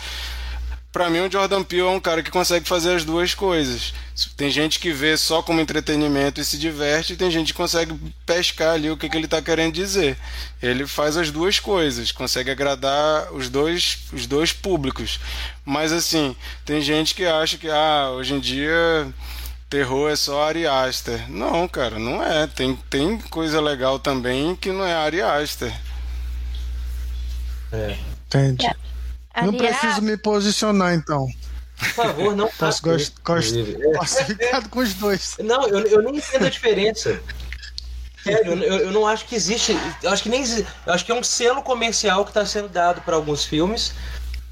para 0.92 1.08
mim 1.08 1.20
o 1.20 1.32
Jordan 1.32 1.64
Peele 1.64 1.86
é 1.86 1.90
um 1.90 1.98
cara 1.98 2.22
que 2.22 2.30
consegue 2.30 2.68
fazer 2.68 2.94
as 2.94 3.04
duas 3.04 3.34
coisas. 3.34 3.94
Tem 4.36 4.50
gente 4.50 4.78
que 4.78 4.92
vê 4.92 5.16
só 5.16 5.42
como 5.42 5.60
entretenimento 5.60 6.40
e 6.40 6.44
se 6.44 6.58
diverte, 6.58 7.14
e 7.14 7.16
tem 7.16 7.30
gente 7.30 7.52
que 7.52 7.56
consegue 7.56 7.98
pescar 8.26 8.74
ali 8.74 8.90
o 8.90 8.96
que, 8.96 9.08
que 9.08 9.16
ele 9.16 9.24
está 9.24 9.40
querendo 9.40 9.72
dizer. 9.72 10.18
Ele 10.62 10.86
faz 10.86 11.16
as 11.16 11.30
duas 11.30 11.58
coisas, 11.58 12.12
consegue 12.12 12.50
agradar 12.50 13.32
os 13.32 13.48
dois, 13.48 14.00
os 14.12 14.26
dois 14.26 14.52
públicos. 14.52 15.18
Mas 15.64 15.92
assim, 15.92 16.36
tem 16.64 16.82
gente 16.82 17.14
que 17.14 17.24
acha 17.24 17.56
que 17.56 17.70
ah, 17.70 18.10
hoje 18.10 18.34
em 18.34 18.40
dia 18.40 19.12
terror 19.70 20.10
é 20.10 20.16
só 20.16 20.46
Ari 20.46 20.66
Aster. 20.66 21.30
Não, 21.30 21.66
cara, 21.66 21.98
não 21.98 22.22
é. 22.22 22.46
Tem, 22.46 22.76
tem 22.90 23.18
coisa 23.18 23.58
legal 23.58 23.98
também 23.98 24.54
que 24.54 24.70
não 24.70 24.84
é 24.84 24.92
Ari 24.92 25.22
Aster. 25.22 25.72
É. 27.72 27.96
Entendi. 28.26 28.66
É. 28.66 28.91
Não 29.42 29.52
preciso 29.54 30.02
me 30.02 30.16
posicionar, 30.16 30.94
então. 30.94 31.26
Por 31.78 31.88
favor, 31.88 32.36
não 32.36 32.48
Posso 32.48 32.82
gost, 32.82 33.12
posso 33.96 34.24
ficar 34.24 34.68
com 34.68 34.80
os 34.80 34.94
dois. 34.94 35.36
Não, 35.40 35.66
eu, 35.66 35.80
eu 35.80 36.02
nem 36.02 36.16
entendo 36.16 36.46
a 36.46 36.50
diferença. 36.50 37.20
Sério, 38.22 38.52
eu, 38.62 38.76
eu 38.78 38.90
não 38.92 39.06
acho 39.06 39.26
que 39.26 39.34
existe. 39.34 39.76
Eu 40.02 40.10
acho 40.10 40.22
que 40.22 40.28
nem 40.28 40.44
Eu 40.86 40.92
acho 40.92 41.04
que 41.04 41.10
é 41.10 41.14
um 41.14 41.22
selo 41.22 41.62
comercial 41.62 42.24
que 42.24 42.30
está 42.30 42.46
sendo 42.46 42.68
dado 42.68 43.00
para 43.00 43.16
alguns 43.16 43.44
filmes. 43.44 43.92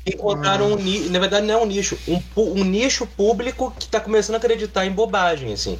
Encontraram 0.05 0.67
ah. 0.67 0.77
um 0.77 1.11
Na 1.11 1.19
verdade, 1.19 1.47
não 1.47 1.55
é 1.55 1.63
um 1.63 1.67
nicho. 1.67 1.97
Um, 2.09 2.21
um 2.37 2.65
nicho 2.65 3.07
público 3.07 3.73
que 3.79 3.85
está 3.85 4.01
começando 4.01 4.35
a 4.35 4.39
acreditar 4.39 4.87
em 4.87 4.93
bobagem, 4.93 5.53
assim. 5.53 5.79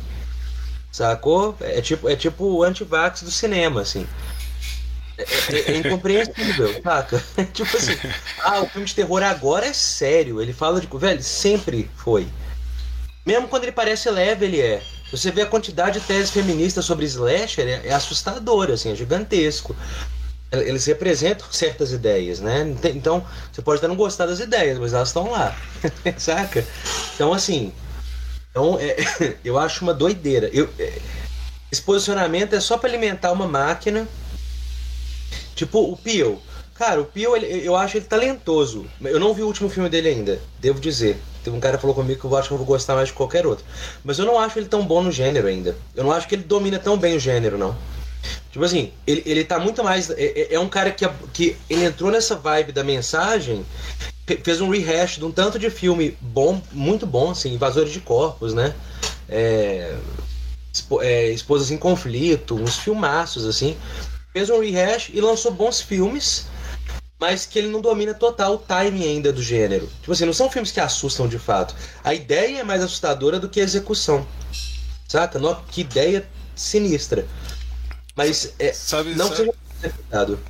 Sacou? 0.93 1.57
É 1.61 1.81
tipo, 1.81 2.09
é 2.09 2.15
tipo 2.15 2.45
o 2.45 2.63
antivax 2.63 3.23
do 3.23 3.31
cinema, 3.31 3.81
assim. 3.81 4.07
É, 5.21 5.55
é, 5.55 5.73
é, 5.73 5.77
incompreensível, 5.77 6.81
saca? 6.83 7.23
tipo 7.53 7.77
assim, 7.77 7.97
ah, 8.41 8.63
o 8.63 8.69
filme 8.69 8.87
de 8.87 8.95
terror 8.95 9.23
agora 9.23 9.67
é 9.67 9.73
sério. 9.73 10.41
Ele 10.41 10.53
fala 10.53 10.81
de. 10.81 10.89
Velho, 10.93 11.23
sempre 11.23 11.91
foi. 11.97 12.27
Mesmo 13.27 13.49
quando 13.49 13.65
ele 13.65 13.73
parece 13.73 14.11
leve, 14.11 14.47
ele 14.47 14.61
é. 14.61 14.83
Você 15.11 15.31
vê 15.31 15.43
a 15.43 15.47
quantidade 15.47 15.99
de 15.99 16.07
teses 16.07 16.31
feministas 16.31 16.85
sobre 16.85 17.05
slasher, 17.05 17.67
é, 17.67 17.89
é 17.89 17.93
assustador, 17.93 18.71
assim, 18.71 18.93
é 18.93 18.95
gigantesco. 18.95 19.75
Eles 20.53 20.85
representam 20.87 21.47
certas 21.53 21.93
ideias, 21.93 22.41
né? 22.41 22.75
Então, 22.85 23.25
você 23.53 23.63
pode 23.63 23.79
até 23.79 23.87
não 23.87 23.95
gostar 23.95 24.27
das 24.27 24.41
ideias, 24.41 24.79
mas 24.79 24.93
elas 24.93 25.09
estão 25.09 25.31
lá, 25.31 25.57
saca? 26.19 26.65
Então, 27.15 27.33
assim, 27.33 27.73
então, 28.51 28.77
é, 28.81 28.97
eu 29.45 29.59
acho 29.59 29.85
uma 29.85 29.95
doideira. 29.95 30.51
Eu, 30.53 30.69
é, 30.79 30.99
esse 31.71 31.83
posicionamento 31.83 32.55
é 32.55 32.61
só 32.61 32.77
para 32.77 32.89
alimentar 32.89 33.31
uma 33.31 33.47
máquina 33.47 34.09
Tipo, 35.61 35.93
o 35.93 35.95
Pio. 35.95 36.41
Cara, 36.75 37.03
o 37.03 37.05
Pio, 37.05 37.37
ele, 37.37 37.67
eu 37.67 37.77
acho 37.77 37.99
ele 37.99 38.07
talentoso. 38.07 38.87
Eu 39.03 39.21
não 39.21 39.35
vi 39.35 39.43
o 39.43 39.47
último 39.47 39.69
filme 39.69 39.91
dele 39.91 40.09
ainda, 40.09 40.41
devo 40.59 40.81
dizer. 40.81 41.21
Teve 41.45 41.55
um 41.55 41.61
cara 41.61 41.77
que 41.77 41.83
falou 41.83 41.95
comigo 41.95 42.19
que 42.19 42.25
eu 42.25 42.35
acho 42.35 42.49
que 42.49 42.55
eu 42.55 42.57
vou 42.57 42.67
gostar 42.67 42.95
mais 42.95 43.09
de 43.09 43.15
qualquer 43.15 43.47
outro. 43.47 43.63
Mas 44.03 44.19
eu 44.19 44.25
não 44.25 44.39
acho 44.39 44.59
ele 44.59 44.69
tão 44.69 44.87
bom 44.87 45.03
no 45.03 45.13
gênero 45.13 45.49
ainda. 45.49 45.77
Eu 45.95 46.03
não 46.03 46.13
acho 46.13 46.27
que 46.27 46.35
ele 46.35 46.45
domina 46.45 46.79
tão 46.79 46.97
bem 46.97 47.15
o 47.15 47.21
gênero, 47.21 47.59
não. 47.59 47.77
Tipo 48.51 48.65
assim, 48.65 48.91
ele, 49.07 49.23
ele 49.27 49.45
tá 49.45 49.59
muito 49.59 49.85
mais. 49.85 50.09
É, 50.09 50.15
é, 50.23 50.55
é 50.55 50.59
um 50.59 50.67
cara 50.67 50.91
que, 50.91 51.07
que 51.31 51.59
ele 51.69 51.85
entrou 51.85 52.11
nessa 52.11 52.37
vibe 52.37 52.73
da 52.73 52.83
mensagem, 52.83 53.63
fez 54.43 54.63
um 54.63 54.71
rehash 54.71 55.19
de 55.19 55.27
um 55.27 55.31
tanto 55.31 55.59
de 55.59 55.69
filme 55.69 56.17
bom, 56.23 56.63
muito 56.73 57.07
bom, 57.07 57.33
assim, 57.33 57.53
Invasores 57.53 57.93
de 57.93 58.01
Corpos, 58.01 58.55
né? 58.55 58.73
É, 59.29 59.95
é, 61.03 61.29
Esposas 61.29 61.71
em 61.71 61.77
Conflito, 61.77 62.55
uns 62.55 62.79
filmaços, 62.79 63.45
assim 63.45 63.77
fez 64.33 64.51
um 64.51 64.61
rehash 64.61 65.11
e 65.13 65.21
lançou 65.21 65.53
bons 65.53 65.81
filmes, 65.81 66.47
mas 67.19 67.45
que 67.45 67.59
ele 67.59 67.69
não 67.69 67.81
domina 67.81 68.15
total 68.15 68.55
o 68.55 68.59
timing 68.59 69.05
ainda 69.05 69.33
do 69.33 69.43
gênero. 69.43 69.89
Tipo 70.01 70.13
assim, 70.13 70.25
não 70.25 70.33
são 70.33 70.51
filmes 70.51 70.73
que 70.73 70.81
assustam 70.81 71.29
de 71.29 71.39
fato. 71.39 71.75
A 72.03 72.15
ideia 72.15 72.61
é 72.61 72.65
mais 72.65 72.83
assustadora 72.83 73.39
do 73.39 73.49
que 73.49 73.61
a 73.61 73.65
execução. 73.65 74.27
Saca? 75.07 75.39
Não, 75.39 75.55
que 75.71 75.83
ideia 75.83 76.27
sinistra. 76.55 77.27
Mas 78.15 78.55
é, 78.59 78.73
sabe, 78.73 79.15
não 79.15 79.29
sabe, 79.29 79.51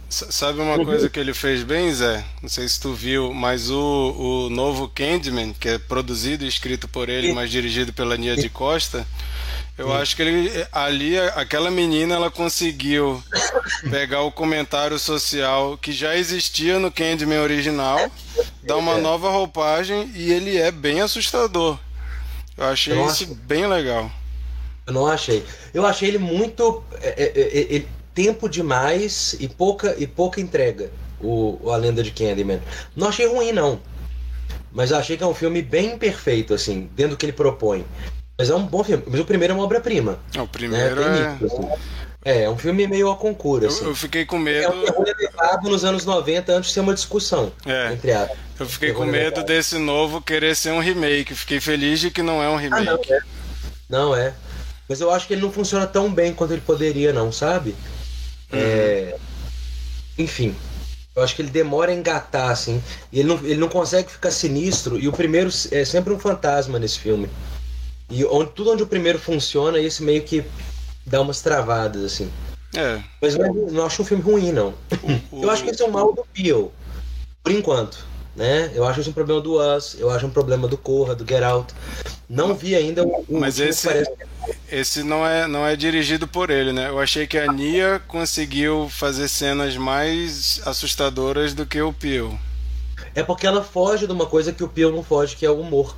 Sabe 0.08 0.60
uma 0.60 0.84
coisa 0.84 1.08
que 1.08 1.20
ele 1.20 1.32
fez 1.32 1.62
bem, 1.62 1.92
Zé? 1.94 2.24
Não 2.42 2.48
sei 2.48 2.68
se 2.68 2.80
tu 2.80 2.92
viu, 2.92 3.32
mas 3.32 3.70
o, 3.70 4.46
o 4.46 4.50
novo 4.50 4.88
Candyman, 4.88 5.52
que 5.52 5.68
é 5.68 5.78
produzido 5.78 6.44
e 6.44 6.48
escrito 6.48 6.88
por 6.88 7.08
ele, 7.08 7.32
mas 7.32 7.50
dirigido 7.50 7.92
pela 7.92 8.16
Nia 8.16 8.36
de 8.36 8.48
Costa, 8.48 9.06
eu 9.80 9.92
acho 9.94 10.14
que 10.14 10.22
ele 10.22 10.66
ali 10.70 11.18
aquela 11.18 11.70
menina 11.70 12.14
ela 12.14 12.30
conseguiu 12.30 13.22
pegar 13.90 14.22
o 14.22 14.30
comentário 14.30 14.98
social 14.98 15.78
que 15.78 15.90
já 15.90 16.14
existia 16.16 16.78
no 16.78 16.92
Candyman 16.92 17.40
original, 17.40 17.98
dar 18.62 18.76
uma 18.76 18.98
é. 18.98 19.00
nova 19.00 19.30
roupagem 19.30 20.10
e 20.14 20.30
ele 20.30 20.58
é 20.58 20.70
bem 20.70 21.00
assustador. 21.00 21.78
Eu 22.58 22.64
achei 22.66 22.92
eu 22.92 23.06
isso 23.06 23.24
acho... 23.24 23.34
bem 23.34 23.66
legal. 23.66 24.10
Eu 24.86 24.92
não 24.92 25.06
achei. 25.06 25.44
Eu 25.72 25.86
achei 25.86 26.08
ele 26.08 26.18
muito 26.18 26.84
é, 27.00 27.32
é, 27.34 27.76
é, 27.76 27.84
tempo 28.14 28.48
demais 28.48 29.34
e 29.40 29.48
pouca 29.48 29.94
e 29.98 30.06
pouca 30.06 30.40
entrega. 30.40 30.90
O, 31.22 31.58
o 31.62 31.70
a 31.70 31.76
lenda 31.76 32.02
de 32.02 32.10
Candyman. 32.10 32.60
Não 32.94 33.08
achei 33.08 33.26
ruim 33.26 33.52
não. 33.52 33.80
Mas 34.72 34.92
achei 34.92 35.16
que 35.16 35.22
é 35.22 35.26
um 35.26 35.34
filme 35.34 35.62
bem 35.62 35.98
perfeito, 35.98 36.54
assim, 36.54 36.88
dentro 36.94 37.12
do 37.12 37.16
que 37.16 37.26
ele 37.26 37.32
propõe. 37.32 37.84
Mas 38.40 38.48
é 38.48 38.54
um 38.54 38.62
bom 38.62 38.82
filme. 38.82 39.02
Mas 39.06 39.20
o 39.20 39.24
primeiro 39.26 39.52
é 39.52 39.54
uma 39.54 39.64
obra-prima. 39.64 40.18
O 40.34 40.48
primeiro 40.48 40.98
né? 40.98 41.38
é... 41.38 41.44
Assim. 41.44 41.68
É, 42.24 42.42
é 42.44 42.50
um 42.50 42.56
filme 42.56 42.86
meio 42.86 43.10
a 43.10 43.16
concurso. 43.16 43.66
Assim. 43.66 43.84
Eu, 43.84 43.90
eu, 43.90 43.94
fiquei 43.94 44.24
com 44.24 44.38
medo. 44.38 44.64
É 44.64 44.68
um 44.70 44.82
terror 44.82 45.06
elevado 45.06 45.68
nos 45.68 45.84
anos 45.84 46.06
90 46.06 46.50
antes 46.50 46.68
de 46.68 46.74
ser 46.74 46.80
uma 46.80 46.94
discussão. 46.94 47.52
É. 47.66 47.92
Entre 47.92 48.12
a... 48.12 48.30
Eu 48.58 48.64
fiquei 48.64 48.94
com 48.94 49.04
medo 49.04 49.26
elevado. 49.26 49.44
desse 49.44 49.76
novo 49.76 50.22
querer 50.22 50.56
ser 50.56 50.72
um 50.72 50.80
remake. 50.80 51.34
Fiquei 51.34 51.60
feliz 51.60 52.00
de 52.00 52.10
que 52.10 52.22
não 52.22 52.42
é 52.42 52.48
um 52.48 52.56
remake. 52.56 52.88
Ah, 52.88 52.92
não, 52.92 53.16
é. 53.16 53.20
não 53.90 54.16
é. 54.16 54.32
Mas 54.88 55.02
eu 55.02 55.10
acho 55.10 55.26
que 55.26 55.34
ele 55.34 55.42
não 55.42 55.52
funciona 55.52 55.86
tão 55.86 56.10
bem 56.10 56.32
quanto 56.32 56.54
ele 56.54 56.62
poderia, 56.62 57.12
não, 57.12 57.30
sabe? 57.30 57.76
Uhum. 58.50 58.58
É... 58.58 59.16
Enfim. 60.16 60.56
Eu 61.14 61.22
acho 61.22 61.36
que 61.36 61.42
ele 61.42 61.50
demora 61.50 61.92
a 61.92 61.94
engatar, 61.94 62.48
assim. 62.48 62.82
E 63.12 63.20
ele 63.20 63.28
não, 63.28 63.36
ele 63.44 63.60
não 63.60 63.68
consegue 63.68 64.10
ficar 64.10 64.30
sinistro. 64.30 64.98
E 64.98 65.08
o 65.08 65.12
primeiro 65.12 65.50
é 65.70 65.84
sempre 65.84 66.10
um 66.10 66.18
fantasma 66.18 66.78
nesse 66.78 66.98
filme. 66.98 67.28
E 68.10 68.24
onde, 68.24 68.50
tudo 68.50 68.72
onde 68.72 68.82
o 68.82 68.86
primeiro 68.86 69.18
funciona, 69.18 69.78
esse 69.78 70.02
meio 70.02 70.22
que 70.22 70.44
dá 71.06 71.20
umas 71.20 71.40
travadas, 71.40 72.02
assim. 72.04 72.30
É. 72.74 73.00
Mas 73.20 73.36
não, 73.36 73.52
não 73.52 73.86
acho 73.86 74.02
um 74.02 74.04
filme 74.04 74.22
ruim, 74.22 74.52
não. 74.52 74.74
O, 75.32 75.36
o... 75.38 75.42
Eu 75.44 75.50
acho 75.50 75.62
que 75.64 75.70
esse 75.70 75.82
é 75.82 75.86
o 75.86 75.92
mal 75.92 76.12
do 76.12 76.24
Peel. 76.32 76.72
Por 77.42 77.52
enquanto. 77.52 78.10
Né? 78.34 78.70
Eu 78.74 78.84
acho 78.84 79.00
isso 79.00 79.10
um 79.10 79.12
problema 79.12 79.40
do 79.40 79.58
Us, 79.60 79.96
eu 79.98 80.08
acho 80.08 80.24
um 80.24 80.30
problema 80.30 80.68
do 80.68 80.78
Corra, 80.78 81.16
do 81.16 81.26
Get 81.26 81.42
Out. 81.42 81.74
Não 82.28 82.54
vi 82.54 82.76
ainda 82.76 83.02
o, 83.02 83.24
o 83.28 83.40
Mas 83.40 83.58
esse, 83.58 83.88
parece... 83.88 84.12
esse 84.70 85.02
não, 85.02 85.26
é, 85.26 85.48
não 85.48 85.66
é 85.66 85.74
dirigido 85.74 86.28
por 86.28 86.48
ele, 86.48 86.72
né? 86.72 86.88
Eu 86.88 87.00
achei 87.00 87.26
que 87.26 87.36
a 87.36 87.52
Nia 87.52 88.00
conseguiu 88.06 88.88
fazer 88.88 89.26
cenas 89.26 89.76
mais 89.76 90.62
assustadoras 90.64 91.54
do 91.54 91.66
que 91.66 91.82
o 91.82 91.92
Pio. 91.92 92.38
É 93.14 93.22
porque 93.22 93.46
ela 93.46 93.64
foge 93.64 94.06
de 94.06 94.12
uma 94.12 94.26
coisa 94.26 94.52
que 94.52 94.62
o 94.62 94.68
Pio 94.68 94.92
não 94.92 95.02
foge, 95.02 95.34
que 95.34 95.44
é 95.44 95.50
o 95.50 95.60
humor. 95.60 95.96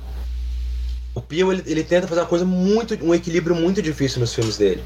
O 1.15 1.21
Pio 1.21 1.51
ele, 1.51 1.63
ele 1.65 1.83
tenta 1.83 2.07
fazer 2.07 2.21
uma 2.21 2.27
coisa 2.27 2.45
muito. 2.45 2.97
um 3.03 3.13
equilíbrio 3.13 3.55
muito 3.55 3.81
difícil 3.81 4.19
nos 4.19 4.33
filmes 4.33 4.57
dele. 4.57 4.83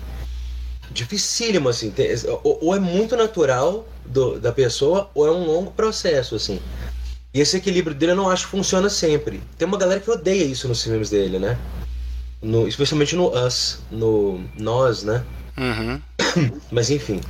Dificílimo, 0.92 1.70
assim. 1.70 1.92
Tem, 1.92 2.10
ou, 2.44 2.60
ou, 2.62 2.76
é 2.76 2.80
muito 2.80 3.16
natural 3.16 3.88
do, 4.06 4.40
da 4.40 4.52
pessoa, 4.52 5.10
ou 5.14 5.28
é 5.28 5.32
um 5.32 5.46
longo 5.46 5.72
processo, 5.72 6.36
assim. 6.36 6.60
E 7.34 7.40
esse 7.40 7.58
equilíbrio 7.58 7.96
dele 7.96 8.14
eu 8.14 8.16
não 8.16 8.30
acho 8.30 8.46
que 8.46 8.52
funciona 8.52 8.90
sempre. 8.90 9.42
Tem 9.58 9.68
uma 9.68 9.78
galera 9.78 10.00
que 10.00 10.10
odeia 10.10 10.44
isso 10.44 10.68
nos 10.68 10.84
filmes 10.84 11.10
dele, 11.10 11.40
né? 11.40 11.58
No, 12.42 12.68
especialmente 12.68 13.16
no 13.16 13.34
Us, 13.36 13.80
no 13.92 14.44
Nós, 14.58 15.04
né? 15.04 15.24
Uhum. 15.58 16.02
Mas 16.72 16.90
enfim. 16.90 17.22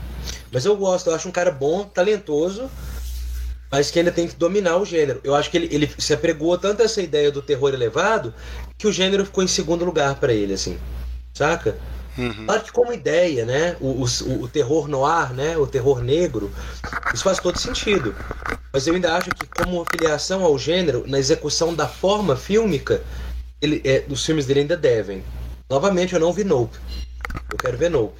Mas 0.52 0.66
eu 0.66 0.76
gosto, 0.76 1.10
eu 1.10 1.16
acho 1.16 1.28
um 1.28 1.32
cara 1.32 1.52
bom, 1.52 1.84
talentoso, 1.84 2.70
mas 3.70 3.92
que 3.92 4.00
ainda 4.00 4.12
tem 4.12 4.28
que 4.28 4.36
dominar 4.36 4.78
o 4.78 4.86
gênero. 4.86 5.20
Eu 5.24 5.36
acho 5.36 5.52
que 5.52 5.58
ele, 5.58 5.68
ele 5.72 5.90
se 5.98 6.14
apregou 6.14 6.58
tanto 6.58 6.82
a 6.82 6.86
essa 6.86 7.02
ideia 7.02 7.32
do 7.32 7.42
terror 7.42 7.74
elevado 7.74 8.34
que 8.78 8.88
o 8.88 8.92
gênero 8.92 9.26
ficou 9.26 9.44
em 9.44 9.48
segundo 9.48 9.84
lugar 9.84 10.16
para 10.16 10.34
ele, 10.34 10.54
assim. 10.54 10.78
Saca? 11.34 11.78
Uhum. 12.18 12.46
Claro 12.46 12.64
que 12.64 12.72
como 12.72 12.94
ideia, 12.94 13.46
né? 13.46 13.78
O, 13.80 14.04
o, 14.04 14.44
o, 14.44 14.48
terror 14.48 14.88
noir, 14.88 15.34
né? 15.34 15.58
O 15.58 15.68
terror 15.68 16.02
negro, 16.02 16.52
isso 17.14 17.24
faz 17.24 17.40
todo 17.40 17.60
sentido. 17.60 18.16
Mas 18.74 18.88
eu 18.88 18.96
ainda 18.96 19.16
acho 19.16 19.30
que 19.30 19.46
como 19.46 19.86
filiação 19.92 20.44
ao 20.44 20.58
gênero, 20.58 21.06
na 21.08 21.20
execução 21.20 21.76
da 21.76 21.88
forma 21.88 22.36
fílmica, 22.36 23.04
ele, 23.62 23.82
é, 23.86 24.04
os 24.10 24.26
filmes 24.26 24.46
dele 24.46 24.62
ainda 24.62 24.78
devem. 24.78 25.24
Novamente, 25.70 26.14
eu 26.14 26.20
não 26.20 26.34
vi 26.34 26.44
Nope. 26.44 26.78
Eu 27.52 27.58
quero 27.58 27.78
ver 27.78 27.90
Nope 27.90 28.20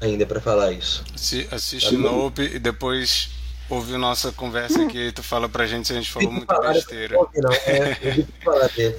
ainda 0.00 0.24
para 0.26 0.40
falar 0.40 0.72
isso. 0.72 1.04
Se, 1.14 1.46
assiste 1.50 1.94
tá 1.94 2.00
Nope 2.00 2.42
e 2.42 2.58
depois 2.58 3.30
ouviu 3.70 3.98
nossa 3.98 4.32
conversa 4.32 4.82
aqui 4.82 4.98
e 4.98 5.12
tu 5.12 5.22
fala 5.22 5.48
pra 5.48 5.66
gente 5.66 5.86
se 5.86 5.92
a 5.92 5.96
gente 5.96 6.10
falou 6.10 6.32
muito 6.32 6.46
besteira. 6.60 7.16
Não, 7.16 7.52
é, 7.52 7.96
eu 8.02 8.14
vi 8.14 8.26
falar 8.44 8.68
dele. 8.68 8.96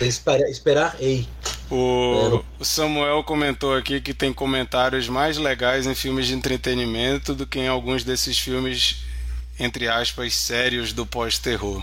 Esperar, 0.00 0.48
esperar 0.48 0.96
ei. 0.98 1.28
O, 1.70 2.42
Samuel 2.60 3.22
comentou 3.22 3.76
aqui 3.76 4.00
que 4.00 4.12
tem 4.12 4.32
comentários 4.32 5.08
mais 5.08 5.38
legais 5.38 5.86
em 5.86 5.94
filmes 5.94 6.26
de 6.26 6.34
entretenimento 6.34 7.34
do 7.34 7.46
que 7.46 7.60
em 7.60 7.68
alguns 7.68 8.02
desses 8.02 8.36
filmes, 8.38 9.04
entre 9.58 9.86
aspas, 9.86 10.34
sérios 10.34 10.92
do 10.92 11.06
pós-terror. 11.06 11.82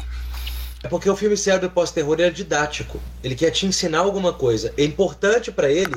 É 0.84 0.90
porque 0.90 1.10
o 1.10 1.16
filme 1.16 1.36
sério 1.36 1.62
do 1.62 1.70
pós-terror 1.70 2.20
é 2.20 2.30
didático. 2.30 3.00
Ele 3.24 3.36
quer 3.36 3.50
te 3.50 3.66
ensinar 3.66 4.00
alguma 4.00 4.32
coisa. 4.34 4.74
É 4.78 4.84
importante 4.84 5.52
para 5.52 5.72
ele 5.72 5.96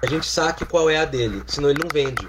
que 0.00 0.06
a 0.06 0.08
gente 0.08 0.26
saque 0.26 0.64
qual 0.64 0.88
é 0.88 0.96
a 0.96 1.04
dele, 1.04 1.42
senão 1.46 1.68
ele 1.68 1.80
não 1.82 1.88
vende. 1.92 2.26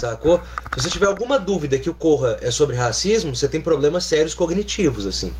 Sacou? 0.00 0.40
Se 0.76 0.82
você 0.82 0.90
tiver 0.90 1.06
alguma 1.06 1.38
dúvida 1.38 1.78
que 1.78 1.90
o 1.90 1.94
Corra 1.94 2.38
é 2.40 2.50
sobre 2.50 2.76
racismo, 2.76 3.34
você 3.34 3.48
tem 3.48 3.60
problemas 3.60 4.04
sérios 4.04 4.34
cognitivos, 4.34 5.06
assim. 5.06 5.32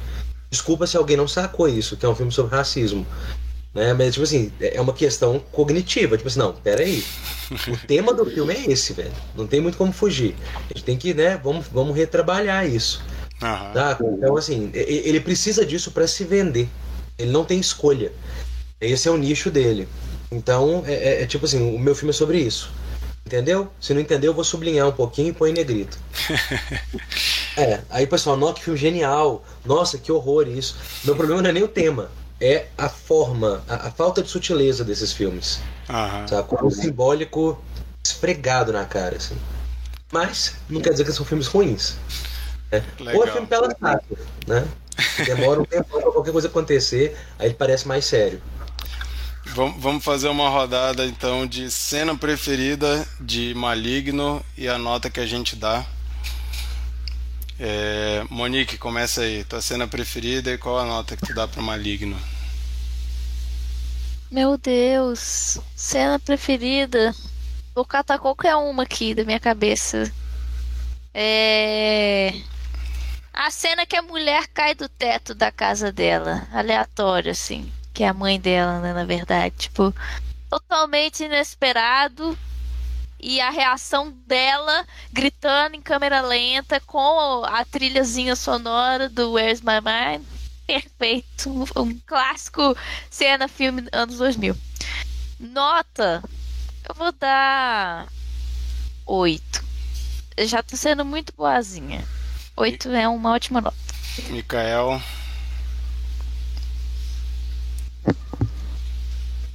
Desculpa 0.51 0.87
se 0.87 0.97
alguém 0.97 1.17
não 1.17 1.29
sacou 1.29 1.69
isso, 1.69 1.97
que 1.97 2.05
é 2.05 2.09
um 2.09 2.15
filme 2.15 2.33
sobre 2.33 2.57
racismo. 2.57 3.07
Né? 3.75 3.93
Mas, 3.93 4.15
tipo 4.15 4.25
assim, 4.25 4.51
é 4.61 4.81
uma 4.81 4.93
questão 4.93 5.39
cognitiva. 5.53 6.17
Tipo 6.17 6.29
assim, 6.29 6.39
não, 6.41 6.53
peraí. 6.53 7.05
O 7.69 7.77
tema 7.87 8.13
do 8.13 8.27
filme 8.27 8.53
é 8.55 8.71
esse, 8.71 8.93
velho. 8.93 9.13
Não 9.37 9.47
tem 9.47 9.61
muito 9.61 9.79
como 9.79 9.93
fugir. 9.93 10.35
A 10.55 10.75
gente 10.75 10.85
tem 10.85 10.97
que, 10.97 11.15
né, 11.15 11.41
vamos, 11.43 11.67
vamos 11.69 11.97
retrabalhar 11.97 12.67
isso. 12.69 13.01
Uhum. 13.41 13.73
Tá? 13.73 13.99
Então, 14.01 14.37
assim, 14.37 14.71
ele 14.75 15.21
precisa 15.21 15.65
disso 15.65 15.93
para 15.93 16.09
se 16.09 16.25
vender. 16.25 16.69
Ele 17.17 17.31
não 17.31 17.45
tem 17.45 17.61
escolha. 17.61 18.13
Esse 18.81 19.09
é 19.09 19.11
o 19.11 19.17
nicho 19.17 19.51
dele. 19.51 19.89
Então, 20.31 20.83
é, 20.87 20.95
é, 20.95 21.23
é 21.23 21.27
tipo 21.27 21.45
assim, 21.45 21.75
o 21.75 21.79
meu 21.79 21.95
filme 21.95 22.11
é 22.11 22.15
sobre 22.15 22.39
isso. 22.39 22.71
Entendeu? 23.29 23.69
Se 23.79 23.93
não 23.93 24.01
entendeu, 24.01 24.31
eu 24.31 24.35
vou 24.35 24.43
sublinhar 24.43 24.89
um 24.89 24.93
pouquinho 24.93 25.29
e 25.29 25.33
põe 25.35 25.51
em 25.51 25.53
negrito. 25.53 25.99
é, 27.59 27.81
aí 27.91 28.07
pessoal, 28.07 28.39
nossa, 28.39 28.55
que 28.55 28.63
filme 28.63 28.79
genial. 28.79 29.45
Nossa, 29.67 29.99
que 29.99 30.11
horror 30.11 30.49
isso. 30.49 30.79
Meu 31.05 31.15
problema 31.15 31.43
não 31.43 31.51
é 31.51 31.53
nem 31.53 31.63
o 31.63 31.69
tema, 31.69 32.11
é 32.41 32.69
a 32.79 32.89
forma, 32.89 33.63
a, 33.69 33.89
a 33.89 33.91
falta 33.91 34.23
de 34.23 34.31
sutileza 34.31 34.83
desses 34.83 35.13
filmes. 35.13 35.61
Uhum. 35.91 36.27
Sabe? 36.27 36.49
Com 36.49 36.67
o 36.67 36.71
simbólico 36.71 37.63
esfregado 38.03 38.73
na 38.73 38.87
cara, 38.87 39.17
assim. 39.17 39.37
Mas 40.11 40.55
não 40.71 40.81
quer 40.81 40.93
dizer 40.93 41.05
que 41.05 41.13
são 41.13 41.27
filmes 41.27 41.49
ruins. 41.49 41.97
Né? 42.73 42.83
Ou 43.15 43.25
é 43.25 43.31
filme 43.31 43.47
pela 43.47 43.69
né? 44.47 44.67
Demora 45.27 45.61
um 45.61 45.65
tempo 45.67 46.01
pra 46.01 46.11
qualquer 46.11 46.33
coisa 46.33 46.49
acontecer, 46.49 47.15
aí 47.39 47.49
ele 47.49 47.55
parece 47.55 47.87
mais 47.87 48.07
sério. 48.07 48.41
Vamos 49.55 50.05
fazer 50.05 50.29
uma 50.29 50.49
rodada 50.49 51.05
então 51.07 51.47
de 51.47 51.71
cena 51.71 52.17
preferida 52.17 53.07
de 53.21 53.55
Maligno 53.55 54.45
e 54.57 54.69
a 54.69 54.79
nota 54.79 55.11
que 55.11 55.19
a 55.19 55.27
gente 55.27 55.57
dá. 55.57 55.85
É, 57.59 58.25
Monique, 58.31 58.79
começa 58.79 59.23
aí. 59.23 59.43
Tua 59.45 59.61
cena 59.61 59.89
preferida 59.89 60.53
e 60.53 60.59
qual 60.59 60.79
a 60.79 60.85
nota 60.85 61.17
que 61.17 61.27
tu 61.27 61.35
dá 61.35 61.49
para 61.49 61.63
Maligno? 61.63 62.17
Meu 64.31 64.57
Deus, 64.59 65.59
cena 65.75 66.19
preferida. 66.19 67.15
Vou 67.75 67.85
catar 67.85 68.19
qualquer 68.19 68.55
uma 68.55 68.83
aqui 68.85 69.15
da 69.15 69.25
minha 69.25 69.41
cabeça. 69.41 70.13
É. 71.13 72.33
A 73.33 73.51
cena 73.51 73.87
que 73.87 73.97
a 73.97 74.03
mulher 74.03 74.47
cai 74.49 74.75
do 74.75 74.89
teto 74.89 75.35
da 75.35 75.51
casa 75.51 75.91
dela. 75.91 76.47
Aleatório, 76.53 77.33
assim 77.33 77.73
que 77.99 78.05
é 78.05 78.09
a 78.09 78.15
mãe 78.15 78.39
dela, 78.39 78.79
né, 78.79 78.93
na 78.93 79.05
verdade. 79.05 79.57
Tipo, 79.59 79.93
totalmente 80.49 81.25
inesperado. 81.25 82.39
E 83.19 83.41
a 83.41 83.51
reação 83.51 84.13
dela 84.25 84.87
gritando 85.13 85.75
em 85.75 85.83
câmera 85.83 86.21
lenta 86.21 86.79
com 86.79 87.43
a 87.45 87.65
trilhazinha 87.65 88.37
sonora 88.37 89.09
do 89.09 89.33
Where's 89.33 89.61
My 89.61 89.81
Mind. 89.83 90.25
Perfeito. 90.65 91.51
Um, 91.51 91.83
um 91.83 92.01
clássico 92.07 92.77
cena 93.11 93.49
filme 93.49 93.89
anos 93.91 94.19
2000. 94.19 94.57
Nota. 95.41 96.23
Eu 96.89 96.95
vou 96.95 97.11
dar. 97.11 98.07
8. 99.07 99.65
Já 100.47 100.63
tô 100.63 100.77
sendo 100.77 101.05
muito 101.05 101.35
boazinha. 101.37 102.07
8 102.57 102.91
é 102.91 103.09
uma 103.09 103.33
ótima 103.33 103.61
nota. 103.61 103.77
Mikael. 104.29 105.03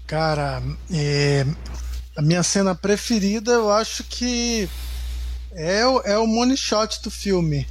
Cara, 0.06 0.62
é, 0.92 1.46
a 2.16 2.22
minha 2.22 2.44
cena 2.44 2.76
preferida 2.76 3.52
eu 3.52 3.72
acho 3.72 4.04
que 4.04 4.70
é, 5.52 5.86
o, 5.86 6.02
é 6.02 6.18
o 6.18 6.28
money 6.28 6.58
shot 6.58 7.02
do 7.02 7.10
filme. 7.10 7.68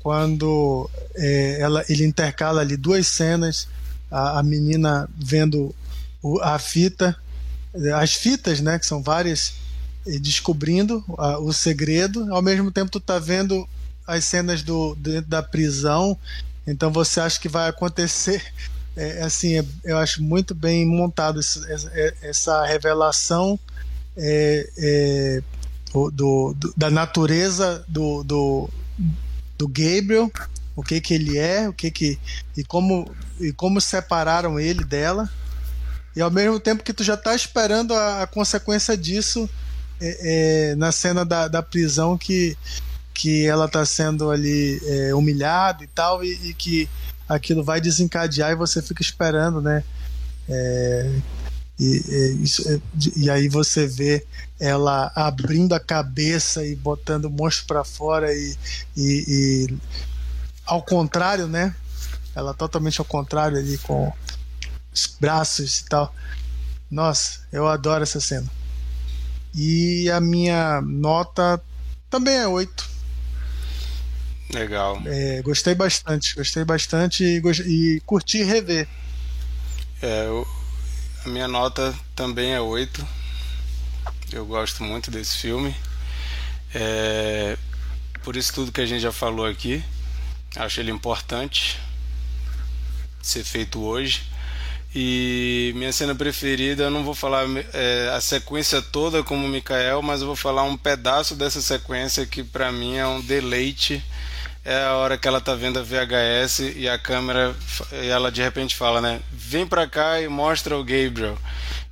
Quando 0.00 0.88
é, 1.14 1.60
ela, 1.60 1.84
ele 1.88 2.04
intercala 2.04 2.60
ali 2.60 2.76
duas 2.76 3.06
cenas, 3.06 3.68
a, 4.10 4.38
a 4.38 4.42
menina 4.42 5.08
vendo 5.16 5.74
o, 6.22 6.40
a 6.40 6.58
fita, 6.58 7.16
as 7.96 8.14
fitas, 8.14 8.60
né, 8.60 8.78
que 8.78 8.86
são 8.86 9.02
várias, 9.02 9.54
descobrindo 10.20 11.04
a, 11.18 11.38
o 11.38 11.52
segredo, 11.52 12.32
ao 12.32 12.40
mesmo 12.40 12.70
tempo 12.70 12.90
tu 12.90 13.00
tá 13.00 13.18
vendo 13.18 13.68
as 14.06 14.24
cenas 14.24 14.62
do, 14.62 14.94
dentro 14.94 15.28
da 15.28 15.42
prisão, 15.42 16.16
então 16.66 16.90
você 16.90 17.20
acha 17.20 17.38
que 17.38 17.48
vai 17.48 17.68
acontecer 17.68 18.42
é, 18.96 19.18
é, 19.18 19.22
assim, 19.22 19.58
é, 19.58 19.64
eu 19.84 19.98
acho 19.98 20.22
muito 20.22 20.54
bem 20.54 20.86
montado 20.86 21.38
essa, 21.38 21.92
essa 22.22 22.64
revelação 22.64 23.58
é, 24.16 24.70
é 24.78 25.42
do, 25.92 26.52
do, 26.52 26.74
da 26.76 26.90
natureza 26.90 27.84
do, 27.88 28.22
do, 28.22 28.70
do 29.56 29.68
Gabriel, 29.68 30.30
o 30.74 30.82
que 30.82 31.00
que 31.00 31.14
ele 31.14 31.38
é, 31.38 31.68
o 31.68 31.72
que 31.72 31.90
que 31.90 32.18
e 32.56 32.64
como 32.64 33.10
e 33.40 33.52
como 33.52 33.80
separaram 33.80 34.58
ele 34.58 34.84
dela. 34.84 35.30
E 36.14 36.20
ao 36.20 36.30
mesmo 36.30 36.58
tempo 36.58 36.82
que 36.82 36.92
tu 36.92 37.04
já 37.04 37.14
está 37.14 37.34
esperando 37.34 37.92
a, 37.94 38.22
a, 38.22 38.26
consequência 38.26 38.96
disso 38.96 39.48
é, 40.00 40.70
é, 40.70 40.74
na 40.76 40.90
cena 40.90 41.24
da, 41.24 41.48
da 41.48 41.62
prisão 41.62 42.16
que 42.16 42.56
que 43.14 43.46
ela 43.46 43.64
está 43.64 43.84
sendo 43.86 44.30
ali 44.30 44.78
é, 44.84 45.14
humilhada 45.14 45.82
e 45.82 45.86
tal 45.86 46.22
e, 46.22 46.50
e 46.50 46.54
que 46.54 46.88
aquilo 47.28 47.64
vai 47.64 47.80
desencadear 47.80 48.52
e 48.52 48.56
você 48.56 48.80
fica 48.80 49.02
esperando, 49.02 49.60
né? 49.60 49.82
É, 50.48 51.20
e, 51.78 51.84
e, 51.84 52.42
isso, 52.42 52.68
é, 52.70 52.80
e, 53.16 53.28
aí 53.28 53.48
você 53.48 53.86
vê 53.86 54.24
ela 54.58 55.12
abrindo 55.14 55.74
a 55.74 55.80
cabeça 55.80 56.64
e 56.64 56.74
botando 56.74 57.26
o 57.26 57.30
monstro 57.30 57.66
para 57.66 57.84
fora 57.84 58.32
e, 58.32 58.56
e, 58.96 59.24
e, 59.68 59.78
ao 60.64 60.82
contrário, 60.82 61.46
né? 61.46 61.74
Ela 62.34 62.54
totalmente 62.54 63.00
ao 63.00 63.04
contrário 63.04 63.58
ali 63.58 63.78
com 63.78 64.12
os 64.92 65.06
braços 65.20 65.80
e 65.80 65.84
tal. 65.86 66.14
Nossa, 66.90 67.40
eu 67.52 67.66
adoro 67.66 68.02
essa 68.02 68.20
cena. 68.20 68.46
E 69.54 70.10
a 70.10 70.20
minha 70.20 70.80
nota 70.82 71.60
também 72.10 72.36
é 72.36 72.46
8. 72.46 72.95
Legal. 74.50 75.02
É, 75.06 75.42
gostei 75.42 75.74
bastante, 75.74 76.34
gostei 76.34 76.64
bastante 76.64 77.24
e, 77.24 77.40
e 77.66 78.00
curti 78.00 78.42
rever. 78.42 78.86
É, 80.00 80.26
eu, 80.26 80.46
a 81.24 81.28
minha 81.28 81.48
nota 81.48 81.94
também 82.14 82.52
é 82.52 82.60
8. 82.60 83.06
Eu 84.32 84.46
gosto 84.46 84.82
muito 84.84 85.10
desse 85.10 85.36
filme. 85.36 85.74
É, 86.74 87.56
por 88.22 88.36
isso 88.36 88.52
tudo 88.52 88.72
que 88.72 88.80
a 88.80 88.86
gente 88.86 89.00
já 89.00 89.12
falou 89.12 89.46
aqui. 89.46 89.82
Acho 90.56 90.80
ele 90.80 90.90
importante 90.90 91.78
ser 93.22 93.44
feito 93.44 93.82
hoje. 93.82 94.22
E 94.94 95.72
minha 95.76 95.92
cena 95.92 96.14
preferida, 96.14 96.84
eu 96.84 96.90
não 96.90 97.04
vou 97.04 97.14
falar 97.14 97.44
é, 97.74 98.10
a 98.14 98.20
sequência 98.20 98.80
toda 98.80 99.22
como 99.22 99.44
o 99.44 99.48
Mikael, 99.48 100.00
mas 100.00 100.20
eu 100.20 100.26
vou 100.26 100.36
falar 100.36 100.62
um 100.62 100.76
pedaço 100.76 101.34
dessa 101.34 101.60
sequência 101.60 102.24
que 102.24 102.42
para 102.42 102.72
mim 102.72 102.96
é 102.96 103.06
um 103.06 103.20
deleite. 103.20 104.02
É 104.68 104.82
a 104.82 104.94
hora 104.94 105.16
que 105.16 105.28
ela 105.28 105.40
tá 105.40 105.54
vendo 105.54 105.78
a 105.78 105.82
VHS 105.82 106.74
e 106.74 106.88
a 106.88 106.98
câmera 106.98 107.54
e 107.92 108.08
ela 108.08 108.32
de 108.32 108.42
repente 108.42 108.74
fala, 108.74 109.00
né? 109.00 109.20
Vem 109.30 109.64
pra 109.64 109.86
cá 109.86 110.20
e 110.20 110.26
mostra 110.26 110.76
o 110.76 110.82
Gabriel. 110.82 111.38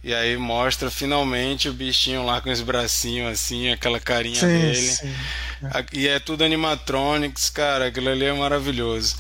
E 0.03 0.13
aí 0.13 0.37
mostra 0.37 0.91
finalmente 0.91 1.69
o 1.69 1.73
bichinho 1.73 2.27
lá 2.27 2.41
com 2.41 2.51
os 2.51 2.61
bracinhos 2.61 3.33
assim, 3.33 3.71
aquela 3.71 4.01
carinha 4.01 4.41
sim, 4.41 4.49
dele. 4.49 4.89
Sim. 4.89 5.15
E 5.93 6.09
é 6.09 6.19
tudo 6.19 6.43
animatronics, 6.43 7.49
cara, 7.49 7.87
aquilo 7.87 8.09
ali 8.09 8.25
é 8.25 8.33
maravilhoso. 8.33 9.15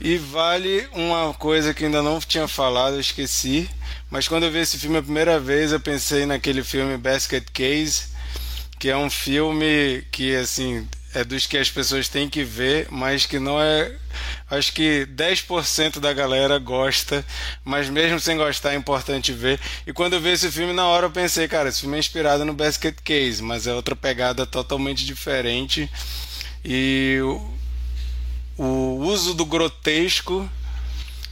E 0.00 0.16
vale 0.16 0.88
uma 0.92 1.34
coisa 1.34 1.74
que 1.74 1.84
ainda 1.84 2.02
não 2.02 2.20
tinha 2.20 2.46
falado, 2.46 2.94
eu 2.94 3.00
esqueci. 3.00 3.68
Mas 4.08 4.28
quando 4.28 4.44
eu 4.44 4.52
vi 4.52 4.60
esse 4.60 4.78
filme 4.78 4.98
a 4.98 5.02
primeira 5.02 5.40
vez, 5.40 5.72
eu 5.72 5.80
pensei 5.80 6.24
naquele 6.24 6.62
filme 6.62 6.96
Basket 6.96 7.44
Case, 7.52 8.04
que 8.78 8.88
é 8.88 8.96
um 8.96 9.10
filme 9.10 10.04
que, 10.12 10.36
assim, 10.36 10.86
é 11.14 11.24
dos 11.24 11.46
que 11.46 11.58
as 11.58 11.70
pessoas 11.70 12.08
têm 12.08 12.28
que 12.28 12.42
ver, 12.42 12.86
mas 12.90 13.26
que 13.26 13.38
não 13.38 13.60
é. 13.60 13.92
Acho 14.50 14.72
que 14.72 15.06
10% 15.06 15.98
da 15.98 16.12
galera 16.12 16.58
gosta, 16.58 17.24
mas 17.64 17.88
mesmo 17.88 18.20
sem 18.20 18.36
gostar 18.36 18.72
é 18.72 18.76
importante 18.76 19.32
ver. 19.32 19.60
E 19.86 19.92
quando 19.92 20.14
eu 20.14 20.20
vi 20.20 20.30
esse 20.30 20.50
filme, 20.50 20.72
na 20.72 20.86
hora 20.86 21.06
eu 21.06 21.10
pensei, 21.10 21.48
cara, 21.48 21.68
esse 21.68 21.80
filme 21.80 21.96
é 21.96 22.00
inspirado 22.00 22.44
no 22.44 22.54
Basket 22.54 22.96
Case, 23.02 23.42
mas 23.42 23.66
é 23.66 23.74
outra 23.74 23.96
pegada 23.96 24.46
totalmente 24.46 25.04
diferente. 25.04 25.90
E 26.64 27.18
o 28.56 28.98
uso 29.00 29.34
do 29.34 29.44
grotesco 29.44 30.48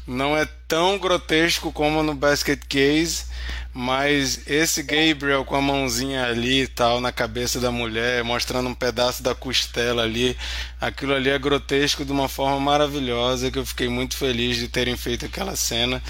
não 0.07 0.36
é 0.36 0.44
tão 0.66 0.98
grotesco 0.98 1.70
como 1.73 2.02
no 2.02 2.15
Basket 2.15 2.61
Case, 2.69 3.24
mas 3.72 4.47
esse 4.48 4.82
Gabriel 4.82 5.44
com 5.44 5.55
a 5.55 5.62
mãozinha 5.62 6.24
ali 6.26 6.62
e 6.62 6.66
tal 6.66 7.01
na 7.01 7.12
cabeça 7.12 7.60
da 7.60 7.70
mulher, 7.70 8.24
mostrando 8.24 8.68
um 8.68 8.74
pedaço 8.74 9.22
da 9.22 9.34
costela 9.34 10.02
ali, 10.02 10.36
aquilo 10.80 11.14
ali 11.14 11.30
é 11.30 11.38
grotesco 11.38 12.05
de 12.05 12.10
uma 12.10 12.28
forma 12.28 12.59
maravilhosa 12.59 13.51
que 13.51 13.59
eu 13.59 13.66
fiquei 13.66 13.88
muito 13.88 14.16
feliz 14.16 14.56
de 14.56 14.68
terem 14.68 14.97
feito 14.97 15.24
aquela 15.24 15.55
cena 15.55 16.02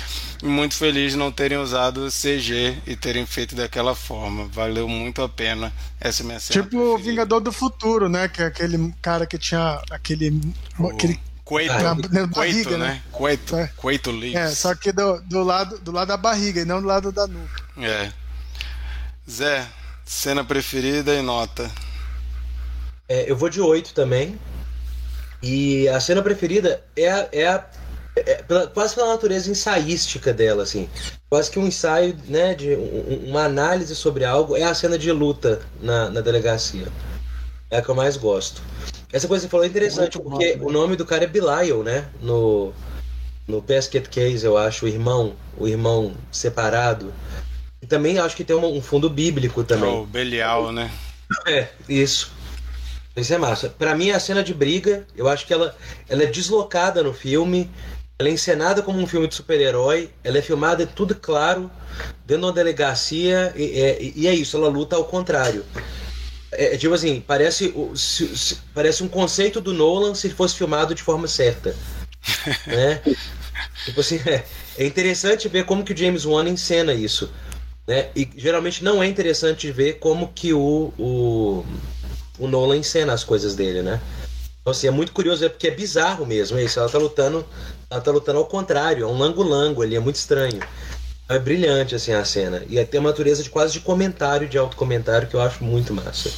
e 0.42 0.46
muito 0.46 0.74
feliz 0.74 1.12
de 1.12 1.18
não 1.18 1.30
terem 1.30 1.58
usado 1.58 2.08
CG 2.08 2.78
e 2.86 2.96
terem 2.96 3.26
feito 3.26 3.54
daquela 3.54 3.94
forma. 3.94 4.48
Valeu 4.48 4.88
muito 4.88 5.20
a 5.20 5.28
pena 5.28 5.72
essa 6.00 6.24
minha 6.24 6.40
cena. 6.40 6.62
Tipo 6.62 6.78
o 6.78 6.98
Vingador 6.98 7.40
do 7.40 7.52
Futuro, 7.52 8.08
né? 8.08 8.26
Que 8.28 8.42
é 8.42 8.46
aquele 8.46 8.94
cara 9.02 9.26
que 9.26 9.36
tinha 9.36 9.82
aquele, 9.90 10.40
o... 10.78 10.86
aquele 10.88 11.20
Coito, 11.50 11.74
na, 11.74 11.82
na 11.82 12.26
barriga, 12.28 12.30
coito, 12.30 12.78
né? 12.78 12.78
né? 12.78 13.02
Coito, 13.10 13.56
é. 13.56 13.70
coito 13.76 14.10
leaves. 14.12 14.36
É, 14.36 14.54
só 14.54 14.72
que 14.72 14.92
do, 14.92 15.20
do, 15.22 15.42
lado, 15.42 15.80
do 15.80 15.90
lado 15.90 16.06
da 16.06 16.16
barriga 16.16 16.60
e 16.60 16.64
não 16.64 16.80
do 16.80 16.86
lado 16.86 17.10
da 17.10 17.26
nuca. 17.26 17.64
É. 17.76 18.12
Zé, 19.28 19.66
cena 20.04 20.44
preferida 20.44 21.12
e 21.12 21.20
nota. 21.20 21.68
É, 23.08 23.28
eu 23.28 23.34
vou 23.36 23.48
de 23.48 23.60
8 23.60 23.92
também. 23.92 24.38
E 25.42 25.88
a 25.88 25.98
cena 25.98 26.22
preferida 26.22 26.84
é, 26.94 27.10
a, 27.10 27.28
é, 27.32 27.48
a, 27.48 27.64
é 28.14 28.34
pela, 28.44 28.68
quase 28.68 28.94
pela 28.94 29.08
natureza 29.08 29.50
ensaística 29.50 30.32
dela, 30.32 30.62
assim. 30.62 30.88
Quase 31.28 31.50
que 31.50 31.58
um 31.58 31.66
ensaio, 31.66 32.16
né, 32.28 32.54
de 32.54 32.76
um, 32.76 33.24
uma 33.26 33.42
análise 33.42 33.96
sobre 33.96 34.24
algo. 34.24 34.56
É 34.56 34.62
a 34.62 34.72
cena 34.72 34.96
de 34.96 35.10
luta 35.10 35.60
na, 35.82 36.10
na 36.10 36.20
delegacia. 36.20 36.86
É 37.70 37.78
a 37.78 37.82
que 37.82 37.88
eu 37.88 37.94
mais 37.94 38.16
gosto. 38.16 38.62
Essa 39.12 39.28
coisa 39.28 39.44
que 39.44 39.48
você 39.48 39.50
falou 39.50 39.64
é 39.64 39.68
interessante, 39.68 40.18
Muito 40.18 40.30
porque 40.30 40.56
bom, 40.56 40.66
o 40.66 40.72
nome 40.72 40.96
do 40.96 41.04
cara 41.04 41.24
é 41.24 41.26
Belial, 41.26 41.82
né? 41.82 42.08
No, 42.20 42.72
no 43.46 43.60
Basket 43.60 44.06
Case, 44.08 44.44
eu 44.44 44.56
acho, 44.56 44.86
o 44.86 44.88
irmão, 44.88 45.34
o 45.56 45.66
irmão 45.66 46.14
separado. 46.30 47.12
E 47.82 47.86
também 47.86 48.18
acho 48.18 48.36
que 48.36 48.44
tem 48.44 48.56
um, 48.56 48.76
um 48.76 48.82
fundo 48.82 49.08
bíblico 49.08 49.64
também. 49.64 49.90
Oh, 49.90 50.04
Belial, 50.04 50.72
né? 50.72 50.90
É, 51.46 51.68
isso. 51.88 52.32
Isso 53.16 53.34
é 53.34 53.38
massa. 53.38 53.68
Para 53.68 53.94
mim, 53.94 54.10
a 54.10 54.20
cena 54.20 54.42
de 54.42 54.54
briga, 54.54 55.06
eu 55.16 55.28
acho 55.28 55.46
que 55.46 55.52
ela, 55.52 55.76
ela 56.08 56.22
é 56.22 56.26
deslocada 56.26 57.02
no 57.02 57.12
filme. 57.12 57.70
Ela 58.18 58.28
é 58.28 58.32
encenada 58.32 58.82
como 58.82 58.98
um 58.98 59.06
filme 59.06 59.26
de 59.26 59.34
super-herói. 59.34 60.10
Ela 60.22 60.38
é 60.38 60.42
filmada 60.42 60.86
tudo 60.86 61.14
claro, 61.14 61.70
dentro 62.26 62.42
de 62.42 62.46
uma 62.46 62.52
delegacia. 62.52 63.52
E, 63.56 63.62
e, 63.62 64.12
e 64.22 64.28
é 64.28 64.34
isso, 64.34 64.56
ela 64.56 64.68
luta 64.68 64.96
ao 64.96 65.04
contrário. 65.04 65.64
É, 66.52 66.74
é, 66.74 66.76
tipo 66.76 66.92
assim, 66.92 67.20
parece, 67.20 67.72
se, 67.94 68.36
se, 68.36 68.56
parece 68.74 69.02
um 69.02 69.08
conceito 69.08 69.60
do 69.60 69.72
Nolan 69.72 70.14
se 70.14 70.30
fosse 70.30 70.56
filmado 70.56 70.94
de 70.94 71.02
forma 71.02 71.28
certa. 71.28 71.74
né? 72.66 73.00
Tipo 73.84 74.00
assim, 74.00 74.20
é, 74.26 74.44
é, 74.78 74.86
interessante 74.86 75.48
ver 75.48 75.64
como 75.64 75.84
que 75.84 75.92
o 75.92 75.96
James 75.96 76.24
Wan 76.24 76.48
encena 76.48 76.92
isso. 76.92 77.30
Né? 77.86 78.08
E 78.14 78.28
geralmente 78.36 78.84
não 78.84 79.02
é 79.02 79.06
interessante 79.06 79.70
ver 79.70 79.94
como 79.94 80.28
que 80.28 80.52
o, 80.52 80.92
o, 80.98 81.64
o 82.38 82.48
Nolan 82.48 82.76
encena 82.76 83.12
as 83.12 83.24
coisas 83.24 83.54
dele, 83.54 83.82
né? 83.82 84.00
Então, 84.60 84.72
assim, 84.72 84.86
é 84.86 84.90
muito 84.90 85.12
curioso, 85.12 85.44
é 85.44 85.48
porque 85.48 85.68
é 85.68 85.70
bizarro 85.70 86.26
mesmo 86.26 86.58
é 86.58 86.64
isso. 86.64 86.78
Ela 86.78 86.88
tá 86.88 86.98
lutando, 86.98 87.46
ela 87.88 88.00
tá 88.00 88.10
lutando 88.10 88.38
ao 88.38 88.46
contrário, 88.46 89.04
é 89.04 89.06
um 89.06 89.18
lango-lango 89.18 89.82
ali, 89.82 89.96
é 89.96 90.00
muito 90.00 90.16
estranho. 90.16 90.60
É 91.30 91.38
brilhante 91.38 91.94
assim 91.94 92.12
a 92.12 92.24
cena. 92.24 92.64
E 92.68 92.84
tem 92.84 92.98
uma 92.98 93.10
natureza 93.10 93.40
de 93.40 93.48
quase 93.48 93.74
de 93.74 93.80
comentário, 93.80 94.48
de 94.48 94.58
autocomentário, 94.58 95.28
que 95.28 95.34
eu 95.36 95.40
acho 95.40 95.62
muito 95.62 95.94
massa. 95.94 96.28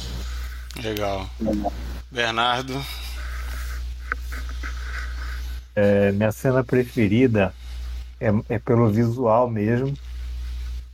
Legal. 0.83 1.27
Bernardo. 2.11 2.79
É, 5.75 6.11
minha 6.11 6.31
cena 6.31 6.63
preferida 6.63 7.51
é, 8.21 8.27
é, 8.47 8.59
pelo 8.59 8.87
visual 8.91 9.49
mesmo. 9.49 9.97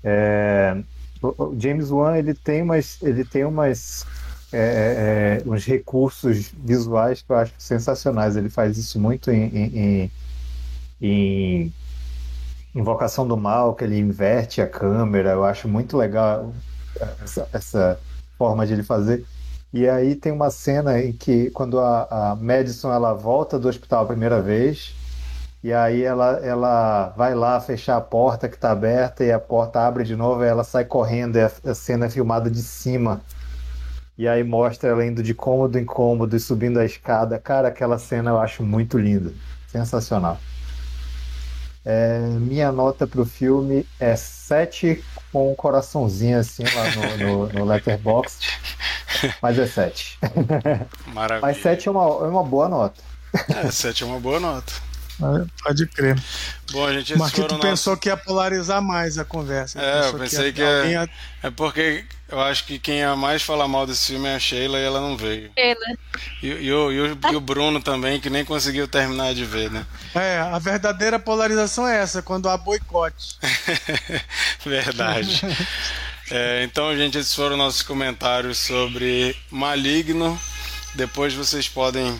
É, 0.01 0.77
o 1.21 1.53
James 1.59 1.91
Wan 1.91 2.17
ele 2.17 2.33
tem 2.33 2.61
umas, 2.61 2.97
ele 3.01 3.25
tem 3.25 3.43
umas 3.43 4.05
é, 4.53 4.57
é, 4.57 4.61
é, 4.61 5.43
uns 5.45 5.65
recursos 5.65 6.53
visuais 6.57 7.21
que 7.21 7.33
eu 7.33 7.35
acho 7.35 7.53
sensacionais. 7.57 8.37
Ele 8.37 8.49
faz 8.49 8.77
isso 8.77 8.97
muito 8.97 9.29
em, 9.29 9.43
em, 9.43 10.11
em 11.01 11.73
Invocação 12.79 13.27
do 13.27 13.35
Mal, 13.35 13.75
que 13.75 13.83
ele 13.83 13.97
inverte 13.97 14.61
a 14.61 14.67
câmera, 14.67 15.31
eu 15.31 15.43
acho 15.43 15.67
muito 15.67 15.97
legal 15.97 16.53
essa, 17.21 17.47
essa 17.51 17.99
forma 18.37 18.65
de 18.65 18.73
ele 18.73 18.83
fazer. 18.83 19.25
E 19.71 19.87
aí 19.87 20.15
tem 20.15 20.31
uma 20.31 20.49
cena 20.49 20.99
em 20.99 21.11
que 21.11 21.51
quando 21.51 21.79
a, 21.79 22.31
a 22.31 22.35
Madison 22.35 22.91
ela 22.91 23.13
volta 23.13 23.59
do 23.59 23.67
hospital 23.67 24.03
a 24.03 24.07
primeira 24.07 24.41
vez, 24.41 24.95
e 25.61 25.73
aí 25.73 26.03
ela, 26.03 26.39
ela 26.41 27.09
vai 27.17 27.35
lá 27.35 27.59
fechar 27.59 27.97
a 27.97 28.01
porta 28.01 28.47
que 28.47 28.55
está 28.55 28.71
aberta 28.71 29.23
e 29.25 29.31
a 29.31 29.39
porta 29.39 29.81
abre 29.81 30.05
de 30.05 30.15
novo 30.15 30.43
e 30.43 30.47
ela 30.47 30.63
sai 30.63 30.85
correndo 30.85 31.35
e 31.35 31.41
a, 31.41 31.51
a 31.65 31.75
cena 31.75 32.05
é 32.05 32.09
filmada 32.09 32.49
de 32.49 32.61
cima. 32.61 33.21
E 34.17 34.27
aí 34.27 34.43
mostra 34.43 34.89
ela 34.89 35.05
indo 35.05 35.21
de 35.21 35.33
cômodo 35.33 35.77
em 35.77 35.85
cômodo 35.85 36.35
e 36.35 36.39
subindo 36.39 36.79
a 36.79 36.85
escada. 36.85 37.37
Cara, 37.39 37.67
aquela 37.67 37.97
cena 37.97 38.31
eu 38.31 38.39
acho 38.39 38.63
muito 38.63 38.97
linda. 38.97 39.33
Sensacional. 39.67 40.37
É, 41.85 42.19
minha 42.19 42.71
nota 42.71 43.07
pro 43.07 43.25
filme 43.25 43.87
é 43.99 44.15
7 44.15 45.03
com 45.31 45.51
um 45.51 45.55
coraçãozinho 45.55 46.39
assim 46.39 46.63
lá 46.63 46.91
no, 46.91 47.17
no, 47.17 47.53
no 47.53 47.65
Letterboxd. 47.65 48.47
Mas 49.41 49.57
é 49.57 49.65
7. 49.65 50.19
Maravilha. 51.13 51.41
Mas 51.41 51.61
7 51.61 51.87
é 51.87 51.91
uma, 51.91 52.03
é 52.03 52.29
uma 52.29 52.43
boa 52.43 52.67
nota. 52.67 53.01
É, 53.63 53.71
7 53.71 54.03
é 54.03 54.05
uma 54.05 54.19
boa 54.19 54.39
nota. 54.39 54.73
Pode 55.63 55.85
crer. 55.87 56.17
Bom, 56.71 56.91
gente, 56.93 57.17
Marquito 57.17 57.59
pensou 57.59 57.97
que 57.97 58.09
ia 58.09 58.15
polarizar 58.15 58.81
mais 58.81 59.17
a 59.17 59.25
conversa. 59.25 59.81
É, 59.81 60.07
eu 60.07 60.13
pensei 60.13 60.53
que, 60.53 60.61
ia... 60.61 60.83
que 60.83 60.95
é... 60.95 61.47
é 61.47 61.51
porque 61.51 62.05
eu 62.29 62.39
acho 62.39 62.65
que 62.65 62.79
quem 62.79 62.99
ia 62.99 63.15
mais 63.15 63.41
falar 63.41 63.67
mal 63.67 63.85
desse 63.85 64.07
filme 64.11 64.27
é 64.27 64.35
a 64.35 64.39
Sheila 64.39 64.79
e 64.79 64.83
ela 64.83 65.01
não 65.01 65.17
veio. 65.17 65.51
Sheila. 65.57 65.85
E, 66.41 66.47
e, 66.47 66.73
o, 66.73 66.91
e, 66.91 67.01
o, 67.01 67.17
e 67.31 67.35
o 67.35 67.41
Bruno 67.41 67.81
também, 67.81 68.19
que 68.19 68.29
nem 68.29 68.45
conseguiu 68.45 68.87
terminar 68.87 69.33
de 69.33 69.43
ver, 69.43 69.69
né? 69.69 69.85
É, 70.15 70.39
a 70.39 70.57
verdadeira 70.57 71.19
polarização 71.19 71.87
é 71.87 71.97
essa, 71.97 72.21
quando 72.21 72.47
há 72.47 72.57
boicote. 72.57 73.37
Verdade. 74.63 75.41
é, 76.31 76.63
então, 76.63 76.95
gente, 76.95 77.17
esses 77.17 77.33
foram 77.33 77.57
nossos 77.57 77.81
comentários 77.81 78.59
sobre 78.59 79.35
Maligno. 79.51 80.39
Depois 80.95 81.33
vocês 81.33 81.67
podem 81.67 82.19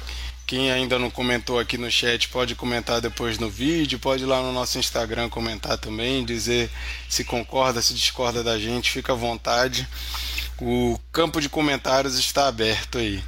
quem 0.49 0.71
ainda 0.71 0.97
não 0.97 1.11
comentou 1.11 1.59
aqui 1.59 1.77
no 1.77 1.91
chat 1.91 2.27
pode 2.27 2.55
comentar 2.55 2.99
depois 2.99 3.37
no 3.37 3.51
vídeo, 3.51 3.99
pode 3.99 4.23
ir 4.23 4.25
lá 4.25 4.41
no 4.41 4.51
nosso 4.51 4.79
Instagram 4.79 5.29
comentar 5.29 5.77
também, 5.77 6.25
dizer 6.25 6.71
se 7.07 7.23
concorda, 7.23 7.83
se 7.83 7.93
discorda 7.93 8.43
da 8.43 8.57
gente, 8.57 8.89
fica 8.89 9.13
à 9.13 9.15
vontade. 9.15 9.87
O 10.59 10.99
campo 11.11 11.39
de 11.39 11.47
comentários 11.49 12.17
está 12.17 12.47
aberto 12.47 12.97
aí. 12.97 13.23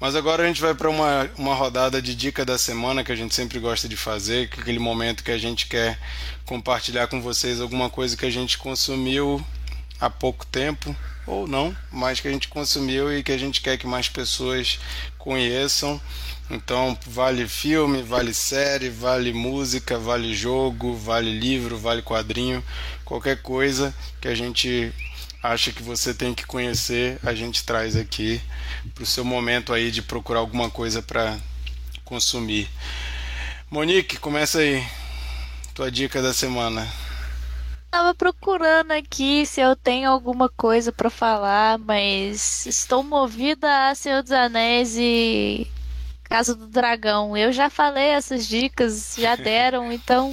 Mas 0.00 0.16
agora 0.16 0.42
a 0.42 0.46
gente 0.48 0.60
vai 0.60 0.74
para 0.74 0.90
uma, 0.90 1.30
uma 1.38 1.54
rodada 1.54 2.02
de 2.02 2.12
dica 2.12 2.44
da 2.44 2.58
semana 2.58 3.04
que 3.04 3.12
a 3.12 3.16
gente 3.16 3.36
sempre 3.36 3.60
gosta 3.60 3.88
de 3.88 3.96
fazer, 3.96 4.50
é 4.50 4.60
aquele 4.60 4.80
momento 4.80 5.22
que 5.22 5.30
a 5.30 5.38
gente 5.38 5.68
quer 5.68 5.96
compartilhar 6.44 7.06
com 7.06 7.22
vocês 7.22 7.60
alguma 7.60 7.88
coisa 7.88 8.16
que 8.16 8.26
a 8.26 8.30
gente 8.30 8.58
consumiu 8.58 9.40
há 10.00 10.10
pouco 10.10 10.44
tempo 10.44 10.94
ou 11.24 11.46
não, 11.46 11.74
mas 11.92 12.18
que 12.18 12.26
a 12.26 12.32
gente 12.32 12.48
consumiu 12.48 13.16
e 13.16 13.22
que 13.22 13.30
a 13.30 13.38
gente 13.38 13.60
quer 13.60 13.78
que 13.78 13.86
mais 13.86 14.08
pessoas 14.08 14.80
conheçam. 15.16 16.00
Então, 16.50 16.96
vale 17.06 17.48
filme, 17.48 18.02
vale 18.02 18.34
série, 18.34 18.90
vale 18.90 19.32
música, 19.32 19.98
vale 19.98 20.34
jogo, 20.34 20.94
vale 20.94 21.38
livro, 21.38 21.78
vale 21.78 22.02
quadrinho, 22.02 22.62
qualquer 23.04 23.40
coisa 23.40 23.94
que 24.20 24.28
a 24.28 24.34
gente 24.34 24.92
acha 25.42 25.72
que 25.72 25.82
você 25.82 26.12
tem 26.14 26.34
que 26.34 26.46
conhecer, 26.46 27.18
a 27.22 27.34
gente 27.34 27.64
traz 27.64 27.96
aqui 27.96 28.40
para 28.94 29.04
o 29.04 29.06
seu 29.06 29.24
momento 29.24 29.72
aí 29.72 29.90
de 29.90 30.02
procurar 30.02 30.40
alguma 30.40 30.70
coisa 30.70 31.02
para 31.02 31.38
consumir. 32.04 32.68
Monique, 33.70 34.18
começa 34.18 34.58
aí. 34.58 34.86
Tua 35.74 35.90
dica 35.90 36.22
da 36.22 36.32
semana. 36.32 36.86
Tava 37.90 38.14
procurando 38.14 38.92
aqui 38.92 39.44
se 39.44 39.60
eu 39.60 39.74
tenho 39.76 40.10
alguma 40.10 40.48
coisa 40.48 40.92
para 40.92 41.10
falar, 41.10 41.78
mas 41.78 42.64
estou 42.66 43.02
movida 43.02 43.88
a 43.88 43.94
Senhor 43.94 44.22
dos 44.22 44.32
Anéis 44.32 44.96
e 44.96 45.66
Casa 46.34 46.54
do 46.54 46.66
Dragão. 46.66 47.36
Eu 47.36 47.52
já 47.52 47.70
falei 47.70 48.06
essas 48.08 48.48
dicas, 48.48 49.14
já 49.16 49.36
deram, 49.36 49.92
então 49.92 50.32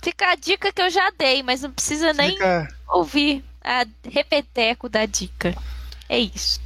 fica 0.00 0.30
a 0.30 0.34
dica 0.36 0.72
que 0.72 0.80
eu 0.80 0.88
já 0.90 1.10
dei, 1.18 1.42
mas 1.42 1.62
não 1.62 1.72
precisa 1.72 2.12
nem 2.12 2.30
Fica- 2.34 2.68
ouvir 2.88 3.44
a 3.64 3.84
repeteco 4.08 4.88
da 4.88 5.04
dica. 5.04 5.56
É 6.08 6.20
isso. 6.20 6.60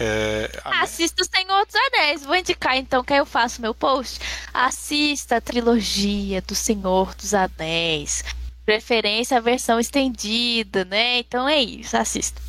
É, 0.00 0.50
a- 0.64 0.80
Assista 0.82 1.22
o 1.22 1.26
Senhor 1.26 1.66
dos 1.66 1.74
Anéis. 1.74 2.24
Vou 2.24 2.36
indicar 2.36 2.74
então 2.78 3.04
que 3.04 3.12
aí 3.12 3.18
eu 3.18 3.26
faço 3.26 3.60
meu 3.60 3.74
post. 3.74 4.18
Assista 4.54 5.36
a 5.36 5.40
trilogia 5.40 6.40
do 6.40 6.54
Senhor 6.54 7.14
dos 7.16 7.34
Anéis. 7.34 8.24
Preferência 8.64 9.36
a 9.36 9.40
versão 9.40 9.78
estendida, 9.78 10.86
né? 10.86 11.18
Então 11.18 11.46
é 11.46 11.60
isso, 11.60 11.96
assista. 11.98 12.40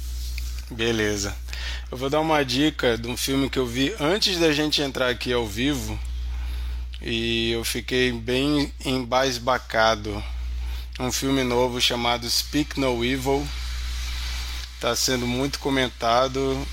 Beleza. 0.71 1.35
Eu 1.91 1.97
vou 1.97 2.09
dar 2.09 2.19
uma 2.19 2.43
dica 2.43 2.97
de 2.97 3.07
um 3.07 3.17
filme 3.17 3.49
que 3.49 3.57
eu 3.57 3.65
vi 3.65 3.95
antes 3.99 4.37
da 4.37 4.51
gente 4.51 4.81
entrar 4.81 5.09
aqui 5.09 5.33
ao 5.33 5.47
vivo 5.47 5.99
e 7.01 7.51
eu 7.51 7.63
fiquei 7.63 8.11
bem 8.11 8.73
embasbacado. 8.85 10.23
Um 10.99 11.11
filme 11.11 11.43
novo 11.43 11.79
chamado 11.79 12.29
Speak 12.29 12.79
No 12.79 13.03
Evil. 13.03 13.47
Está 14.75 14.95
sendo 14.95 15.25
muito 15.25 15.59
comentado. 15.59 16.67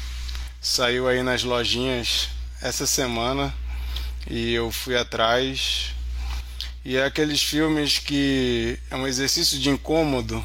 Saiu 0.61 1.07
aí 1.09 1.23
nas 1.23 1.45
lojinhas 1.45 2.29
essa 2.61 2.87
semana 2.87 3.55
e 4.29 4.53
eu 4.53 4.71
fui 4.73 4.97
atrás. 4.97 5.95
E 6.85 6.97
é 6.97 7.05
aqueles 7.05 7.43
filmes 7.43 7.99
que 7.99 8.79
é 8.91 8.97
um 8.97 9.07
exercício 9.07 9.59
de 9.59 9.71
incômodo 9.71 10.45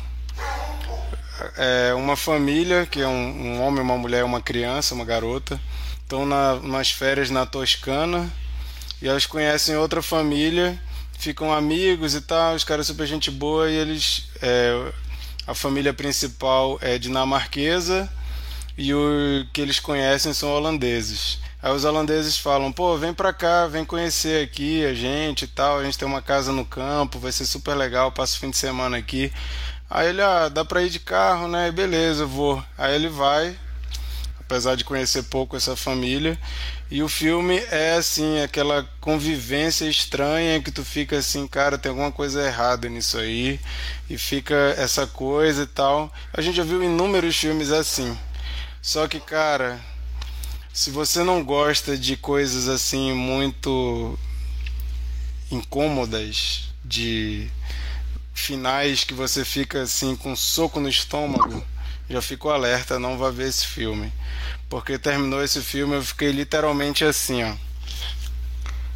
é 1.57 1.93
uma 1.93 2.15
família, 2.15 2.85
que 2.85 3.01
é 3.01 3.07
um, 3.07 3.11
um 3.11 3.61
homem, 3.61 3.81
uma 3.81 3.97
mulher, 3.97 4.23
uma 4.23 4.41
criança, 4.41 4.93
uma 4.93 5.05
garota, 5.05 5.59
estão 6.01 6.25
na, 6.25 6.55
nas 6.55 6.91
férias 6.91 7.29
na 7.29 7.45
Toscana 7.45 8.31
e 9.01 9.07
elas 9.07 9.25
conhecem 9.25 9.75
outra 9.77 10.01
família, 10.01 10.79
ficam 11.17 11.53
amigos 11.53 12.15
e 12.15 12.21
tal, 12.21 12.55
os 12.55 12.63
caras 12.63 12.87
super 12.87 13.07
gente 13.07 13.31
boa 13.31 13.69
e 13.69 13.75
eles. 13.75 14.29
é, 14.41 14.91
a 15.47 15.55
família 15.55 15.93
principal 15.93 16.77
é 16.81 16.97
dinamarquesa 16.97 18.09
e 18.77 18.93
o 18.93 19.45
que 19.51 19.59
eles 19.59 19.79
conhecem 19.79 20.33
são 20.33 20.49
holandeses. 20.49 21.39
Aí 21.61 21.71
os 21.71 21.83
holandeses 21.83 22.37
falam: 22.37 22.71
pô, 22.71 22.97
vem 22.97 23.13
pra 23.13 23.31
cá, 23.33 23.67
vem 23.67 23.85
conhecer 23.85 24.43
aqui 24.43 24.85
a 24.85 24.93
gente 24.93 25.45
e 25.45 25.47
tal. 25.47 25.79
A 25.79 25.83
gente 25.83 25.97
tem 25.97 26.07
uma 26.07 26.21
casa 26.21 26.51
no 26.51 26.65
campo, 26.65 27.19
vai 27.19 27.31
ser 27.31 27.45
super 27.45 27.75
legal, 27.75 28.11
passa 28.11 28.35
o 28.35 28.39
fim 28.39 28.49
de 28.49 28.57
semana 28.57 28.97
aqui. 28.97 29.31
Aí 29.93 30.07
ele, 30.07 30.21
ah, 30.21 30.47
dá 30.47 30.63
pra 30.63 30.83
ir 30.83 30.89
de 30.89 31.01
carro, 31.01 31.49
né? 31.49 31.69
Beleza, 31.69 32.23
eu 32.23 32.27
vou. 32.27 32.63
Aí 32.77 32.95
ele 32.95 33.09
vai, 33.09 33.59
apesar 34.39 34.75
de 34.75 34.85
conhecer 34.85 35.23
pouco 35.23 35.57
essa 35.57 35.75
família. 35.75 36.39
E 36.89 37.03
o 37.03 37.09
filme 37.09 37.57
é 37.69 37.95
assim, 37.95 38.39
aquela 38.39 38.89
convivência 39.01 39.83
estranha 39.83 40.61
que 40.61 40.71
tu 40.71 40.85
fica 40.85 41.17
assim, 41.17 41.45
cara, 41.45 41.77
tem 41.77 41.89
alguma 41.89 42.09
coisa 42.09 42.41
errada 42.41 42.87
nisso 42.87 43.17
aí. 43.17 43.59
E 44.09 44.17
fica 44.17 44.55
essa 44.77 45.05
coisa 45.05 45.63
e 45.63 45.67
tal. 45.67 46.09
A 46.31 46.39
gente 46.39 46.55
já 46.55 46.63
viu 46.63 46.81
inúmeros 46.81 47.35
filmes 47.35 47.69
assim. 47.69 48.17
Só 48.81 49.09
que, 49.09 49.19
cara, 49.19 49.77
se 50.71 50.89
você 50.89 51.21
não 51.21 51.43
gosta 51.43 51.97
de 51.97 52.15
coisas 52.15 52.69
assim 52.69 53.11
muito 53.11 54.17
incômodas, 55.51 56.69
de 56.85 57.51
finais 58.33 59.03
que 59.03 59.13
você 59.13 59.43
fica 59.45 59.81
assim 59.81 60.15
com 60.15 60.31
um 60.31 60.35
soco 60.35 60.79
no 60.79 60.89
estômago, 60.89 61.63
já 62.09 62.21
fico 62.21 62.49
alerta, 62.49 62.99
não 62.99 63.17
vá 63.17 63.29
ver 63.29 63.47
esse 63.47 63.65
filme. 63.65 64.11
Porque 64.69 64.97
terminou 64.97 65.43
esse 65.43 65.61
filme, 65.61 65.95
eu 65.95 66.03
fiquei 66.03 66.31
literalmente 66.31 67.03
assim, 67.03 67.43
ó. 67.43 67.55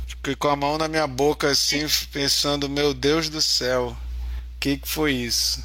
Fiquei 0.07 0.35
com 0.35 0.47
a 0.47 0.55
mão 0.55 0.77
na 0.77 0.87
minha 0.87 1.05
boca 1.05 1.49
assim, 1.49 1.85
pensando, 2.11 2.69
meu 2.69 2.93
Deus 2.93 3.29
do 3.29 3.41
céu, 3.41 3.95
que 4.59 4.77
que 4.77 4.87
foi 4.87 5.13
isso? 5.13 5.63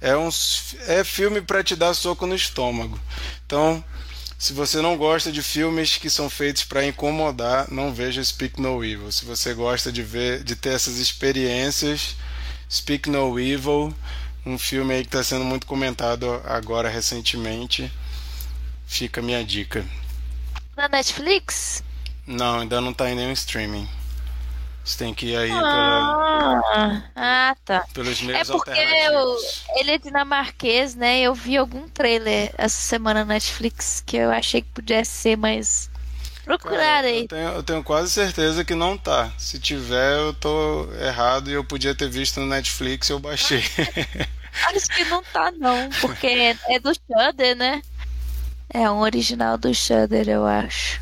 É 0.00 0.14
um 0.14 0.28
é 0.86 1.02
filme 1.02 1.40
para 1.40 1.64
te 1.64 1.74
dar 1.74 1.94
soco 1.94 2.26
no 2.26 2.34
estômago. 2.34 3.00
Então, 3.46 3.82
se 4.38 4.52
você 4.52 4.82
não 4.82 4.98
gosta 4.98 5.32
de 5.32 5.42
filmes 5.42 5.96
que 5.96 6.10
são 6.10 6.28
feitos 6.28 6.64
para 6.64 6.84
incomodar, 6.84 7.70
não 7.70 7.94
veja 7.94 8.22
Speak 8.22 8.60
No 8.60 8.84
Evil. 8.84 9.10
Se 9.10 9.24
você 9.24 9.54
gosta 9.54 9.90
de 9.90 10.02
ver, 10.02 10.44
de 10.44 10.54
ter 10.54 10.74
essas 10.74 10.98
experiências, 10.98 12.16
Speak 12.74 13.08
No 13.08 13.38
Evil, 13.40 13.94
um 14.44 14.58
filme 14.58 14.94
aí 14.94 15.02
que 15.02 15.08
está 15.08 15.22
sendo 15.22 15.44
muito 15.44 15.66
comentado 15.66 16.42
agora 16.44 16.88
recentemente. 16.90 17.90
Fica 18.86 19.20
a 19.20 19.24
minha 19.24 19.44
dica. 19.44 19.84
Na 20.76 20.88
Netflix? 20.88 21.82
Não, 22.26 22.60
ainda 22.60 22.80
não 22.82 22.90
está 22.90 23.10
em 23.10 23.14
nenhum 23.14 23.32
streaming. 23.32 23.88
Você 24.84 24.98
tem 24.98 25.14
que 25.14 25.26
ir 25.28 25.36
aí 25.36 25.64
pela, 25.64 26.14
Ah, 26.72 27.10
ah, 27.14 27.56
tá. 27.64 27.86
pelos 27.92 28.22
É 28.32 28.44
meios 28.44 28.50
porque 28.50 28.80
eu, 28.80 29.36
ele 29.76 29.92
é 29.92 29.98
dinamarquês, 29.98 30.94
né? 30.94 31.20
Eu 31.20 31.34
vi 31.34 31.56
algum 31.56 31.88
trailer 31.88 32.52
essa 32.58 32.80
semana 32.80 33.24
na 33.24 33.34
Netflix 33.34 34.02
que 34.04 34.16
eu 34.16 34.30
achei 34.32 34.62
que 34.62 34.70
pudesse 34.70 35.12
ser, 35.12 35.36
Cara, 36.44 36.58
procurarei. 36.58 37.22
eu, 37.22 37.28
tenho, 37.28 37.48
eu 37.48 37.62
tenho 37.62 37.82
quase 37.82 38.10
certeza 38.10 38.64
que 38.64 38.74
não 38.74 38.96
tá. 38.96 39.32
Se 39.38 39.58
tiver, 39.58 40.18
eu 40.18 40.34
tô 40.34 40.88
errado 41.00 41.50
e 41.50 41.54
eu 41.54 41.64
podia 41.64 41.94
ter 41.94 42.08
visto 42.08 42.40
no 42.40 42.46
Netflix 42.46 43.08
e 43.08 43.12
eu 43.12 43.18
baixei. 43.18 43.62
Acho 44.68 44.86
que 44.88 45.04
não 45.06 45.22
tá, 45.22 45.50
não, 45.50 45.90
porque 46.00 46.26
é, 46.26 46.56
é 46.68 46.78
do 46.78 46.92
Shudder, 46.94 47.56
né? 47.56 47.82
É 48.72 48.88
um 48.90 49.00
original 49.00 49.58
do 49.58 49.74
Shudder, 49.74 50.28
eu 50.28 50.46
acho. 50.46 51.00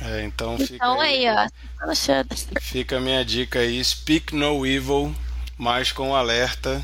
É, 0.00 0.22
então 0.24 0.58
fica 0.58 0.74
Então 0.74 1.00
aí, 1.00 1.26
ó. 1.28 1.86
No 1.86 1.94
Shudder. 1.94 2.38
Fica 2.60 2.96
a 2.96 3.00
minha 3.00 3.24
dica 3.24 3.58
aí, 3.58 3.82
Speak 3.84 4.34
No 4.34 4.66
Evil, 4.66 5.14
mas 5.58 5.92
com 5.92 6.14
alerta. 6.14 6.82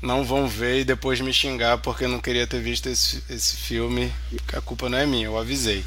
Não 0.00 0.24
vão 0.24 0.46
ver 0.46 0.80
e 0.80 0.84
depois 0.84 1.20
me 1.20 1.32
xingar 1.32 1.78
porque 1.78 2.06
não 2.06 2.20
queria 2.20 2.46
ter 2.46 2.60
visto 2.60 2.88
esse, 2.88 3.22
esse 3.28 3.56
filme. 3.56 4.12
A 4.52 4.60
culpa 4.60 4.88
não 4.88 4.98
é 4.98 5.06
minha, 5.06 5.26
eu 5.26 5.36
avisei. 5.36 5.84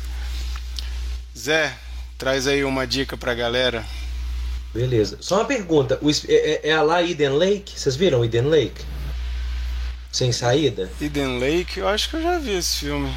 Zé, 1.37 1.73
traz 2.17 2.47
aí 2.47 2.63
uma 2.63 2.85
dica 2.87 3.17
pra 3.17 3.33
galera. 3.33 3.85
Beleza. 4.73 5.17
Só 5.19 5.35
uma 5.37 5.45
pergunta. 5.45 5.97
O 6.01 6.09
é, 6.09 6.13
é- 6.27 6.69
é 6.69 6.73
a 6.73 6.81
lá 6.81 7.01
Eden 7.03 7.29
Lake? 7.37 7.77
Vocês 7.79 7.95
viram 7.95 8.23
Eden 8.23 8.43
Lake? 8.47 8.83
Sem 10.11 10.31
saída? 10.31 10.89
Eden 11.01 11.39
Lake, 11.39 11.79
eu 11.79 11.87
acho 11.87 12.09
que 12.09 12.15
eu 12.17 12.21
já 12.21 12.37
vi 12.39 12.51
esse 12.53 12.77
filme. 12.79 13.13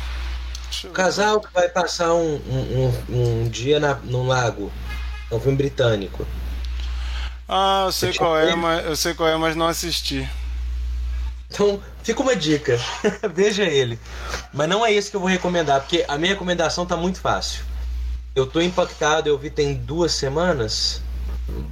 O 0.85 0.89
casal 0.91 1.41
que 1.41 1.53
vai 1.53 1.69
passar 1.69 2.13
um, 2.15 2.35
um, 2.37 2.93
um- 3.09 3.49
dia 3.49 3.79
na, 3.79 3.95
no 3.95 4.25
lago. 4.27 4.73
É 5.31 5.35
um 5.35 5.41
filme 5.41 5.57
britânico. 5.57 6.27
Ah, 7.49 7.85
eu 7.87 7.93
sei 7.93 8.13
Você 8.13 8.19
qual 8.19 8.39
é, 8.39 8.55
mas 8.55 8.85
eu 8.85 8.97
sei 8.97 9.15
qual 9.15 9.29
é, 9.29 9.37
mas 9.37 9.57
não 9.57 9.67
assisti. 9.67 10.29
Então, 11.51 11.81
fica 12.03 12.21
uma 12.23 12.35
dica. 12.35 12.79
Veja 13.35 13.65
ele. 13.65 13.99
Mas 14.53 14.69
não 14.69 14.85
é 14.85 14.93
esse 14.93 15.11
que 15.11 15.17
eu 15.17 15.21
vou 15.21 15.29
recomendar, 15.29 15.81
porque 15.81 16.05
a 16.09 16.17
minha 16.19 16.33
recomendação 16.33 16.85
tá 16.87 16.97
muito 16.97 17.21
fácil. 17.21 17.65
Eu 18.35 18.47
tô 18.47 18.61
impactado, 18.61 19.29
eu 19.29 19.39
vi 19.39 19.49
tem 19.49 19.75
duas 19.75 20.13
semanas. 20.13 21.01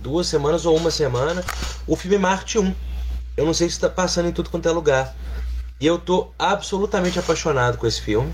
Duas 0.00 0.28
semanas 0.28 0.64
ou 0.64 0.76
uma 0.76 0.92
semana. 0.92 1.44
O 1.88 1.96
filme 1.96 2.16
Marte 2.16 2.56
1. 2.56 2.72
Eu 3.36 3.44
não 3.44 3.52
sei 3.52 3.68
se 3.68 3.80
tá 3.80 3.90
passando 3.90 4.28
em 4.28 4.32
tudo 4.32 4.48
quanto 4.48 4.68
é 4.68 4.70
lugar. 4.70 5.12
E 5.80 5.86
eu 5.86 5.98
tô 5.98 6.30
absolutamente 6.38 7.18
apaixonado 7.18 7.78
com 7.78 7.86
esse 7.86 8.00
filme. 8.00 8.32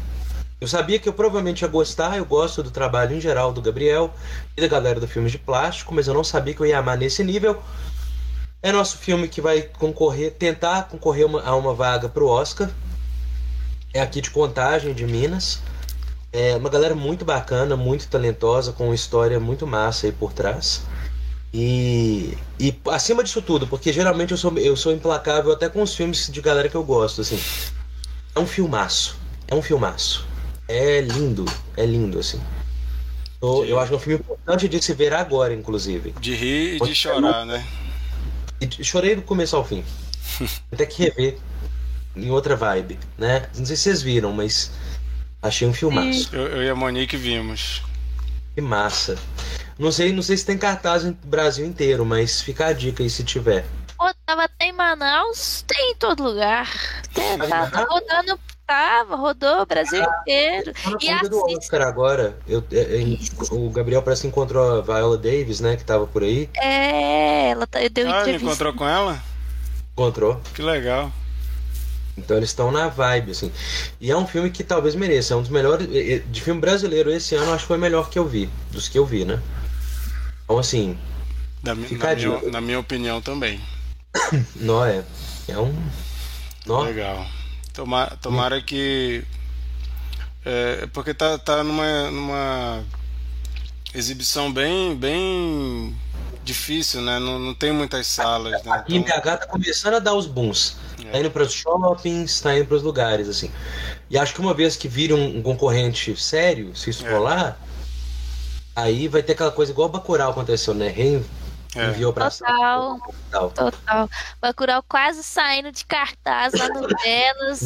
Eu 0.60 0.68
sabia 0.68 0.98
que 0.98 1.08
eu 1.08 1.12
provavelmente 1.14 1.62
ia 1.62 1.68
gostar, 1.68 2.18
eu 2.18 2.24
gosto 2.26 2.62
do 2.62 2.70
trabalho 2.70 3.16
em 3.16 3.20
geral 3.20 3.50
do 3.50 3.62
Gabriel 3.62 4.12
e 4.54 4.60
da 4.60 4.66
galera 4.66 5.00
do 5.00 5.08
filme 5.08 5.30
de 5.30 5.38
plástico, 5.38 5.94
mas 5.94 6.06
eu 6.06 6.12
não 6.12 6.24
sabia 6.24 6.52
que 6.52 6.60
eu 6.60 6.66
ia 6.66 6.78
amar 6.80 6.98
nesse 6.98 7.24
nível. 7.24 7.62
É 8.60 8.70
nosso 8.72 8.98
filme 8.98 9.28
que 9.28 9.40
vai 9.40 9.62
concorrer, 9.62 10.32
tentar 10.32 10.88
concorrer 10.88 11.24
uma- 11.24 11.42
a 11.42 11.56
uma 11.56 11.72
vaga 11.72 12.08
pro 12.08 12.26
Oscar. 12.26 12.68
é 13.94 14.02
aqui 14.02 14.20
de 14.20 14.30
Contagem, 14.30 14.92
de 14.92 15.06
Minas. 15.06 15.60
É 16.32 16.56
uma 16.56 16.68
galera 16.68 16.94
muito 16.94 17.24
bacana, 17.24 17.76
muito 17.76 18.06
talentosa, 18.08 18.72
com 18.72 18.86
uma 18.86 18.94
história 18.94 19.40
muito 19.40 19.66
massa 19.66 20.06
aí 20.06 20.12
por 20.12 20.32
trás. 20.32 20.82
E, 21.52 22.36
e 22.60 22.78
acima 22.90 23.24
disso 23.24 23.40
tudo, 23.40 23.66
porque 23.66 23.92
geralmente 23.92 24.32
eu 24.32 24.36
sou, 24.36 24.56
eu 24.58 24.76
sou 24.76 24.92
implacável 24.92 25.50
até 25.52 25.68
com 25.68 25.82
os 25.82 25.94
filmes 25.94 26.30
de 26.30 26.40
galera 26.42 26.68
que 26.68 26.74
eu 26.74 26.84
gosto, 26.84 27.22
assim. 27.22 27.40
É 28.34 28.40
um 28.40 28.46
filmaço. 28.46 29.16
É 29.46 29.54
um 29.54 29.62
filmaço. 29.62 30.26
É 30.68 31.00
lindo. 31.00 31.46
É 31.76 31.86
lindo, 31.86 32.18
assim. 32.18 32.40
Eu, 33.40 33.64
eu 33.64 33.78
acho 33.78 33.88
que 33.88 33.94
é 33.94 33.96
um 33.96 34.00
filme 34.00 34.18
importante 34.20 34.68
de 34.68 34.82
se 34.82 34.92
ver 34.92 35.14
agora, 35.14 35.54
inclusive. 35.54 36.12
De 36.20 36.34
rir 36.34 36.76
e 36.76 36.80
de 36.80 36.94
chorar, 36.94 37.46
né? 37.46 37.66
E 38.60 38.84
chorei 38.84 39.16
do 39.16 39.22
começo 39.22 39.56
ao 39.56 39.64
fim. 39.64 39.84
Até 40.70 40.84
que 40.84 41.04
rever 41.04 41.38
em 42.14 42.30
outra 42.30 42.56
vibe, 42.56 42.98
né? 43.16 43.48
Não 43.56 43.64
sei 43.64 43.76
se 43.76 43.84
vocês 43.84 44.02
viram, 44.02 44.32
mas 44.32 44.70
achei 45.42 45.66
um 45.68 45.72
filmaço. 45.72 46.34
Eu, 46.34 46.46
eu 46.48 46.62
e 46.62 46.70
a 46.70 46.74
Monique 46.74 47.16
vimos. 47.16 47.82
Que 48.54 48.60
massa. 48.60 49.16
Não 49.78 49.92
sei, 49.92 50.12
não 50.12 50.22
sei 50.22 50.36
se 50.36 50.44
tem 50.44 50.58
cartaz 50.58 51.04
no 51.04 51.12
Brasil 51.24 51.64
inteiro, 51.64 52.04
mas 52.04 52.40
fica 52.40 52.66
a 52.66 52.72
dica 52.72 53.02
aí 53.02 53.08
se 53.10 53.22
tiver. 53.22 53.64
Pô, 53.96 54.10
tava 54.26 54.44
até 54.44 54.66
em 54.66 54.72
Manaus, 54.72 55.64
tem 55.66 55.92
em 55.92 55.94
todo 55.96 56.22
lugar. 56.22 56.68
É, 57.16 57.36
tá, 57.36 57.66
tá 57.70 57.86
rodando, 57.88 58.38
tava, 58.66 59.16
rodou 59.16 59.62
o 59.62 59.66
Brasil 59.66 60.02
inteiro. 60.02 60.72
Tá 60.72 60.90
na 60.90 60.98
E 61.00 61.10
assiste. 61.10 61.34
Oscar 61.56 61.82
agora. 61.82 62.36
Eu, 62.46 62.62
é, 62.72 62.78
é, 63.00 63.18
o 63.52 63.70
Gabriel 63.70 64.02
parece 64.02 64.22
que 64.22 64.28
encontrou 64.28 64.78
a 64.78 64.82
Viola 64.82 65.16
Davis, 65.18 65.60
né? 65.60 65.76
Que 65.76 65.84
tava 65.84 66.06
por 66.06 66.22
aí. 66.22 66.48
É, 66.56 67.50
ela 67.50 67.66
tá, 67.66 67.78
deu 67.90 68.08
Ah, 68.10 68.20
entrevista. 68.20 68.46
encontrou 68.46 68.72
com 68.74 68.88
ela? 68.88 69.20
Encontrou. 69.92 70.40
Que 70.54 70.62
legal. 70.62 71.12
Então 72.18 72.36
eles 72.36 72.50
estão 72.50 72.70
na 72.70 72.88
vibe, 72.88 73.32
assim. 73.32 73.50
E 74.00 74.10
é 74.10 74.16
um 74.16 74.26
filme 74.26 74.50
que 74.50 74.62
talvez 74.62 74.94
mereça. 74.94 75.34
É 75.34 75.36
um 75.36 75.40
dos 75.40 75.50
melhores. 75.50 75.88
De 76.30 76.40
filme 76.40 76.60
brasileiro 76.60 77.10
esse 77.10 77.34
ano, 77.34 77.52
acho 77.52 77.64
que 77.64 77.68
foi 77.68 77.78
o 77.78 77.80
melhor 77.80 78.10
que 78.10 78.18
eu 78.18 78.26
vi. 78.26 78.48
Dos 78.70 78.88
que 78.88 78.98
eu 78.98 79.06
vi, 79.06 79.24
né? 79.24 79.40
Então, 80.44 80.58
assim, 80.58 80.96
na, 81.62 81.72
a 81.72 81.74
minha, 81.74 82.50
na 82.50 82.60
minha 82.60 82.78
opinião 82.78 83.20
também. 83.20 83.60
nó 84.56 84.84
é. 84.84 85.04
É 85.48 85.58
um. 85.58 85.74
Nó. 86.66 86.82
Legal. 86.82 87.26
Tomara, 87.72 88.16
tomara 88.16 88.62
que. 88.62 89.24
É, 90.44 90.86
porque 90.92 91.12
tá, 91.14 91.38
tá 91.38 91.62
numa, 91.64 92.10
numa 92.10 92.84
exibição 93.94 94.52
bem, 94.52 94.96
bem 94.96 95.96
difícil, 96.48 97.00
né? 97.02 97.18
Não, 97.18 97.38
não 97.38 97.54
tem 97.54 97.70
muitas 97.72 98.06
salas, 98.06 98.62
né? 98.64 98.72
Aqui 98.72 98.96
em 98.96 99.02
BH 99.02 99.20
tá 99.38 99.46
começando 99.46 99.94
a 99.94 99.98
dar 99.98 100.14
os 100.14 100.26
booms. 100.26 100.76
É. 101.04 101.10
Tá 101.10 101.18
indo 101.20 101.30
para 101.30 101.42
os 101.44 101.52
shoppings, 101.52 102.40
tá 102.40 102.56
indo 102.56 102.66
para 102.66 102.76
os 102.76 102.82
lugares, 102.82 103.28
assim. 103.28 103.50
E 104.10 104.18
acho 104.18 104.32
que 104.34 104.40
uma 104.40 104.54
vez 104.54 104.74
que 104.76 104.88
vira 104.88 105.14
um, 105.14 105.38
um 105.38 105.42
concorrente 105.42 106.16
sério, 106.16 106.74
se 106.74 106.90
isso 106.90 107.06
É. 107.06 107.12
rolar, 107.12 107.58
aí 108.74 109.08
vai 109.08 109.22
ter 109.22 109.32
aquela 109.32 109.50
coisa 109.52 109.70
igual 109.72 109.88
o 109.88 109.92
Bacurau 109.92 110.30
aconteceu, 110.30 110.72
né? 110.74 110.88
Reen 110.88 111.24
É. 111.76 111.88
enviou 111.90 112.12
pra 112.12 112.30
Total, 112.30 112.98
tal. 113.30 113.50
total. 113.50 114.10
Bacurau 114.40 114.82
quase 114.88 115.22
saindo 115.22 115.70
de 115.70 115.84
cartaz 115.84 116.54
lá 116.54 116.68
no 116.68 116.80
Belas, 117.04 117.60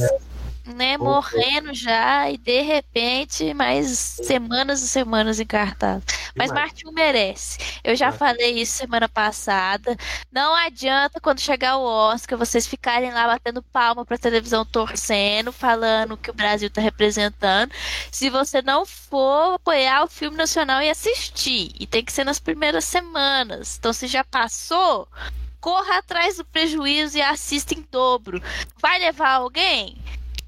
né? 0.64 0.96
Pô, 0.96 1.04
Morrendo 1.04 1.74
já, 1.74 2.30
e 2.30 2.36
de 2.38 2.60
repente, 2.62 3.52
mais 3.54 3.88
semanas 4.22 4.82
e 4.82 4.88
semanas 4.88 5.40
em 5.40 5.46
cartaz. 5.46 6.02
Mas 6.36 6.48
Demais. 6.48 6.52
Martinho 6.52 6.92
merece. 6.92 7.58
Eu 7.84 7.94
já 7.96 8.08
É. 8.08 8.12
falei 8.12 8.52
isso 8.60 8.72
semana 8.76 9.08
passada. 9.08 9.96
Não 10.30 10.54
adianta 10.54 11.20
quando 11.20 11.40
chegar 11.40 11.76
o 11.76 11.82
Oscar 11.84 12.38
vocês 12.38 12.66
ficarem 12.66 13.12
lá 13.12 13.26
batendo 13.26 13.62
palma 13.62 14.04
pra 14.04 14.16
televisão 14.18 14.64
torcendo, 14.64 15.52
falando 15.52 16.16
que 16.16 16.30
o 16.30 16.34
Brasil 16.34 16.70
tá 16.70 16.80
representando. 16.80 17.72
Se 18.10 18.30
você 18.30 18.62
não 18.62 18.86
for 18.86 19.54
apoiar 19.54 20.04
o 20.04 20.08
filme 20.08 20.36
nacional 20.36 20.80
e 20.82 20.88
assistir, 20.90 21.70
e 21.78 21.86
tem 21.86 22.04
que 22.04 22.12
ser 22.12 22.24
nas 22.24 22.38
primeiras 22.38 22.84
semanas. 22.84 23.76
Então, 23.78 23.92
se 23.92 24.06
já 24.06 24.24
passou, 24.24 25.06
corra 25.60 25.98
atrás 25.98 26.36
do 26.38 26.44
prejuízo 26.44 27.18
e 27.18 27.22
assista 27.22 27.74
em 27.74 27.86
dobro. 27.90 28.42
Vai 28.80 28.98
levar 28.98 29.30
alguém? 29.34 29.96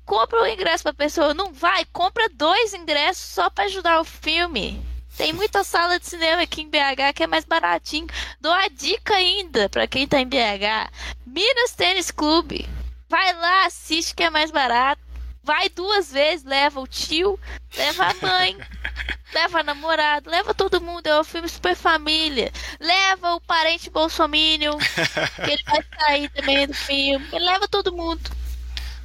Compra 0.04 0.42
o 0.42 0.46
ingresso 0.46 0.82
pra 0.82 0.92
pessoa. 0.92 1.34
Não 1.34 1.52
vai? 1.52 1.84
Compra 1.86 2.28
dois 2.28 2.74
ingressos 2.74 3.24
só 3.24 3.48
pra 3.50 3.64
ajudar 3.64 4.00
o 4.00 4.04
filme. 4.04 4.84
Tem 5.16 5.32
muita 5.32 5.62
sala 5.62 5.98
de 5.98 6.06
cinema 6.06 6.42
aqui 6.42 6.62
em 6.62 6.68
BH 6.68 7.14
que 7.14 7.22
é 7.22 7.26
mais 7.26 7.44
baratinho. 7.44 8.08
Dou 8.40 8.52
a 8.52 8.68
dica 8.68 9.14
ainda 9.14 9.68
pra 9.68 9.86
quem 9.86 10.08
tá 10.08 10.18
em 10.20 10.26
BH. 10.26 10.90
Minas 11.24 11.72
Tênis 11.72 12.10
Clube. 12.10 12.68
Vai 13.08 13.32
lá, 13.34 13.66
assiste 13.66 14.14
que 14.14 14.24
é 14.24 14.30
mais 14.30 14.50
barato. 14.50 15.00
Vai 15.42 15.68
duas 15.68 16.10
vezes, 16.10 16.44
leva 16.44 16.80
o 16.80 16.86
tio, 16.86 17.38
leva 17.76 18.06
a 18.06 18.14
mãe, 18.14 18.56
leva 19.32 19.60
a 19.60 19.62
namorado, 19.62 20.30
leva 20.30 20.54
todo 20.54 20.80
mundo. 20.80 21.06
É 21.06 21.20
um 21.20 21.24
filme 21.24 21.48
super 21.48 21.76
família. 21.76 22.50
Leva 22.80 23.34
o 23.34 23.40
parente 23.42 23.90
bolsominion, 23.90 24.78
que 24.78 25.50
ele 25.50 25.62
vai 25.64 25.84
sair 25.98 26.28
também 26.30 26.66
do 26.66 26.74
filme. 26.74 27.28
Ele 27.30 27.44
leva 27.44 27.68
todo 27.68 27.92
mundo. 27.92 28.30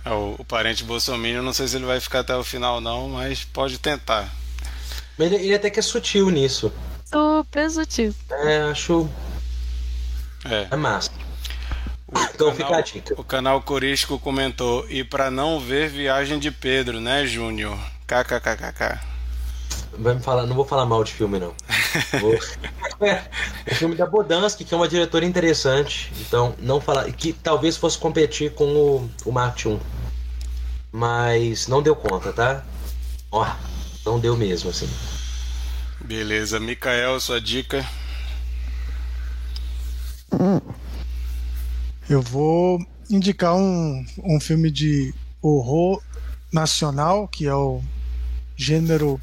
É, 0.10 0.14
O, 0.14 0.36
o 0.40 0.46
parente 0.46 0.84
Bolsonaro, 0.84 1.44
não 1.44 1.54
sei 1.54 1.68
se 1.68 1.76
ele 1.76 1.86
vai 1.86 2.00
ficar 2.00 2.20
até 2.20 2.36
o 2.36 2.44
final, 2.44 2.82
não, 2.82 3.10
mas 3.10 3.44
pode 3.44 3.78
tentar. 3.80 4.30
Mas 5.18 5.32
ele, 5.32 5.44
ele 5.46 5.56
até 5.56 5.70
que 5.70 5.80
é 5.80 5.82
sutil 5.82 6.30
nisso. 6.30 6.72
Super 7.06 7.70
sutil. 7.70 8.16
É, 8.32 8.62
acho. 8.64 9.10
É. 10.46 10.68
É 10.72 10.76
massa. 10.76 11.12
O 12.08 12.18
Então 12.34 12.56
fica 12.56 12.78
a 12.78 12.82
canal, 12.82 12.84
dica. 12.84 13.16
o 13.18 13.24
canal 13.24 13.62
Corisco 13.62 14.20
comentou. 14.20 14.86
E 14.90 15.04
pra 15.04 15.30
não 15.30 15.60
ver 15.60 15.90
Viagem 15.90 16.40
de 16.40 16.50
Pedro, 16.52 17.00
né, 17.00 17.26
Júnior? 17.26 17.78
KKKKK. 18.08 19.00
Vai 19.98 20.14
me 20.14 20.22
falar, 20.22 20.46
não 20.46 20.56
vou 20.56 20.66
falar 20.66 20.86
mal 20.86 21.04
de 21.04 21.12
filme, 21.12 21.40
não. 21.40 21.54
Vou... 22.20 22.36
o 23.72 23.76
filme 23.76 23.96
da 23.96 24.06
Bodansky, 24.06 24.64
que 24.64 24.74
é 24.74 24.78
uma 24.78 24.88
diretora 24.88 25.26
interessante. 25.26 26.12
Então, 26.22 26.56
não 26.60 26.80
falar. 26.80 27.12
Que 27.12 27.34
talvez 27.34 27.76
fosse 27.76 27.98
competir 27.98 28.54
com 28.54 28.66
o, 28.66 29.10
o 29.26 29.32
Marte 29.32 29.68
1. 29.68 29.80
Mas 30.92 31.68
não 31.68 31.82
deu 31.82 31.96
conta, 31.96 32.32
tá? 32.32 32.64
Ó, 33.32 33.48
não 34.06 34.20
deu 34.20 34.36
mesmo, 34.38 34.70
assim. 34.70 34.90
Beleza. 36.02 36.60
Mikael, 36.60 37.20
sua 37.20 37.42
dica. 37.42 37.86
Eu 42.10 42.22
vou 42.22 42.80
indicar 43.10 43.56
um, 43.56 44.06
um 44.24 44.40
filme 44.40 44.72
de 44.72 45.14
horror 45.42 46.02
nacional, 46.52 47.28
que 47.28 47.46
é 47.46 47.54
o 47.54 47.82
gênero 48.56 49.20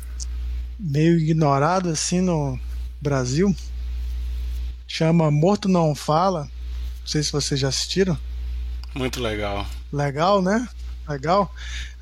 meio 0.78 1.18
ignorado 1.18 1.88
assim 1.88 2.20
no 2.20 2.58
Brasil. 3.00 3.54
Chama 4.86 5.30
Morto 5.30 5.68
Não 5.68 5.94
Fala. 5.94 6.42
Não 6.42 7.06
sei 7.06 7.22
se 7.22 7.32
vocês 7.32 7.58
já 7.58 7.68
assistiram. 7.68 8.16
Muito 8.94 9.20
legal. 9.20 9.66
Legal, 9.92 10.40
né? 10.42 10.68
Legal. 11.08 11.52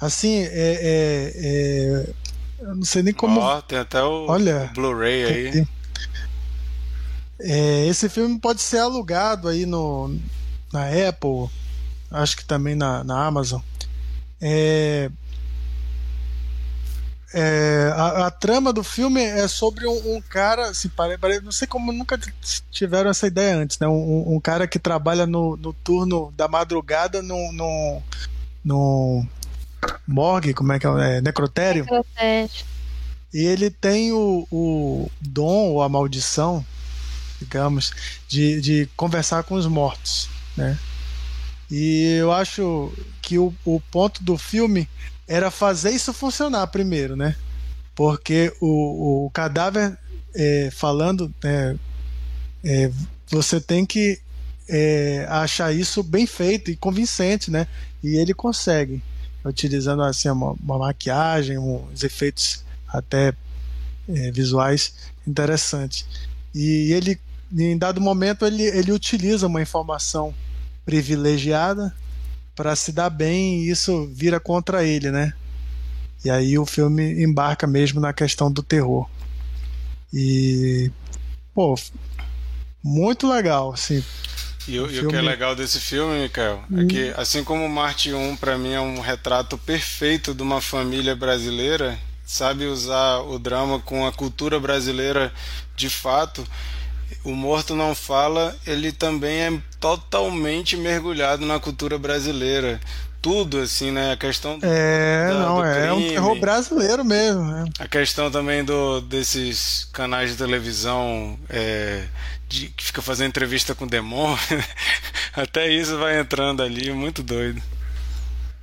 Assim, 0.00 0.38
é, 0.42 0.48
é- 0.52 1.32
é- 1.34 2.10
eu 2.60 2.74
não 2.76 2.84
sei 2.84 3.02
nem 3.02 3.12
como. 3.12 3.40
Ó, 3.40 3.60
tem 3.60 3.78
até 3.78 4.02
o, 4.02 4.26
Olha, 4.28 4.70
Blu-ray 4.74 5.24
aí. 5.24 5.50
Tem- 5.52 5.68
É, 7.40 7.86
esse 7.86 8.08
filme 8.08 8.38
pode 8.38 8.62
ser 8.62 8.78
alugado 8.78 9.48
aí 9.48 9.66
no, 9.66 10.16
na 10.72 10.86
Apple, 11.08 11.50
acho 12.10 12.36
que 12.36 12.44
também 12.44 12.74
na, 12.76 13.02
na 13.02 13.26
Amazon. 13.26 13.60
É, 14.40 15.10
é, 17.36 17.92
a, 17.96 18.26
a 18.26 18.30
trama 18.30 18.72
do 18.72 18.84
filme 18.84 19.20
é 19.20 19.48
sobre 19.48 19.86
um, 19.88 20.16
um 20.16 20.20
cara, 20.20 20.68
assim, 20.68 20.88
pare, 20.88 21.18
pare- 21.18 21.40
não 21.40 21.50
sei 21.50 21.66
como 21.66 21.92
nunca 21.92 22.16
tiveram 22.70 23.10
essa 23.10 23.26
ideia 23.26 23.56
antes, 23.56 23.76
né? 23.80 23.88
Um, 23.88 24.36
um 24.36 24.40
cara 24.40 24.68
que 24.68 24.78
trabalha 24.78 25.26
no, 25.26 25.56
no 25.56 25.72
turno 25.72 26.32
da 26.36 26.46
madrugada 26.46 27.20
no, 27.22 27.52
no, 27.52 29.26
morgue, 30.06 30.54
como 30.54 30.72
é 30.72 30.78
que 30.78 30.86
é? 30.86 31.16
é 31.16 31.20
necrotério. 31.20 31.84
Protege. 31.84 32.64
E 33.32 33.38
ele 33.38 33.68
tem 33.68 34.12
o, 34.12 34.46
o 34.48 35.10
dom 35.20 35.70
ou 35.70 35.82
a 35.82 35.88
maldição, 35.88 36.64
digamos, 37.40 37.92
de, 38.28 38.60
de 38.60 38.88
conversar 38.96 39.42
com 39.42 39.56
os 39.56 39.66
mortos, 39.66 40.28
né? 40.56 40.78
E 41.68 42.16
eu 42.20 42.30
acho 42.30 42.92
que 43.20 43.38
o, 43.38 43.52
o 43.64 43.80
ponto 43.90 44.22
do 44.22 44.38
filme 44.38 44.88
era 45.26 45.50
fazer 45.50 45.90
isso 45.90 46.12
funcionar 46.12 46.66
primeiro, 46.68 47.16
né? 47.16 47.34
Porque 47.94 48.52
o, 48.60 49.26
o 49.26 49.30
cadáver 49.30 49.96
é, 50.34 50.70
falando, 50.70 51.32
né, 51.42 51.78
é, 52.64 52.90
você 53.30 53.60
tem 53.60 53.86
que 53.86 54.20
é, 54.68 55.26
achar 55.28 55.72
isso 55.72 56.02
bem 56.02 56.26
feito 56.26 56.70
e 56.70 56.76
convincente, 56.76 57.50
né? 57.50 57.66
E 58.02 58.16
ele 58.16 58.34
consegue, 58.34 59.02
utilizando 59.44 60.02
assim 60.02 60.28
uma, 60.28 60.52
uma 60.52 60.78
maquiagem, 60.78 61.58
uns 61.58 62.02
efeitos 62.02 62.64
até 62.88 63.32
é, 64.08 64.30
visuais 64.30 64.94
interessantes. 65.26 66.06
E 66.54 66.92
ele, 66.92 67.18
em 67.56 67.76
dado 67.76 68.00
momento, 68.00 68.44
ele, 68.44 68.62
ele 68.62 68.92
utiliza 68.92 69.46
uma 69.46 69.62
informação 69.62 70.34
privilegiada 70.84 71.94
para 72.54 72.74
se 72.76 72.92
dar 72.92 73.10
bem 73.10 73.60
e 73.60 73.70
isso 73.70 74.06
vira 74.12 74.38
contra 74.38 74.84
ele, 74.84 75.10
né? 75.10 75.32
E 76.24 76.30
aí 76.30 76.58
o 76.58 76.64
filme 76.64 77.22
embarca 77.22 77.66
mesmo 77.66 78.00
na 78.00 78.12
questão 78.12 78.50
do 78.50 78.62
terror. 78.62 79.08
E 80.12 80.90
pô, 81.54 81.74
muito 82.82 83.28
legal, 83.28 83.72
assim. 83.72 84.02
E, 84.66 84.78
o, 84.78 84.90
e 84.90 85.00
o 85.00 85.08
que 85.08 85.16
é 85.16 85.20
legal 85.20 85.54
desse 85.54 85.78
filme, 85.78 86.22
Mikael, 86.22 86.64
hum. 86.70 86.80
é 86.80 86.86
que 86.86 87.14
assim 87.16 87.44
como 87.44 87.68
Marte 87.68 88.12
1 88.14 88.36
para 88.36 88.56
mim 88.56 88.72
é 88.72 88.80
um 88.80 89.00
retrato 89.00 89.58
perfeito 89.58 90.32
de 90.32 90.42
uma 90.42 90.60
família 90.60 91.14
brasileira, 91.14 91.98
sabe 92.24 92.64
usar 92.64 93.18
o 93.18 93.38
drama 93.38 93.78
com 93.78 94.06
a 94.06 94.12
cultura 94.12 94.58
brasileira 94.58 95.32
de 95.76 95.90
fato. 95.90 96.46
O 97.24 97.34
Morto 97.34 97.74
Não 97.74 97.94
Fala, 97.94 98.54
ele 98.66 98.92
também 98.92 99.40
é 99.40 99.60
totalmente 99.80 100.76
mergulhado 100.76 101.46
na 101.46 101.58
cultura 101.58 101.98
brasileira 101.98 102.78
tudo, 103.24 103.58
assim, 103.60 103.90
né? 103.90 104.12
A 104.12 104.16
questão 104.18 104.58
do, 104.58 104.66
É, 104.66 105.28
da, 105.28 105.38
não, 105.38 105.56
do 105.56 105.64
é 105.64 105.92
um 105.94 106.08
terror 106.08 106.38
brasileiro 106.38 107.02
mesmo, 107.02 107.42
né? 107.42 107.64
A 107.78 107.88
questão 107.88 108.30
também 108.30 108.62
do, 108.62 109.00
desses 109.00 109.88
canais 109.94 110.30
de 110.30 110.36
televisão 110.36 111.38
é, 111.48 112.04
de, 112.46 112.68
que 112.68 112.84
fica 112.84 113.00
fazendo 113.00 113.28
entrevista 113.28 113.74
com 113.74 113.86
demônio. 113.86 114.38
Até 115.32 115.70
isso 115.70 115.96
vai 115.96 116.20
entrando 116.20 116.62
ali, 116.62 116.92
muito 116.92 117.22
doido. 117.22 117.62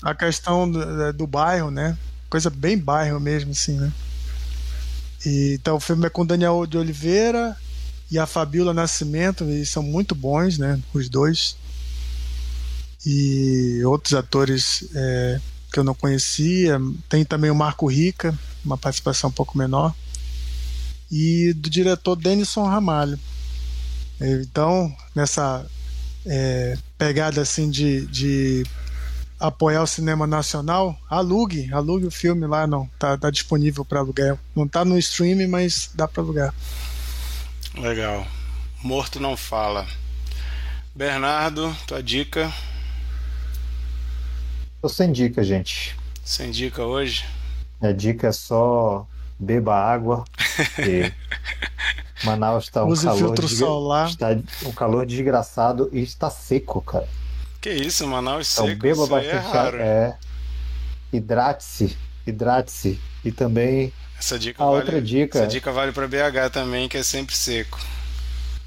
A 0.03 0.13
questão 0.13 0.69
do, 0.69 1.11
do 1.11 1.25
bairro, 1.25 1.71
né? 1.71 1.97
Coisa 2.29 2.51
bem 2.51 2.77
bairro 2.77 3.19
mesmo, 3.19 3.53
assim, 3.53 3.79
né? 3.79 3.91
E, 5.25 5.57
então 5.59 5.77
o 5.77 5.79
filme 5.79 6.05
é 6.05 6.09
com 6.11 6.23
Daniel 6.23 6.67
de 6.67 6.77
Oliveira 6.77 7.57
e 8.11 8.19
a 8.19 8.27
Fabiola 8.27 8.73
Nascimento, 8.73 9.45
e 9.45 9.65
são 9.65 9.81
muito 9.81 10.13
bons, 10.13 10.57
né? 10.57 10.79
Os 10.93 11.07
dois 11.07 11.55
e 13.05 13.81
outros 13.85 14.13
atores 14.13 14.83
é, 14.93 15.39
que 15.71 15.79
eu 15.79 15.83
não 15.83 15.95
conhecia. 15.95 16.77
Tem 17.07 17.23
também 17.23 17.49
o 17.49 17.55
Marco 17.55 17.87
Rica, 17.87 18.37
uma 18.65 18.77
participação 18.77 19.29
um 19.29 19.33
pouco 19.33 19.57
menor, 19.57 19.95
e 21.09 21.53
do 21.53 21.69
diretor 21.69 22.17
Denison 22.17 22.65
Ramalho. 22.65 23.17
Então, 24.19 24.93
nessa 25.15 25.65
é, 26.25 26.77
pegada 26.97 27.41
assim 27.41 27.69
de, 27.69 28.05
de 28.07 28.63
apoiar 29.39 29.81
o 29.81 29.87
cinema 29.87 30.27
nacional, 30.27 30.99
alugue, 31.09 31.73
alugue 31.73 32.05
o 32.05 32.11
filme 32.11 32.45
lá, 32.45 32.67
não, 32.67 32.87
tá, 32.99 33.17
tá 33.17 33.31
disponível 33.31 33.83
para 33.85 33.99
alugar. 33.99 34.37
Não 34.53 34.67
tá 34.67 34.83
no 34.83 34.99
streaming, 34.99 35.47
mas 35.47 35.89
dá 35.95 36.07
para 36.07 36.21
alugar. 36.21 36.53
Legal. 37.75 38.25
Morto 38.83 39.19
não 39.19 39.37
fala. 39.37 39.87
Bernardo, 40.95 41.75
tua 41.87 42.01
dica? 42.03 42.51
Tô 44.81 44.89
sem 44.89 45.11
dica, 45.11 45.43
gente. 45.43 45.95
Sem 46.23 46.51
dica 46.51 46.83
hoje? 46.83 47.25
A 47.81 47.91
dica 47.91 48.27
é 48.27 48.31
só 48.31 49.07
beba 49.39 49.75
água. 49.75 50.25
E 50.79 51.11
Manaus 52.25 52.65
está 52.65 52.83
um 52.83 52.89
Use 52.89 53.05
calor 53.05 53.17
filtro 53.17 53.47
solar. 53.47 54.09
está 54.09 54.27
um 54.65 54.71
calor 54.71 55.05
desgraçado 55.05 55.89
e 55.91 56.01
está 56.01 56.29
seco, 56.29 56.81
cara. 56.81 57.07
Que 57.59 57.69
isso, 57.71 58.05
Manaus 58.07 58.51
então, 58.53 58.65
seco. 58.67 58.81
beba 58.81 59.01
isso 59.03 59.07
bastante 59.07 59.35
é 59.35 59.39
raro. 59.39 59.77
É, 59.77 60.17
hidrate-se, 61.13 61.97
hidrate-se 62.25 62.99
e 63.23 63.31
também 63.31 63.93
essa 64.21 64.37
dica 64.37 64.63
a 64.63 64.67
vale, 64.67 64.77
outra 64.77 65.01
dica. 65.01 65.39
Essa 65.39 65.47
dica 65.47 65.71
vale 65.71 65.91
para 65.91 66.07
BH 66.07 66.51
também, 66.53 66.87
que 66.87 66.95
é 66.95 67.03
sempre 67.03 67.35
seco. 67.35 67.79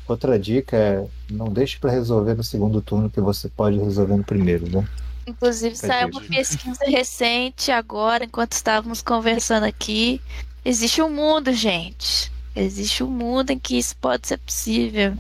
Outra 0.07 0.39
dica 0.39 0.77
é 0.77 1.07
não 1.31 1.47
deixe 1.47 1.79
para 1.79 1.93
resolver 1.93 2.35
no 2.35 2.43
segundo 2.43 2.83
turno 2.83 3.09
que 3.09 3.21
você 3.21 3.49
pode 3.49 3.79
resolver 3.79 4.17
no 4.17 4.25
primeiro, 4.25 4.69
né? 4.69 4.87
Inclusive, 5.27 5.75
saiu 5.77 6.09
uma 6.09 6.21
pesquisa 6.21 6.85
recente 6.85 7.71
agora, 7.71 8.25
enquanto 8.25 8.53
estávamos 8.53 9.01
conversando 9.01 9.65
aqui. 9.65 10.21
Existe 10.63 11.01
um 11.01 11.09
mundo, 11.09 11.53
gente. 11.53 12.31
Existe 12.55 13.03
um 13.03 13.11
mundo 13.11 13.51
em 13.51 13.59
que 13.59 13.79
isso 13.79 13.97
pode 13.97 14.27
ser 14.27 14.39
possível. 14.39 15.17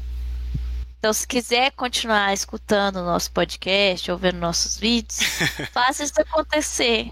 Então, 0.98 1.12
se 1.12 1.26
quiser 1.26 1.70
continuar 1.72 2.34
escutando 2.34 2.96
o 2.96 3.04
nosso 3.04 3.30
podcast 3.30 4.10
ou 4.10 4.18
vendo 4.18 4.38
nossos 4.38 4.76
vídeos, 4.76 5.20
faça 5.72 6.04
isso 6.04 6.20
acontecer. 6.20 7.10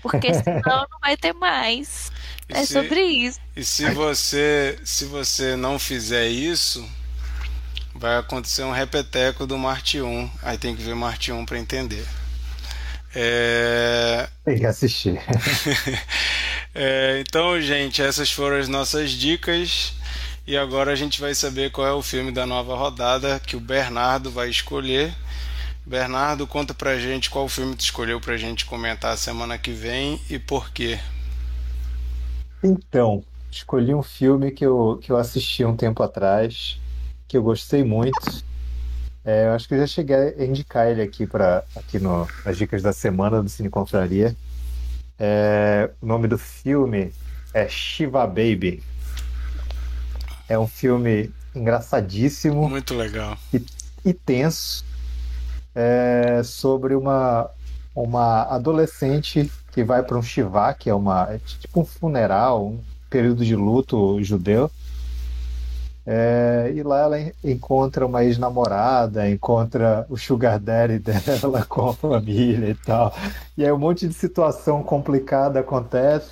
Porque 0.00 0.32
senão 0.34 0.86
não 0.90 0.98
vai 1.00 1.16
ter 1.16 1.32
mais. 1.32 2.10
E 2.54 2.58
é 2.58 2.66
se, 2.66 2.72
sobre 2.72 3.00
isso. 3.00 3.38
E 3.56 3.64
se 3.64 3.90
você, 3.90 4.78
se 4.84 5.04
você 5.06 5.56
não 5.56 5.78
fizer 5.78 6.28
isso, 6.28 6.86
vai 7.94 8.18
acontecer 8.18 8.62
um 8.62 8.72
repeteco 8.72 9.46
do 9.46 9.56
Marte 9.58 10.00
1. 10.00 10.30
Aí 10.42 10.58
tem 10.58 10.76
que 10.76 10.82
ver 10.82 10.94
Marte 10.94 11.32
1 11.32 11.44
para 11.44 11.58
entender. 11.58 12.06
É... 13.14 14.28
Tem 14.44 14.58
que 14.58 14.66
assistir. 14.66 15.20
é, 16.74 17.22
então, 17.26 17.60
gente, 17.60 18.00
essas 18.02 18.30
foram 18.30 18.56
as 18.56 18.68
nossas 18.68 19.10
dicas. 19.10 19.92
E 20.46 20.56
agora 20.56 20.92
a 20.92 20.96
gente 20.96 21.20
vai 21.20 21.34
saber 21.34 21.70
qual 21.70 21.86
é 21.86 21.92
o 21.92 22.02
filme 22.02 22.32
da 22.32 22.44
nova 22.44 22.74
rodada 22.74 23.40
que 23.46 23.56
o 23.56 23.60
Bernardo 23.60 24.30
vai 24.30 24.48
escolher. 24.48 25.14
Bernardo, 25.84 26.46
conta 26.46 26.72
pra 26.72 26.98
gente 26.98 27.30
qual 27.30 27.48
filme 27.48 27.76
tu 27.76 27.80
escolheu 27.80 28.20
pra 28.20 28.36
gente 28.36 28.64
comentar 28.64 29.16
semana 29.16 29.58
que 29.58 29.72
vem 29.72 30.20
e 30.30 30.38
por 30.38 30.70
quê. 30.70 30.98
Então, 32.62 33.24
escolhi 33.50 33.94
um 33.94 34.02
filme 34.02 34.50
que 34.50 34.64
eu, 34.64 34.98
que 35.02 35.10
eu 35.10 35.16
assisti 35.16 35.64
um 35.64 35.76
tempo 35.76 36.02
atrás, 36.02 36.80
que 37.26 37.36
eu 37.36 37.42
gostei 37.42 37.82
muito 37.82 38.44
é, 39.24 39.46
eu 39.46 39.52
acho 39.52 39.68
que 39.68 39.74
eu 39.74 39.78
já 39.78 39.86
cheguei 39.86 40.16
a 40.16 40.44
indicar 40.44 40.88
ele 40.88 41.00
aqui 41.00 41.26
para 41.26 41.64
aqui 41.76 42.00
no, 42.00 42.26
nas 42.44 42.56
dicas 42.56 42.82
da 42.82 42.92
semana 42.92 43.40
do 43.40 43.48
Cine 43.48 43.70
Confraria. 43.70 44.34
É, 45.18 45.90
o 46.00 46.06
nome 46.06 46.26
do 46.26 46.36
filme 46.36 47.12
é 47.54 47.68
Shiva 47.68 48.26
Baby. 48.26 48.82
É 50.48 50.58
um 50.58 50.66
filme 50.66 51.30
engraçadíssimo. 51.54 52.68
Muito 52.68 52.94
legal. 52.94 53.38
E, 53.54 53.64
e 54.04 54.12
tenso. 54.12 54.84
É, 55.74 56.42
sobre 56.42 56.94
uma, 56.96 57.48
uma 57.94 58.42
adolescente 58.42 59.50
que 59.72 59.82
vai 59.82 60.02
para 60.02 60.18
um 60.18 60.22
Shiva, 60.22 60.74
que 60.74 60.90
é 60.90 60.94
uma 60.94 61.32
é 61.32 61.38
tipo 61.38 61.80
um 61.80 61.84
funeral, 61.84 62.66
um 62.66 62.80
período 63.10 63.44
de 63.44 63.56
luto 63.56 64.22
judeu. 64.22 64.70
É, 66.04 66.72
e 66.74 66.82
lá 66.82 67.00
ela 67.00 67.16
encontra 67.44 68.04
uma 68.04 68.24
ex-namorada, 68.24 69.28
encontra 69.30 70.04
o 70.08 70.16
sugar 70.16 70.58
daddy 70.58 70.98
dela 71.00 71.64
com 71.64 71.88
a 71.90 71.94
família 71.94 72.70
e 72.70 72.74
tal. 72.74 73.14
E 73.56 73.64
aí 73.64 73.72
um 73.72 73.78
monte 73.78 74.06
de 74.06 74.14
situação 74.14 74.82
complicada 74.82 75.60
acontece. 75.60 76.30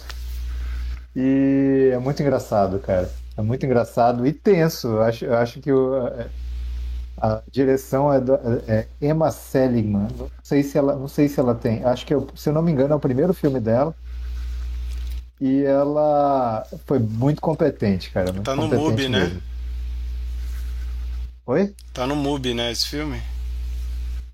E 1.14 1.90
é 1.92 1.98
muito 1.98 2.20
engraçado, 2.22 2.78
cara. 2.78 3.10
É 3.36 3.42
muito 3.42 3.64
engraçado 3.64 4.26
e 4.26 4.32
tenso. 4.32 4.88
Eu 4.88 5.02
acho, 5.02 5.24
eu 5.24 5.36
acho 5.36 5.60
que 5.60 5.72
o, 5.72 5.94
a 7.16 7.42
direção 7.50 8.12
é, 8.12 8.20
do, 8.20 8.34
é 8.66 8.86
Emma 9.00 9.30
Seligman. 9.30 10.08
Não 10.18 10.30
sei 10.42 10.62
se 10.62 10.76
ela, 10.78 10.96
não 10.96 11.08
sei 11.08 11.28
se 11.28 11.38
ela 11.38 11.54
tem. 11.54 11.84
Acho 11.84 12.06
que, 12.06 12.14
eu, 12.14 12.26
se 12.34 12.48
eu 12.48 12.52
não 12.52 12.62
me 12.62 12.72
engano, 12.72 12.92
é 12.92 12.96
o 12.96 13.00
primeiro 13.00 13.34
filme 13.34 13.60
dela. 13.60 13.94
E 15.40 15.62
ela 15.64 16.66
foi 16.86 16.98
muito 16.98 17.40
competente, 17.40 18.10
cara. 18.10 18.32
Muito 18.32 18.44
tá 18.44 18.54
no 18.54 18.68
MUBI, 18.68 19.08
né? 19.08 19.40
Oi? 21.46 21.74
Tá 21.94 22.06
no 22.06 22.14
MUBI, 22.14 22.54
né, 22.54 22.70
esse 22.70 22.86
filme? 22.86 23.20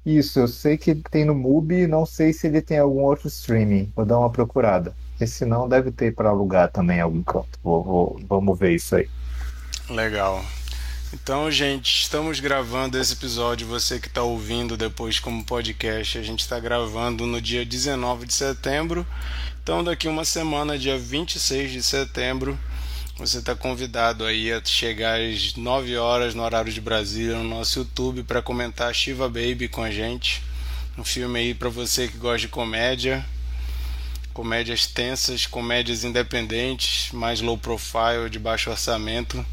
Isso, 0.05 0.39
eu 0.39 0.49
sei 0.49 0.77
que 0.77 0.95
tem 0.95 1.25
no 1.25 1.35
MUBI, 1.35 1.87
não 1.87 2.07
sei 2.07 2.33
se 2.33 2.47
ele 2.47 2.61
tem 2.61 2.79
algum 2.79 3.03
outro 3.03 3.29
streaming. 3.29 3.93
Vou 3.95 4.05
dar 4.05 4.19
uma 4.19 4.31
procurada. 4.31 4.95
Esse 5.21 5.45
não 5.45 5.69
deve 5.69 5.91
ter 5.91 6.15
para 6.15 6.29
alugar 6.29 6.71
também 6.71 6.99
em 6.99 7.01
algum 7.01 7.23
canto. 7.23 7.59
Vou, 7.63 7.83
vou, 7.83 8.21
vamos 8.29 8.59
ver 8.59 8.75
isso 8.75 8.97
aí. 8.97 9.09
Legal. 9.89 10.45
Então, 11.13 11.49
gente, 11.53 12.01
estamos 12.03 12.41
gravando 12.41 12.99
esse 12.99 13.13
episódio. 13.13 13.65
Você 13.69 14.01
que 14.01 14.09
está 14.09 14.25
ouvindo 14.25 14.77
depois 14.77 15.21
como 15.21 15.45
podcast, 15.45 16.19
a 16.19 16.23
gente 16.23 16.41
está 16.41 16.59
gravando 16.59 17.25
no 17.27 17.41
dia 17.41 17.65
19 17.65 18.27
de 18.27 18.35
setembro. 18.35 19.07
Então, 19.63 19.85
daqui 19.85 20.09
uma 20.09 20.25
semana, 20.25 20.77
dia 20.77 20.99
26 20.99 21.71
de 21.71 21.81
setembro, 21.81 22.59
você 23.17 23.39
está 23.39 23.55
convidado 23.55 24.25
aí 24.25 24.53
a 24.53 24.61
chegar 24.65 25.21
às 25.21 25.55
9 25.55 25.97
horas 25.97 26.35
no 26.35 26.43
horário 26.43 26.73
de 26.73 26.81
Brasília 26.81 27.39
no 27.39 27.45
nosso 27.45 27.79
YouTube 27.79 28.25
para 28.25 28.43
comentar 28.43 28.93
Shiva 28.93 29.29
Baby 29.29 29.69
com 29.69 29.85
a 29.85 29.91
gente. 29.93 30.43
Um 30.99 31.05
filme 31.05 31.39
aí 31.39 31.55
para 31.55 31.69
você 31.69 32.09
que 32.09 32.17
gosta 32.17 32.39
de 32.39 32.49
comédia, 32.49 33.25
comédias 34.35 34.89
tensas, 34.89 35.47
comédias 35.47 36.03
independentes, 36.03 37.13
mais 37.13 37.41
low 37.41 37.57
profile, 37.57 38.29
de 38.29 38.41
baixo 38.41 38.71
orçamento, 38.71 39.47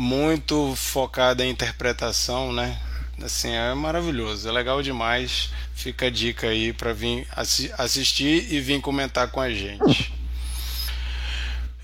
muito 0.00 0.74
focada 0.76 1.44
em 1.44 1.50
interpretação, 1.50 2.54
né? 2.54 2.80
Assim, 3.22 3.50
é 3.50 3.74
maravilhoso, 3.74 4.48
é 4.48 4.52
legal 4.52 4.82
demais. 4.82 5.50
Fica 5.74 6.06
a 6.06 6.10
dica 6.10 6.46
aí 6.46 6.72
para 6.72 6.94
vir 6.94 7.26
assi 7.36 7.70
assistir 7.76 8.50
e 8.50 8.60
vir 8.60 8.80
comentar 8.80 9.30
com 9.30 9.40
a 9.40 9.50
gente. 9.50 10.10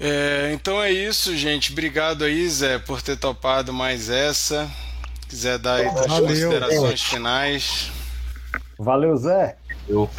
É, 0.01 0.51
então 0.55 0.83
é 0.83 0.91
isso, 0.91 1.37
gente. 1.37 1.73
Obrigado 1.73 2.25
aí, 2.25 2.49
Zé, 2.49 2.79
por 2.79 3.03
ter 3.03 3.19
topado 3.19 3.71
mais 3.71 4.09
essa. 4.09 4.71
Quiser 5.29 5.59
dar 5.59 5.75
aí 5.75 5.91
suas 5.91 6.21
considerações 6.21 7.03
finais. 7.03 7.91
Valeu, 8.79 9.15
Zé. 9.17 9.57
Eu, 9.87 10.11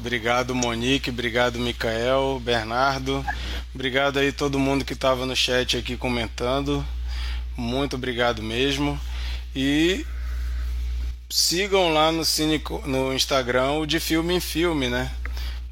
Obrigado, 0.00 0.54
Monique. 0.54 1.10
Obrigado, 1.10 1.58
Micael, 1.58 2.40
Bernardo. 2.42 3.22
Obrigado 3.74 4.18
aí 4.18 4.32
todo 4.32 4.58
mundo 4.58 4.82
que 4.82 4.94
estava 4.94 5.26
no 5.26 5.36
chat 5.36 5.76
aqui 5.76 5.94
comentando. 5.94 6.84
Muito 7.54 7.96
obrigado 7.96 8.42
mesmo. 8.42 8.98
E 9.54 10.06
sigam 11.28 11.92
lá 11.92 12.10
no, 12.10 12.24
Cine, 12.24 12.62
no 12.86 13.12
Instagram 13.12 13.72
o 13.72 13.86
de 13.86 14.00
filme 14.00 14.32
em 14.32 14.40
filme, 14.40 14.88
né? 14.88 15.10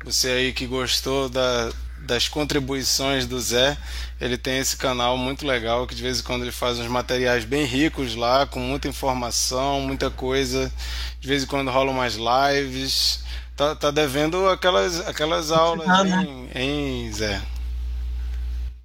Você 0.05 0.29
aí 0.29 0.53
que 0.53 0.67
gostou 0.67 1.31
da, 1.31 1.73
das 2.01 2.29
contribuições 2.29 3.25
do 3.25 3.41
Zé, 3.41 3.79
ele 4.21 4.37
tem 4.37 4.59
esse 4.59 4.77
canal 4.77 5.17
muito 5.17 5.47
legal 5.47 5.87
que 5.87 5.95
de 5.95 6.03
vez 6.03 6.21
em 6.21 6.23
quando 6.23 6.43
ele 6.43 6.53
faz 6.53 6.79
uns 6.79 6.87
materiais 6.87 7.47
bem 7.47 7.65
ricos 7.65 8.15
lá, 8.15 8.47
com 8.47 8.61
muita 8.61 8.89
informação, 8.89 9.81
muita 9.81 10.11
coisa. 10.11 10.71
De 11.19 11.27
vez 11.27 11.45
em 11.45 11.47
quando 11.47 11.71
rolam 11.71 11.95
mais 11.95 12.17
lives. 12.17 13.27
Tá, 13.59 13.74
tá 13.74 13.90
devendo 13.90 14.48
aquelas, 14.48 15.01
aquelas 15.09 15.51
aulas, 15.51 15.89
Ah, 15.89 16.05
né? 16.05 16.24
hein, 16.24 16.48
hein, 16.55 17.12
Zé? 17.12 17.43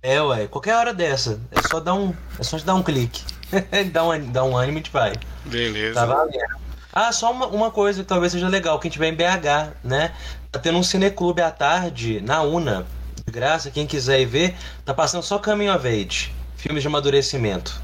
É, 0.01 0.19
ué, 0.19 0.47
qualquer 0.47 0.75
hora 0.75 0.91
dessa. 0.91 1.39
É 1.51 1.61
só 1.61 1.79
dar 1.79 1.93
um, 1.93 2.11
é 2.39 2.43
só 2.43 2.57
dar 2.57 2.73
um 2.73 2.81
clique. 2.81 3.21
dá, 3.93 4.03
um, 4.03 4.31
dá 4.31 4.43
um 4.43 4.57
ânimo 4.57 4.79
e 4.79 4.81
a 4.81 4.83
gente 4.83 4.91
vai. 4.91 5.13
Beleza. 5.45 5.93
Tá 5.93 6.07
valendo. 6.07 6.63
Ah, 6.91 7.11
só 7.11 7.31
uma, 7.31 7.45
uma 7.45 7.69
coisa 7.69 8.01
que 8.01 8.09
talvez 8.09 8.31
seja 8.31 8.47
legal, 8.47 8.79
quem 8.79 8.89
tiver 8.89 9.09
em 9.09 9.15
BH, 9.15 9.75
né? 9.83 10.11
Tá 10.51 10.57
tendo 10.59 10.79
um 10.79 10.83
cineclube 10.83 11.43
à 11.43 11.51
tarde 11.51 12.19
na 12.21 12.41
UNA. 12.41 12.83
De 13.27 13.31
graça, 13.31 13.69
quem 13.69 13.85
quiser 13.85 14.21
ir 14.21 14.25
ver, 14.25 14.55
tá 14.83 14.91
passando 14.91 15.21
só 15.21 15.37
Coming 15.37 15.69
of 15.69 15.87
Age, 15.87 16.33
filmes 16.57 16.81
de 16.81 16.87
amadurecimento. 16.87 17.79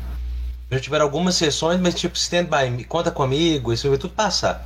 Já 0.72 0.80
tiveram 0.80 1.06
algumas 1.06 1.36
sessões, 1.36 1.80
mas 1.80 1.94
tipo, 1.94 2.18
stand 2.18 2.46
by, 2.46 2.68
me, 2.72 2.84
conta 2.84 3.12
comigo, 3.12 3.72
isso 3.72 3.88
vai 3.88 3.98
tudo 4.00 4.16
passar. 4.16 4.66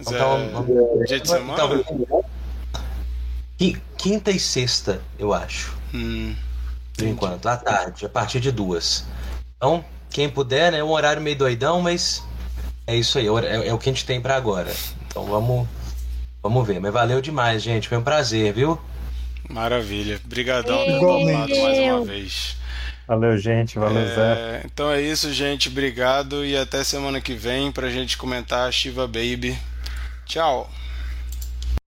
Então, 0.00 0.64
Zé, 0.66 1.04
dia 1.06 1.20
de 1.20 1.28
semana? 1.28 1.84
Quinta 3.96 4.30
e 4.30 4.38
sexta, 4.38 5.00
eu 5.18 5.32
acho, 5.34 5.76
Hum, 5.92 6.34
por 6.96 7.06
enquanto, 7.06 7.46
à 7.48 7.56
tarde, 7.56 8.06
a 8.06 8.08
partir 8.08 8.38
de 8.38 8.52
duas. 8.52 9.04
Então, 9.56 9.84
quem 10.10 10.28
puder, 10.28 10.70
né? 10.70 10.78
É 10.78 10.84
um 10.84 10.90
horário 10.90 11.20
meio 11.20 11.36
doidão, 11.36 11.80
mas 11.80 12.22
é 12.86 12.94
isso 12.94 13.18
aí, 13.18 13.26
é, 13.26 13.30
o- 13.30 13.38
é- 13.40 13.66
é 13.68 13.74
o 13.74 13.78
que 13.78 13.88
a 13.90 13.92
gente 13.92 14.04
tem 14.04 14.20
pra 14.20 14.36
agora. 14.36 14.72
Então 15.08 15.24
vamos, 15.24 15.66
vamos 16.40 16.64
ver. 16.66 16.78
Mas 16.80 16.92
valeu 16.92 17.20
demais, 17.20 17.60
gente. 17.62 17.88
Foi 17.88 17.98
um 17.98 18.02
prazer, 18.02 18.52
viu? 18.52 18.78
maravilha. 19.50 20.20
Obrigadão 20.26 20.76
por 20.76 20.84
ter 20.84 20.96
Igualmente. 20.96 21.60
mais 21.62 21.78
uma 21.78 22.04
vez. 22.04 22.56
Valeu, 23.06 23.38
gente. 23.38 23.78
Valeu, 23.78 24.06
Zé. 24.14 24.20
É, 24.20 24.62
então 24.66 24.90
é 24.92 25.00
isso, 25.00 25.32
gente. 25.32 25.68
Obrigado 25.70 26.44
e 26.44 26.54
até 26.54 26.84
semana 26.84 27.18
que 27.18 27.32
vem 27.32 27.72
pra 27.72 27.88
gente 27.88 28.18
comentar 28.18 28.68
a 28.68 28.70
Shiva 28.70 29.06
Baby. 29.06 29.58
Tchau. 30.28 30.68